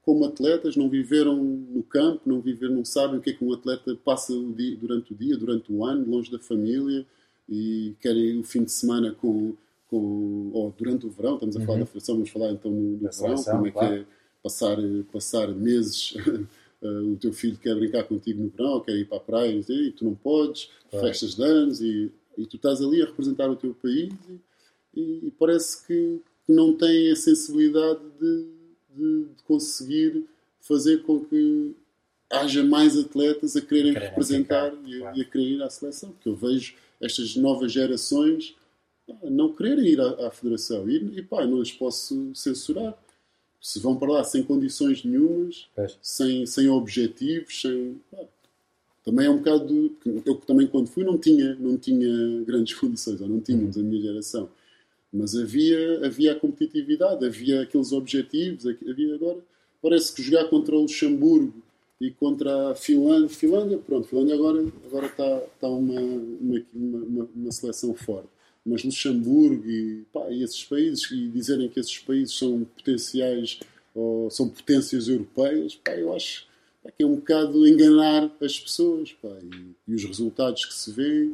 como 0.01 0.25
atletas, 0.25 0.75
não 0.75 0.89
viveram 0.89 1.35
no 1.35 1.83
campo, 1.83 2.21
não 2.25 2.39
viveram, 2.39 2.75
não 2.75 2.85
sabem 2.85 3.17
o 3.19 3.21
que 3.21 3.31
é 3.31 3.33
que 3.33 3.43
um 3.43 3.53
atleta 3.53 3.95
passa 3.95 4.33
o 4.33 4.53
dia, 4.53 4.75
durante 4.75 5.13
o 5.13 5.15
dia, 5.15 5.37
durante 5.37 5.71
o 5.71 5.83
ano, 5.83 6.09
longe 6.09 6.31
da 6.31 6.39
família 6.39 7.05
e 7.47 7.93
querem 7.99 8.39
o 8.39 8.43
fim 8.43 8.63
de 8.63 8.71
semana 8.71 9.13
com, 9.13 9.53
com 9.89 10.49
ou 10.53 10.73
durante 10.77 11.05
o 11.05 11.09
verão, 11.09 11.35
estamos 11.35 11.57
a 11.57 11.59
falar 11.61 11.73
uhum. 11.73 11.79
da 11.79 11.85
federação, 11.85 12.15
vamos 12.15 12.29
falar 12.29 12.51
então 12.51 12.71
no, 12.71 12.97
verão, 12.97 13.11
seleção, 13.11 13.55
como 13.55 13.67
é 13.67 13.71
claro. 13.71 13.95
que 13.95 13.99
é 13.99 14.05
passar, 14.43 14.77
passar 15.11 15.47
meses 15.49 16.15
uh, 16.81 17.11
o 17.11 17.17
teu 17.17 17.33
filho 17.33 17.57
quer 17.57 17.75
brincar 17.75 18.03
contigo 18.03 18.41
no 18.41 18.49
verão, 18.49 18.79
quer 18.81 18.95
ir 18.95 19.05
para 19.05 19.17
a 19.17 19.21
praia 19.21 19.51
e 19.51 19.91
tu 19.91 20.05
não 20.05 20.15
podes, 20.15 20.69
claro. 20.89 21.05
festas 21.05 21.35
de 21.35 21.43
anos 21.43 21.81
e, 21.81 22.11
e, 22.37 22.45
tu 22.45 22.57
estás 22.57 22.81
ali 22.81 23.01
a 23.01 23.05
representar 23.05 23.49
o 23.49 23.55
teu 23.55 23.73
país 23.73 24.13
e, 24.95 25.27
e, 25.27 25.33
parece 25.37 25.85
que 25.85 26.21
não 26.47 26.73
tem 26.73 27.11
a 27.11 27.15
sensibilidade 27.15 27.99
de, 28.19 28.47
de, 28.95 29.25
de, 29.25 29.43
conseguir 29.43 30.25
fazer 30.61 31.03
com 31.03 31.23
que 31.23 31.75
haja 32.29 32.63
mais 32.63 32.97
atletas 32.97 33.55
a 33.55 33.61
quererem, 33.61 33.93
quererem 33.93 34.09
representar 34.09 34.73
e, 34.85 34.99
claro. 34.99 35.17
e, 35.17 35.21
a 35.21 35.25
querer 35.25 35.43
ir 35.43 35.63
à 35.63 35.69
seleção, 35.69 36.11
porque 36.11 36.29
eu 36.29 36.35
vejo 36.35 36.75
estas 37.01 37.35
novas 37.35 37.71
gerações 37.71 38.55
não 39.23 39.53
quererem 39.53 39.85
ir 39.85 40.01
à, 40.01 40.27
à 40.27 40.31
federação 40.31 40.89
e, 40.89 40.97
e 41.17 41.21
pá, 41.21 41.45
não 41.45 41.61
as 41.61 41.71
posso 41.71 42.33
censurar 42.35 42.97
se 43.61 43.79
vão 43.79 43.97
para 43.97 44.11
lá 44.13 44.23
sem 44.23 44.43
condições 44.43 45.03
nenhumas, 45.03 45.67
sem, 46.01 46.45
sem 46.45 46.69
objetivos, 46.69 47.61
sem. 47.61 47.99
Também 49.07 49.25
é 49.25 49.29
um 49.29 49.37
bocado. 49.37 49.95
Eu 50.25 50.35
também, 50.35 50.67
quando 50.67 50.87
fui, 50.87 51.05
não 51.05 51.17
tinha, 51.17 51.55
não 51.55 51.77
tinha 51.77 52.43
grandes 52.43 52.73
condições, 52.77 53.21
ou 53.21 53.29
não 53.29 53.39
tínhamos 53.39 53.77
uhum. 53.77 53.83
a 53.83 53.85
minha 53.85 54.01
geração. 54.01 54.49
Mas 55.13 55.33
havia, 55.33 56.05
havia 56.05 56.33
a 56.33 56.35
competitividade, 56.35 57.25
havia 57.25 57.61
aqueles 57.61 57.93
objetivos, 57.93 58.65
havia 58.67 59.15
agora. 59.15 59.37
Parece 59.81 60.13
que 60.13 60.21
jogar 60.21 60.49
contra 60.49 60.75
o 60.75 60.81
Luxemburgo 60.81 61.53
e 62.01 62.11
contra 62.11 62.71
a 62.71 62.75
Finlândia. 62.75 63.29
Finlândia, 63.29 63.77
pronto, 63.77 64.09
Finlândia 64.09 64.35
agora, 64.35 64.65
agora 64.85 65.05
está, 65.05 65.37
está 65.55 65.69
uma, 65.69 66.01
uma, 66.01 66.65
uma, 66.73 67.29
uma 67.33 67.51
seleção 67.51 67.93
forte 67.93 68.27
mas 68.65 68.83
Luxemburgo 68.83 69.65
e, 69.65 70.03
pá, 70.11 70.29
e 70.29 70.43
esses 70.43 70.61
países, 70.65 71.09
e 71.09 71.29
dizerem 71.29 71.69
que 71.69 71.79
esses 71.79 71.97
países 71.99 72.37
são 72.37 72.65
potenciais 72.65 73.61
ou 73.95 74.29
são 74.29 74.49
potências 74.49 75.07
europeias, 75.07 75.75
pá, 75.75 75.95
eu 75.95 76.13
acho 76.13 76.46
é 76.99 77.05
um 77.05 77.15
bocado 77.15 77.67
enganar 77.67 78.31
as 78.41 78.59
pessoas 78.59 79.13
pá, 79.13 79.29
e, 79.41 79.75
e, 79.91 79.95
os 79.95 80.03
resultados 80.03 80.65
que 80.65 80.73
se 80.73 80.91
vê 80.91 81.31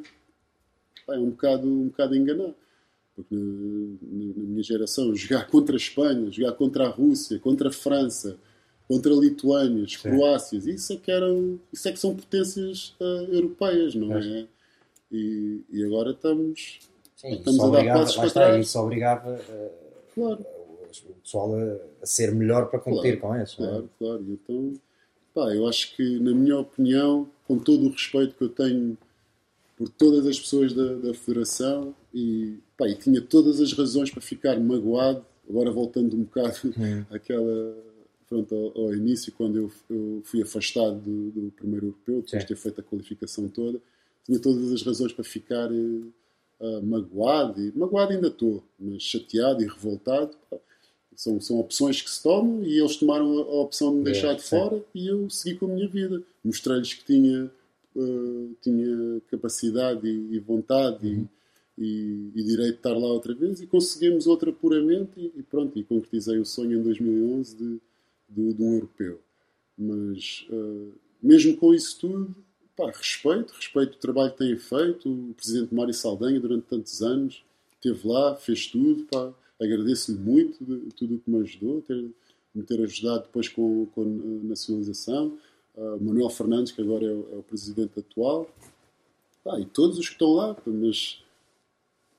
pá, 1.06 1.16
é 1.16 1.20
um 1.20 1.30
bocado, 1.30 1.68
um 1.68 1.88
bocado 1.88 2.16
enganar. 2.16 2.54
Porque 3.16 3.36
na, 3.36 4.34
na, 4.36 4.44
minha 4.44 4.64
geração, 4.64 5.16
jogar 5.16 5.48
contra 5.48 5.76
a 5.76 5.78
Espanha, 5.78 6.32
jogar 6.32 6.54
contra 6.54 6.86
a 6.86 6.90
Rússia, 6.90 7.38
contra 7.40 7.70
a 7.70 7.72
França, 7.72 8.38
contra 8.88 9.14
a 9.14 9.18
Lituânia, 9.18 9.84
as 9.84 9.96
Croácias, 9.96 10.66
isso 10.66 10.94
é 10.94 10.98
que, 10.98 11.12
eram, 11.12 11.60
isso 11.72 11.88
é 11.88 11.92
que 11.92 12.00
são 12.00 12.16
potências 12.16 12.96
uh, 13.00 13.32
europeias, 13.32 13.94
não 13.94 14.18
é? 14.18 14.40
é? 14.40 14.48
E, 15.12 15.62
e 15.72 15.84
agora 15.84 16.12
estamos 16.12 16.80
Sim, 17.24 17.36
Estamos 17.36 17.64
a 17.64 17.70
dar 17.70 17.94
passos 17.94 18.16
para 18.18 18.30
trás. 18.30 18.68
Isso 18.68 18.80
obrigava 18.80 19.32
uh, 19.32 19.72
claro. 20.14 20.46
o 20.46 21.14
pessoal 21.24 21.56
a, 21.56 22.04
a, 22.04 22.06
ser 22.06 22.36
melhor 22.36 22.70
para 22.70 22.80
competir 22.80 23.18
claro, 23.18 23.38
com 23.38 23.44
isso. 23.44 23.64
É? 23.64 23.66
Claro, 23.66 23.86
é? 23.86 23.98
claro. 23.98 24.26
Então, 24.28 24.74
pá, 25.34 25.54
eu 25.54 25.68
acho 25.68 25.96
que, 25.96 26.20
na 26.20 26.34
minha 26.34 26.60
opinião, 26.60 27.30
com 27.48 27.58
todo 27.58 27.86
o 27.86 27.90
respeito 27.90 28.36
que 28.36 28.44
eu 28.44 28.50
tenho 28.50 28.98
por 29.76 29.90
todas 29.90 30.26
as 30.28 30.40
pessoas 30.40 30.74
da, 30.74 30.94
da 30.96 31.14
Federação, 31.14 31.96
e, 32.14 32.58
pá, 32.78 32.88
e 32.88 32.96
tinha 32.96 33.22
todas 33.22 33.60
as 33.60 33.74
razões 33.74 34.12
para 34.12 34.22
ficar 34.22 34.60
magoado, 34.60 35.26
agora 35.50 35.72
voltando 35.72 36.16
um 36.16 36.24
bocado 36.24 36.74
àquela 37.10 37.76
pronto, 38.30 38.56
ao, 38.56 38.86
ao, 38.86 38.94
início, 38.94 39.32
quando 39.34 39.58
eu, 39.58 39.72
eu 39.90 40.22
fui 40.24 40.42
afastado 40.42 41.00
do, 41.00 41.32
do, 41.32 41.52
primeiro 41.52 41.88
europeu, 41.88 42.22
depois 42.22 42.42
de 42.42 42.48
ter 42.48 42.56
feito 42.56 42.82
a 42.82 42.84
qualificação 42.84 43.48
toda, 43.48 43.80
tinha 44.26 44.40
todas 44.40 44.72
as 44.72 44.82
razões 44.82 45.14
para 45.14 45.24
ficar 45.24 45.70
uh, 45.72 46.84
magoado, 46.84 47.62
e, 47.62 47.72
magoado 47.78 48.14
ainda 48.14 48.28
estou, 48.28 48.64
mas 48.80 49.04
chateado 49.04 49.62
e 49.62 49.68
revoltado. 49.68 50.36
São, 51.16 51.40
são 51.40 51.60
opções 51.60 52.02
que 52.02 52.10
se 52.10 52.22
tomam 52.22 52.64
e 52.64 52.80
eles 52.80 52.96
tomaram 52.98 53.26
a, 53.40 53.62
opção 53.62 53.92
de 53.92 53.98
me 53.98 54.04
deixar 54.04 54.34
é, 54.34 54.36
de 54.36 54.44
fora 54.44 54.78
sim. 54.78 54.84
e 54.96 55.08
eu 55.08 55.30
segui 55.30 55.58
com 55.58 55.66
a 55.66 55.70
minha 55.70 55.88
vida. 55.88 56.22
Mostrei-lhes 56.44 56.94
que 56.94 57.06
tinha, 57.06 57.52
uh, 57.96 58.56
tinha 58.62 59.22
capacidade 59.30 60.08
e, 60.08 60.36
e 60.36 60.40
vontade 60.40 61.08
uhum. 61.08 61.28
e, 61.78 62.32
e, 62.36 62.44
direito 62.44 62.74
de 62.74 62.78
estar 62.78 62.94
lá 62.94 63.08
outra 63.08 63.34
vez 63.34 63.62
e 63.62 63.68
conseguimos 63.68 64.28
outro 64.28 64.52
apuramento 64.52 65.20
e, 65.20 65.32
e 65.36 65.44
pronto, 65.44 65.78
e 65.78 65.84
concretizei 65.84 66.38
o 66.40 66.46
sonho 66.46 66.80
em 66.80 66.84
2011 66.84 67.56
de, 67.56 67.82
de, 68.30 68.54
de 68.54 68.64
um 68.64 68.74
europeu. 68.74 69.20
Mas 69.78 70.46
uh, 70.50 70.94
mesmo 71.22 71.56
com 71.58 71.74
isso 71.74 72.00
tudo, 72.00 72.36
pá, 72.76 72.88
respeito, 72.88 73.54
respeito 73.54 73.96
o 73.96 74.00
trabalho 74.00 74.32
que 74.32 74.40
têm 74.40 74.58
feito. 74.58 75.10
O 75.10 75.34
presidente 75.34 75.74
Mário 75.74 75.94
Saldanha, 75.94 76.40
durante 76.40 76.64
tantos 76.64 77.02
anos, 77.02 77.44
esteve 77.74 78.08
lá, 78.08 78.36
fez 78.36 78.68
tudo. 78.68 79.06
Pá, 79.06 79.34
agradeço-lhe 79.64 80.18
muito 80.18 80.64
de, 80.64 80.94
tudo 80.94 81.16
o 81.16 81.20
que 81.20 81.30
me 81.30 81.42
ajudou, 81.42 81.82
ter, 81.82 82.06
me 82.54 82.64
ter 82.64 82.82
ajudado 82.82 83.24
depois 83.24 83.48
com, 83.48 83.86
com 83.88 84.02
a 84.02 84.48
nacionalização. 84.48 85.38
Uh, 85.76 86.04
Manuel 86.04 86.30
Fernandes, 86.30 86.72
que 86.72 86.82
agora 86.82 87.06
é 87.06 87.12
o, 87.12 87.28
é 87.34 87.38
o 87.38 87.44
presidente 87.44 88.00
atual. 88.00 88.50
Pá, 89.44 89.60
e 89.60 89.66
todos 89.66 89.98
os 89.98 90.08
que 90.08 90.14
estão 90.14 90.34
lá, 90.34 90.56
mas 90.66 91.24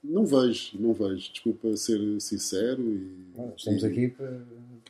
não 0.05 0.27
vejo, 0.27 0.73
não 0.79 0.93
vejo. 0.93 1.33
Desculpa 1.33 1.77
ser 1.77 2.21
sincero. 2.21 2.83
E, 2.83 3.11
ah, 3.39 3.53
Estamos 3.57 3.83
e, 3.83 3.87
aqui 3.87 4.09
para, 4.09 4.41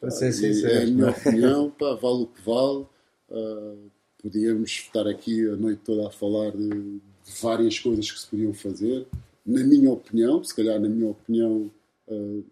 para 0.00 0.10
ser 0.10 0.32
sinceros. 0.32 0.64
É 0.64 0.82
a 0.82 0.86
minha 0.86 1.10
opinião, 1.10 1.70
pá, 1.70 1.94
vale 2.00 2.22
o 2.22 2.26
que 2.26 2.42
vale. 2.42 2.86
Uh, 3.30 3.90
podíamos 4.20 4.70
estar 4.70 5.06
aqui 5.06 5.48
a 5.48 5.56
noite 5.56 5.82
toda 5.84 6.08
a 6.08 6.10
falar 6.10 6.50
de, 6.50 6.68
de, 6.68 7.00
várias 7.40 7.78
coisas 7.78 8.10
que 8.10 8.18
se 8.18 8.26
podiam 8.26 8.52
fazer. 8.52 9.06
Na 9.46 9.62
minha 9.62 9.92
opinião, 9.92 10.42
se 10.42 10.54
calhar 10.54 10.80
na 10.80 10.88
minha 10.88 11.10
opinião 11.10 11.70
uh, 12.08 12.44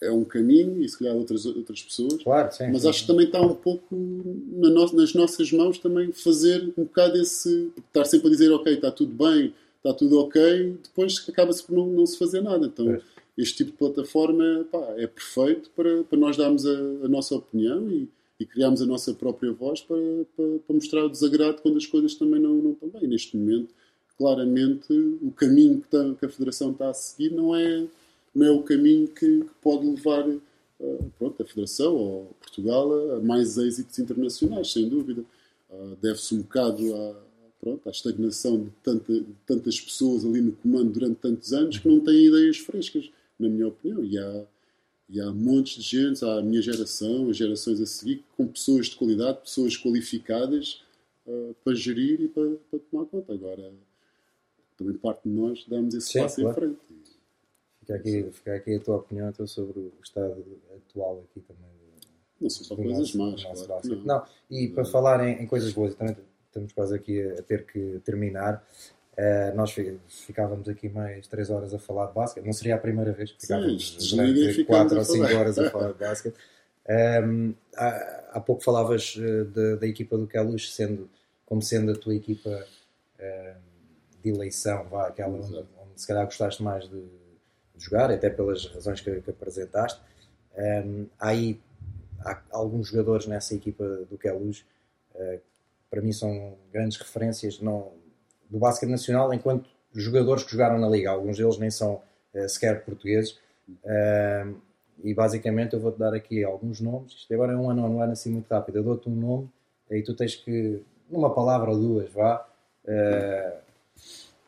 é 0.00 0.10
um 0.10 0.24
caminho 0.24 0.82
e 0.82 0.88
se 0.88 0.98
calhar 0.98 1.14
outras, 1.14 1.46
outras 1.46 1.82
pessoas. 1.82 2.22
Claro, 2.22 2.52
sim, 2.52 2.70
Mas 2.72 2.82
sim. 2.82 2.88
acho 2.88 3.00
que 3.02 3.06
também 3.06 3.26
está 3.26 3.40
um 3.40 3.54
pouco 3.54 3.86
na 3.94 4.68
no, 4.68 4.92
nas 4.92 5.14
nossas 5.14 5.52
mãos 5.52 5.78
também 5.78 6.12
fazer 6.12 6.72
um 6.76 6.84
bocado 6.84 7.16
esse. 7.18 7.72
Estar 7.86 8.04
sempre 8.04 8.28
a 8.28 8.30
dizer, 8.30 8.50
ok, 8.50 8.74
está 8.74 8.90
tudo 8.90 9.12
bem, 9.12 9.54
está 9.76 9.94
tudo 9.94 10.18
ok, 10.18 10.76
depois 10.82 11.24
acaba-se 11.28 11.62
por 11.62 11.76
não, 11.76 11.86
não, 11.86 12.06
se 12.06 12.18
fazer 12.18 12.40
nada. 12.40 12.66
Então, 12.66 13.00
este 13.38 13.58
tipo 13.58 13.70
de 13.70 13.76
plataforma 13.78 14.66
pá, 14.70 14.94
é 14.96 15.06
perfeito 15.06 15.70
para, 15.76 16.02
para 16.04 16.18
nós 16.18 16.36
darmos 16.36 16.66
a, 16.66 17.04
a 17.04 17.08
nossa 17.08 17.36
opinião 17.36 17.88
e 17.88 18.08
e 18.42 18.46
criámos 18.46 18.82
a 18.82 18.86
nossa 18.86 19.14
própria 19.14 19.52
voz 19.52 19.80
para, 19.80 19.96
para, 20.36 20.58
para, 20.66 20.74
mostrar 20.74 21.04
o 21.04 21.08
desagrado 21.08 21.62
quando 21.62 21.76
as 21.76 21.86
coisas 21.86 22.14
também 22.14 22.40
não, 22.40 22.54
não 22.54 22.72
estão 22.72 22.88
bem. 22.88 23.08
Neste 23.08 23.36
momento, 23.36 23.72
claramente, 24.18 24.92
o 24.92 25.30
caminho 25.30 25.80
que, 25.80 25.86
está, 25.86 26.14
que, 26.14 26.26
a 26.26 26.28
Federação 26.28 26.72
está 26.72 26.90
a 26.90 26.94
seguir 26.94 27.30
não 27.30 27.54
é, 27.54 27.86
não 28.34 28.46
é 28.46 28.50
o 28.50 28.62
caminho 28.62 29.08
que, 29.08 29.44
pode 29.60 29.86
levar 29.86 30.28
uh, 30.28 31.12
pronto, 31.18 31.42
a 31.42 31.46
Federação 31.46 31.94
ou 31.94 32.36
Portugal 32.40 33.16
a, 33.16 33.20
mais 33.20 33.58
êxitos 33.58 33.98
internacionais, 33.98 34.72
sem 34.72 34.88
dúvida. 34.88 35.24
Uh, 35.70 35.96
Deve-se 36.00 36.34
um 36.34 36.42
bocado 36.42 36.94
à, 36.94 37.16
pronto, 37.60 37.88
à 37.88 37.90
estagnação 37.90 38.58
de, 38.58 38.70
tanta, 38.82 39.12
de, 39.12 39.26
tantas 39.46 39.80
pessoas 39.80 40.24
ali 40.24 40.40
no 40.40 40.52
comando 40.52 40.92
durante 40.92 41.16
tantos 41.16 41.52
anos 41.52 41.78
que 41.78 41.88
não 41.88 42.00
têm 42.00 42.26
ideias 42.26 42.58
frescas, 42.58 43.10
na 43.38 43.48
minha 43.48 43.68
opinião. 43.68 44.04
E 44.04 44.18
há 44.18 44.44
e 45.12 45.20
há 45.20 45.30
montes 45.30 45.82
de 45.82 45.82
gente, 45.82 46.24
há 46.24 46.38
a 46.38 46.42
minha 46.42 46.62
geração, 46.62 47.28
as 47.28 47.36
gerações 47.36 47.78
a 47.82 47.84
seguir, 47.84 48.24
com 48.34 48.46
pessoas 48.46 48.86
de 48.86 48.96
qualidade, 48.96 49.42
pessoas 49.42 49.76
qualificadas 49.76 50.82
uh, 51.26 51.54
para 51.62 51.74
gerir 51.74 52.22
e 52.22 52.28
para, 52.28 52.56
para, 52.70 52.78
tomar 52.78 53.04
conta. 53.04 53.34
Agora, 53.34 53.74
também 54.74 54.94
parte 54.94 55.28
de 55.28 55.34
nós 55.34 55.66
damos 55.68 55.94
esse 55.94 56.12
Sim, 56.12 56.20
passo 56.20 56.40
claro. 56.40 56.50
em 56.50 56.54
frente. 56.54 56.78
Fica 57.82 57.96
aqui, 57.96 58.30
fica 58.32 58.54
aqui 58.54 58.76
a 58.76 58.80
tua 58.80 58.96
opinião 58.96 59.28
então, 59.28 59.44
sobre 59.44 59.80
o 59.80 59.92
estado 60.02 60.44
atual 60.76 61.24
aqui 61.28 61.40
também. 61.40 61.72
Não 62.40 62.48
são 62.48 62.64
só 62.64 62.76
coisas 62.76 63.14
más, 63.14 63.42
claro. 63.42 63.88
Não. 63.88 64.04
não. 64.04 64.24
e 64.50 64.68
para 64.68 64.84
falar 64.84 65.26
em, 65.26 65.42
em, 65.42 65.46
coisas 65.46 65.72
boas, 65.72 65.94
também 65.94 66.16
estamos 66.46 66.72
quase 66.72 66.94
aqui 66.94 67.20
a, 67.20 67.40
a 67.40 67.42
ter 67.42 67.66
que 67.66 68.00
terminar. 68.04 68.64
Uh, 69.12 69.54
nós 69.54 69.74
ficávamos 70.08 70.68
aqui 70.68 70.88
mais 70.88 71.26
3 71.26 71.50
horas 71.50 71.74
a 71.74 71.78
falar 71.78 72.06
de 72.06 72.14
basquete. 72.14 72.44
Não 72.44 72.52
seria 72.52 72.76
a 72.76 72.78
primeira 72.78 73.12
vez 73.12 73.32
que 73.32 73.40
ficávamos 73.42 73.96
Sim, 73.98 74.16
durante 74.16 74.64
4 74.64 74.98
ou 74.98 75.04
5 75.04 75.24
horas 75.24 75.58
a 75.58 75.70
falar 75.70 75.92
de 75.92 75.98
basquete. 75.98 76.34
Um, 76.88 77.54
há, 77.76 78.30
há, 78.32 78.40
pouco 78.40 78.62
falavas 78.62 79.14
de, 79.14 79.76
da 79.76 79.86
equipa 79.86 80.16
do 80.16 80.26
Queluz 80.26 80.74
sendo, 80.74 81.10
como 81.44 81.62
sendo 81.62 81.92
a 81.92 81.96
tua 81.96 82.14
equipa 82.14 82.50
uh, 83.18 83.56
de 84.22 84.30
eleição, 84.30 84.88
vá, 84.88 85.08
aquela 85.08 85.34
onde, 85.34 85.54
onde, 85.56 85.66
se 85.96 86.06
calhar 86.06 86.24
gostaste 86.24 86.62
mais 86.62 86.88
de, 86.88 87.04
jogar, 87.84 88.10
até 88.10 88.30
pelas 88.30 88.66
razões 88.66 89.00
que, 89.00 89.20
que 89.20 89.30
apresentaste. 89.30 90.00
Um, 90.56 91.06
há 91.18 91.28
aí 91.28 91.60
há 92.20 92.40
alguns 92.50 92.88
jogadores 92.88 93.26
nessa 93.26 93.54
equipa 93.54 93.84
do 94.08 94.18
Queluz 94.18 94.64
uh, 95.14 95.40
para 95.90 96.00
mim 96.00 96.12
são 96.12 96.54
grandes 96.72 96.98
referências 96.98 97.58
não, 97.60 97.92
do 98.50 98.58
basquete 98.58 98.90
nacional 98.90 99.32
enquanto 99.32 99.68
jogadores 99.94 100.42
que 100.44 100.52
jogaram 100.52 100.78
na 100.78 100.88
liga. 100.88 101.10
Alguns 101.10 101.36
deles 101.36 101.58
nem 101.58 101.70
são 101.70 102.02
uh, 102.34 102.48
sequer 102.48 102.84
portugueses. 102.84 103.38
E 105.02 105.12
basicamente 105.14 105.74
eu 105.74 105.80
vou-te 105.80 105.98
dar 105.98 106.14
aqui 106.14 106.44
alguns 106.44 106.80
nomes. 106.80 107.12
Isto 107.12 107.34
agora 107.34 107.52
é 107.52 107.56
um 107.56 107.68
ano, 107.68 107.86
um 107.86 108.00
ano 108.00 108.12
assim 108.12 108.30
muito 108.30 108.48
rápido. 108.48 108.76
Eu 108.76 108.84
dou-te 108.84 109.08
um 109.08 109.14
nome 109.14 109.50
e 109.90 110.02
tu 110.02 110.14
tens 110.14 110.36
que, 110.36 110.80
numa 111.10 111.34
palavra 111.34 111.70
ou 111.70 111.78
duas, 111.78 112.10
vá, 112.10 112.46
uh, 112.84 113.58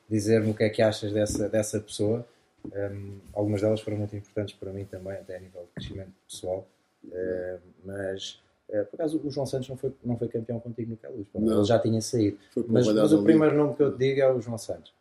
dizer-me 0.09 0.51
o 0.51 0.55
que 0.55 0.65
é 0.65 0.71
que 0.71 0.81
achas 0.81 1.13
dessa, 1.13 1.49
dessa 1.49 1.81
pessoa. 1.81 2.25
Um, 2.67 3.21
algumas 3.35 3.61
delas 3.61 3.81
foram 3.81 3.99
muito 3.99 4.17
importantes 4.17 4.55
para 4.55 4.73
mim 4.73 4.85
também, 4.85 5.15
até 5.15 5.37
a 5.37 5.41
nível 5.41 5.63
de 5.63 5.69
crescimento 5.69 6.13
pessoal. 6.27 6.67
Uh, 7.05 7.61
mas 7.85 8.43
uh, 8.71 8.85
por 8.87 8.95
acaso 8.95 9.21
o 9.23 9.31
João 9.31 9.47
Santos 9.47 9.69
não 9.69 9.77
foi, 9.77 9.95
não 10.03 10.17
foi 10.17 10.29
campeão 10.29 10.59
contigo 10.59 10.97
no 11.35 11.53
ele 11.53 11.65
já 11.65 11.79
tinha 11.79 12.01
saído. 12.01 12.39
Mas, 12.69 12.87
mas 12.87 13.13
o 13.13 13.23
primeiro 13.23 13.57
nome 13.57 13.75
que 13.75 13.83
eu 13.83 13.93
te 13.93 13.99
digo 13.99 14.21
é 14.21 14.33
o 14.33 14.41
João 14.41 14.57
Santos. 14.57 14.95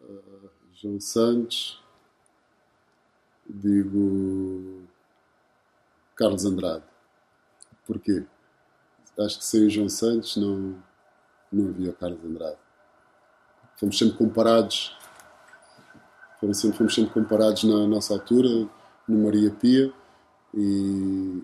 Uh, 0.00 0.48
João 0.72 1.00
Santos, 1.00 1.82
digo 3.48 4.82
Carlos 6.14 6.44
Andrade. 6.44 6.84
Porquê? 7.86 8.24
Acho 9.18 9.38
que 9.38 9.44
sem 9.44 9.66
o 9.66 9.70
João 9.70 9.88
Santos 9.88 10.36
não, 10.36 10.82
não 11.52 11.68
havia 11.68 11.90
o 11.90 11.94
Carlos 11.94 12.24
Andrade. 12.24 12.58
Fomos 13.76 13.98
sempre 13.98 14.16
comparados, 14.16 14.95
fomos 16.46 16.58
sempre, 16.60 16.78
fomos 16.78 16.94
sempre 16.94 17.12
comparados 17.12 17.64
na 17.64 17.86
nossa 17.86 18.14
altura, 18.14 18.68
no 19.08 19.24
Maria 19.24 19.50
Pia, 19.50 19.92
e 20.54 21.42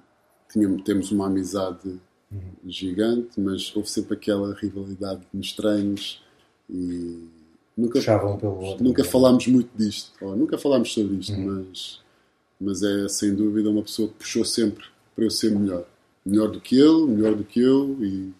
tínhamos, 0.51 0.83
temos 0.83 1.11
uma 1.11 1.27
amizade 1.27 2.01
uhum. 2.31 2.53
gigante, 2.67 3.41
mas 3.41 3.75
houve 3.75 3.91
sempre 3.91 4.15
aquela 4.15 4.55
rivalidade 4.55 5.23
nos 5.33 5.53
treinos 5.53 6.23
e 6.71 7.29
nunca, 7.77 8.01
outro. 8.49 8.85
Nunca 8.85 9.05
falámos 9.05 9.47
muito 9.49 9.71
disto, 9.77 10.13
oh, 10.21 10.37
nunca 10.37 10.57
falámos 10.57 10.93
sobre 10.93 11.17
isto, 11.17 11.35
uhum. 11.35 11.67
mas, 11.69 12.01
mas 12.61 12.83
é 12.83 13.09
sem 13.09 13.35
dúvida 13.35 13.71
uma 13.71 13.83
pessoa 13.83 14.09
que 14.09 14.15
puxou 14.15 14.45
sempre 14.45 14.85
para 15.15 15.25
eu 15.25 15.31
ser 15.31 15.51
melhor. 15.51 15.85
Melhor 16.25 16.51
do 16.53 16.61
que 16.61 16.79
ele, 16.79 17.07
melhor 17.07 17.35
do 17.35 17.43
que 17.43 17.61
eu 17.61 17.97
e, 18.01 18.33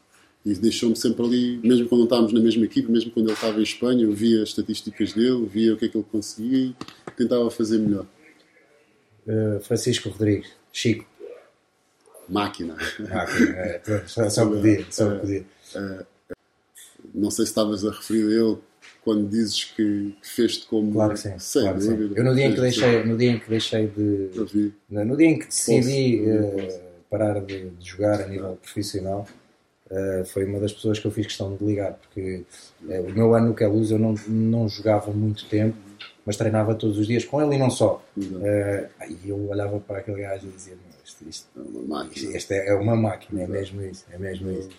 e 0.45 0.55
deixou-me 0.55 0.97
sempre 0.97 1.25
ali, 1.25 1.61
mesmo 1.63 1.89
quando 1.89 2.01
não 2.01 2.07
estávamos 2.07 2.33
na 2.33 2.41
mesma 2.41 2.65
equipe, 2.65 2.91
mesmo 2.91 3.11
quando 3.13 3.27
ele 3.27 3.35
estava 3.35 3.59
em 3.59 3.63
Espanha, 3.63 4.03
eu 4.03 4.13
via 4.13 4.43
as 4.43 4.49
estatísticas 4.49 5.13
dele, 5.13 5.47
via 5.47 5.75
o 5.75 5.77
que 5.77 5.85
é 5.85 5.89
que 5.89 5.97
ele 5.97 6.07
conseguia 6.11 6.59
e 6.59 6.77
tentava 7.17 7.51
fazer 7.51 7.79
melhor. 7.79 8.07
Uh, 9.27 9.61
Francisco 9.61 10.09
Rodrigues, 10.09 10.51
Chico. 10.73 11.07
Máquina. 12.29 12.77
Máquina, 12.99 13.57
é, 13.57 13.79
pronto, 13.85 14.09
só 14.09 14.47
podia, 14.47 14.87
só 14.91 15.17
podia. 15.19 15.45
É, 15.75 15.79
é, 15.79 16.05
não 17.15 17.31
sei 17.31 17.45
se 17.45 17.51
estavas 17.51 17.85
a 17.85 17.91
referir 17.91 18.25
a 18.27 18.45
ele 18.45 18.59
quando 19.05 19.29
dizes 19.29 19.65
que, 19.65 20.17
que 20.21 20.29
fez-te 20.29 20.67
como. 20.67 20.93
Claro 20.93 21.13
que 21.15 21.21
sim. 21.21 21.39
Sei, 21.39 21.63
claro 21.63 21.79
que 21.79 21.85
sim. 21.85 22.13
Eu 22.15 22.25
no 22.25 22.35
dia, 22.35 22.47
em 22.47 22.55
que 22.55 22.61
deixei, 22.61 23.05
no 23.05 23.17
dia 23.17 23.31
em 23.33 23.39
que 23.39 23.51
deixei 23.51 23.87
de. 23.87 24.73
No 24.89 25.17
dia 25.17 25.27
em 25.27 25.39
que 25.39 25.47
decidi 25.47 26.23
uh, 26.23 26.81
parar 27.11 27.41
de, 27.41 27.71
de, 27.71 27.89
jogar 27.89 28.23
a 28.23 28.29
nível 28.29 28.57
profissional, 28.63 29.27
uh, 29.93 30.25
foi 30.25 30.45
uma 30.45 30.59
das 30.59 30.73
pessoas 30.73 30.99
que 30.99 31.07
eu 31.07 31.11
fiz 31.11 31.27
questão 31.27 31.55
de 31.55 31.65
ligar, 31.65 31.93
porque 31.93 32.45
uh, 32.83 33.03
o 33.03 33.13
meu 33.13 33.35
ano 33.35 33.49
no 33.49 33.55
Queluz 33.55 33.91
eu 33.91 33.99
não, 33.99 34.15
não 34.27 34.69
jogava 34.69 35.13
muito 35.13 35.45
tempo, 35.47 35.77
mas 36.27 36.37
treinava 36.37 36.75
todos 36.75 36.99
os 36.99 37.07
dias 37.07 37.25
com 37.25 37.41
ele 37.41 37.55
e 37.55 37.59
não 37.59 37.71
só. 37.71 38.05
e 38.17 39.29
eu 39.29 39.49
olhava 39.49 39.79
para 39.79 39.99
aquele 39.99 40.23
gajo 40.23 40.49
e 40.49 40.51
dizia: 40.51 40.75
isto, 41.05 41.25
isto, 41.29 41.49
é 41.57 41.61
uma 41.61 41.83
máquina. 41.99 42.37
Isto 42.37 42.53
é, 42.53 42.69
é 42.69 42.75
uma 42.75 42.97
máquina, 42.97 43.43
é 43.43 43.47
mesmo 43.47 43.83
isso. 43.83 44.05
É 44.11 44.19
mesmo 44.19 44.51
isso 44.51 44.71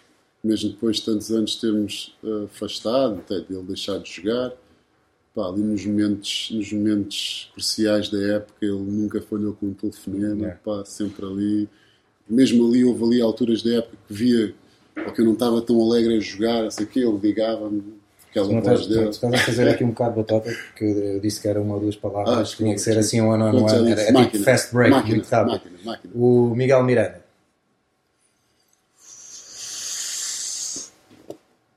mesmo 0.43 0.71
depois 0.71 0.97
de 0.97 1.05
tantos 1.05 1.31
anos 1.31 1.55
termos 1.55 2.15
uh, 2.21 2.43
afastado, 2.43 3.19
até 3.19 3.39
dele 3.39 3.63
deixar 3.63 3.97
de 3.99 4.11
jogar, 4.11 4.51
pá, 5.33 5.47
ali 5.47 5.61
nos 5.61 5.85
momentos, 5.85 6.49
nos 6.51 6.71
momentos 6.73 7.49
cruciais 7.53 8.09
da 8.09 8.19
época 8.35 8.57
ele 8.61 8.73
nunca 8.73 9.21
falhou 9.21 9.53
com 9.53 9.67
um 9.67 9.73
telefonema, 9.73 10.47
é. 10.47 10.51
pá, 10.51 10.83
sempre 10.85 11.25
ali. 11.25 11.69
Mesmo 12.29 12.67
ali, 12.67 12.83
houve 12.83 13.03
ali 13.03 13.21
alturas 13.21 13.61
da 13.61 13.75
época 13.75 13.97
que 14.07 14.13
via 14.13 14.53
ou 14.97 15.11
que 15.11 15.21
eu 15.21 15.25
não 15.25 15.33
estava 15.33 15.61
tão 15.61 15.81
alegre 15.81 16.17
a 16.17 16.19
jogar, 16.19 16.71
sei 16.71 16.85
que 16.85 16.99
ele 16.99 17.17
ligava-me 17.17 18.01
aquela 18.29 18.47
tu 18.47 18.61
voz 18.61 18.87
dele. 18.87 19.09
Estás 19.09 19.33
a 19.33 19.37
fazer 19.37 19.69
aqui 19.69 19.83
um 19.83 19.89
bocado 19.89 20.11
de 20.11 20.17
batota, 20.17 20.51
porque 20.67 20.85
eu 20.85 21.19
disse 21.19 21.41
que 21.41 21.47
era 21.47 21.61
uma 21.61 21.75
ou 21.75 21.81
duas 21.81 21.95
palavras, 21.95 22.53
ah, 22.53 22.55
tinha 22.55 22.73
que 22.73 22.81
ser 22.81 22.97
assim 22.97 23.21
um 23.21 23.31
ano, 23.31 23.45
um 23.45 23.67
ano, 23.67 23.87
era, 23.87 24.25
tipo 24.25 24.43
fast 24.43 24.73
break, 24.73 24.91
máquina, 24.91 25.15
muito 25.15 25.29
rápido. 25.29 25.51
Máquina, 25.51 25.77
máquina. 25.85 26.13
O 26.15 26.55
Miguel 26.55 26.83
Miranda. 26.83 27.23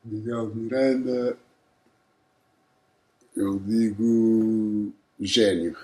Miguel 0.05 0.47
Miranda, 0.55 1.37
eu 3.37 3.59
digo 3.59 4.93
gênio. 5.21 5.77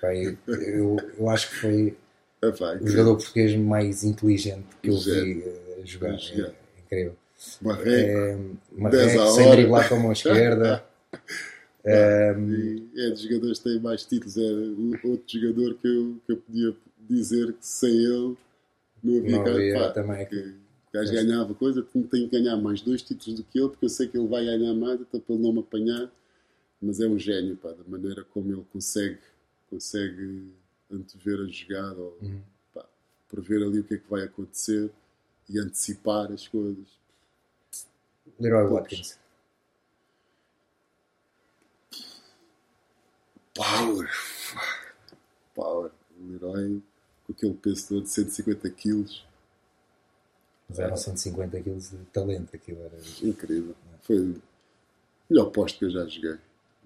Pai, 0.00 0.36
eu, 0.46 0.96
eu 1.18 1.30
acho 1.30 1.48
que 1.48 1.54
foi 1.56 1.96
é, 2.42 2.48
o 2.48 2.86
jogador 2.86 3.16
português 3.16 3.56
mais 3.56 4.04
inteligente 4.04 4.66
que 4.82 4.90
eu 4.90 4.98
vi 4.98 5.44
jogar. 5.84 6.14
É, 6.14 6.54
incrível. 6.84 7.16
Marreco, 7.60 7.88
é, 7.88 8.38
Marreco 8.72 9.26
sem 9.32 9.50
driblar 9.50 9.88
com 9.88 9.94
a 9.96 9.98
mão 9.98 10.12
esquerda. 10.12 10.84
é, 11.84 12.34
é 12.96 13.10
dos 13.10 13.22
jogadores 13.22 13.58
que 13.58 13.64
têm 13.64 13.80
mais 13.80 14.04
títulos. 14.04 14.36
É 14.36 15.06
outro 15.06 15.40
jogador 15.40 15.74
que 15.74 15.88
eu, 15.88 16.16
que 16.26 16.32
eu 16.32 16.36
podia 16.36 16.76
dizer 17.08 17.52
que 17.54 17.66
sem 17.66 17.90
ele 17.90 18.36
não 19.02 19.18
havia, 19.18 19.30
não 19.30 19.46
havia 19.46 19.78
pá, 19.78 19.90
também. 19.90 20.26
Que, 20.26 20.36
o 20.36 20.92
gajo 20.92 21.12
ganhava 21.12 21.54
coisa, 21.54 21.82
tenho 21.82 22.28
que 22.28 22.38
ganhar 22.38 22.56
mais 22.56 22.82
dois 22.82 23.02
títulos 23.02 23.38
do 23.38 23.44
que 23.44 23.58
ele, 23.58 23.68
porque 23.70 23.86
eu 23.86 23.88
sei 23.88 24.06
que 24.06 24.18
ele 24.18 24.28
vai 24.28 24.44
ganhar 24.44 24.74
mais, 24.74 25.00
até 25.00 25.18
para 25.18 25.34
ele 25.34 25.42
não 25.42 25.52
me 25.52 25.60
apanhar. 25.60 26.10
Mas 26.80 27.00
é 27.00 27.06
um 27.06 27.18
gênio, 27.18 27.56
pá, 27.56 27.70
da 27.70 27.84
maneira 27.86 28.24
como 28.24 28.52
ele 28.52 28.64
consegue, 28.72 29.18
consegue 29.70 30.52
antever 30.90 31.40
a 31.40 31.46
jogada, 31.46 32.00
ou 32.00 32.18
uhum. 32.20 32.40
pá, 32.74 32.84
prever 33.28 33.62
ali 33.62 33.80
o 33.80 33.84
que 33.84 33.94
é 33.94 33.96
que 33.98 34.10
vai 34.10 34.24
acontecer 34.24 34.90
e 35.48 35.58
antecipar 35.58 36.30
as 36.32 36.46
coisas. 36.48 36.86
Leroy 38.38 38.68
Watkins. 38.68 39.18
Power! 43.54 44.10
Power. 45.54 45.90
Leroy 46.20 46.82
com 47.26 47.32
aquele 47.32 47.54
peso 47.54 47.88
todo 47.88 48.02
de 48.02 48.08
150 48.10 48.70
quilos 48.70 49.24
mas 50.72 50.78
eram 50.78 50.96
150 50.96 51.60
kg 51.60 51.76
de 51.76 51.96
talento, 52.12 52.56
aquilo 52.56 52.80
era. 52.80 52.96
Incrível. 53.22 53.74
Foi 54.02 54.18
o 54.18 54.42
melhor 55.28 55.50
posto 55.50 55.78
que 55.78 55.84
eu 55.84 55.90
já 55.90 56.06
joguei. 56.06 56.32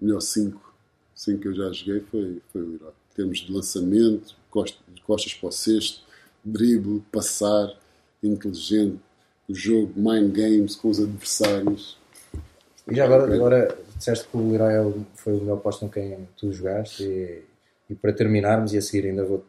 O 0.01 0.05
melhor 0.05 0.19
5 0.19 0.75
5 1.15 1.41
que 1.41 1.47
eu 1.47 1.55
já 1.55 1.71
joguei 1.71 2.01
foi, 2.01 2.41
foi 2.51 2.61
o 2.61 2.71
Leroy. 2.71 2.91
Em 3.11 3.15
termos 3.15 3.39
de 3.39 3.51
lançamento, 3.51 4.35
costas, 4.51 4.79
costas 5.03 5.33
para 5.33 5.49
o 5.49 5.51
cesto, 5.51 6.03
drible, 6.43 7.01
passar, 7.11 7.75
inteligente, 8.23 8.99
o 9.47 9.55
jogo, 9.55 9.93
mind 9.95 10.35
games 10.35 10.75
com 10.75 10.89
os 10.89 10.99
adversários. 10.99 11.97
E 12.89 12.95
já 12.95 13.05
agora, 13.05 13.33
agora 13.33 13.77
disseste 13.97 14.27
que 14.27 14.37
o 14.37 14.51
Leroy 14.51 14.73
é 14.73 14.93
foi 15.15 15.33
o 15.33 15.41
melhor 15.41 15.57
posto 15.57 15.81
com 15.81 15.89
quem 15.89 16.27
tu 16.37 16.51
jogaste 16.51 17.03
e, 17.03 17.43
e 17.89 17.95
para 17.95 18.13
terminarmos 18.13 18.73
e 18.73 18.77
a 18.77 18.81
seguir 18.81 19.07
ainda 19.07 19.25
vou 19.25 19.45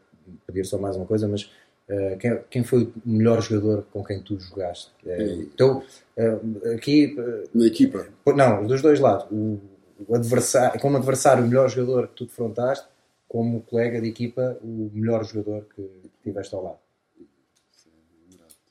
pedir 0.46 0.64
só 0.64 0.78
mais 0.78 0.96
uma 0.96 1.06
coisa, 1.06 1.28
mas 1.28 1.50
Uh, 1.88 2.18
quem, 2.18 2.38
quem, 2.50 2.64
foi 2.64 2.82
o 2.84 2.92
melhor 3.06 3.40
jogador 3.40 3.86
com 3.90 4.04
quem 4.04 4.20
tu 4.20 4.38
jogaste? 4.38 4.90
Uh, 5.06 5.40
então, 5.40 5.82
uh, 6.18 6.74
aqui. 6.74 7.16
Na 7.54 7.66
equipa? 7.66 8.06
Não, 8.26 8.66
dos 8.66 8.82
dois 8.82 9.00
lados. 9.00 9.26
O, 9.32 9.58
o, 10.06 10.14
adversário, 10.14 10.78
como 10.80 10.98
adversário, 10.98 11.42
o 11.42 11.46
melhor 11.46 11.66
jogador 11.70 12.08
que 12.08 12.14
tu 12.14 12.26
defrontaste, 12.26 12.86
como 13.26 13.62
colega 13.62 14.02
de 14.02 14.08
equipa, 14.08 14.58
o 14.62 14.90
melhor 14.92 15.24
jogador 15.24 15.66
que 15.74 15.88
tiveste 16.22 16.54
ao 16.54 16.62
lado. 16.62 16.78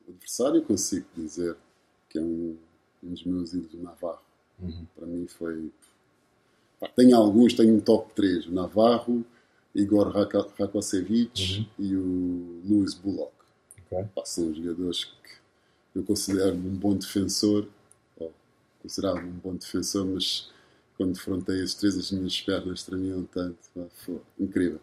Adversário, 0.07 0.61
consigo 0.63 1.05
dizer 1.15 1.55
que 2.09 2.17
é 2.17 2.21
um, 2.21 2.57
um 3.03 3.09
dos 3.09 3.23
meus 3.23 3.53
ídolos, 3.53 3.83
Navarro. 3.83 4.21
Uhum. 4.59 4.85
Para 4.95 5.05
mim 5.05 5.27
foi. 5.27 5.71
Tenho 6.95 7.17
alguns, 7.17 7.53
tenho 7.53 7.75
um 7.75 7.79
top 7.79 8.13
3. 8.13 8.47
O 8.47 8.51
Navarro 8.51 9.25
Igor 9.75 10.09
Rakosevic 10.57 11.67
uhum. 11.79 11.85
e 11.85 11.95
o 11.95 12.61
Luis 12.65 12.93
Bullock. 12.93 13.33
Okay. 13.85 14.05
são 14.25 14.53
jogadores 14.53 15.05
que 15.05 15.11
eu 15.95 16.03
considero 16.03 16.55
um 16.55 16.75
bom 16.75 16.95
defensor. 16.95 17.67
Considerava 18.81 19.19
um 19.19 19.31
bom 19.31 19.55
defensor, 19.55 20.05
mas 20.05 20.49
quando 20.95 21.13
defrontei 21.13 21.61
esses 21.61 21.75
três, 21.75 21.97
as 21.97 22.11
minhas 22.11 22.41
pernas 22.41 22.83
tremiam 22.83 23.23
tanto. 23.25 23.57
Foi 24.05 24.21
incrível. 24.39 24.79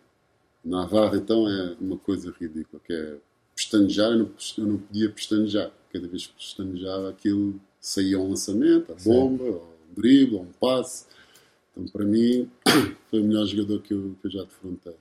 Na 0.65 0.83
Navarra, 0.83 1.17
então, 1.17 1.49
é 1.49 1.77
uma 1.81 1.99
coisa 1.99 2.31
ridícula, 2.39 2.81
que 2.85 2.93
é 2.93 3.19
pestanejar, 3.55 4.13
eu 4.13 4.19
não, 4.19 4.31
eu 4.59 4.67
não 4.67 4.79
podia 4.79 5.11
pestanejar. 5.11 5.71
Cada 5.93 6.09
vez 6.09 6.27
que 6.27 6.35
pestanejava, 6.35 7.11
aquilo 7.11 7.61
saía 7.81 8.19
um 8.19 8.31
lançamento, 8.31 8.93
a 8.93 8.97
bomba, 9.05 9.45
ou 9.45 9.77
um 9.91 9.95
drible, 9.95 10.37
ou 10.37 10.43
um 10.43 10.53
passe. 10.61 11.07
Então, 11.71 11.89
para 11.89 12.05
mim, 12.05 12.51
foi 13.11 13.21
o 13.21 13.25
melhor 13.25 13.47
jogador 13.47 13.81
que 13.83 13.95
eu, 13.95 14.17
que 14.21 14.27
eu 14.27 14.31
já 14.31 14.43
defrontei. 14.43 14.97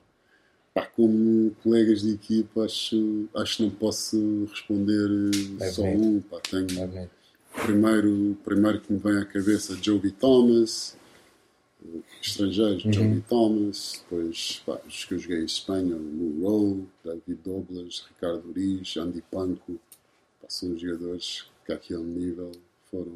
Pá, 0.72 0.86
como 0.86 1.52
colegas 1.62 2.02
de 2.02 2.12
equipa, 2.12 2.64
acho, 2.64 3.28
acho 3.34 3.56
que 3.56 3.62
não 3.62 3.70
posso 3.70 4.46
responder 4.50 5.08
é 5.60 5.70
só 5.70 5.82
um. 5.82 6.20
Pá, 6.20 6.40
tenho 6.40 6.66
é 6.80 7.08
primeiro, 7.62 8.36
primeiro 8.44 8.80
que 8.80 8.92
me 8.92 8.98
vem 8.98 9.18
à 9.18 9.24
cabeça 9.24 9.78
Joby 9.80 10.10
Thomas, 10.10 10.96
estrangeiros, 12.22 12.84
uhum. 12.84 12.92
Joby 12.92 13.20
Thomas, 13.28 14.04
depois 14.04 14.62
pá, 14.64 14.78
os 14.86 15.04
que 15.04 15.14
eu 15.14 15.18
joguei 15.18 15.40
em 15.42 15.44
Espanha, 15.44 15.96
Lou 15.96 16.42
Rowe, 16.42 16.86
David 17.04 17.40
Douglas, 17.44 18.06
Ricardo 18.08 18.48
Uriz, 18.48 18.96
Andy 18.96 19.22
Panko, 19.30 19.78
pá, 20.40 20.48
são 20.48 20.76
jogadores 20.78 21.46
que 21.64 21.72
àquele 21.72 22.02
nível 22.02 22.52
foram 22.90 23.12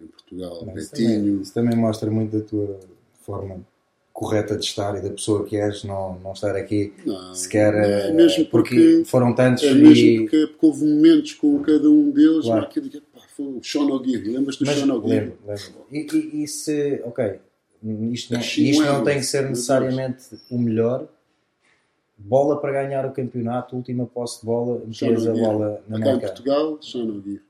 em 0.00 0.06
Portugal, 0.06 0.64
Mas 0.66 0.90
Betinho. 0.90 1.20
Também, 1.20 1.42
isso 1.42 1.54
também 1.54 1.76
mostra 1.76 2.10
muito 2.10 2.38
da 2.38 2.44
tua 2.44 2.80
forma 3.20 3.64
correta 4.12 4.56
de 4.56 4.64
estar 4.64 4.96
e 4.96 5.00
da 5.00 5.10
pessoa 5.10 5.44
que 5.44 5.56
és, 5.56 5.84
não, 5.84 6.18
não 6.20 6.32
estar 6.32 6.54
aqui 6.54 6.92
não, 7.04 7.34
sequer. 7.34 7.74
É 7.74 8.08
eh, 8.08 8.12
mesmo 8.12 8.44
porque, 8.46 8.74
porque, 8.74 9.04
foram 9.06 9.34
tantos. 9.34 9.64
É 9.64 9.74
mesmo 9.74 10.04
e... 10.04 10.20
porque, 10.20 10.46
porque, 10.48 10.66
houve 10.66 10.84
momentos 10.84 11.34
com 11.34 11.58
cada 11.62 11.88
um 11.88 12.10
deles, 12.10 12.44
claro. 12.44 12.68
que 12.68 13.00
pá, 13.00 13.20
foi 13.34 13.46
o 13.46 13.62
Sean 13.62 13.86
O'Geary, 13.86 14.30
lembras-te 14.30 14.64
do 14.64 14.70
Sean 14.70 14.94
O'Geary? 14.94 15.26
Lembro, 15.26 15.38
lembro. 15.46 15.86
E, 15.90 16.06
e, 16.12 16.44
e, 16.44 16.48
se, 16.48 17.02
ok, 17.04 17.40
isto 18.12 18.32
não, 18.32 18.40
isto 18.40 18.84
não 18.84 19.04
tem 19.04 19.18
que 19.18 19.24
ser 19.24 19.48
necessariamente 19.48 20.38
o 20.50 20.58
melhor. 20.58 21.08
Bola 22.16 22.60
para 22.60 22.72
ganhar 22.72 23.04
o 23.04 23.12
campeonato, 23.12 23.74
última 23.74 24.06
posse 24.06 24.40
de 24.40 24.46
bola, 24.46 24.80
metias 24.86 25.26
a 25.26 25.32
bola 25.32 25.82
na 25.88 25.98
em 25.98 26.20
Portugal, 26.20 26.80
Sean 26.80 27.04
O'Geary. 27.04 27.42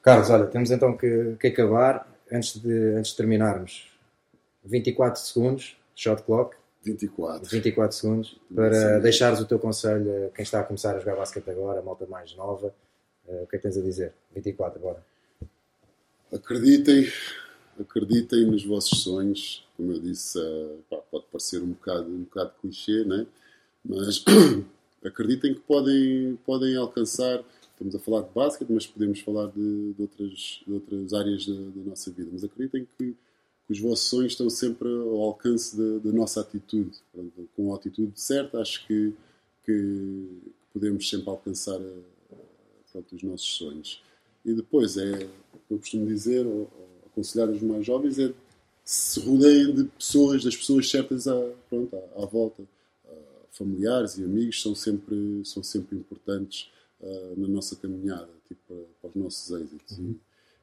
Carlos, 0.00 0.30
olha, 0.30 0.46
temos 0.46 0.70
então 0.70 0.96
que, 0.96 1.36
que 1.38 1.48
acabar 1.48 2.08
antes 2.32 2.58
de, 2.58 2.94
antes 2.94 3.10
de 3.10 3.16
terminarmos 3.16 3.90
24 4.64 5.20
segundos, 5.20 5.76
shot 5.94 6.22
clock. 6.22 6.56
24. 6.84 7.50
24 7.50 7.96
segundos 7.96 8.40
para 8.54 8.94
Sim. 8.96 9.02
deixares 9.02 9.40
o 9.40 9.44
teu 9.44 9.58
conselho 9.58 10.26
a 10.26 10.30
quem 10.30 10.42
está 10.42 10.60
a 10.60 10.64
começar 10.64 10.94
a 10.94 10.98
jogar 10.98 11.16
basquete 11.16 11.50
agora, 11.50 11.80
a 11.80 11.82
malta 11.82 12.06
mais 12.06 12.34
nova. 12.36 12.72
Uh, 13.26 13.42
o 13.42 13.46
que 13.46 13.56
é 13.56 13.58
que 13.58 13.62
tens 13.64 13.76
a 13.76 13.82
dizer? 13.82 14.14
24 14.34 14.78
agora. 14.78 15.04
Acreditem, 16.32 17.06
acreditem 17.80 18.46
nos 18.46 18.64
vossos 18.64 19.02
sonhos. 19.02 19.66
Como 19.76 19.92
eu 19.92 20.00
disse, 20.00 20.38
uh, 20.38 20.78
pá, 20.90 20.96
pode 20.96 21.26
parecer 21.30 21.62
um 21.62 21.70
bocado, 21.70 22.10
um 22.10 22.22
bocado 22.24 22.52
clichê, 22.60 23.04
né? 23.04 23.26
mas 23.84 24.24
acreditem 25.04 25.54
que 25.54 25.60
podem, 25.60 26.38
podem 26.44 26.76
alcançar. 26.76 27.44
Estamos 27.72 27.94
a 27.94 27.98
falar 28.00 28.22
de 28.22 28.30
basquete, 28.34 28.68
mas 28.70 28.86
podemos 28.86 29.20
falar 29.20 29.46
de, 29.46 29.92
de 29.92 30.02
outras, 30.02 30.60
de 30.66 30.72
outras 30.72 31.12
áreas 31.12 31.46
da, 31.46 31.54
da 31.54 31.90
nossa 31.90 32.10
vida. 32.10 32.28
Mas 32.32 32.42
acreditem 32.42 32.86
que 32.98 33.14
que 33.68 33.72
os 33.72 33.80
vossos 33.80 34.08
sonhos 34.08 34.32
estão 34.32 34.48
sempre 34.48 34.88
ao 34.88 35.20
alcance 35.20 35.76
da, 35.76 36.10
nossa 36.10 36.40
atitude. 36.40 36.96
Pronto, 37.12 37.48
com 37.54 37.74
a 37.74 37.76
atitude 37.76 38.18
certa, 38.18 38.60
acho 38.60 38.86
que, 38.86 39.12
que 39.62 40.26
podemos 40.72 41.06
sempre 41.06 41.28
alcançar 41.28 41.78
eh, 41.78 42.36
pronto, 42.90 43.14
os 43.14 43.22
nossos 43.22 43.56
sonhos. 43.56 44.02
E 44.42 44.54
depois 44.54 44.96
é, 44.96 45.28
eu 45.70 45.78
costumo 45.78 46.06
dizer, 46.06 46.46
ou 46.46 46.70
aconselhar 47.18 47.48
os 47.48 47.60
mais 47.60 47.84
jovens, 47.84 48.18
é 48.18 48.32
se 48.84 49.20
rodeiem 49.20 49.74
de 49.74 49.84
pessoas, 49.84 50.44
das 50.44 50.56
pessoas 50.56 50.88
certas 50.88 51.26
à, 51.26 51.34
pronto, 51.68 51.94
à, 51.94 52.22
à 52.22 52.26
volta. 52.26 52.62
Uh, 52.62 53.46
familiares 53.50 54.16
e 54.16 54.24
amigos 54.24 54.62
são 54.62 54.74
sempre, 54.74 55.42
são 55.44 55.62
sempre 55.62 55.96
importantes 55.96 56.70
uh, 57.00 57.38
na 57.38 57.48
nossa 57.48 57.76
caminhada, 57.76 58.28
tipo, 58.46 58.60
para, 58.66 58.76
para 59.02 59.10
os 59.10 59.16
nossos 59.16 59.50
êxitos. 59.50 59.98
Uhum. 59.98 60.14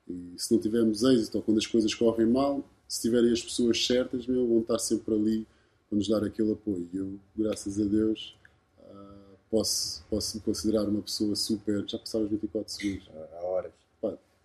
E, 0.08 0.36
e 0.36 0.40
se 0.40 0.52
não 0.52 0.60
tivermos 0.60 1.04
êxito 1.04 1.38
ou 1.38 1.44
quando 1.44 1.58
as 1.58 1.68
coisas 1.68 1.94
correm 1.94 2.26
mal, 2.26 2.68
se 2.88 3.02
tiverem 3.02 3.32
as 3.32 3.44
pessoas 3.44 3.86
certas, 3.86 4.26
meu, 4.26 4.48
vão 4.48 4.62
estar 4.62 4.80
sempre 4.80 5.14
ali 5.14 5.48
para 5.88 5.98
nos 5.98 6.08
dar 6.08 6.24
aquele 6.24 6.54
apoio. 6.54 6.90
E 6.94 6.98
eu, 6.98 7.20
graças 7.36 7.80
a 7.80 7.84
Deus, 7.84 8.36
uh, 8.80 9.38
posso, 9.52 10.04
posso 10.10 10.38
me 10.38 10.44
considerar 10.44 10.88
uma 10.88 11.02
pessoa 11.02 11.36
super. 11.36 11.88
Já 11.88 12.00
passaram 12.00 12.26
os 12.26 12.32
24 12.32 12.72
segundos. 12.72 13.10
Há 13.34 13.46
horas. 13.46 13.85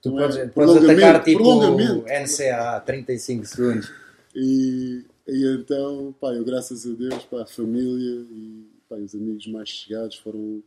Pá, 0.03 0.11
tu 0.11 0.11
podes, 0.11 0.37
é, 0.37 0.47
podes 0.47 0.77
atacar 0.77 1.25
tipo 1.25 2.05
NCA 2.05 2.81
35 2.81 3.47
segundos. 3.47 3.93
E, 4.35 5.05
e 5.27 5.57
então, 5.57 6.15
pá, 6.21 6.33
eu, 6.33 6.45
graças 6.45 6.87
a 6.87 6.91
Deus, 6.91 7.25
pá, 7.25 7.43
a 7.43 7.47
família 7.47 8.27
e 8.31 8.67
pá, 8.89 8.97
os 8.97 9.15
amigos 9.15 9.47
mais 9.49 9.69
chegados 9.69 10.17
foram, 10.17 10.63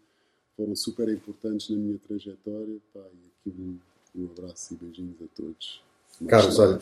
foram 0.55 0.75
super 0.75 1.09
importantes 1.09 1.69
na 1.69 1.77
minha 1.77 1.99
trajetória. 2.07 2.77
Pá, 2.93 3.01
e 3.01 3.49
aqui 3.49 3.57
um, 3.59 3.79
um 4.15 4.29
abraço 4.37 4.73
e 4.73 4.77
beijinhos 4.77 5.15
a 5.21 5.35
todos. 5.35 5.81
Carlos, 6.27 6.59
olha, 6.59 6.79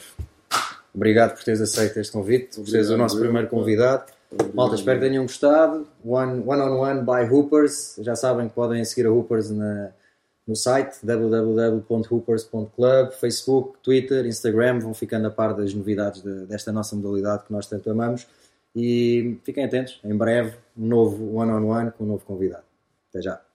Obrigado 0.94 1.36
por 1.36 1.44
teres 1.44 1.62
aceito 1.62 2.00
este 2.00 2.12
convite, 2.12 2.58
por 2.58 2.68
seres 2.68 2.90
o 2.90 2.98
nosso 2.98 3.18
primeiro 3.18 3.48
convidado. 3.48 4.12
Malta, 4.54 4.76
espero 4.76 5.00
que 5.00 5.08
tenham 5.08 5.24
gostado. 5.24 5.88
One, 6.04 6.44
one 6.46 6.62
on 6.62 6.80
One 6.80 7.02
by 7.02 7.34
Hoopers. 7.34 7.96
Já 8.00 8.16
sabem 8.16 8.50
que 8.50 8.56
podem 8.56 8.84
seguir 8.84 9.08
a 9.08 9.12
Hoopers 9.12 9.50
na, 9.52 9.92
no 10.48 10.56
site 10.56 10.96
www.hoopers.club, 11.04 13.12
Facebook, 13.14 13.78
Twitter, 13.84 14.26
Instagram. 14.26 14.80
Vão 14.80 14.94
ficando 14.94 15.28
a 15.28 15.32
par 15.32 15.54
das 15.54 15.74
novidades 15.74 16.22
de, 16.22 16.46
desta 16.46 16.72
nossa 16.72 16.96
modalidade 16.96 17.44
que 17.46 17.52
nós 17.52 17.68
tanto 17.68 17.90
amamos. 17.90 18.26
E 18.76 19.38
fiquem 19.44 19.66
atentos, 19.66 20.00
em 20.04 20.16
breve, 20.16 20.56
um 20.78 20.88
novo 20.88 21.36
One 21.36 21.52
on 21.52 21.68
One 21.68 21.92
com 21.92 22.06
um 22.06 22.08
novo 22.08 22.26
convidado. 22.26 22.64
Até 23.10 23.22
já. 23.22 23.51